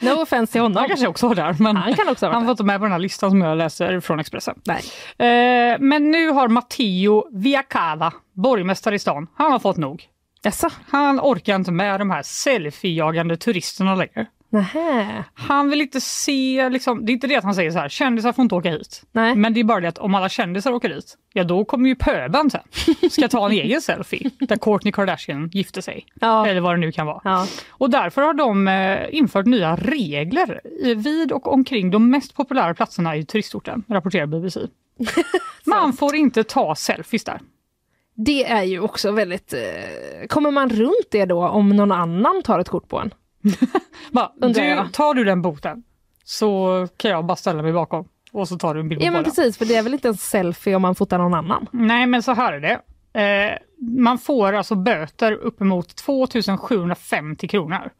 No 0.00 0.10
offense 0.22 0.52
till 0.52 0.60
honom. 0.60 0.76
han 0.76 0.88
kanske 0.88 1.06
också 1.06 1.28
var 1.28 1.34
där. 1.34 1.56
Men 1.58 1.76
Han 1.76 1.94
kan 1.94 2.08
också 2.08 2.26
han 2.28 2.44
var 2.44 2.50
inte 2.50 2.64
med 2.64 2.78
på 2.80 2.84
den 2.84 2.92
här 2.92 2.98
listan 2.98 3.30
som 3.30 3.40
jag 3.40 3.58
läser 3.58 4.00
från 4.00 4.20
Expressen. 4.20 4.60
Nej. 4.64 4.82
Eh, 5.28 5.78
men 5.80 6.10
nu 6.10 6.28
har 6.30 6.48
Matteo 6.48 7.28
Viacava, 7.32 8.12
borgmästare 8.32 8.94
i 8.94 8.98
stan, 8.98 9.26
han 9.36 9.52
har 9.52 9.58
fått 9.58 9.76
nog. 9.76 10.04
Jaså? 10.42 10.70
Han 10.88 11.20
orkar 11.20 11.54
inte 11.56 11.72
med 11.72 12.00
de 12.00 12.10
här 12.10 12.22
selfie-jagande 12.22 13.36
turisterna 13.36 13.94
längre. 13.94 14.26
Nähä. 14.54 15.24
Han 15.34 15.70
vill 15.70 15.80
inte 15.80 16.00
se, 16.00 16.68
liksom, 16.68 17.06
det 17.06 17.12
är 17.12 17.14
inte 17.14 17.26
det 17.26 17.36
att 17.36 17.44
han 17.44 17.54
säger 17.54 17.70
så 17.70 17.78
här, 17.78 17.88
kändisar 17.88 18.32
får 18.32 18.42
inte 18.42 18.54
åka 18.54 18.70
hit. 18.70 19.02
Nej. 19.12 19.34
Men 19.34 19.54
det 19.54 19.60
är 19.60 19.64
bara 19.64 19.80
det 19.80 19.88
att 19.88 19.98
om 19.98 20.14
alla 20.14 20.28
kändisar 20.28 20.72
åker 20.72 20.88
dit, 20.88 21.16
ja 21.32 21.44
då 21.44 21.64
kommer 21.64 21.88
ju 21.88 21.94
pöben 21.94 22.50
sen. 22.50 22.60
Ska 23.10 23.28
ta 23.28 23.46
en 23.46 23.52
egen 23.52 23.80
selfie 23.82 24.30
där 24.38 24.56
Kourtney 24.56 24.92
Kardashian 24.92 25.50
gifte 25.52 25.82
sig. 25.82 26.06
Ja. 26.20 26.46
Eller 26.46 26.60
vad 26.60 26.72
det 26.72 26.76
nu 26.76 26.92
kan 26.92 27.06
vara. 27.06 27.20
Ja. 27.24 27.46
Och 27.68 27.90
därför 27.90 28.22
har 28.22 28.34
de 28.34 28.68
eh, 28.68 29.14
infört 29.14 29.46
nya 29.46 29.76
regler 29.76 30.60
vid 30.96 31.32
och 31.32 31.52
omkring 31.52 31.90
de 31.90 32.10
mest 32.10 32.34
populära 32.36 32.74
platserna 32.74 33.16
i 33.16 33.24
turistorten, 33.24 33.84
rapporterar 33.88 34.26
BBC. 34.26 34.60
Man 35.64 35.92
får 35.92 36.14
inte 36.14 36.44
ta 36.44 36.74
selfies 36.74 37.24
där. 37.24 37.40
Det 38.14 38.44
är 38.44 38.62
ju 38.62 38.80
också 38.80 39.12
väldigt... 39.12 39.52
Eh, 39.52 40.26
kommer 40.28 40.50
man 40.50 40.70
runt 40.70 41.08
det 41.10 41.24
då 41.24 41.48
om 41.48 41.68
någon 41.68 41.92
annan 41.92 42.42
tar 42.42 42.58
ett 42.58 42.68
kort 42.68 42.88
på 42.88 42.98
en? 42.98 43.10
Bara, 44.10 44.32
du, 44.36 44.88
tar 44.92 45.14
du 45.14 45.24
den 45.24 45.42
boten 45.42 45.82
så 46.24 46.88
kan 46.96 47.10
jag 47.10 47.24
bara 47.24 47.36
ställa 47.36 47.62
mig 47.62 47.72
bakom 47.72 48.08
och 48.32 48.48
så 48.48 48.58
tar 48.58 48.74
du 48.74 48.80
en 48.80 48.88
bild 48.88 49.00
på 49.00 49.06
Ja 49.06 49.10
men 49.10 49.24
precis, 49.24 49.58
för 49.58 49.64
det 49.64 49.76
är 49.76 49.82
väl 49.82 49.94
inte 49.94 50.08
en 50.08 50.16
selfie 50.16 50.76
om 50.76 50.82
man 50.82 50.94
fotar 50.94 51.18
någon 51.18 51.34
annan? 51.34 51.66
Nej, 51.72 52.06
men 52.06 52.22
så 52.22 52.32
här 52.32 52.52
är 52.52 52.60
det. 52.60 52.80
Eh, 53.20 53.58
man 53.78 54.18
får 54.18 54.52
alltså 54.52 54.74
böter 54.74 55.32
uppemot 55.32 55.96
2750 55.96 57.48
kronor 57.48 57.90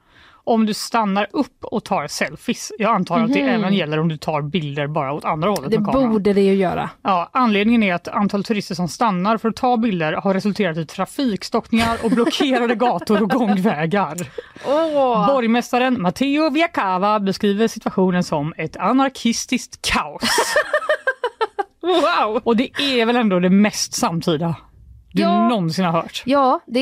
om 0.46 0.66
du 0.66 0.74
stannar 0.74 1.26
upp 1.32 1.64
och 1.64 1.84
tar 1.84 2.06
selfies. 2.06 2.72
Jag 2.78 2.94
antar 2.94 3.20
att 3.20 3.32
det 3.32 3.42
Mhm. 3.42 3.48
även 3.62 3.74
gäller 3.74 4.00
om 4.00 4.08
du 4.08 4.16
tar 4.16 4.42
bilder 4.42 4.86
bara 4.86 5.12
åt 5.12 5.24
andra 5.24 5.50
hållet 5.50 5.70
Det 5.70 5.78
borde 5.78 6.32
det 6.32 6.40
ju 6.40 6.54
göra. 6.54 6.90
Ja, 7.02 7.30
anledningen 7.32 7.82
är 7.82 7.94
att 7.94 8.08
antalet 8.08 8.46
turister 8.46 8.74
som 8.74 8.88
stannar 8.88 9.38
för 9.38 9.48
att 9.48 9.56
ta 9.56 9.76
bilder 9.76 10.12
har 10.12 10.34
resulterat 10.34 10.76
i 10.76 10.86
trafikstockningar 10.86 11.96
och 12.04 12.10
blockerade 12.10 12.74
gator 12.74 13.22
och 13.22 13.30
gångvägar. 13.30 14.16
Åh! 14.66 15.26
Borgmästaren 15.26 16.02
Matteo 16.02 16.50
Viacava 16.50 17.20
beskriver 17.20 17.68
situationen 17.68 18.24
som 18.24 18.54
ett 18.56 18.76
anarkistiskt 18.76 19.92
kaos. 19.92 20.22
Wow! 21.82 22.40
Och 22.44 22.56
det 22.56 22.70
är 22.80 23.06
väl 23.06 23.16
ändå 23.16 23.40
det 23.40 23.50
mest 23.50 23.94
samtida 23.94 24.54
du 25.14 25.22
Ja. 25.22 25.48
någonsin 25.48 25.84
har 25.84 25.92
hört? 25.92 26.22
Ja, 26.26 26.60
det 26.66 26.80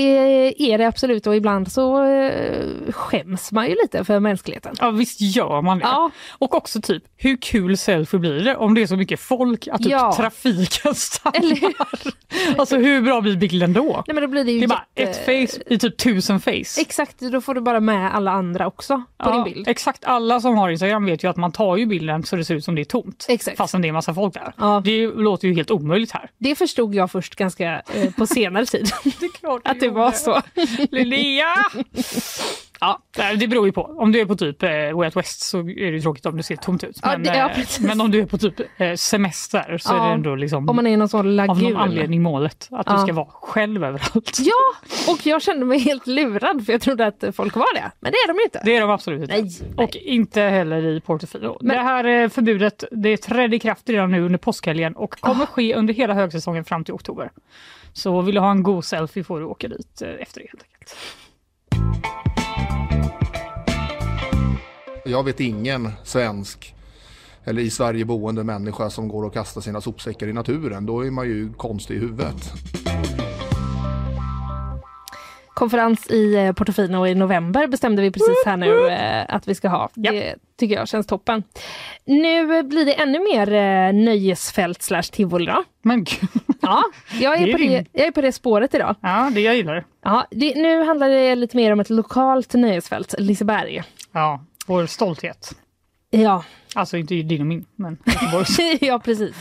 är 0.72 0.78
det 0.78 0.86
absolut 0.86 1.26
och 1.26 1.36
ibland 1.36 1.72
så 1.72 2.04
eh, 2.04 2.92
skäms 2.92 3.52
man 3.52 3.66
ju 3.68 3.74
lite 3.82 4.04
för 4.04 4.20
mänskligheten. 4.20 4.74
Ja 4.80 4.90
visst 4.90 5.20
gör 5.20 5.62
man 5.62 5.78
det. 5.78 5.84
Ja. 5.84 6.10
Och 6.38 6.54
också 6.54 6.80
typ, 6.80 7.02
hur 7.16 7.36
kul 7.36 7.76
selfie 7.78 8.20
blir 8.20 8.40
det 8.44 8.56
om 8.56 8.74
det 8.74 8.82
är 8.82 8.86
så 8.86 8.96
mycket 8.96 9.20
folk 9.20 9.68
att 9.68 9.82
typ 9.82 9.92
Ja. 9.92 10.12
trafiken 10.16 10.94
stannar? 10.94 11.38
Eller 11.38 11.56
hur? 11.56 11.72
Alltså 12.58 12.76
hur 12.76 13.02
bra 13.02 13.20
blir 13.20 13.36
bilden 13.36 13.72
då? 13.72 14.04
Nej 14.06 14.14
men 14.14 14.22
då 14.22 14.28
blir 14.28 14.44
det 14.44 14.52
ju 14.52 14.58
Det 14.58 14.64
är 14.66 14.68
bara 14.68 14.84
jätte- 14.96 15.10
ett 15.32 15.48
face 15.50 15.62
i 15.66 15.78
typ 15.78 15.96
tusen 15.96 16.40
face. 16.40 16.80
Exakt, 16.80 17.18
då 17.20 17.40
får 17.40 17.54
du 17.54 17.60
bara 17.60 17.80
med 17.80 18.14
alla 18.14 18.30
andra 18.30 18.66
också 18.66 18.96
på 18.96 19.02
Ja, 19.30 19.32
din 19.34 19.44
bild. 19.54 19.68
Exakt, 19.68 20.04
alla 20.04 20.40
som 20.40 20.56
har 20.56 20.70
Instagram 20.70 21.04
vet 21.04 21.24
ju 21.24 21.28
att 21.30 21.36
man 21.36 21.52
tar 21.52 21.76
ju 21.76 21.86
bilden 21.86 22.22
så 22.22 22.36
det 22.36 22.44
ser 22.44 22.54
ut 22.54 22.64
som 22.64 22.74
det 22.74 22.82
är 22.82 22.84
tomt. 22.84 23.26
Exakt. 23.28 23.56
Fastän 23.56 23.82
det 23.82 23.88
är 23.88 23.92
massa 23.92 24.14
folk 24.14 24.34
där. 24.34 24.52
Ja. 24.58 24.82
Det 24.84 25.06
låter 25.06 25.48
ju 25.48 25.54
helt 25.54 25.70
omöjligt 25.70 26.10
här. 26.12 26.30
Det 26.38 26.54
förstod 26.54 26.94
jag 26.94 27.10
först 27.10 27.36
ganska 27.36 27.82
eh, 27.94 28.10
på 28.22 28.34
senare 28.34 28.66
tid. 28.66 28.90
Det 29.20 29.26
är 29.26 29.32
klart 29.40 29.62
att 29.64 29.80
det 29.80 29.88
var 29.90 30.12
så. 30.12 30.42
Linnea! 30.90 31.54
Ja, 32.80 32.98
det 33.38 33.48
beror 33.48 33.66
ju 33.66 33.72
på. 33.72 33.82
Om 33.82 34.12
du 34.12 34.20
är 34.20 34.26
på 34.26 34.36
typ 34.36 34.62
eh, 34.62 34.68
Way 34.70 35.04
Out 35.06 35.16
West 35.16 35.40
så 35.40 35.58
är 35.58 35.92
det 35.92 36.00
tråkigt 36.00 36.26
om 36.26 36.36
det 36.36 36.42
ser 36.42 36.56
tomt 36.56 36.84
ut. 36.84 36.98
Ja, 37.02 37.08
Men, 37.08 37.22
det- 37.22 37.36
ja, 37.36 37.50
eh, 37.50 37.66
men 37.80 38.00
om 38.00 38.10
du 38.10 38.20
är 38.20 38.26
på 38.26 38.38
typ 38.38 38.54
eh, 38.80 38.94
semester 38.94 39.78
så 39.78 39.92
är 39.94 39.96
Ja, 39.98 40.04
det 40.04 40.12
ändå 40.12 40.34
liksom 40.34 40.68
Om 40.68 40.76
man 40.76 40.86
är 40.86 40.96
någon 40.96 41.08
sån 41.08 41.40
av 41.40 41.62
någon 41.62 41.76
anledning 41.76 42.22
målet. 42.22 42.68
Att 42.70 42.86
du 42.86 42.92
Ja. 42.92 42.98
ska 42.98 43.12
vara 43.12 43.26
själv 43.30 43.84
överallt. 43.84 44.38
Ja, 44.40 44.88
och 45.12 45.26
jag 45.26 45.42
kände 45.42 45.66
mig 45.66 45.78
helt 45.78 46.06
lurad 46.06 46.66
för 46.66 46.72
jag 46.72 46.80
trodde 46.82 47.06
att 47.06 47.24
folk 47.32 47.56
var 47.56 47.74
det. 47.74 47.90
Men 48.00 48.12
det 48.12 48.16
är 48.18 48.28
de 48.28 48.38
ju 48.38 48.44
inte. 48.44 48.62
Det 48.64 48.76
är 48.76 48.80
de 48.80 48.90
absolut 48.90 49.20
inte. 49.22 49.34
Nej, 49.42 49.50
nej. 49.76 49.84
Och 49.86 49.96
inte 49.96 50.40
heller 50.40 50.82
i 50.86 51.00
Portofino. 51.00 51.58
Men- 51.60 51.76
Det 51.76 51.82
här 51.82 52.28
förbudet 52.28 52.84
det 52.92 53.16
trädde 53.16 53.56
i 53.56 53.58
kraft 53.60 53.88
redan 53.88 54.10
nu 54.10 54.22
under 54.22 54.38
påskhelgen 54.38 54.96
och 54.96 55.20
kommer 55.20 55.46
ske 55.46 55.74
under 55.74 55.94
hela 55.94 56.14
högsäsongen 56.14 56.64
fram 56.64 56.84
till 56.84 56.94
oktober. 56.94 57.30
Så 57.92 58.20
vill 58.22 58.34
du 58.34 58.40
ha 58.40 58.50
en 58.50 58.62
god 58.62 58.84
selfie 58.84 59.24
får 59.24 59.40
du 59.40 59.46
åka 59.46 59.68
dit 59.68 60.02
eh, 60.02 60.08
efter 60.08 60.40
det 60.40 60.46
helt 60.50 60.62
enkelt. 60.62 60.96
Jag 65.04 65.24
vet 65.24 65.40
ingen 65.40 65.88
svensk 66.04 66.74
eller 67.44 67.62
i 67.62 67.70
Sverige 67.70 68.04
boende 68.04 68.44
människa 68.44 68.90
som 68.90 69.08
går 69.08 69.24
och 69.24 69.32
kastar 69.32 69.60
sina 69.60 69.80
sopsäckar 69.80 70.26
i 70.26 70.32
naturen. 70.32 70.86
Då 70.86 71.06
är 71.06 71.10
man 71.10 71.26
ju 71.26 71.52
konstig 71.52 71.94
i 71.94 71.98
huvudet. 71.98 72.52
Konferens 75.54 76.10
i 76.10 76.34
eh, 76.34 76.52
Portofino 76.52 77.06
i 77.06 77.14
november 77.14 77.66
bestämde 77.66 78.02
vi 78.02 78.10
precis 78.10 78.42
här 78.46 78.56
nu 78.56 78.88
eh, 78.88 79.24
att 79.28 79.48
vi 79.48 79.54
ska 79.54 79.68
ha. 79.68 79.88
Det 79.94 80.34
tycker 80.58 80.74
jag 80.74 80.88
känns 80.88 81.06
toppen. 81.06 81.42
Nu 82.04 82.62
blir 82.62 82.84
det 82.86 82.94
ännu 82.94 83.18
mer 83.18 83.52
eh, 83.52 83.92
nöjesfält 84.04 84.82
slash 84.82 85.02
tivoli 85.02 85.46
då. 85.46 85.64
Men 85.82 86.04
gud. 86.04 86.28
Ja, 86.60 86.82
jag 87.20 87.38
Det 87.38 87.42
är, 87.42 87.48
är 87.48 87.52
på 87.52 87.58
det, 87.58 87.86
jag 87.92 88.06
är 88.06 88.10
på 88.10 88.20
det 88.20 88.32
spåret 88.32 88.74
idag. 88.74 88.96
Ja, 89.00 89.30
det 89.34 89.40
jag 89.40 89.56
gillar. 89.56 89.84
Ja, 90.04 90.26
det, 90.30 90.54
nu 90.54 90.84
handlar 90.84 91.08
det 91.08 91.34
lite 91.34 91.56
mer 91.56 91.72
om 91.72 91.80
ett 91.80 91.90
lokalt 91.90 92.54
nöjesfält, 92.54 93.14
Liseberg. 93.18 93.82
Ja, 94.12 94.44
vår 94.66 94.86
stolthet. 94.86 95.52
Ja, 96.10 96.44
Alltså 96.74 96.96
inte 96.96 97.14
din 97.14 97.40
och 97.40 97.46
min, 97.46 97.64
men 97.76 97.98
ja 98.80 98.98
precis. 98.98 99.36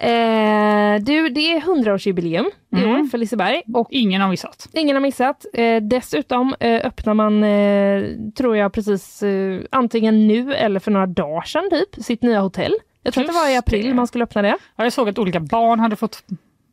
Eh, 0.00 1.02
du, 1.02 1.28
det 1.28 1.52
är 1.52 1.60
100-årsjubileum 1.60 2.46
i 2.76 2.82
Mm. 2.82 2.90
år 2.90 3.04
för 3.06 3.18
Liseberg 3.18 3.62
och 3.74 3.88
Ingen 3.90 4.20
har 4.20 4.28
missat. 4.28 4.68
ingen 4.72 4.96
har 4.96 5.00
missat. 5.00 5.46
Eh, 5.54 5.76
dessutom 5.82 6.54
eh, 6.60 6.86
öppnar 6.86 7.14
man, 7.14 7.44
eh, 7.44 8.04
tror 8.36 8.56
jag 8.56 8.72
precis 8.72 9.22
eh, 9.22 9.60
antingen 9.70 10.26
nu 10.28 10.54
eller 10.54 10.80
för 10.80 10.90
några 10.90 11.06
dagar 11.06 11.42
sedan 11.42 11.70
typ, 11.70 12.04
sitt 12.04 12.22
nya 12.22 12.40
hotell. 12.40 12.74
Jag 13.02 13.14
tror 13.14 13.24
att 13.24 13.28
det 13.28 13.34
var 13.34 13.48
i 13.50 13.56
april 13.56 13.86
det. 13.88 13.94
man 13.94 14.06
skulle 14.06 14.24
öppna 14.24 14.42
det. 14.42 14.56
Ja, 14.76 14.84
Jag 14.84 14.92
såg 14.92 15.08
att 15.08 15.18
olika 15.18 15.40
barn 15.40 15.80
hade 15.80 15.96
fått 15.96 16.22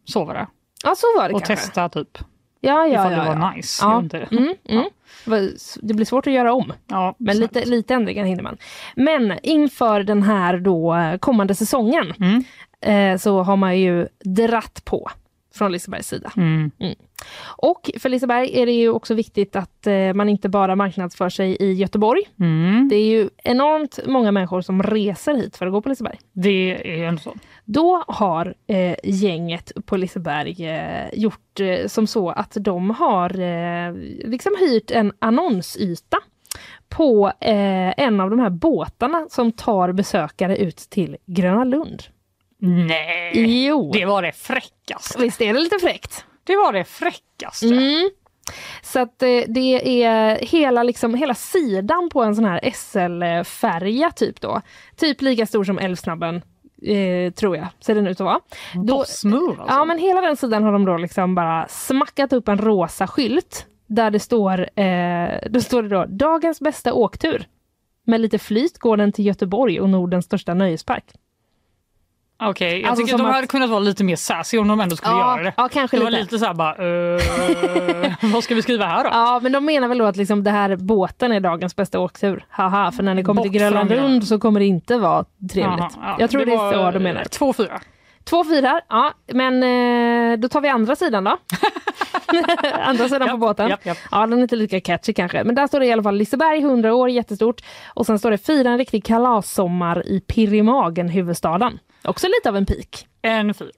sova 0.06 0.34
där 0.34 0.48
Ja, 0.84 0.94
så 0.98 1.08
var 1.20 1.30
det 1.30 1.36
och 1.36 1.44
kanske. 1.44 1.66
testa 1.66 1.90
typ 1.90 2.18
Ja, 2.62 2.88
ja, 2.88 2.94
ifall 2.94 3.12
ja, 3.12 3.20
det 3.20 3.26
var 3.30 3.36
ja. 3.42 3.52
nice. 3.56 3.86
Ja. 3.86 4.00
inte. 4.00 4.18
Mm, 4.32 4.54
mm. 4.70 4.86
Det 5.26 5.38
s- 5.56 5.78
Det 5.82 5.94
blir 5.94 6.06
svårt 6.06 6.28
att 6.28 6.34
göra 6.34 6.54
om. 6.54 6.74
Ja, 6.88 7.16
Men 7.18 7.40
lite, 7.40 7.66
lite 7.66 7.94
ändringar 7.94 8.26
hinner 8.26 8.44
man. 8.44 8.58
Men 8.96 9.34
inför 9.44 10.04
den 10.04 10.24
här 10.24 10.58
då 10.58 10.96
eh, 10.96 11.18
kommande 11.18 11.56
säsongen 11.56 12.14
Mm. 12.20 12.44
Eh, 12.82 13.18
så 13.18 13.44
har 13.44 13.58
man 13.58 13.80
ju 13.80 14.08
dratt 14.24 14.82
på 14.86 15.12
från 15.56 15.72
Lisebergs 15.72 16.08
sida. 16.08 16.32
Mm. 16.38 16.72
Och 17.46 17.92
för 18.00 18.10
Liseberg 18.10 18.62
är 18.62 18.66
det 18.66 18.72
ju 18.72 18.90
också 18.90 19.14
viktigt 19.14 19.56
att 19.56 19.88
eh, 19.88 20.14
man 20.14 20.30
inte 20.30 20.50
bara 20.50 20.76
marknadsför 20.76 21.30
sig 21.30 21.58
i 21.60 21.74
Göteborg. 21.74 22.22
Mm. 22.40 22.88
Det 22.90 22.96
är 22.96 23.06
ju 23.06 23.30
enormt 23.44 24.00
många 24.06 24.32
människor 24.32 24.62
som 24.62 24.84
reser 24.84 25.36
hit 25.36 25.58
för 25.58 25.66
att 25.66 25.72
gå 25.72 25.82
på 25.82 25.90
Liseberg. 25.90 26.18
Det 26.32 26.92
är 26.94 27.12
ju 27.12 27.18
så. 27.18 27.34
Då 27.66 28.04
har 28.08 28.54
eh, 28.68 28.96
gänget 29.04 29.72
på 29.86 29.98
Liseberg 29.98 30.66
eh, 30.70 31.10
gjort 31.14 31.60
eh, 31.60 31.88
som 31.88 32.08
så 32.08 32.30
att 32.30 32.58
de 32.60 32.90
har 32.90 33.30
liksom 34.28 34.56
hyrt 34.60 34.92
en 34.92 35.14
annonsyta 35.20 36.18
på 36.90 37.32
en 37.40 38.20
av 38.20 38.30
de 38.30 38.40
här 38.40 38.50
båtarna 38.50 39.28
som 39.30 39.52
tar 39.52 39.92
besökare 39.92 40.58
ut 40.58 40.78
till 40.78 41.18
Gröna 41.26 41.64
Lund. 41.64 42.04
Nej, 42.58 43.66
Jo. 43.66 43.92
det 43.94 44.06
var 44.06 44.22
det 44.22 44.32
fräckaste. 44.32 45.22
Visst 45.22 45.42
är 45.42 45.54
det 45.54 45.60
lite 45.60 45.80
fräckt? 45.80 46.26
Det 46.44 46.56
var 46.56 46.74
det 46.74 46.84
fräckaste. 46.84 47.66
Mm. 47.68 48.10
Så 48.84 49.00
att 49.00 49.24
eh, 49.24 49.42
det 49.48 50.04
är 50.04 50.46
hela, 50.46 50.84
liksom, 50.84 51.14
hela 51.14 51.34
sidan 51.34 52.10
på 52.10 52.24
en 52.24 52.36
sån 52.36 52.46
här 52.46 52.72
SL-färja 52.74 54.12
typ 54.12 54.42
då. 54.42 54.62
Typ 54.96 55.22
lika 55.22 55.46
stor 55.46 55.64
som 55.64 55.80
Älvsnabben. 55.80 56.42
Eh, 56.82 57.32
tror 57.34 57.58
jag, 57.58 57.68
ser 57.80 57.96
den 57.96 58.08
ut 58.08 58.22
att 58.22 58.26
vara. 58.26 58.40
Då, 58.74 58.98
Bossmove 58.98 59.62
alltså. 59.62 59.76
Ja 59.76 59.86
men 59.86 60.00
hela 60.00 60.22
den 60.22 60.38
sidan 60.38 60.64
har 60.64 60.72
de 60.72 60.86
då 60.86 60.98
liksom 60.98 61.36
bara 61.36 61.68
smackat 61.68 62.34
upp 62.34 62.48
en 62.48 62.58
rosa 62.58 63.08
skylt 63.08 63.66
där 63.88 64.12
det 64.12 64.20
står, 64.20 64.80
eh, 64.80 65.30
då 65.50 65.62
står 65.62 65.84
det 65.84 65.90
då 65.90 66.06
dagens 66.06 66.60
bästa 66.62 66.94
åktur. 66.94 67.48
Med 68.06 68.22
lite 68.22 68.40
flyt 68.40 68.78
går 68.78 68.98
den 68.98 69.12
till 69.12 69.26
Göteborg 69.26 69.80
och 69.82 69.90
Nordens 69.90 70.26
största 70.26 70.54
nöjespark. 70.54 71.06
Okej, 72.44 72.82
jag 72.82 72.90
Alltså 72.90 73.06
tycker 73.06 73.18
de 73.18 73.28
att- 73.28 73.34
hade 73.36 73.48
kunnat 73.48 73.70
vara 73.70 73.80
lite 73.80 74.04
mer 74.04 74.16
sassy 74.16 74.58
om 74.58 74.68
de 74.68 74.80
ändå 74.80 74.96
skulle 74.96 75.12
Ja, 75.14 75.32
göra 75.38 75.44
det. 75.44 75.54
ja, 75.58 75.70
kanske 75.72 75.98
det 75.98 76.04
var 76.04 76.12
lite. 76.12 76.24
lite 76.24 76.40
så 76.40 76.46
här 76.46 76.54
bara, 76.54 76.76
eh, 78.06 78.14
vad 78.34 78.44
ska 78.44 78.56
vi 78.56 78.62
skriva 78.62 78.86
här 78.86 79.04
då? 79.04 79.10
Ja 79.14 79.40
men 79.44 79.52
de 79.52 79.66
menar 79.66 79.88
väl 79.88 79.98
då 79.98 80.06
att 80.06 80.16
liksom 80.16 80.44
det 80.44 80.52
här 80.52 80.76
båten 80.76 81.32
är 81.32 81.40
dagens 81.40 81.76
bästa 81.76 82.00
åktur. 82.00 82.46
Haha, 82.50 82.92
för 82.92 83.04
när 83.04 83.14
ni 83.14 83.24
kommer 83.24 83.42
till 83.42 83.52
Bort 83.52 83.72
från 83.72 83.88
det. 83.88 83.96
Lund 83.96 84.28
så 84.28 84.40
kommer 84.40 84.60
det 84.60 84.66
inte 84.66 84.98
vara 84.98 85.26
trevligt. 85.54 85.80
Jaha, 85.80 85.90
ja. 86.02 86.16
Jag 86.20 86.30
tror 86.30 86.46
det, 86.46 86.56
var, 86.56 86.74
är 86.74 86.92
så 86.92 86.92
de 86.92 87.00
menar. 87.04 87.22
eh, 87.22 87.26
Två 87.28 87.54
fyra. 87.54 87.80
Två 88.24 88.44
fyrar, 88.44 88.82
ja 88.90 89.12
men 89.34 89.64
eh, 90.34 90.38
då 90.40 90.48
tar 90.50 90.62
vi 90.62 90.70
andra 90.70 90.96
sidan 90.96 91.24
då. 91.24 91.38
andra 92.86 93.10
sidan 93.10 93.30
på 93.30 93.38
båten. 93.38 93.70
japp, 93.70 93.86
japp. 93.86 93.98
Ja 94.12 94.28
den 94.28 94.34
är 94.40 94.42
inte 94.42 94.56
lika 94.56 94.82
catchy 94.82 95.14
kanske. 95.14 95.44
Men 95.44 95.56
där 95.56 95.68
står 95.68 95.80
det 95.80 95.86
i 95.86 95.92
alla 95.92 96.04
fall 96.04 96.16
Liseberg 96.16 96.60
100 96.60 96.94
år, 96.96 97.10
jättestort. 97.10 97.62
Och 97.88 98.06
sen 98.06 98.20
står 98.20 98.32
det 98.32 98.38
fira 98.38 98.70
en 98.70 98.78
riktig 98.78 99.06
kalassommar 99.06 100.08
i 100.08 100.20
Pirimagen, 100.20 101.10
huvudstaden. 101.10 101.80
Också 102.08 102.28
lite 102.28 102.50
av 102.50 102.58
en 102.58 102.66
pik. 102.66 103.08
En 103.22 103.54
fyr. 103.54 103.72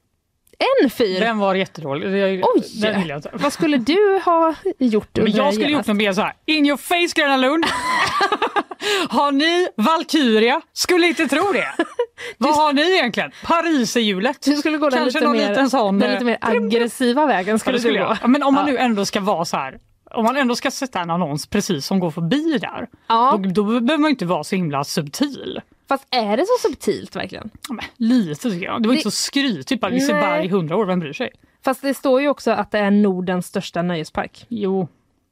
En 0.83 0.89
fyr? 0.89 1.19
Den 1.19 1.37
var 1.37 1.55
jättedålig. 1.55 2.17
Jag- 2.39 2.49
Oj! 2.55 2.63
Den 2.81 2.99
vill 2.99 3.09
jag 3.09 3.17
inte. 3.17 3.29
Vad 3.33 3.53
skulle 3.53 3.77
du 3.77 4.21
ha 4.25 4.53
gjort? 4.79 5.09
Men 5.17 5.31
jag 5.31 5.53
skulle 5.53 5.69
genast? 5.69 5.87
gjort 5.87 5.87
något 5.87 5.97
mer 5.97 6.13
så 6.13 6.21
här. 6.21 6.33
In 6.45 6.65
your 6.65 6.77
face 6.77 7.21
Gröna 7.21 7.37
Lund. 7.37 7.65
har 9.09 9.31
ni 9.31 9.67
Valkyria? 9.75 10.61
Skulle 10.73 11.07
inte 11.07 11.27
tro 11.27 11.51
det. 11.53 11.67
Vad 12.37 12.55
har 12.55 12.73
ni 12.73 12.93
egentligen? 12.97 13.31
Pariserhjulet? 13.45 14.41
Du 14.41 14.55
skulle 14.55 14.77
gå 14.77 14.89
den 14.89 14.99
Kanske 14.99 15.19
lite 15.19 15.31
mer, 15.31 15.49
liten 15.49 15.69
sån... 15.69 15.99
den 15.99 16.09
eh, 16.09 16.13
lite 16.13 16.25
mer 16.25 16.37
aggressiva 16.41 17.25
vägen 17.25 17.53
Ja, 17.53 17.57
skulle 17.59 17.75
det 17.77 17.81
skulle 17.81 17.99
du 17.99 18.03
gå. 18.05 18.09
jag. 18.09 18.17
Ja, 18.21 18.27
Men 18.27 18.43
om 18.43 18.53
man 18.53 18.65
Ja. 18.67 18.71
nu 18.73 18.77
ändå 18.77 19.05
ska 19.05 19.19
vara 19.19 19.45
så 19.45 19.57
här. 19.57 19.79
Om 20.11 20.23
man 20.23 20.37
ändå 20.37 20.55
ska 20.55 20.71
sätta 20.71 20.99
en 21.01 21.09
annons 21.09 21.47
precis 21.47 21.85
som 21.85 21.99
går 21.99 22.11
förbi 22.11 22.57
där. 22.57 22.87
Ja. 23.07 23.39
Då, 23.43 23.49
då 23.49 23.63
behöver 23.79 23.97
man 23.97 24.09
inte 24.11 24.25
vara 24.25 24.43
så 24.43 24.55
himla 24.55 24.83
subtil. 24.83 25.61
Fast 25.87 26.07
är 26.11 26.37
det 26.37 26.45
så 26.45 26.67
subtilt 26.69 27.15
verkligen? 27.15 27.49
Ja, 27.69 27.73
men 27.73 27.85
Lite 27.97 28.49
tycker 28.49 28.65
jag. 28.65 28.81
Det 28.83 28.87
var 28.87 28.93
Det- 28.95 28.99
inte 28.99 29.11
så 29.11 29.17
skrytigt. 29.17 29.81
Bara 29.81 29.91
Liseberg 29.91 30.37
Nej. 30.37 30.45
i 30.45 30.49
100 30.49 30.75
år, 30.75 30.85
vem 30.85 30.99
bryr 30.99 31.13
sig? 31.13 31.29
Fast 31.63 31.81
det 31.81 31.93
står 31.93 32.21
ju 32.21 32.29
också 32.29 32.51
att 32.51 32.71
det 32.71 32.79
är 32.79 32.91
Nordens 32.91 33.47
största 33.47 33.81
nöjespark. 33.81 34.45
Jo. 34.49 34.87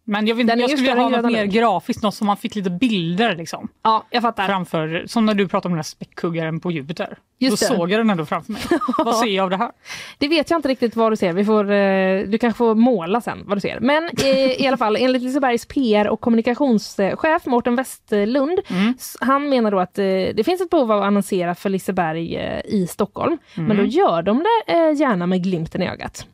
Men 0.07 0.27
jag, 0.27 0.36
vill, 0.36 0.48
Den 0.48 0.60
jag 0.60 0.69
skulle 0.69 0.82
vilja 0.90 1.03
ha 1.03 1.10
något 1.10 1.32
mer 1.32 1.45
grafiskt, 1.45 2.03
något 2.03 2.15
som 2.15 2.27
man 2.27 2.38
fick 2.38 2.56
lite 2.56 2.69
bilder 2.69 3.36
liksom. 3.36 3.68
Ja, 3.84 4.06
jag 4.10 4.22
fattar. 4.22 4.48
Framför, 4.48 5.03
som 5.07 5.26
när 5.26 5.34
du 5.34 5.48
pratade 5.48 5.68
om 5.68 5.72
den 5.72 5.77
här 5.77 5.84
späckhuggaren 5.84 6.60
på 6.60 6.72
Jupiter. 6.72 7.18
Just 7.40 7.61
Då 7.68 7.73
det. 7.73 7.77
såg 7.77 7.91
jag 7.91 7.99
den 7.99 8.10
ändå 8.10 8.26
framför 8.26 8.52
mig. 8.52 8.61
Vad 8.98 9.15
ser 9.15 9.26
jag 9.27 9.44
av 9.44 9.49
det 9.49 9.57
här? 9.57 9.72
Det 10.18 10.27
vet 10.27 10.49
jag 10.49 10.57
inte 10.57 10.69
riktigt 10.69 10.95
vad 10.95 11.11
du 11.11 11.15
ser. 11.15 11.34
Vi 11.34 11.45
får, 11.45 11.72
eh, 11.72 12.23
du 12.27 12.38
kanske 12.38 12.57
får 12.57 12.76
måla 12.76 13.22
sen 13.22 13.44
vad 13.45 13.57
du 13.57 13.61
ser. 13.61 13.80
Men 13.80 14.03
eh, 14.23 14.61
i 14.61 14.68
alla 14.68 14.77
fall, 14.77 14.95
enligt 14.95 15.22
Lisebergs 15.22 15.65
PR 15.65 16.07
och 16.07 16.22
kommunikationschef 16.22 17.45
Mårten 17.45 17.76
Westlund, 17.76 18.60
Mm. 18.69 18.94
han 19.19 19.49
menar 19.49 19.72
då 19.72 19.80
att 19.80 19.98
eh, 19.99 20.03
det 20.06 20.45
finns 20.45 20.61
ett 20.61 20.69
behov 20.69 20.91
av 20.91 20.99
att 20.99 21.06
annonsera 21.07 21.56
för 21.56 21.69
Liseberg 21.69 22.36
i 22.65 22.88
Stockholm. 22.88 23.38
Men 23.56 23.65
Mm. 23.65 23.77
då 23.77 23.84
gör 23.86 24.22
de 24.22 24.44
det 24.68 24.73
gärna 24.91 25.27
med 25.27 25.44
glimten 25.44 25.82
i 25.82 25.88
ögat. 25.90 26.27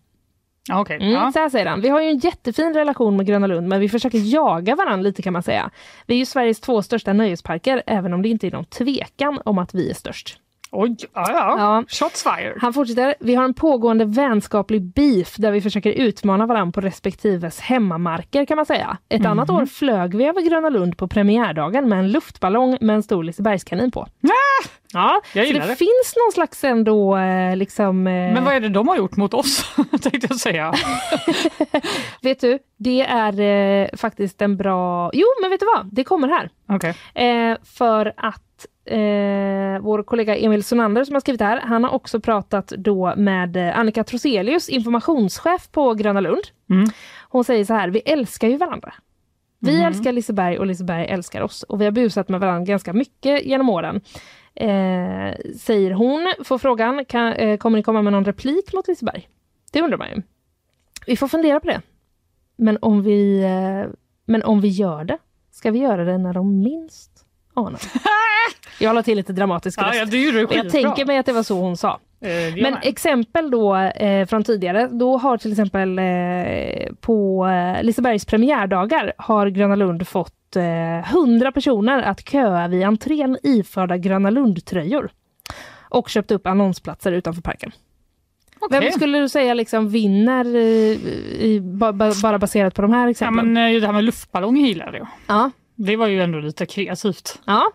Okej. 0.71 0.95
Mm, 0.95 1.11
Ja. 1.11 1.31
Så 1.31 1.39
här 1.39 1.49
säger 1.49 1.65
han. 1.65 1.81
Vi 1.81 1.89
har 1.89 2.01
ju 2.01 2.09
en 2.09 2.17
jättefin 2.17 2.73
relation 2.73 3.17
med 3.17 3.25
Gröna 3.25 3.47
Lund 3.47 3.67
men 3.67 3.79
vi 3.79 3.89
försöker 3.89 4.33
jaga 4.33 4.75
varandra 4.75 5.01
lite 5.03 5.21
kan 5.21 5.33
man 5.33 5.43
säga. 5.43 5.69
Vi 6.05 6.13
är 6.13 6.17
ju 6.17 6.25
Sveriges 6.25 6.59
två 6.59 6.81
största 6.81 7.13
nöjesparker 7.13 7.83
även 7.87 8.13
om 8.13 8.21
det 8.21 8.29
inte 8.29 8.47
är 8.47 8.51
någon 8.51 8.65
tvekan 8.65 9.41
om 9.45 9.57
att 9.57 9.73
vi 9.73 9.89
är 9.89 9.93
störst. 9.93 10.37
Oj, 10.73 10.95
ja, 11.13 11.25
ja. 11.27 11.55
Ja. 11.57 11.83
Shots 11.87 12.23
fired. 12.23 12.53
Han 12.61 12.73
fortsätter. 12.73 13.15
Vi 13.19 13.35
har 13.35 13.43
en 13.43 13.53
pågående 13.53 14.05
vänskaplig 14.05 14.81
beef 14.81 15.35
där 15.35 15.51
vi 15.51 15.61
försöker 15.61 15.91
utmana 15.91 16.45
varandra 16.45 16.71
på 16.71 16.81
respektives 16.81 17.59
hemmamarker 17.59 18.45
kan 18.45 18.55
man 18.55 18.65
säga. 18.65 18.97
Ett 19.09 19.25
annat 19.25 19.49
Mhm. 19.49 19.57
år 19.57 19.65
flög 19.65 20.15
vi 20.15 20.25
över 20.25 20.41
Gröna 20.41 20.69
Lund 20.69 20.97
på 20.97 21.07
premiärdagen 21.07 21.89
med 21.89 21.99
en 21.99 22.11
luftballong 22.11 22.77
med 22.81 22.95
en 22.95 23.03
stor 23.03 23.23
Lisebergskanin 23.23 23.91
på. 23.91 24.07
Ja, 24.21 24.31
Jag 24.93 25.21
så 25.25 25.39
det, 25.39 25.45
gillar 25.45 25.67
det. 25.67 25.75
finns 25.75 26.13
någon 26.25 26.31
slags 26.33 26.63
ändå 26.63 27.17
eh, 27.17 27.55
liksom... 27.55 28.07
eh, 28.07 28.13
Men 28.33 28.43
vad 28.43 28.53
är 28.53 28.59
det 28.59 28.69
de 28.69 28.87
har 28.87 28.97
gjort 28.97 29.15
mot 29.17 29.33
oss? 29.33 29.75
tänkte 30.01 30.27
jag 30.29 30.35
säga. 30.39 30.73
Vet 32.21 32.39
du, 32.41 32.59
det 32.77 33.01
är 33.01 33.39
eh, 33.39 33.87
faktiskt 33.97 34.41
en 34.41 34.57
bra... 34.57 35.09
Jo, 35.13 35.25
men 35.41 35.49
vet 35.49 35.59
du 35.59 35.65
vad? 35.65 35.89
Det 35.91 36.03
kommer 36.03 36.27
här. 36.27 36.49
Okej. 36.69 36.95
Eh, 37.27 37.57
för 37.63 38.13
att 38.17 38.41
eh, 38.85 39.81
vår 39.81 40.03
kollega 40.03 40.35
Emil 40.37 40.63
Sonander 40.63 41.03
som 41.03 41.15
har 41.15 41.19
skrivit 41.19 41.39
det 41.39 41.45
här, 41.45 41.61
han 41.61 41.83
har 41.83 41.91
också 41.91 42.19
pratat 42.19 42.67
då 42.67 43.13
med 43.17 43.57
eh, 43.57 43.79
Annika 43.79 44.03
Troselius, 44.03 44.69
informationschef 44.69 45.71
på 45.71 45.93
Gröna 45.93 46.19
Lund. 46.19 46.43
Mm. 46.69 46.85
Hon 47.29 47.43
säger 47.43 47.65
så 47.65 47.73
här, 47.73 47.89
vi 47.89 47.99
älskar 47.99 48.47
ju 48.47 48.57
varandra. 48.57 48.93
Vi 49.59 49.77
Mhm. 49.77 49.85
älskar 49.85 50.11
Liseberg 50.11 50.57
och 50.59 50.65
Liseberg 50.65 51.05
älskar 51.05 51.41
oss 51.41 51.63
och 51.63 51.81
vi 51.81 51.85
har 51.85 51.91
busat 51.91 52.29
med 52.29 52.39
varandra 52.39 52.65
ganska 52.65 52.93
mycket 52.93 53.45
genom 53.45 53.69
åren. 53.69 54.01
Eh, 54.55 55.35
säger 55.59 55.91
hon, 55.91 56.33
får 56.43 56.57
frågan, 56.57 57.05
kan, 57.05 57.33
eh, 57.33 57.57
kommer 57.57 57.77
ni 57.77 57.83
komma 57.83 58.01
med 58.01 58.13
någon 58.13 58.25
replik 58.25 58.73
mot 58.73 58.87
Liseberg? 58.87 59.29
Det 59.71 59.81
undrar 59.81 59.97
man 59.97 60.07
ju. 60.09 60.21
Vi 61.05 61.17
får 61.17 61.27
fundera 61.27 61.59
på 61.59 61.67
det. 61.67 61.81
Men 62.55 62.77
om 62.81 63.03
vi, 63.03 63.43
eh, 63.43 63.91
men 64.25 64.43
om 64.43 64.61
vi 64.61 64.67
gör 64.67 65.03
det, 65.03 65.17
ska 65.51 65.71
vi 65.71 65.79
göra 65.79 66.03
det 66.05 66.17
när 66.17 66.33
de 66.33 66.59
minst 66.63 67.10
det? 67.55 67.77
Jag 68.79 68.95
la 68.95 69.03
till 69.03 69.17
lite 69.17 69.33
dramatisk 69.33 69.79
Ja, 69.81 69.87
röst. 69.87 70.13
ja, 70.13 70.43
Och 70.45 70.53
jag 70.55 70.69
tänker 70.69 71.05
mig 71.05 71.17
att 71.17 71.25
det 71.25 71.33
var 71.33 71.43
så 71.43 71.59
hon 71.59 71.77
sa. 71.77 71.99
Eh, 72.21 72.61
Men 72.63 72.77
exempel 72.81 73.51
då 73.51 73.75
eh, 73.75 74.25
från 74.25 74.43
tidigare, 74.43 74.87
då 74.91 75.17
har 75.17 75.37
till 75.37 75.51
exempel 75.51 75.99
eh, 75.99 76.93
på 77.01 77.47
eh, 77.47 77.83
Lisebergs 77.83 78.25
premiärdagar 78.25 79.13
har 79.17 79.47
Gröna 79.47 79.75
Lund 79.75 80.07
fått 80.07 80.55
eh, 80.55 81.11
100 81.13 81.51
personer 81.51 82.01
att 82.01 82.29
köa 82.29 82.67
vid 82.67 82.83
entrén 82.83 83.37
iförda 83.43 83.97
Gröna 83.97 84.29
Lund-tröjor. 84.29 85.11
Och 85.89 86.09
köpt 86.09 86.31
upp 86.31 86.47
annonsplatser 86.47 87.11
utanför 87.11 87.41
parken. 87.41 87.71
Okej. 88.59 88.79
Vem 88.79 88.91
skulle 88.91 89.19
du 89.19 89.29
säga 89.29 89.53
liksom 89.53 89.89
vinner 89.89 90.45
eh, 90.55 90.61
i, 91.41 91.59
ba, 91.63 91.91
ba, 91.91 92.11
bara 92.23 92.39
baserat 92.39 92.75
på 92.75 92.81
de 92.81 92.93
här 92.93 93.03
Ja, 93.05 93.09
exemplen? 93.11 93.53
men 93.53 93.75
eh, 93.75 93.81
det 93.81 93.85
här 93.87 93.93
med 93.93 94.03
luftballong 94.03 94.57
gillade 94.57 94.97
jag. 94.97 95.07
Ja. 95.27 95.51
Det 95.85 95.95
var 95.95 96.07
ju 96.07 96.21
ändå 96.21 96.39
lite 96.39 96.65
kreativt. 96.65 97.39
ja. 97.45 97.71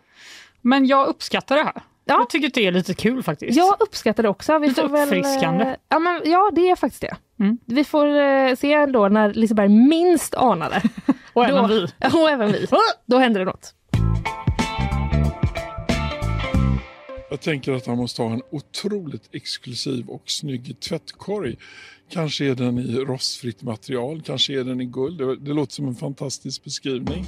Men 0.61 0.87
jag 0.87 1.07
uppskattar 1.07 1.57
det 1.57 1.62
här. 1.62 1.73
Ja. 2.05 2.15
Jag 2.19 2.31
tycker 2.31 2.47
att 2.47 2.55
det 2.55 2.66
är 2.66 2.73
lite 2.73 2.95
kul 2.95 3.23
faktiskt. 3.23 3.57
Jag 3.59 3.77
uppskattar 3.81 4.23
det 4.23 4.28
också. 4.28 4.59
Vi 4.59 4.69
Lite 4.69 4.81
får 4.83 4.89
väl, 4.89 5.03
uppfriskande. 5.03 5.65
eh, 5.65 5.74
ja, 5.89 5.99
men, 5.99 6.23
ja, 6.24 6.51
det 6.55 6.70
är 6.70 6.77
faktiskt 6.77 7.01
det. 7.03 7.16
Mm. 7.41 7.59
Vi 7.66 7.85
får 7.85 8.07
eh, 8.19 8.55
se 8.55 8.73
ändå 8.73 9.09
när 9.09 9.35
Liseberg 9.35 9.69
minst 9.69 10.35
anar 10.35 10.70
det. 10.70 10.83
Och 11.33 11.45
även 11.45 11.62
Då- 11.62 11.69
vi. 11.69 11.85
och 12.23 12.31
även 12.31 12.53
vi. 12.53 12.66
Då 13.07 13.19
händer 13.19 13.41
det 13.41 13.45
något. 13.47 13.74
Jag 17.31 17.41
tänker 17.41 17.73
att 17.73 17.87
han 17.87 17.97
måste 17.97 18.23
ha 18.23 18.31
en 18.33 18.43
otroligt 18.51 19.28
exklusiv 19.33 20.09
och 20.09 20.23
snygg 20.27 20.81
tvättkorg. 20.81 21.57
Kanske 22.11 22.45
är 22.45 22.55
den 22.55 22.78
i 22.78 22.97
rostfritt 22.97 23.62
material, 23.62 24.23
kanske 24.23 24.61
är 24.61 24.65
den 24.65 24.81
i 24.81 24.85
guld. 24.85 25.19
Det, 25.19 25.37
det 25.37 25.53
låter 25.53 25.73
som 25.73 25.89
en 25.89 25.95
fantastisk 25.95 26.65
beskrivning. 26.65 27.24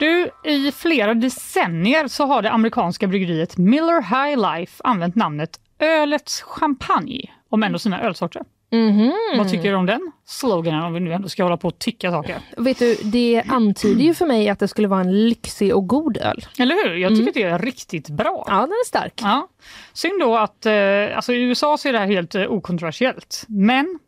Du, 0.00 0.30
i 0.44 0.72
flera 0.72 1.14
decennier 1.14 2.08
så 2.08 2.26
har 2.26 2.42
det 2.42 2.50
amerikanska 2.50 3.06
bryggeriet 3.06 3.58
Miller 3.58 4.02
High 4.02 4.58
Life 4.58 4.82
använt 4.84 5.14
namnet 5.14 5.60
Ölets 5.78 6.42
champagne 6.42 7.30
om 7.48 7.62
en 7.62 7.74
av 7.74 7.78
sina 7.78 8.02
ölsorter. 8.02 8.42
Mhm. 8.70 9.12
Vad 9.38 9.50
tycker 9.50 9.70
du 9.70 9.74
om 9.76 9.86
den 9.86 10.12
sloganen 10.26 10.82
om 10.82 10.92
vi 10.94 11.00
nu 11.00 11.12
ändå 11.12 11.28
ska 11.28 11.42
hålla 11.42 11.56
på 11.56 11.68
och 11.68 11.78
tycka 11.78 12.10
saker? 12.10 12.36
Vet 12.56 12.78
du, 12.78 12.94
det 13.04 13.42
antyder 13.48 14.02
ju 14.04 14.14
för 14.14 14.26
mig 14.26 14.48
att 14.48 14.58
det 14.58 14.68
skulle 14.68 14.88
vara 14.88 15.00
en 15.00 15.28
lyxig 15.28 15.74
och 15.74 15.86
god 15.88 16.16
öl. 16.16 16.46
Eller 16.58 16.74
hur? 16.88 16.94
Jag 16.94 17.10
tycker 17.10 17.22
Mm. 17.22 17.32
det 17.34 17.42
är 17.42 17.58
riktigt 17.58 18.08
bra. 18.08 18.44
Ja, 18.48 18.54
den 18.54 18.70
är 18.70 18.86
stark. 18.86 19.12
Ja. 19.22 19.48
Synd 19.92 20.20
då 20.20 20.36
att 20.36 20.66
eh, 20.66 20.72
alltså 21.16 21.32
i 21.32 21.42
USA 21.42 21.76
så 21.78 21.88
är 21.88 21.92
det 21.92 21.98
här 21.98 22.06
helt 22.06 22.34
eh, 22.34 22.42
okontroversiellt. 22.52 23.44
Men 23.48 23.98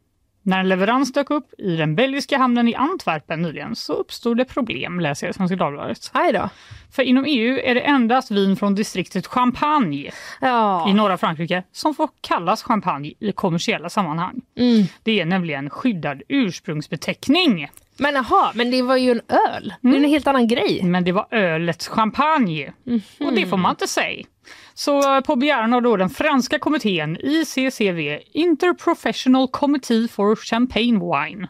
när 0.43 0.61
en 0.61 0.69
leverans 0.69 1.13
dök 1.13 1.31
upp 1.31 1.61
i 1.61 1.77
den 1.77 1.95
belgiska 1.95 2.39
hamnen 2.39 2.69
i 2.69 2.75
Antwerpen 2.75 3.43
nyligen 3.43 3.77
så 3.77 3.93
uppstod 3.93 4.37
det 4.37 4.45
problem, 4.45 5.01
läser 5.01 5.27
jag 5.27 5.35
i 5.35 5.37
Svenska 5.37 5.57
Dagbladet. 5.57 6.11
Aj 6.13 6.33
då. 6.33 6.49
För 6.91 7.03
inom 7.03 7.25
EU 7.29 7.59
är 7.65 7.75
det 7.75 7.81
endast 7.81 8.31
vin 8.31 8.57
från 8.57 8.75
distriktet 8.75 9.27
Champagne 9.27 10.11
Ja. 10.41 10.89
i 10.91 10.93
norra 10.93 11.19
Frankrike 11.19 11.63
som 11.73 11.95
får 11.95 12.09
kallas 12.21 12.63
champagne 12.63 13.13
i 13.21 13.33
kommersiella 13.33 13.89
sammanhang. 13.89 14.41
Mm. 14.59 14.85
Det 15.03 15.21
är 15.21 15.25
nämligen 15.25 15.71
skyddad 15.71 16.23
ursprungsbeteckning. 16.29 17.69
Men 17.97 18.15
jaha, 18.15 18.53
men 18.55 18.71
det 18.71 18.83
var 18.83 18.97
ju 18.97 19.11
en 19.11 19.21
öl. 19.29 19.75
Det 19.81 19.89
är 19.89 19.95
en 19.97 20.05
helt 20.05 20.27
annan 20.27 20.49
grej. 20.49 20.81
Men 20.83 21.05
det 21.05 21.13
var 21.13 21.27
ölets 21.31 21.89
champagne. 21.89 22.73
Och 23.21 23.33
det 23.33 23.47
får 23.47 23.57
man 23.57 23.71
inte 23.71 23.87
säga. 23.89 24.25
Så 24.85 25.23
på 25.23 25.37
begäran 25.37 25.73
av 25.73 25.83
då 25.83 25.97
den 25.97 26.11
franska 26.11 26.59
kommittén 26.59 27.17
ICCV, 27.21 28.19
Interprofessional 28.33 29.49
Committee 29.49 30.09
for 30.09 30.37
Champagne 30.37 31.01
Wine, 31.01 31.49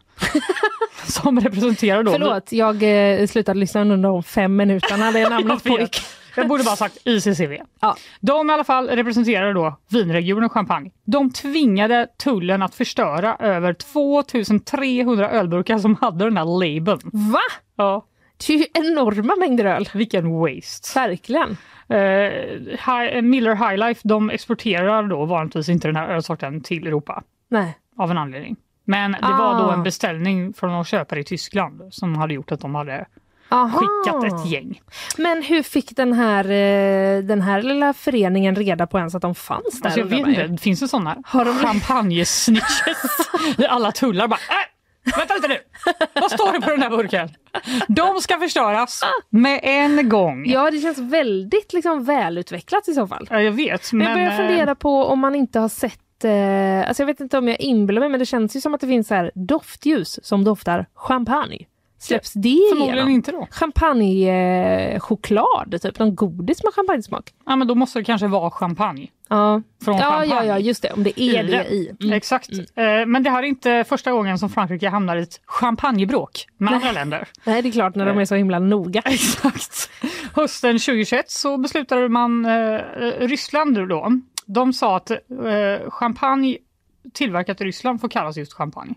som 1.07 1.41
representerar 1.41 2.03
då... 2.03 2.13
Förlåt, 2.13 2.53
jag 2.53 2.83
eh, 2.83 3.27
slutade 3.27 3.61
lyssna 3.61 3.81
under 3.81 3.97
de 3.97 4.23
fem 4.23 4.57
minuterna 4.57 5.13
det 5.13 5.29
namnet 5.29 5.65
pågick. 5.65 5.97
Jag 6.37 6.49
borde 6.49 6.65
bara 6.65 6.77
sagt 6.77 6.99
ICCV. 7.05 7.59
Ja. 7.81 7.97
De 8.21 8.51
i 8.51 8.53
alla 8.53 8.65
fall 8.65 8.89
representerar 8.89 9.55
då 9.55 9.79
vinregionen 9.91 10.49
Champagne. 10.49 10.91
De 11.05 11.33
tvingade 11.33 12.07
tullen 12.23 12.63
att 12.63 12.75
förstöra 12.75 13.37
över 13.37 13.73
2300 13.73 15.31
ölburkar 15.31 15.79
som 15.79 15.97
hade 15.97 16.25
den 16.25 16.37
här 16.37 16.45
labeln. 16.45 17.01
Va? 17.13 17.41
Ja. 17.77 18.07
Det 18.47 18.55
är 18.55 18.59
ju 18.59 18.67
enorma 18.75 19.37
mängder 19.37 19.65
öl. 19.65 19.89
Vilken 19.95 20.39
waste. 20.39 20.99
Verkligen. 20.99 21.57
Eh, 21.93 22.77
Hi- 22.87 23.23
Miller 23.23 23.55
High 23.55 23.77
Life 23.87 24.01
de 24.05 24.31
exporterar 24.31 25.03
då 25.03 25.25
vanligtvis 25.25 25.69
inte 25.69 25.89
den 25.89 25.97
här 25.97 26.09
ölsorten 26.09 26.61
till 26.61 26.87
Europa 26.87 27.23
Nej. 27.49 27.79
av 27.99 28.11
en 28.11 28.19
anledning. 28.19 28.57
Men 28.85 29.13
det 29.13 29.19
var 29.39 29.59
då 29.59 29.71
Ah. 29.71 29.73
en 29.73 29.83
beställning 29.83 30.53
från 30.55 30.71
någon 30.73 30.85
köpare 30.85 31.21
i 31.21 31.25
Tyskland 31.25 31.81
som 31.91 32.15
hade 32.17 32.35
gjort 32.35 32.53
att 32.53 32.61
de 32.61 32.75
hade 32.75 33.07
Aha. 33.49 33.71
skickat 33.81 34.25
ett 34.25 34.47
gäng. 34.47 34.81
Men 35.19 35.43
hur 35.43 35.63
fick 35.63 35.97
den 35.97 36.13
här, 36.13 36.45
eh, 36.45 37.23
den 37.23 37.41
här 37.41 37.63
lilla 37.63 37.93
föreningen 37.93 38.55
reda 38.57 38.87
på 38.87 38.99
ens 38.99 39.15
att 39.15 39.23
de 39.23 39.35
fanns 39.35 39.81
där? 39.81 39.87
Alltså 39.87 40.01
jag 40.01 40.07
vet 40.07 40.29
inte, 40.49 40.63
finns 40.63 40.81
det 40.81 40.89
sådana 40.89 41.17
Har 41.25 41.45
de- 41.45 41.59
champagne-snitches 41.59 43.29
alla 43.69 43.93
tullar? 43.93 44.29
Bara, 44.29 44.37
äh, 44.37 44.67
vänta 45.17 45.35
lite 45.35 45.49
nu, 45.49 45.59
vad 46.15 46.31
står 46.31 46.53
det 46.53 46.61
på 46.61 46.71
den 46.71 46.83
här 46.83 46.91
burken? 46.91 47.29
De 47.89 48.21
ska 48.21 48.39
förstöras 48.39 49.01
med 49.31 49.61
en 49.63 50.09
gång. 50.09 50.47
Ja, 50.47 50.71
det 50.71 50.79
känns 50.79 50.99
väldigt 50.99 51.73
liksom, 51.73 52.05
välutvecklat 52.05 52.89
i 52.89 52.95
så 52.95 53.07
fall. 53.07 53.27
Ja, 53.31 53.41
jag 53.43 53.53
vet. 53.53 53.93
Men 53.93 54.07
jag 54.07 54.17
börjar 54.17 54.31
eh, 54.31 54.37
fundera 54.37 54.75
på 54.75 55.05
om 55.05 55.19
man 55.19 55.35
inte 55.35 55.59
har 55.59 55.69
sett 55.69 56.25
eh, 56.25 56.89
alltså 56.89 57.03
jag 57.03 57.07
vet 57.07 57.21
inte 57.21 57.39
om 57.39 57.49
jag 57.49 57.61
inbillar 57.61 58.01
mig 58.01 58.09
men 58.09 58.21
det 58.21 58.27
känns 58.27 58.57
ju 58.57 58.61
som 58.61 58.75
att 58.75 58.81
det 58.81 58.87
finns 58.87 59.09
så 59.09 59.15
här 59.15 59.31
doftljus 59.35 60.21
som 60.23 60.45
doftar 60.45 60.87
champagne. 60.95 61.67
Släpps 62.03 62.33
det 62.33 62.59
Förmodligen 62.71 62.95
igenom? 62.99 63.13
inte 63.13 63.33
då. 63.33 63.49
Champagnechoklad, 63.51 65.03
choklad, 65.03 65.83
typ 65.83 65.99
någon 65.99 66.15
godis 66.15 66.65
med 66.65 66.75
champagnesmak. 66.75 67.31
Ja, 67.47 67.57
men 67.57 67.69
då 67.69 67.75
måste 67.75 67.99
det 67.99 68.05
kanske 68.05 68.27
vara 68.27 68.51
champagne. 68.51 69.09
Ja. 69.29 69.63
Från 69.85 69.97
ja, 69.97 70.03
champagne. 70.03 70.35
ja, 70.35 70.45
ja, 70.45 70.59
just 70.59 70.83
det. 70.83 70.91
Om 70.93 71.03
det 71.03 71.21
är 71.21 71.45
I 71.45 71.47
det 71.51 71.65
i. 71.73 71.93
Mm. 72.01 72.13
Exakt. 72.13 72.49
Eh, 72.53 73.07
Men 73.07 73.23
det 73.23 73.31
här 73.31 73.43
är 73.43 73.47
inte 73.47 73.85
första 73.89 74.13
gången 74.13 74.39
som 74.39 74.49
Frankrike 74.51 74.89
hamnar 74.89 75.17
i 75.17 75.23
ett 75.23 75.41
champagnebråk 75.47 76.47
med 76.57 76.75
andra 76.75 76.93
länder. 76.93 77.29
Nej, 77.45 77.63
det 77.63 77.69
är 77.69 77.73
klart 77.73 77.95
när 77.95 78.07
de 78.07 78.19
är 78.19 78.25
så 78.25 78.35
himla 78.35 78.59
noga. 78.59 79.01
Exakt. 79.05 79.91
Hösten 80.35 80.73
2021 80.79 81.31
så 81.31 81.59
beslutade 81.59 82.09
man, 82.09 82.45
eh, 82.45 82.81
Ryssland 83.19 83.89
då, 83.89 84.13
de 84.47 84.73
sa 84.73 84.97
att 84.97 85.11
eh, 85.11 85.19
champagne 85.91 86.57
tillverkat 87.15 87.61
i 87.61 87.65
Ryssland 87.65 88.01
får 88.01 88.09
kallas 88.09 88.37
just 88.37 88.53
champagne. 88.53 88.95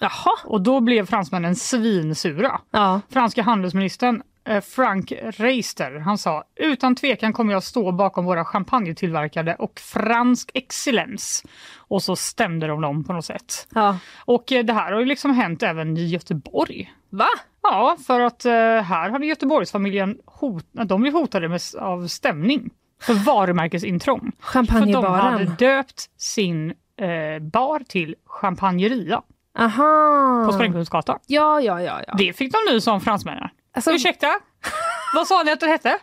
Jaha. 0.00 0.32
Och 0.44 0.60
då 0.60 0.80
blev 0.80 1.06
fransmännen 1.06 1.56
svinsura. 1.56 2.60
Ja. 2.70 3.00
Franska 3.08 3.42
handelsministern 3.42 4.22
eh, 4.44 4.60
Frank 4.60 5.12
Reister, 5.22 5.98
han 5.98 6.18
sa 6.18 6.44
utan 6.56 6.94
tvekan 6.94 7.32
kommer 7.32 7.52
jag 7.52 7.62
stå 7.62 7.92
bakom 7.92 8.24
våra 8.24 8.44
champagnetillverkade 8.44 9.54
och 9.54 9.80
fransk 9.80 10.50
excellens. 10.54 11.44
Och 11.76 12.02
så 12.02 12.16
stämde 12.16 12.66
de 12.66 12.80
dem 12.80 13.04
på 13.04 13.12
något 13.12 13.24
sätt. 13.24 13.68
Ja. 13.74 13.98
Och 14.18 14.52
eh, 14.52 14.64
det 14.64 14.72
här 14.72 14.92
har 14.92 15.04
liksom 15.04 15.34
hänt 15.34 15.62
även 15.62 15.96
i 15.96 16.06
Göteborg. 16.06 16.92
Va? 17.10 17.28
Ja, 17.62 17.96
för 18.06 18.20
att 18.20 18.44
eh, 18.44 18.52
här 18.82 19.10
hade 19.10 19.26
Göteborgsfamiljen 19.26 20.18
hot, 20.24 20.64
de 20.72 21.00
blev 21.00 21.12
hotade 21.12 21.48
med, 21.48 21.60
av 21.78 22.06
stämning 22.06 22.70
för 23.02 23.14
varumärkesintrång. 23.14 24.32
För 24.40 24.58
de 24.58 24.66
Champagnebaren. 24.66 25.32
hade 25.32 25.44
döpt 25.44 26.10
sin 26.16 26.70
eh, 26.96 27.42
bar 27.42 27.82
till 27.88 28.14
Champagneria 28.26 29.22
Aha. 29.58 30.44
på 30.46 30.52
Sprängpunktgatan. 30.52 31.18
Ja, 31.26 31.60
ja, 31.60 31.82
ja. 31.82 32.00
ja. 32.06 32.14
Det 32.18 32.32
fick 32.32 32.52
de 32.52 32.58
nu 32.72 32.80
som 32.80 33.00
fransmännen. 33.00 33.48
Alltså- 33.74 33.92
Ursäkta? 33.92 34.26
Vad 35.14 35.26
sa 35.26 35.42
ni 35.42 35.52
att 35.52 35.60
det 35.60 35.66
hette? 35.66 35.98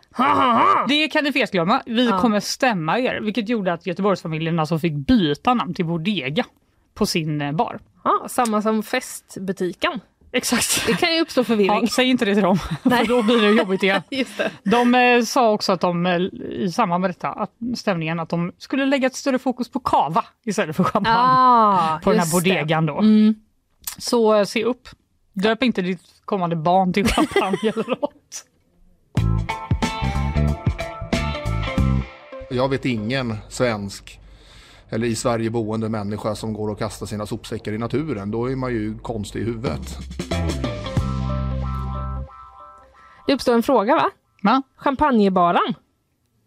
det 0.88 1.08
kan 1.08 1.24
ni 1.24 1.32
felglömma. 1.32 1.82
Vi 1.86 2.10
Ja. 2.10 2.20
kommer 2.20 2.40
stämma 2.40 3.00
er. 3.00 3.20
Vilket 3.22 3.50
gjorde 3.50 3.74
att 3.74 3.86
Göteborgsfamiljen 3.86 4.60
alltså 4.60 4.80
fick 4.80 4.94
byta 4.94 5.54
namn 5.54 5.74
till 5.74 5.86
Bodega 5.86 6.44
på 6.94 7.06
sin 7.06 7.42
eh, 7.42 7.52
bar. 7.52 7.80
Ja, 8.04 8.26
samma 8.28 8.62
som 8.62 8.84
festbutiken. 8.84 10.00
Exakt. 10.32 10.88
Det 10.88 10.94
kan 10.94 11.14
ju 11.16 11.22
uppstå 11.22 11.44
förvirring. 11.44 11.82
Ja, 11.82 11.88
säg 11.88 12.06
inte 12.10 12.26
det 12.26 12.34
till 12.34 12.44
dem, 12.44 12.60
Nej. 12.84 13.00
för 13.00 13.08
då 13.08 13.24
blir 13.24 13.42
det 13.42 13.50
jobbigt 13.50 13.84
igen. 13.84 14.02
Just 14.10 14.38
det. 14.38 14.52
De 14.64 14.96
eh, 14.96 15.24
sa 15.24 15.52
också 15.52 15.72
att 15.72 15.82
de 15.82 16.06
eh, 16.06 16.20
i 16.52 16.72
samband 16.72 17.02
med 17.02 17.10
detta, 17.10 17.30
att, 17.30 17.52
stämningen, 17.76 18.20
att 18.20 18.30
de 18.30 18.52
skulle 18.58 18.86
lägga 18.86 19.08
ett 19.08 19.16
större 19.16 19.40
fokus 19.40 19.70
på 19.70 19.80
kava 19.80 20.26
istället 20.46 20.76
för 20.76 20.84
champagne 20.84 21.18
Ah, 21.20 22.00
på 22.04 22.12
den 22.12 22.20
här 22.20 22.32
bodegan 22.32 22.86
då. 22.86 23.00
Mm. 23.00 23.36
Så 23.98 24.36
eh, 24.36 24.44
se 24.46 24.64
upp. 24.64 24.90
Döp 25.34 25.64
inte 25.64 25.82
ditt 25.82 26.02
kommande 26.26 26.56
barn 26.56 26.94
till 26.94 27.08
champagne 27.08 27.58
eller 27.76 27.90
något. 27.90 28.44
Jag 32.50 32.70
vet 32.70 32.86
ingen 32.86 33.38
svensk 33.50 34.20
eller 34.90 35.08
i 35.08 35.16
Sverige 35.16 35.50
boende 35.50 35.90
människa 35.90 36.36
som 36.36 36.54
går 36.54 36.70
och 36.70 36.80
kastar 36.80 37.06
sina 37.06 37.26
sopsäckar 37.26 37.72
i 37.74 37.78
naturen. 37.78 38.32
Då 38.32 38.52
är 38.52 38.56
man 38.56 38.72
ju 38.72 38.98
konstig 38.98 39.40
i 39.42 39.44
huvudet. 39.44 39.98
Det 43.28 43.34
uppstår 43.34 43.54
en 43.54 43.64
fråga 43.64 43.96
va? 43.96 44.10
Va? 44.44 44.62
Champagnebaren. 44.78 45.74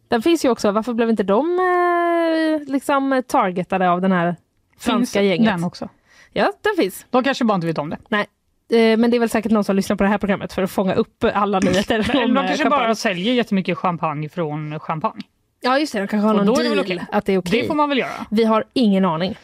Den 0.09 0.23
finns 0.23 0.45
ju 0.45 0.49
också. 0.51 0.71
Varför 0.73 0.93
blev 0.95 1.11
inte 1.11 1.23
de 1.23 1.59
eh, 1.59 2.73
liksom 2.73 3.23
targetade 3.29 3.91
av 3.91 4.01
den 4.01 4.13
här 4.13 4.37
franska 4.79 5.21
Finns 5.21 5.31
gänget? 5.31 5.47
den 5.55 5.65
också? 5.65 5.89
Ja, 6.33 6.53
den 6.63 6.73
finns. 6.77 7.07
De 7.11 7.25
kanske 7.25 7.45
bara 7.45 7.55
inte 7.55 7.67
vet 7.67 7.79
om 7.79 7.91
det. 7.91 7.99
Nej. 8.09 8.27
Eh, 8.73 8.99
Men 8.99 9.11
det 9.11 9.17
är 9.17 9.19
väl 9.19 9.29
säkert 9.29 9.53
någon 9.53 9.65
som 9.65 9.77
lyssnar 9.77 9.97
på 9.97 10.03
det 10.05 10.09
här 10.11 10.19
programmet 10.19 10.53
för 10.53 10.63
att 10.63 10.71
fånga 10.71 10.95
upp 10.95 11.25
alla 11.35 11.59
nyheter. 11.61 12.07
Men 12.15 12.23
om, 12.25 12.35
de 12.35 12.41
eh, 12.41 12.47
kanske 12.47 12.65
champagne. 12.65 12.85
bara 12.85 12.95
säljer 12.95 13.35
jättemycket 13.35 13.79
champagne 13.79 14.29
från 14.29 14.81
champagne. 14.81 15.23
Ja 15.61 15.79
just 15.79 15.93
det, 15.93 15.99
de 15.99 16.07
kanske 16.07 16.27
har 16.27 16.35
Och 16.35 16.47
någon 16.47 16.55
det 16.57 16.63
deal 16.63 16.77
väl 16.77 16.85
okej. 16.85 17.05
att 17.13 17.25
det 17.27 17.33
är 17.33 17.39
okej. 17.39 17.61
Det 17.61 17.67
får 17.67 17.75
man 17.75 17.89
väl 17.89 17.99
göra. 17.99 18.27
Vi 18.31 18.45
har 18.45 18.65
ingen 18.73 19.05
aning. 19.05 19.35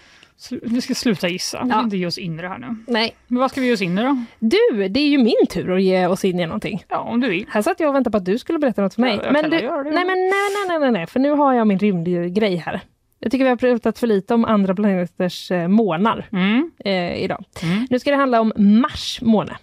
Vi 0.62 0.80
ska 0.80 0.94
sluta 0.94 1.28
gissa. 1.28 1.62
Vi 1.62 1.68
Ja. 1.68 1.74
ska 1.74 1.84
inte 1.84 1.96
ge 1.96 2.06
oss 2.06 2.18
in 2.18 2.38
i 2.38 2.42
det 2.42 2.48
här 2.48 2.58
nu. 2.58 2.76
Nej. 2.86 3.14
Men 3.26 3.38
vad 3.40 3.50
ska 3.50 3.60
vi 3.60 3.66
ge 3.66 3.72
oss 3.72 3.82
in 3.82 3.98
i 3.98 4.02
då? 4.02 4.16
Du, 4.38 4.88
det 4.88 5.00
är 5.00 5.08
ju 5.08 5.18
min 5.18 5.46
tur 5.50 5.72
att 5.76 5.82
ge 5.82 6.06
oss 6.06 6.24
in 6.24 6.40
i 6.40 6.46
någonting. 6.46 6.84
Ja, 6.88 6.98
om 6.98 7.20
du 7.20 7.28
vill. 7.28 7.46
Här 7.50 7.62
satt 7.62 7.80
jag 7.80 7.88
och 7.88 7.94
väntade 7.94 8.12
på 8.12 8.16
att 8.16 8.24
du 8.24 8.38
skulle 8.38 8.58
berätta 8.58 8.82
något 8.82 8.94
för 8.94 9.00
mig. 9.00 9.20
Ja, 9.24 9.32
men 9.32 9.44
du, 9.44 9.50
det. 9.50 9.62
nej, 9.82 9.92
men 9.92 10.06
nej, 10.06 10.30
nej, 10.30 10.68
nej, 10.68 10.78
nej, 10.78 10.90
nej, 10.90 11.06
för 11.06 11.20
nu 11.20 11.30
har 11.30 11.54
jag 11.54 11.66
min 11.66 11.78
rymdgrej 11.78 12.56
här. 12.56 12.80
Jag 13.18 13.32
tycker 13.32 13.44
vi 13.44 13.48
har 13.50 13.56
pratat 13.56 13.98
för 13.98 14.06
lite 14.06 14.34
om 14.34 14.44
andra 14.44 14.74
planeters 14.74 15.50
eh, 15.50 15.68
månar 15.68 16.28
Mm. 16.32 16.70
eh, 16.84 17.14
idag. 17.24 17.44
Mm. 17.62 17.86
Nu 17.90 17.98
ska 17.98 18.10
det 18.10 18.16
handla 18.16 18.40
om 18.40 18.52
Mars 18.56 19.18
måne. 19.22 19.56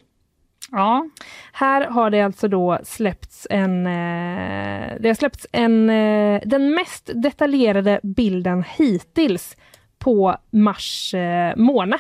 Ja. 0.76 1.06
Här 1.54 1.86
har 1.88 2.10
det 2.10 2.22
alltså 2.22 2.48
då 2.48 2.80
släppts 2.84 3.48
en, 3.50 3.88
eh, 3.88 4.92
det 5.00 5.08
har 5.10 5.14
släppts 5.14 5.48
en, 5.52 5.90
eh, 5.90 6.42
den 6.46 6.74
mest 6.74 7.10
detaljerade 7.14 8.00
bilden 8.04 8.64
hittills 8.78 9.58
på 10.00 10.36
Mars 10.52 11.14
eh, 11.14 11.56
måne. 11.56 11.98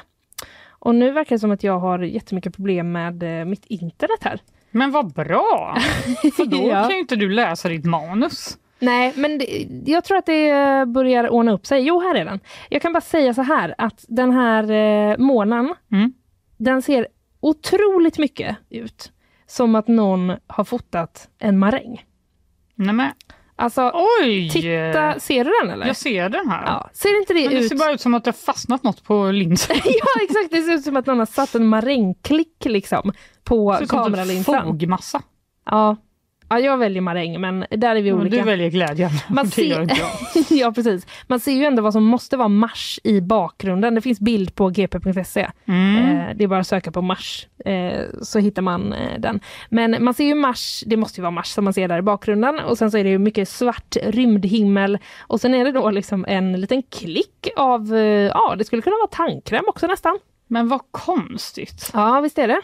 Och 0.69 0.95
nu 0.95 1.11
verkar 1.11 1.35
det 1.35 1.39
som 1.39 1.51
att 1.51 1.63
jag 1.63 1.79
har 1.79 1.99
jättemycket 1.99 2.55
problem 2.55 2.91
med 2.91 3.23
eh, 3.39 3.45
mitt 3.45 3.65
internet 3.65 4.19
här. 4.23 4.39
Men 4.71 4.91
vad 4.91 5.13
bra! 5.13 5.77
För 6.37 6.45
då 6.45 6.67
Ja. 6.69 6.81
kan 6.83 6.91
ju 6.91 6.99
inte 6.99 7.15
du 7.15 7.29
läsa 7.29 7.69
ditt 7.69 7.85
manus. 7.85 8.57
Nej, 8.79 9.13
men 9.15 9.37
det, 9.37 9.67
jag 9.85 10.03
tror 10.03 10.17
att 10.17 10.25
det 10.25 10.53
börjar 10.87 11.29
ordna 11.29 11.51
upp 11.51 11.65
sig. 11.65 11.81
Jo, 11.83 11.99
här 12.01 12.15
är 12.15 12.25
den. 12.25 12.39
Jag 12.69 12.81
kan 12.81 12.93
bara 12.93 13.01
säga 13.01 13.33
så 13.33 13.41
här 13.41 13.75
att 13.77 14.05
den 14.07 14.31
här 14.31 14.71
eh, 14.71 15.17
månen, 15.17 15.75
Mm. 15.91 16.13
den 16.57 16.81
ser 16.81 17.07
otroligt 17.43 18.17
mycket 18.17 18.57
ut 18.69 19.11
som 19.47 19.75
att 19.75 19.87
någon 19.87 20.33
har 20.47 20.63
fotat 20.63 21.29
en 21.39 21.59
maräng. 21.59 22.05
Nej, 22.75 22.93
men, 22.93 23.09
Alltså, 23.55 23.91
oj! 24.21 24.49
titta, 24.49 25.19
ser 25.19 25.45
du 25.45 25.51
den 25.61 25.71
eller? 25.73 25.87
Jag 25.87 25.95
ser 25.97 26.29
den 26.29 26.49
här. 26.49 26.65
Ja, 26.65 26.89
ser 26.93 27.19
inte 27.19 27.33
det 27.33 27.41
Men 27.41 27.49
det 27.49 27.59
ut? 27.59 27.69
ser 27.69 27.75
bara 27.77 27.91
ut 27.91 28.01
som 28.01 28.13
att 28.13 28.23
det 28.23 28.27
har 28.27 28.33
fastnat 28.53 28.83
något 28.83 29.03
på 29.03 29.31
linsen. 29.31 29.75
ja, 29.85 30.23
exakt. 30.23 30.51
Det 30.51 30.61
ser 30.61 30.73
ut 30.73 30.83
som 30.83 30.97
att 30.97 31.05
någon 31.05 31.19
har 31.19 31.25
satt 31.25 31.55
en 31.55 31.67
marängklick 31.67 32.65
liksom 32.65 33.13
på 33.43 33.71
Det 33.71 33.77
ser 33.77 33.83
ut 33.83 33.89
som 33.89 33.97
typ 33.99 34.05
kameralinsen. 34.05 34.63
fogmassa. 34.63 35.21
Ja. 35.65 35.95
Ja, 36.59 36.65
jag 36.65 36.77
väljer 36.77 37.01
maräng, 37.01 37.41
men 37.41 37.65
där 37.69 37.95
är 37.95 38.01
vi 38.01 38.13
olika. 38.13 38.35
Du 38.37 38.41
väljer 38.43 38.69
glädjen. 38.69 39.09
Man 39.29 39.47
ser- 39.51 39.87
ja, 40.49 40.71
precis. 40.71 41.07
Man 41.27 41.39
ser 41.39 41.51
ju 41.51 41.63
ändå 41.65 41.81
vad 41.81 41.93
som 41.93 42.03
måste 42.03 42.37
vara 42.37 42.47
Mars 42.47 42.99
i 43.03 43.21
bakgrunden. 43.21 43.95
Det 43.95 44.01
finns 44.01 44.19
bild 44.19 44.55
på 44.55 44.69
gp.se. 44.69 45.47
Mm. 45.65 45.95
Eh, 46.19 46.35
det 46.35 46.43
är 46.43 46.47
bara 46.47 46.59
att 46.59 46.67
söka 46.67 46.91
på 46.91 47.01
Mars 47.01 47.47
eh, 47.65 48.01
så 48.21 48.39
hittar 48.39 48.61
man 48.61 48.93
eh, 48.93 49.19
den. 49.19 49.39
Men 49.69 50.03
man 50.03 50.13
ser 50.13 50.23
ju 50.25 50.35
Mars, 50.35 50.83
det 50.85 50.97
måste 50.97 51.19
ju 51.19 51.21
vara 51.21 51.31
Mars 51.31 51.47
som 51.47 51.63
man 51.63 51.73
ser 51.73 51.87
där 51.87 51.97
i 51.97 52.01
bakgrunden 52.01 52.59
och 52.59 52.77
sen 52.77 52.91
så 52.91 52.97
är 52.97 53.03
det 53.03 53.09
ju 53.09 53.17
mycket 53.17 53.49
svart 53.49 53.95
rymdhimmel 54.03 54.97
och 55.19 55.41
sen 55.41 55.53
är 55.53 55.65
det 55.65 55.71
då 55.71 55.89
liksom 55.91 56.25
en 56.27 56.61
liten 56.61 56.83
klick 56.83 57.47
av, 57.55 57.97
ja 58.33 58.55
det 58.57 58.63
skulle 58.65 58.81
kunna 58.81 58.95
vara 58.95 59.27
tandkräm 59.27 59.63
också 59.67 59.87
nästan. 59.87 60.19
Men 60.47 60.67
vad 60.67 60.81
konstigt. 60.91 61.89
Ja 61.93 62.19
visst 62.21 62.37
är 62.37 62.47
det. 62.47 62.61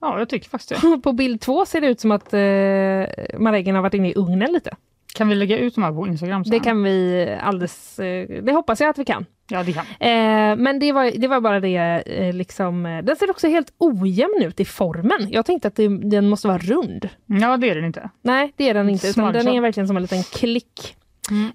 Ja, 0.00 0.18
jag 0.18 0.28
tycker 0.28 0.48
faktiskt 0.48 0.82
det. 0.82 0.98
På 1.02 1.12
bild 1.12 1.40
två 1.40 1.66
ser 1.66 1.80
det 1.80 1.86
ut 1.86 2.00
som 2.00 2.10
att 2.10 2.34
eh, 2.34 3.38
marängen 3.40 3.74
har 3.74 3.82
varit 3.82 3.94
inne 3.94 4.10
i 4.10 4.14
ugnen 4.14 4.52
lite. 4.52 4.76
Kan 5.14 5.28
vi 5.28 5.34
lägga 5.34 5.58
ut 5.58 5.74
de 5.74 5.84
här 5.84 5.92
på 5.92 6.06
Instagram 6.06 6.44
sen? 6.44 6.50
Det 6.50 6.60
kan 6.60 6.82
vi 6.82 7.28
alldeles... 7.40 7.98
Eh, 7.98 8.28
det 8.42 8.52
hoppas 8.52 8.80
jag 8.80 8.90
att 8.90 8.98
vi 8.98 9.04
kan. 9.04 9.26
Ja, 9.50 9.62
det 9.62 9.72
kan 9.72 9.84
eh, 10.00 10.56
Men 10.56 10.78
det 10.78 10.92
var, 10.92 11.20
det 11.20 11.28
var 11.28 11.40
bara 11.40 11.60
det, 11.60 11.76
eh, 12.06 12.34
liksom... 12.34 12.86
eh, 12.86 13.02
Den 13.04 13.16
ser 13.16 13.30
också 13.30 13.48
helt 13.48 13.72
ojämn 13.78 14.42
ut 14.42 14.60
i 14.60 14.64
formen. 14.64 15.26
Jag 15.30 15.46
tänkte 15.46 15.68
att 15.68 15.76
det, 15.76 15.88
den 15.88 16.28
måste 16.28 16.48
vara 16.48 16.58
rund. 16.58 17.08
Ja, 17.26 17.56
det 17.56 17.70
är 17.70 17.74
den 17.74 17.84
inte. 17.84 18.10
Nej, 18.22 18.52
det 18.56 18.68
är 18.68 18.74
den 18.74 18.88
inte. 18.88 19.08
Utan 19.08 19.32
den 19.32 19.48
är 19.48 19.60
verkligen 19.60 19.86
som 19.86 19.96
en 19.96 20.02
liten 20.02 20.22
klick. 20.22 20.94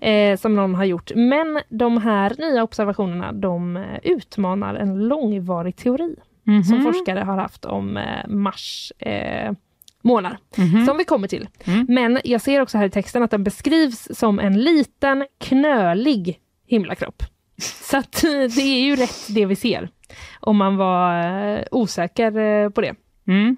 Eh, 0.02 0.38
som 0.38 0.56
någon 0.56 0.76
har 0.76 0.86
gjort. 0.86 1.11
Men 1.15 1.60
de 1.70 1.98
här 1.98 2.36
nya 2.38 2.64
observationerna 2.64 3.32
de 3.32 3.78
eh, 3.78 3.84
utmanar 4.03 4.76
en 4.76 5.07
långvarig 5.07 5.76
teori 5.76 6.15
Mhm. 6.44 6.64
som 6.64 6.84
forskare 6.84 7.20
har 7.20 7.38
haft 7.38 7.65
om 7.65 7.98
eh, 7.98 8.28
Mars 8.28 8.91
eh, 8.99 9.52
månar. 10.02 10.38
Mhm. 10.57 10.86
Som 10.86 10.98
vi 10.98 11.03
kommer 11.03 11.28
till. 11.28 11.48
Mm. 11.65 11.86
Men 11.90 12.20
jag 12.24 12.41
ser 12.41 12.61
också 12.61 12.78
här 12.78 12.86
i 12.86 12.90
texten 12.90 13.24
att 13.24 13.32
den 13.32 13.44
beskrivs 13.44 14.07
som 14.11 14.40
en 14.40 14.60
liten 14.60 15.26
knölig 15.40 16.40
himlakropp. 16.68 17.24
Så 17.61 17.98
att, 17.98 18.24
eh, 18.24 18.30
det 18.30 18.61
är 18.61 18.82
ju 18.82 18.95
rätt 18.95 19.36
det 19.36 19.45
vi 19.45 19.56
ser. 19.56 19.90
Om 20.40 20.57
man 20.57 20.78
var 20.78 21.24
eh, 21.57 21.64
osäker 21.72 22.70
på 22.70 22.82
det. 22.82 22.95
Mm. 23.28 23.56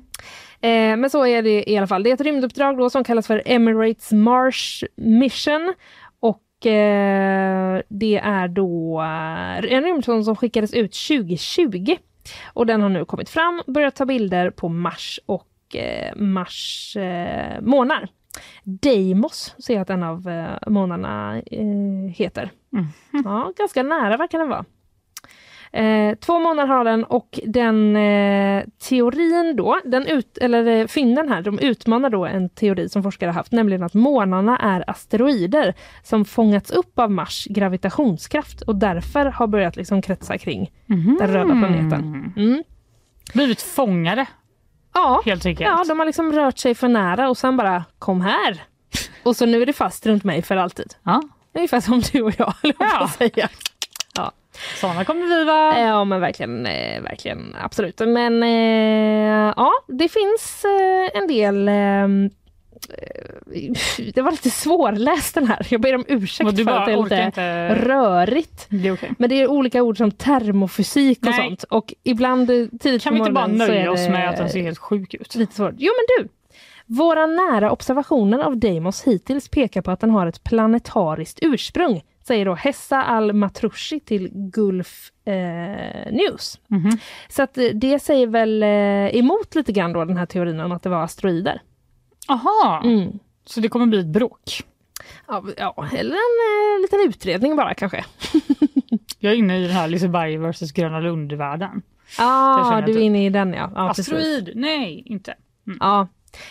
Eh, 0.61 0.97
men 0.97 1.09
så 1.09 1.25
är 1.25 1.41
det 1.41 1.71
i 1.71 1.77
alla 1.77 1.87
fall. 1.87 2.03
Det 2.03 2.09
är 2.09 2.13
ett 2.13 2.21
rymduppdrag 2.21 2.77
då 2.77 2.89
som 2.89 3.03
kallas 3.03 3.27
för 3.27 3.41
Emirates 3.45 4.11
Mars 4.11 4.83
Mission. 4.95 5.73
Och 6.19 6.65
eh, 6.65 7.81
det 7.89 8.17
är 8.17 8.47
då 8.47 8.99
en 9.69 9.83
rymdsond 9.83 10.25
som 10.25 10.35
skickades 10.35 10.73
ut 10.73 10.93
2020. 11.07 11.95
Och 12.45 12.65
den 12.65 12.81
har 12.81 12.89
nu 12.89 13.05
kommit 13.05 13.29
fram, 13.29 13.61
börjat 13.67 13.95
ta 13.95 14.05
bilder 14.05 14.49
på 14.49 14.69
Mars 14.69 15.19
och 15.25 15.75
eh, 15.75 16.15
Mars 16.15 16.95
eh, 16.97 17.61
månar. 17.61 18.07
Deimos 18.63 19.55
ser 19.57 19.73
jag 19.73 19.81
att 19.81 19.89
en 19.89 20.03
av 20.03 20.27
eh, 20.29 20.69
månarna 20.69 21.41
eh, 21.45 22.11
heter. 22.13 22.51
Ja, 23.23 23.53
ganska 23.57 23.83
nära 23.83 24.17
verkar 24.17 24.39
den 24.39 24.49
vara. 24.49 24.65
Eh, 25.75 26.15
två 26.15 26.39
månader 26.39 26.67
har 26.67 26.83
den 26.83 27.03
och 27.03 27.39
den 27.45 27.95
eh, 27.95 28.63
teorin 28.89 29.55
då, 29.55 29.79
den 29.85 30.07
ut, 30.07 30.37
eller 30.37 30.67
eh, 30.67 30.87
fynden 30.87 31.29
här, 31.29 31.41
de 31.41 31.59
utmanar 31.59 32.09
då 32.09 32.25
en 32.25 32.49
teori 32.49 32.89
som 32.89 33.03
forskare 33.03 33.31
haft, 33.31 33.51
nämligen 33.51 33.83
att 33.83 33.93
månarna 33.93 34.57
är 34.57 34.89
asteroider 34.89 35.73
som 36.03 36.25
fångats 36.25 36.71
upp 36.71 36.99
av 36.99 37.11
Mars 37.11 37.47
gravitationskraft 37.49 38.61
och 38.61 38.75
därför 38.75 39.25
har 39.25 39.47
börjat 39.47 39.75
liksom 39.75 40.01
kretsa 40.01 40.37
kring 40.37 40.71
den 41.19 41.27
röda 41.27 41.55
planeten. 41.55 42.33
Mm. 42.37 42.63
Blivit 43.33 43.61
fångade. 43.61 44.25
Ja, 44.93 45.21
helt 45.25 45.45
enkelt. 45.45 45.69
Ja, 45.69 45.83
de 45.87 45.99
har 45.99 46.05
liksom 46.05 46.31
rört 46.31 46.57
sig 46.57 46.75
för 46.75 46.87
nära 46.87 47.29
och 47.29 47.37
sen 47.37 47.57
bara 47.57 47.83
kom 47.99 48.21
här. 48.21 48.63
Och 49.23 49.35
så 49.35 49.45
nu 49.45 49.61
är 49.61 49.65
det 49.65 49.73
fast 49.73 50.05
runt 50.05 50.23
mig 50.23 50.41
för 50.41 50.57
alltid. 50.57 50.93
Ja. 51.03 51.21
Ungefär 51.53 51.79
som 51.79 52.01
du 52.11 52.21
och 52.21 52.33
jag, 52.37 52.53
att 52.79 53.11
säga. 53.11 53.49
Såna 54.75 55.05
kommer 55.05 55.27
vi 55.39 55.43
vara. 55.43 55.79
Ja 55.79 56.03
men 56.03 56.21
verkligen, 56.21 56.65
eh, 56.65 57.01
verkligen 57.01 57.55
absolut. 57.61 57.99
Men 57.99 58.43
eh, 58.43 59.53
ja, 59.57 59.71
det 59.87 60.09
finns 60.09 60.65
eh, 60.65 61.21
en 61.21 61.27
del 61.27 61.67
ehm, 61.69 62.29
eh, 62.89 64.11
det 64.13 64.21
var 64.21 64.31
lite 64.31 64.49
svårläst 64.49 65.35
den 65.35 65.47
här. 65.47 65.67
Jag 65.69 65.81
ber 65.81 65.95
om 65.95 66.05
ursäkt 66.07 66.43
för 66.49 66.49
att 66.49 66.85
det 66.85 66.91
är 66.91 67.03
lite 67.03 67.23
inte- 67.25 67.75
rörigt. 67.75 68.65
Det 68.69 68.91
okej. 68.91 69.11
Men 69.17 69.29
det 69.29 69.41
är 69.41 69.47
olika 69.47 69.83
ord 69.83 69.97
som 69.97 70.11
termofysik 70.11 71.17
och 71.19 71.25
Nej. 71.25 71.47
sånt. 71.47 71.63
Och 71.63 71.93
ibland 72.03 72.49
eh, 72.49 72.65
tidigt 72.79 73.03
Kan 73.03 73.13
vi 73.13 73.19
inte 73.19 73.31
bara 73.31 73.47
nöja 73.47 73.91
oss 73.91 74.09
med 74.09 74.29
att 74.29 74.37
den 74.37 74.49
ser 74.49 74.61
helt 74.61 74.77
sjuk 74.79 75.13
ut? 75.13 75.35
Lite 75.35 75.55
svårt. 75.55 75.73
Jo 75.77 75.91
men 75.97 76.05
du! 76.25 76.29
Våra 76.87 77.25
nära 77.25 77.71
observationer 77.71 78.39
av 78.39 78.57
Deimos 78.57 79.03
hittills 79.03 79.49
pekar 79.49 79.81
på 79.81 79.91
att 79.91 79.99
den 79.99 80.09
har 80.09 80.27
ett 80.27 80.43
planetariskt 80.43 81.39
ursprung, 81.41 82.01
säger 82.27 82.45
då 82.45 82.53
Hessa 82.55 83.03
al-Matrushi 83.03 83.99
till 83.99 84.29
Gulf 84.33 85.11
eh, 85.25 86.11
News. 86.11 86.59
Mhm. 86.67 86.89
Så 87.29 87.43
att 87.43 87.57
eh, 87.57 87.63
det 87.73 87.99
säger 87.99 88.27
väl 88.27 88.63
eh, 88.63 88.69
emot 89.19 89.55
lite 89.55 89.71
grann 89.71 89.93
då 89.93 90.05
den 90.05 90.17
här 90.17 90.25
teorin 90.25 90.59
om 90.59 90.71
att 90.71 90.83
det 90.83 90.89
var 90.89 91.03
asteroider. 91.03 91.61
Aha, 92.27 92.81
Mm. 92.83 93.19
så 93.45 93.59
det 93.59 93.67
kommer 93.69 93.85
bli 93.85 93.99
ett 93.99 94.05
bråk. 94.05 94.63
Ja, 95.27 95.43
ja 95.57 95.87
eller 95.97 96.15
en 96.15 96.77
eh, 96.77 96.81
liten 96.81 96.99
utredning 97.09 97.55
bara 97.55 97.73
kanske. 97.73 98.05
Jag 99.19 99.33
är 99.33 99.37
inne 99.37 99.59
i 99.59 99.61
den 99.61 99.71
här 99.71 99.87
Liseberg 99.87 100.37
vs 100.37 100.71
Gröna 100.71 100.99
Lund-världen. 100.99 101.81
Ja, 102.17 102.75
jag 102.75 102.85
du 102.85 102.91
är 102.91 103.01
inne 103.01 103.25
i 103.25 103.29
den 103.29 103.53
ja. 103.53 103.71
ja 103.75 103.87
precis. 103.87 104.13
Asteroid? 104.13 104.51
Nej, 104.55 105.03
inte. 105.05 105.35
Ja. 105.79 106.07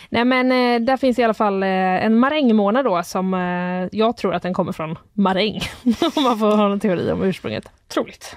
Nej 0.09 0.25
men 0.25 0.51
eh, 0.51 0.85
där 0.85 0.97
finns 0.97 1.19
i 1.19 1.23
alla 1.23 1.33
fall 1.33 1.63
eh, 1.63 1.69
en 1.69 2.19
marängmånad 2.19 2.85
då 2.85 3.03
som 3.03 3.33
eh, 3.33 3.99
jag 3.99 4.17
tror 4.17 4.33
att 4.33 4.43
den 4.43 4.53
kommer 4.53 4.71
från 4.71 4.97
maräng. 5.13 5.59
Om 6.15 6.23
man 6.23 6.39
får 6.39 6.55
ha 6.55 6.71
en 6.71 6.79
teori 6.79 7.11
om 7.11 7.23
ursprunget. 7.23 7.69
Troligt. 7.87 8.35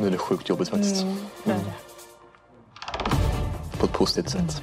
Nu 0.00 0.06
är 0.06 0.10
det 0.10 0.18
sjukt 0.18 0.48
jobbigt 0.48 0.68
faktiskt. 0.68 1.02
Mm. 1.02 1.58
På 3.78 3.86
ett 3.86 3.92
positivt 3.92 4.30
sätt. 4.30 4.62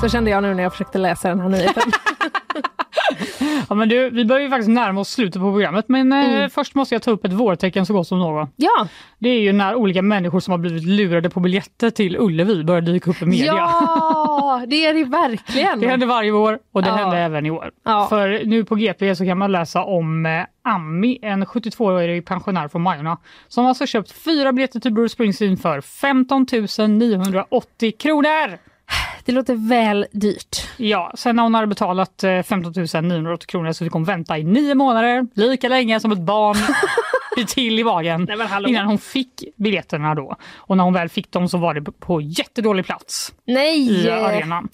Så 0.00 0.08
kände 0.08 0.30
jag 0.30 0.42
nu 0.42 0.54
när 0.54 0.62
jag 0.62 0.72
försökte 0.72 0.98
läsa 0.98 1.28
den 1.28 1.40
här 1.40 1.48
nyheten. 1.48 1.82
Ja, 3.68 3.74
men 3.74 3.88
du, 3.88 4.10
vi 4.10 4.24
börjar 4.24 4.42
ju 4.42 4.50
faktiskt 4.50 4.70
närma 4.70 5.00
oss 5.00 5.08
slutet 5.10 5.42
på 5.42 5.52
programmet 5.52 5.84
men 5.88 6.12
eh, 6.12 6.20
Mm. 6.30 6.50
först 6.50 6.74
måste 6.74 6.94
jag 6.94 7.02
ta 7.02 7.10
upp 7.10 7.24
ett 7.24 7.32
vårtecken 7.32 7.86
så 7.86 7.92
gott 7.92 8.06
som 8.06 8.18
något. 8.18 8.50
Ja! 8.56 8.88
Det 9.18 9.28
är 9.28 9.40
ju 9.40 9.52
när 9.52 9.74
olika 9.74 10.02
människor 10.02 10.40
som 10.40 10.50
har 10.52 10.58
blivit 10.58 10.84
lurade 10.84 11.30
på 11.30 11.40
biljetter 11.40 11.90
till 11.90 12.16
Ullevi 12.18 12.64
börjar 12.64 12.80
dyka 12.80 13.10
upp 13.10 13.22
i 13.22 13.26
media. 13.26 13.44
Ja, 13.46 14.62
det 14.68 14.86
är 14.86 14.94
det 14.94 15.04
verkligen. 15.04 15.80
Det 15.80 15.88
händer 15.88 16.06
varje 16.06 16.32
år 16.32 16.58
och 16.72 16.82
det 16.82 16.88
Ja. 16.88 16.94
hände 16.94 17.18
även 17.18 17.46
i 17.46 17.50
år. 17.50 17.70
Ja. 17.84 18.06
För 18.08 18.42
nu 18.44 18.64
på 18.64 18.74
GP 18.76 19.14
så 19.16 19.24
kan 19.24 19.38
man 19.38 19.52
läsa 19.52 19.84
om 19.84 20.26
eh, 20.26 20.42
Ami, 20.64 21.18
en 21.22 21.44
72-årig 21.46 22.26
pensionär 22.26 22.68
från 22.68 22.82
Majorna 22.82 23.18
som 23.48 23.66
alltså 23.66 23.86
köpt 23.86 24.12
fyra 24.12 24.52
biljetter 24.52 24.80
till 24.80 24.92
Bruce 24.92 25.12
Springsteen 25.12 25.56
för 25.56 25.80
15 25.80 26.46
980 26.98 27.92
kronor. 27.98 28.58
Det 29.24 29.32
låter 29.32 29.68
väl 29.68 30.06
dyrt. 30.12 30.68
Ja, 30.76 31.12
sen 31.14 31.36
när 31.36 31.42
hon 31.42 31.54
hade 31.54 31.66
betalat 31.66 32.24
eh, 32.24 32.42
15 32.42 32.72
980 33.02 33.46
kronor 33.46 33.72
så 33.72 33.84
fick 33.84 33.92
hon 33.92 34.04
vänta 34.04 34.38
i 34.38 34.44
nio 34.44 34.74
månader, 34.74 35.26
lika 35.34 35.68
länge 35.68 36.00
som 36.00 36.12
ett 36.12 36.18
barn 36.18 36.56
till 37.46 37.78
i 37.78 37.84
magen 37.84 38.28
Nej, 38.28 38.70
innan 38.70 38.86
hon 38.86 38.98
fick 38.98 39.44
biljetterna 39.56 40.14
då. 40.14 40.36
Och 40.56 40.76
när 40.76 40.84
hon 40.84 40.94
väl 40.94 41.08
fick 41.08 41.32
dem 41.32 41.48
så 41.48 41.58
var 41.58 41.74
det 41.74 41.82
på 41.82 42.20
jättedålig 42.20 42.84
plats 42.84 43.32
Nej! 43.46 44.04
i 44.04 44.10
arenan. 44.10 44.68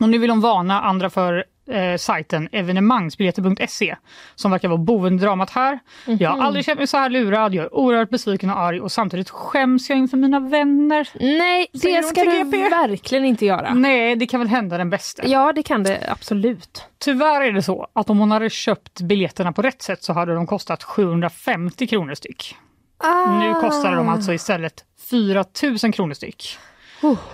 Och 0.00 0.08
nu 0.08 0.18
vill 0.18 0.30
hon 0.30 0.40
varna 0.40 0.82
andra 0.82 1.10
för 1.10 1.44
eh, 1.70 1.96
sajten 1.96 2.48
evenemangsbiljetter.se 2.52 3.96
som 4.34 4.50
verkar 4.50 4.68
vara 4.68 4.78
boendedramat 4.78 5.50
här. 5.50 5.78
Jag 6.04 6.28
har 6.30 6.36
Mhm. 6.36 6.46
aldrig 6.46 6.64
känt 6.64 6.78
mig 6.78 6.86
så 6.86 6.96
här 6.96 7.10
lurad, 7.10 7.54
jag 7.54 7.64
är 7.64 7.74
oerhört 7.74 8.10
besviken 8.10 8.50
och 8.50 8.58
arg 8.58 8.80
och 8.80 8.92
samtidigt 8.92 9.30
skäms 9.30 9.88
jag 9.90 9.98
inför 9.98 10.16
mina 10.16 10.40
vänner. 10.40 11.08
Nej, 11.20 11.66
det 11.72 12.02
ska 12.04 12.24
du 12.24 12.30
GP? 12.44 12.68
verkligen 12.68 13.24
inte 13.24 13.46
göra. 13.46 13.74
Nej, 13.74 14.16
det 14.16 14.26
kan 14.26 14.40
väl 14.40 14.48
hända 14.48 14.78
den 14.78 14.90
bästa. 14.90 15.26
Ja, 15.26 15.52
det 15.52 15.62
kan 15.62 15.82
det 15.82 16.00
absolut. 16.08 16.84
Tyvärr 16.98 17.40
är 17.42 17.52
det 17.52 17.62
så 17.62 17.86
att 17.92 18.10
om 18.10 18.18
hon 18.18 18.30
hade 18.30 18.50
köpt 18.50 19.00
biljetterna 19.00 19.52
på 19.52 19.62
rätt 19.62 19.82
sätt 19.82 20.02
så 20.02 20.12
hade 20.12 20.34
de 20.34 20.46
kostat 20.46 20.82
750 20.82 21.86
kronor 21.86 22.14
styck. 22.14 22.56
Ah. 22.98 23.38
Nu 23.38 23.54
kostar 23.54 23.96
de 23.96 24.08
alltså 24.08 24.32
istället 24.32 24.84
4 25.10 25.44
000 25.82 25.92
kronor 25.92 26.14
styck. 26.14 26.58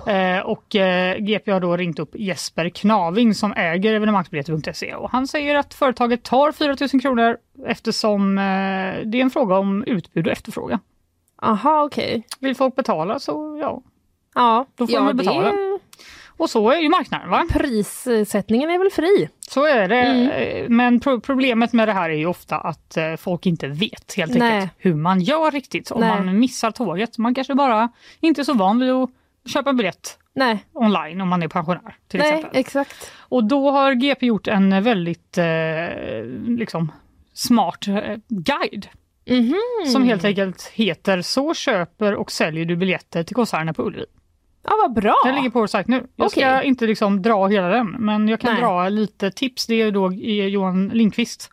Eh, 0.07 0.41
och 0.41 0.77
eh, 0.77 1.17
GP 1.19 1.51
har 1.53 1.61
då 1.61 1.77
ringt 1.77 1.99
upp 1.99 2.11
Jesper 2.15 2.69
Knaving 2.69 3.35
som 3.35 3.53
äger 3.53 3.95
evenemangsbiljetter.se 3.95 4.95
och 4.95 5.11
han 5.11 5.27
säger 5.27 5.55
att 5.55 5.75
företaget 5.75 6.23
tar 6.23 6.53
4 6.53 6.77
000 6.93 7.01
kronor 7.03 7.37
eftersom 7.67 8.39
eh, 8.39 8.43
det 9.05 9.19
är 9.19 9.23
en 9.23 9.31
fråga 9.31 9.59
om 9.59 9.85
utbud 9.85 10.27
och 10.27 10.33
efterfrågan. 10.33 10.79
Aha, 11.43 11.83
okej. 11.83 12.23
Vill 12.41 12.55
folk 12.57 12.77
betala 12.77 13.19
så 13.19 13.59
ja, 13.61 13.83
Ja, 14.35 14.67
då 14.77 14.87
får 14.87 14.95
ja, 14.95 15.01
de 15.03 15.17
betala. 15.17 15.51
det- 15.51 15.79
Och 16.37 16.51
så 16.51 16.71
är 16.71 16.77
ju 16.81 16.89
marknaden 16.89 17.31
va? 17.31 17.45
Prissättningen 17.51 18.71
är 18.71 18.79
väl 18.79 18.91
fri? 18.91 19.29
Så 19.41 19.65
är 19.67 19.89
det. 19.89 20.01
Mm. 20.01 20.29
Eh, 20.31 20.69
Men 20.69 21.01
pro- 21.01 21.21
problemet 21.21 21.73
med 21.73 21.89
det 21.89 21.93
här 21.93 22.11
är 22.11 22.15
ju 22.15 22.27
ofta 22.27 22.57
att 22.57 22.97
eh, 22.97 23.17
folk 23.17 23.47
inte 23.47 23.69
vet 23.69 24.15
helt 24.17 24.33
enkelt 24.37 24.71
hur 24.79 24.95
man 24.95 25.21
gör 25.21 25.51
riktigt. 25.51 25.91
Om 25.91 26.01
man 26.01 26.39
missar 26.39 26.71
tåget. 26.71 27.19
Man 27.19 27.35
kanske 27.35 27.55
bara 27.55 27.89
inte 28.21 28.41
är 28.41 28.45
så 28.45 28.55
van 28.55 28.79
vid 28.81 28.91
att 28.91 29.11
köpa 29.47 29.71
en 29.71 29.77
biljett 29.77 30.19
Nej, 30.35 30.65
online 30.73 31.21
om 31.21 31.29
man 31.29 31.43
är 31.43 31.49
pensionär. 31.49 31.97
till 32.09 32.21
Nej 32.21 32.33
exempel. 32.35 32.61
exakt. 32.61 33.11
Och 33.19 33.45
då 33.45 33.71
har 33.71 33.93
GP 33.95 34.27
gjort 34.27 34.49
en 34.49 34.83
väldigt 34.83 35.39
eh, 35.39 36.25
liksom, 36.47 36.93
smart 37.33 37.89
eh, 37.89 38.17
guide. 38.29 38.89
Mhm. 39.31 39.55
Som 39.93 40.03
helt 40.05 40.25
enkelt 40.25 40.67
heter 40.67 41.23
Så 41.23 41.55
köper 41.55 42.15
och 42.15 42.33
säljer 42.33 42.65
du 42.65 42.77
biljetter 42.77 43.23
till 43.25 43.37
konserterna 43.37 43.73
på 43.75 43.83
Ullevi. 43.87 44.05
Ja, 44.65 44.71
vad 44.83 44.93
bra. 44.93 45.15
Den 45.25 45.35
ligger 45.35 45.51
på 45.51 45.59
vår 45.61 45.67
sajt 45.67 45.89
nu. 45.89 46.07
Jag 46.17 46.31
ska 46.31 46.41
Okej. 46.41 46.67
inte 46.69 46.87
liksom 46.87 47.23
dra 47.23 47.47
hela 47.47 47.69
den, 47.69 47.87
men 47.91 48.29
jag 48.29 48.41
kan 48.41 48.53
Nej. 48.53 48.63
dra 48.63 48.89
lite 48.89 49.31
tips. 49.31 49.67
Det 49.67 49.83
är 49.83 49.91
då 49.91 50.07
eh, 50.11 50.47
Johan 50.47 50.89
Lindqvist, 50.89 51.51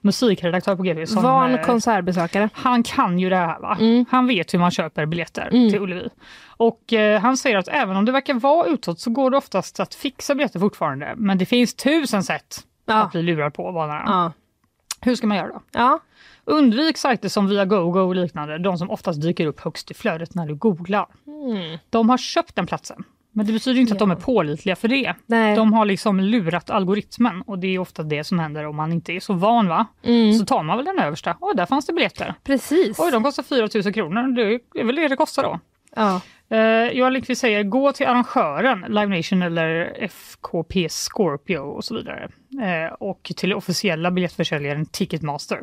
musikredaktör 0.00 0.76
på. 0.76 1.06
Som, 1.06 1.18
Mm. 1.18 1.32
Van 1.32 1.54
eh, 1.54 1.62
konsertbesökare. 1.66 2.48
Han 2.52 2.82
kan 2.82 3.18
ju 3.18 3.28
det 3.30 3.36
här. 3.36 3.60
Va? 3.60 3.76
Mm. 3.80 4.04
Han 4.10 4.26
vet 4.26 4.54
hur 4.54 4.58
man 4.58 4.70
köper 4.70 5.06
biljetter 5.06 5.50
till 5.50 5.80
Ullevi. 5.80 6.08
Och 6.56 6.92
eh, 6.92 7.20
han 7.20 7.36
säger 7.36 7.58
att 7.58 7.68
även 7.68 7.96
om 7.96 8.04
det 8.04 8.12
verkar 8.12 8.34
vara 8.34 8.66
utåt 8.66 9.00
så 9.00 9.10
går 9.10 9.30
det 9.30 9.36
oftast 9.36 9.80
att 9.80 9.94
fixa 9.94 10.34
biljetter 10.34 10.60
fortfarande. 10.60 11.14
Men 11.16 11.38
det 11.38 11.46
finns 11.46 11.74
tusen 11.74 12.22
sätt 12.22 12.66
att 12.86 13.12
bli 13.12 13.22
lurad 13.22 13.54
på. 13.54 13.70
Vad 13.72 13.88
Ja. 13.88 14.32
Hur 15.00 15.14
ska 15.14 15.26
man 15.26 15.36
göra 15.36 15.48
då? 15.48 15.62
Ja. 15.72 15.98
Undvik 16.52 16.98
sajter 16.98 17.28
som 17.28 17.46
Viagogo 17.46 18.00
och 18.00 18.16
liknande, 18.16 18.58
de 18.58 18.78
som 18.78 18.90
oftast 18.90 19.22
dyker 19.22 19.46
upp 19.46 19.60
högst 19.60 19.90
i 19.90 19.94
flödet 19.94 20.34
när 20.34 20.46
du 20.46 20.54
googlar. 20.54 21.06
Mm. 21.26 21.78
De 21.90 22.08
har 22.08 22.18
köpt 22.18 22.56
den 22.56 22.66
platsen. 22.66 23.04
Men 23.32 23.46
det 23.46 23.52
betyder 23.52 23.80
inte 23.80 23.92
att 23.92 23.98
de 23.98 24.10
är 24.10 24.16
pålitliga 24.16 24.76
för 24.76 24.88
det. 24.88 25.14
Nej. 25.26 25.56
De 25.56 25.72
har 25.72 25.84
liksom 25.84 26.20
lurat 26.20 26.70
algoritmen 26.70 27.42
och 27.42 27.58
det 27.58 27.66
är 27.66 27.78
ofta 27.78 28.02
det 28.02 28.24
som 28.24 28.38
händer 28.38 28.66
om 28.66 28.76
man 28.76 28.92
inte 28.92 29.12
är 29.12 29.20
så 29.20 29.32
van. 29.32 29.68
va? 29.68 29.86
Mm. 30.02 30.32
Så 30.32 30.44
tar 30.44 30.62
man 30.62 30.76
väl 30.76 30.86
den 30.86 30.98
översta. 30.98 31.36
Oj, 31.40 31.52
där 31.56 31.66
fanns 31.66 31.86
det 31.86 31.92
biljetter. 31.92 32.34
Precis. 32.44 32.98
Oj, 33.00 33.10
de 33.12 33.22
kostar 33.22 33.42
4 33.42 33.68
000 33.84 33.94
kronor. 33.94 34.36
Det 34.36 34.80
är 34.80 34.84
väl 34.84 34.96
det 34.96 35.08
det 35.08 35.16
kostar 35.16 35.42
då. 35.42 35.60
Ja. 35.96 36.20
Eh, 36.56 36.92
Johan 36.92 37.12
Lindqvist 37.12 37.40
säger 37.40 37.62
gå 37.62 37.92
till 37.92 38.06
arrangören, 38.06 38.84
Live 38.88 39.16
Nation 39.16 39.42
eller 39.42 39.96
FKP 40.04 40.88
Scorpio 40.88 41.58
och 41.58 41.84
så 41.84 41.94
vidare. 41.94 42.30
Eh, 42.62 42.92
och 42.92 43.32
till 43.36 43.54
officiella 43.54 44.10
biljettförsäljaren 44.10 44.86
Ticketmaster. 44.86 45.60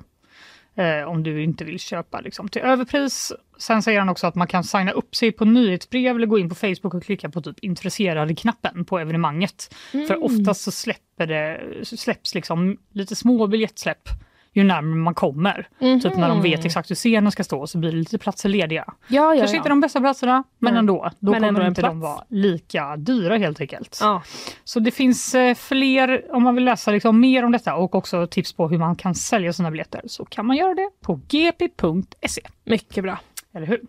Eh, 0.80 1.04
om 1.04 1.24
du 1.24 1.44
inte 1.44 1.64
vill 1.64 1.80
köpa 1.80 2.20
liksom, 2.20 2.50
till 2.50 2.62
överpris. 2.62 3.32
Sen 3.58 3.84
säger 3.84 4.00
han 4.00 4.10
också 4.10 4.28
att 4.28 4.36
man 4.36 4.48
kan 4.48 4.64
signa 4.64 4.92
upp 4.92 5.16
sig 5.16 5.32
på 5.32 5.46
nyhetsbrev 5.46 6.16
eller 6.16 6.28
gå 6.28 6.40
in 6.40 6.50
på 6.50 6.56
Facebook 6.56 6.94
och 6.94 7.04
klicka 7.04 7.30
på 7.30 7.42
typ 7.42 7.60
intresserade-knappen 7.60 8.86
på 8.86 9.00
evenemanget. 9.00 9.76
För 9.92 10.24
oftast 10.24 10.62
så 10.62 10.72
släpper 10.72 11.28
det, 11.28 11.62
släpps 11.84 12.36
liksom 12.36 12.78
lite 12.94 13.16
små 13.16 13.48
biljettsläpp 13.48 14.10
ju 14.54 14.64
närmare 14.64 14.96
man 14.96 15.14
kommer. 15.14 15.68
Typ 15.80 16.18
när 16.18 16.30
de 16.30 16.42
vet 16.42 16.66
exakt 16.66 16.90
hur 16.92 16.96
scenen 16.96 17.32
ska 17.32 17.44
stå 17.44 17.68
så 17.68 17.78
blir 17.78 17.92
det 17.92 17.98
lite 17.98 18.18
platser 18.18 18.50
lediga. 18.50 18.84
Ja, 18.88 18.96
ja, 19.08 19.40
Kanske 19.40 19.56
ja. 19.56 19.60
inte 19.60 19.70
de 19.70 19.80
bästa 19.82 20.00
platserna, 20.00 20.44
men 20.60 20.74
Nej. 20.74 20.80
ändå. 20.80 21.10
Då 21.20 21.32
Men 21.32 21.42
kommer 21.44 21.68
inte 21.68 21.82
de 21.82 22.00
vara 22.00 22.24
lika 22.30 22.98
dyra 22.98 23.38
helt 23.38 23.62
enkelt. 23.62 23.98
Ja. 24.02 24.22
Så 24.64 24.80
det 24.80 24.92
finns 24.92 25.36
eh, 25.36 25.56
fler, 25.56 26.36
om 26.36 26.44
man 26.44 26.56
vill 26.56 26.66
läsa 26.66 26.92
liksom 26.92 27.20
mer 27.20 27.46
om 27.46 27.52
detta 27.52 27.76
och 27.76 27.96
också 27.96 28.28
tips 28.28 28.54
på 28.54 28.68
hur 28.68 28.78
man 28.78 28.96
kan 28.96 29.16
sälja 29.16 29.54
sina 29.54 29.72
biljetter 29.72 30.02
så 30.08 30.26
kan 30.26 30.46
man 30.46 30.56
göra 30.58 30.74
det 30.76 30.90
på 31.02 31.20
gp.se. 31.28 32.42
Mycket 32.66 33.04
bra. 33.04 33.20
Eller 33.54 33.68
hur? 33.68 33.82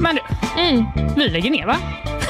Men 0.00 0.14
du, 0.14 0.20
Mm. 0.62 0.84
vi 1.16 1.28
lägger 1.28 1.50
ner 1.50 1.66
va? 1.66 1.76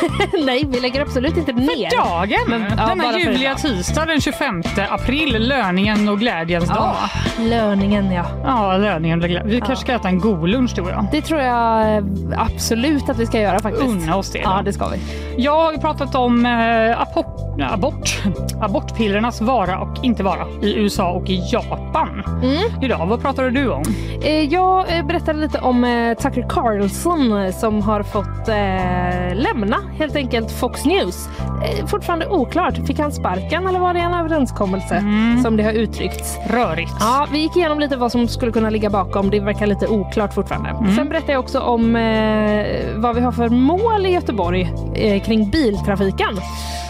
Nej, 0.47 0.65
vi 0.69 0.81
lägger 0.81 1.01
absolut 1.03 1.37
inte 1.37 1.53
ner. 1.53 1.91
För 1.91 1.97
dagen! 1.97 2.39
Men, 2.49 2.63
ja, 2.63 2.77
bara 2.77 2.87
Denna 2.89 3.19
ljuvliga 3.19 3.55
tisdag 3.55 4.05
den 4.07 4.21
25 4.21 4.63
april, 4.91 5.37
löningen 5.49 6.09
och 6.09 6.19
glädjens 6.19 6.69
dag. 6.69 6.77
Ja, 6.79 6.97
löningen 7.39 8.13
ja. 8.13 8.25
Ja, 8.45 8.77
löningen 8.77 9.23
och 9.23 9.29
Vi 9.45 9.59
kanske 9.61 9.77
ska 9.77 9.93
äta 9.93 10.09
en 10.09 10.19
god 10.19 10.49
lunch 10.49 10.79
och 10.79 10.91
jag. 10.91 11.07
Det 11.13 11.23
tror 11.23 11.41
jag 11.41 11.97
eh, 11.97 12.05
absolut 12.37 13.09
att 13.11 13.19
vi 13.19 13.27
ska 13.27 13.41
göra 13.41 13.59
faktiskt. 13.59 13.87
Unna 13.87 14.17
oss 14.17 14.31
det. 14.33 14.39
då. 14.39 14.45
Ja, 14.45 14.63
det 14.65 14.73
ska 14.73 14.89
vi. 14.89 14.99
Jag 15.43 15.53
har 15.65 15.77
pratat 15.77 16.15
om 16.15 16.47
eh, 16.47 17.01
abort, 17.03 17.41
abort, 17.71 18.23
abortpillernas 18.61 19.41
vara 19.41 19.79
och 19.79 20.05
inte 20.05 20.23
vara 20.23 20.47
i 20.63 20.75
USA 20.75 21.11
och 21.11 21.31
i 21.31 21.43
Japan. 21.53 22.23
Idag, 22.83 23.07
vad 23.07 23.21
pratade 23.23 23.51
du 23.51 23.71
om? 23.71 23.83
Eh, 24.23 24.45
Jag 24.45 24.97
eh, 24.99 25.07
berättade 25.07 25.39
lite 25.39 25.59
om 25.59 26.15
Tucker 26.21 26.47
Carlson 26.49 27.53
som 27.53 27.83
har 27.83 28.03
fått 28.03 28.49
eh, 28.49 29.37
lämna 29.37 29.77
helt 29.99 30.17
enkelt 30.17 30.51
Fox 30.51 30.85
News. 30.85 31.29
Eh, 31.65 31.87
Fortfarande 31.87 32.27
oklart. 32.27 32.87
Fick 32.87 32.99
han 32.99 33.13
sparken 33.13 33.67
eller 33.67 33.79
var 33.81 33.95
det 33.95 34.01
en 34.01 34.15
överenskommelse 34.15 35.05
som 35.43 35.57
det 35.57 35.63
har 35.63 35.73
uttryckts? 35.73 36.37
Rörigt. 36.51 36.93
Ja, 37.01 37.27
vi 37.33 37.39
gick 37.39 37.57
igenom 37.57 37.81
lite 37.81 37.97
vad 37.97 38.13
som 38.13 38.29
skulle 38.29 38.53
kunna 38.53 38.71
ligga 38.71 38.91
bakom. 38.91 39.31
Det 39.31 39.41
verkar 39.41 39.67
lite 39.67 39.87
oklart 39.89 40.35
fortfarande. 40.35 40.95
Sen 40.97 41.09
berättade 41.09 41.33
jag 41.33 41.41
också 41.41 41.61
om 41.61 41.97
eh, 41.97 42.67
vad 42.97 43.15
vi 43.15 43.21
har 43.21 43.33
för 43.33 43.49
mål 43.49 44.07
i 44.07 44.11
Göteborg 44.11 44.73
eh, 44.95 45.23
kring 45.23 45.51
biltrafiken. 45.51 46.29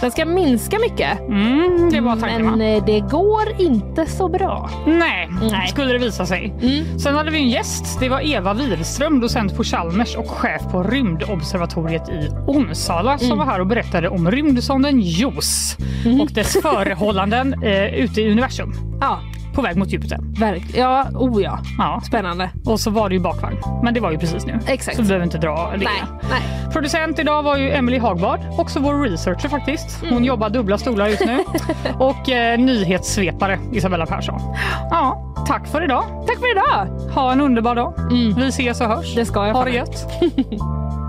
Den 0.00 0.10
ska 0.10 0.24
minska 0.24 0.78
mycket. 0.78 1.20
Mm, 1.20 1.90
det 1.90 2.00
var 2.00 2.16
tanken 2.16 2.46
Men 2.50 2.60
eh, 2.60 2.84
det 2.84 3.00
går 3.00 3.60
inte 3.60 4.06
så 4.06 4.28
bra. 4.28 4.70
Nej, 4.86 5.28
Nej. 5.50 5.68
skulle 5.68 5.92
det 5.92 5.98
visa 5.98 6.26
sig. 6.26 6.54
Sen 7.02 7.14
hade 7.14 7.30
vi 7.30 7.38
en 7.38 7.48
gäst. 7.48 8.00
Det 8.00 8.08
var 8.08 8.20
Eva 8.34 8.54
Wirström, 8.54 9.20
docent 9.20 9.56
på 9.56 9.64
Chalmers 9.64 10.16
och 10.16 10.30
chef 10.30 10.62
på 10.72 10.82
rymdobservatoriet 10.82 12.08
i 12.08 12.30
Onsala 12.84 13.18
som 13.18 13.38
var 13.38 13.44
här 13.46 13.60
och 13.60 13.66
berättade 13.66 14.08
om 14.08 14.30
rymdsonden 14.30 15.00
JOS 15.00 15.76
och 16.22 16.32
dess 16.32 16.52
förehållanden 16.62 17.54
eh, 17.62 17.84
ute 17.94 18.20
i 18.20 18.32
universum. 18.32 18.74
Ja, 19.00 19.20
På 19.54 19.62
väg 19.62 19.76
mot 19.76 19.88
Jupiter. 19.92 20.18
verk 20.40 20.62
ja, 20.74 21.06
oh 21.14 21.42
ja. 21.42 21.58
Ja. 21.78 22.00
Spännande. 22.06 22.50
Och 22.64 22.80
så 22.80 22.90
var 22.90 23.08
det 23.08 23.14
ju 23.14 23.20
bakvagn. 23.20 23.56
Men 23.82 23.94
det 23.94 24.00
var 24.00 24.10
ju 24.10 24.18
precis 24.18 24.46
nu. 24.46 24.58
Exakt. 24.66 24.96
Så 24.96 25.02
vi 25.02 25.08
behöver 25.08 25.24
inte 25.24 25.38
dra 25.38 25.70
det. 25.72 25.76
Nej, 25.84 26.02
nej. 26.30 26.72
Producent 26.72 27.18
idag 27.18 27.42
var 27.42 27.56
ju 27.56 27.70
Emily 27.70 27.98
Hagbard, 27.98 28.40
också 28.58 28.80
vår 28.80 28.94
researcher 29.10 29.48
faktiskt. 29.48 30.00
Hon 30.00 30.08
Mm. 30.08 30.24
jobbar 30.24 30.50
dubbla 30.50 30.78
stolar 30.78 31.06
just 31.08 31.24
nu. 31.26 31.38
och 31.98 32.28
eh, 32.28 32.58
nyhetssvepare 32.58 33.58
Isabella 33.72 34.06
Persson. 34.06 34.40
Ja, 34.90 35.34
tack 35.46 35.66
för 35.66 35.84
idag. 35.84 36.04
Tack 36.26 36.36
för 36.38 36.50
idag! 36.52 36.86
Ha 37.14 37.32
en 37.32 37.40
underbar 37.40 37.74
dag. 37.74 37.94
Mm. 37.98 38.34
Vi 38.34 38.48
ses 38.48 38.80
och 38.80 38.86
hörs. 38.86 39.14
Det 39.14 39.26
ska 39.26 39.46
jag 39.46 39.54
Ha 39.54 39.64
det 39.64 39.70
gött. 39.70 40.06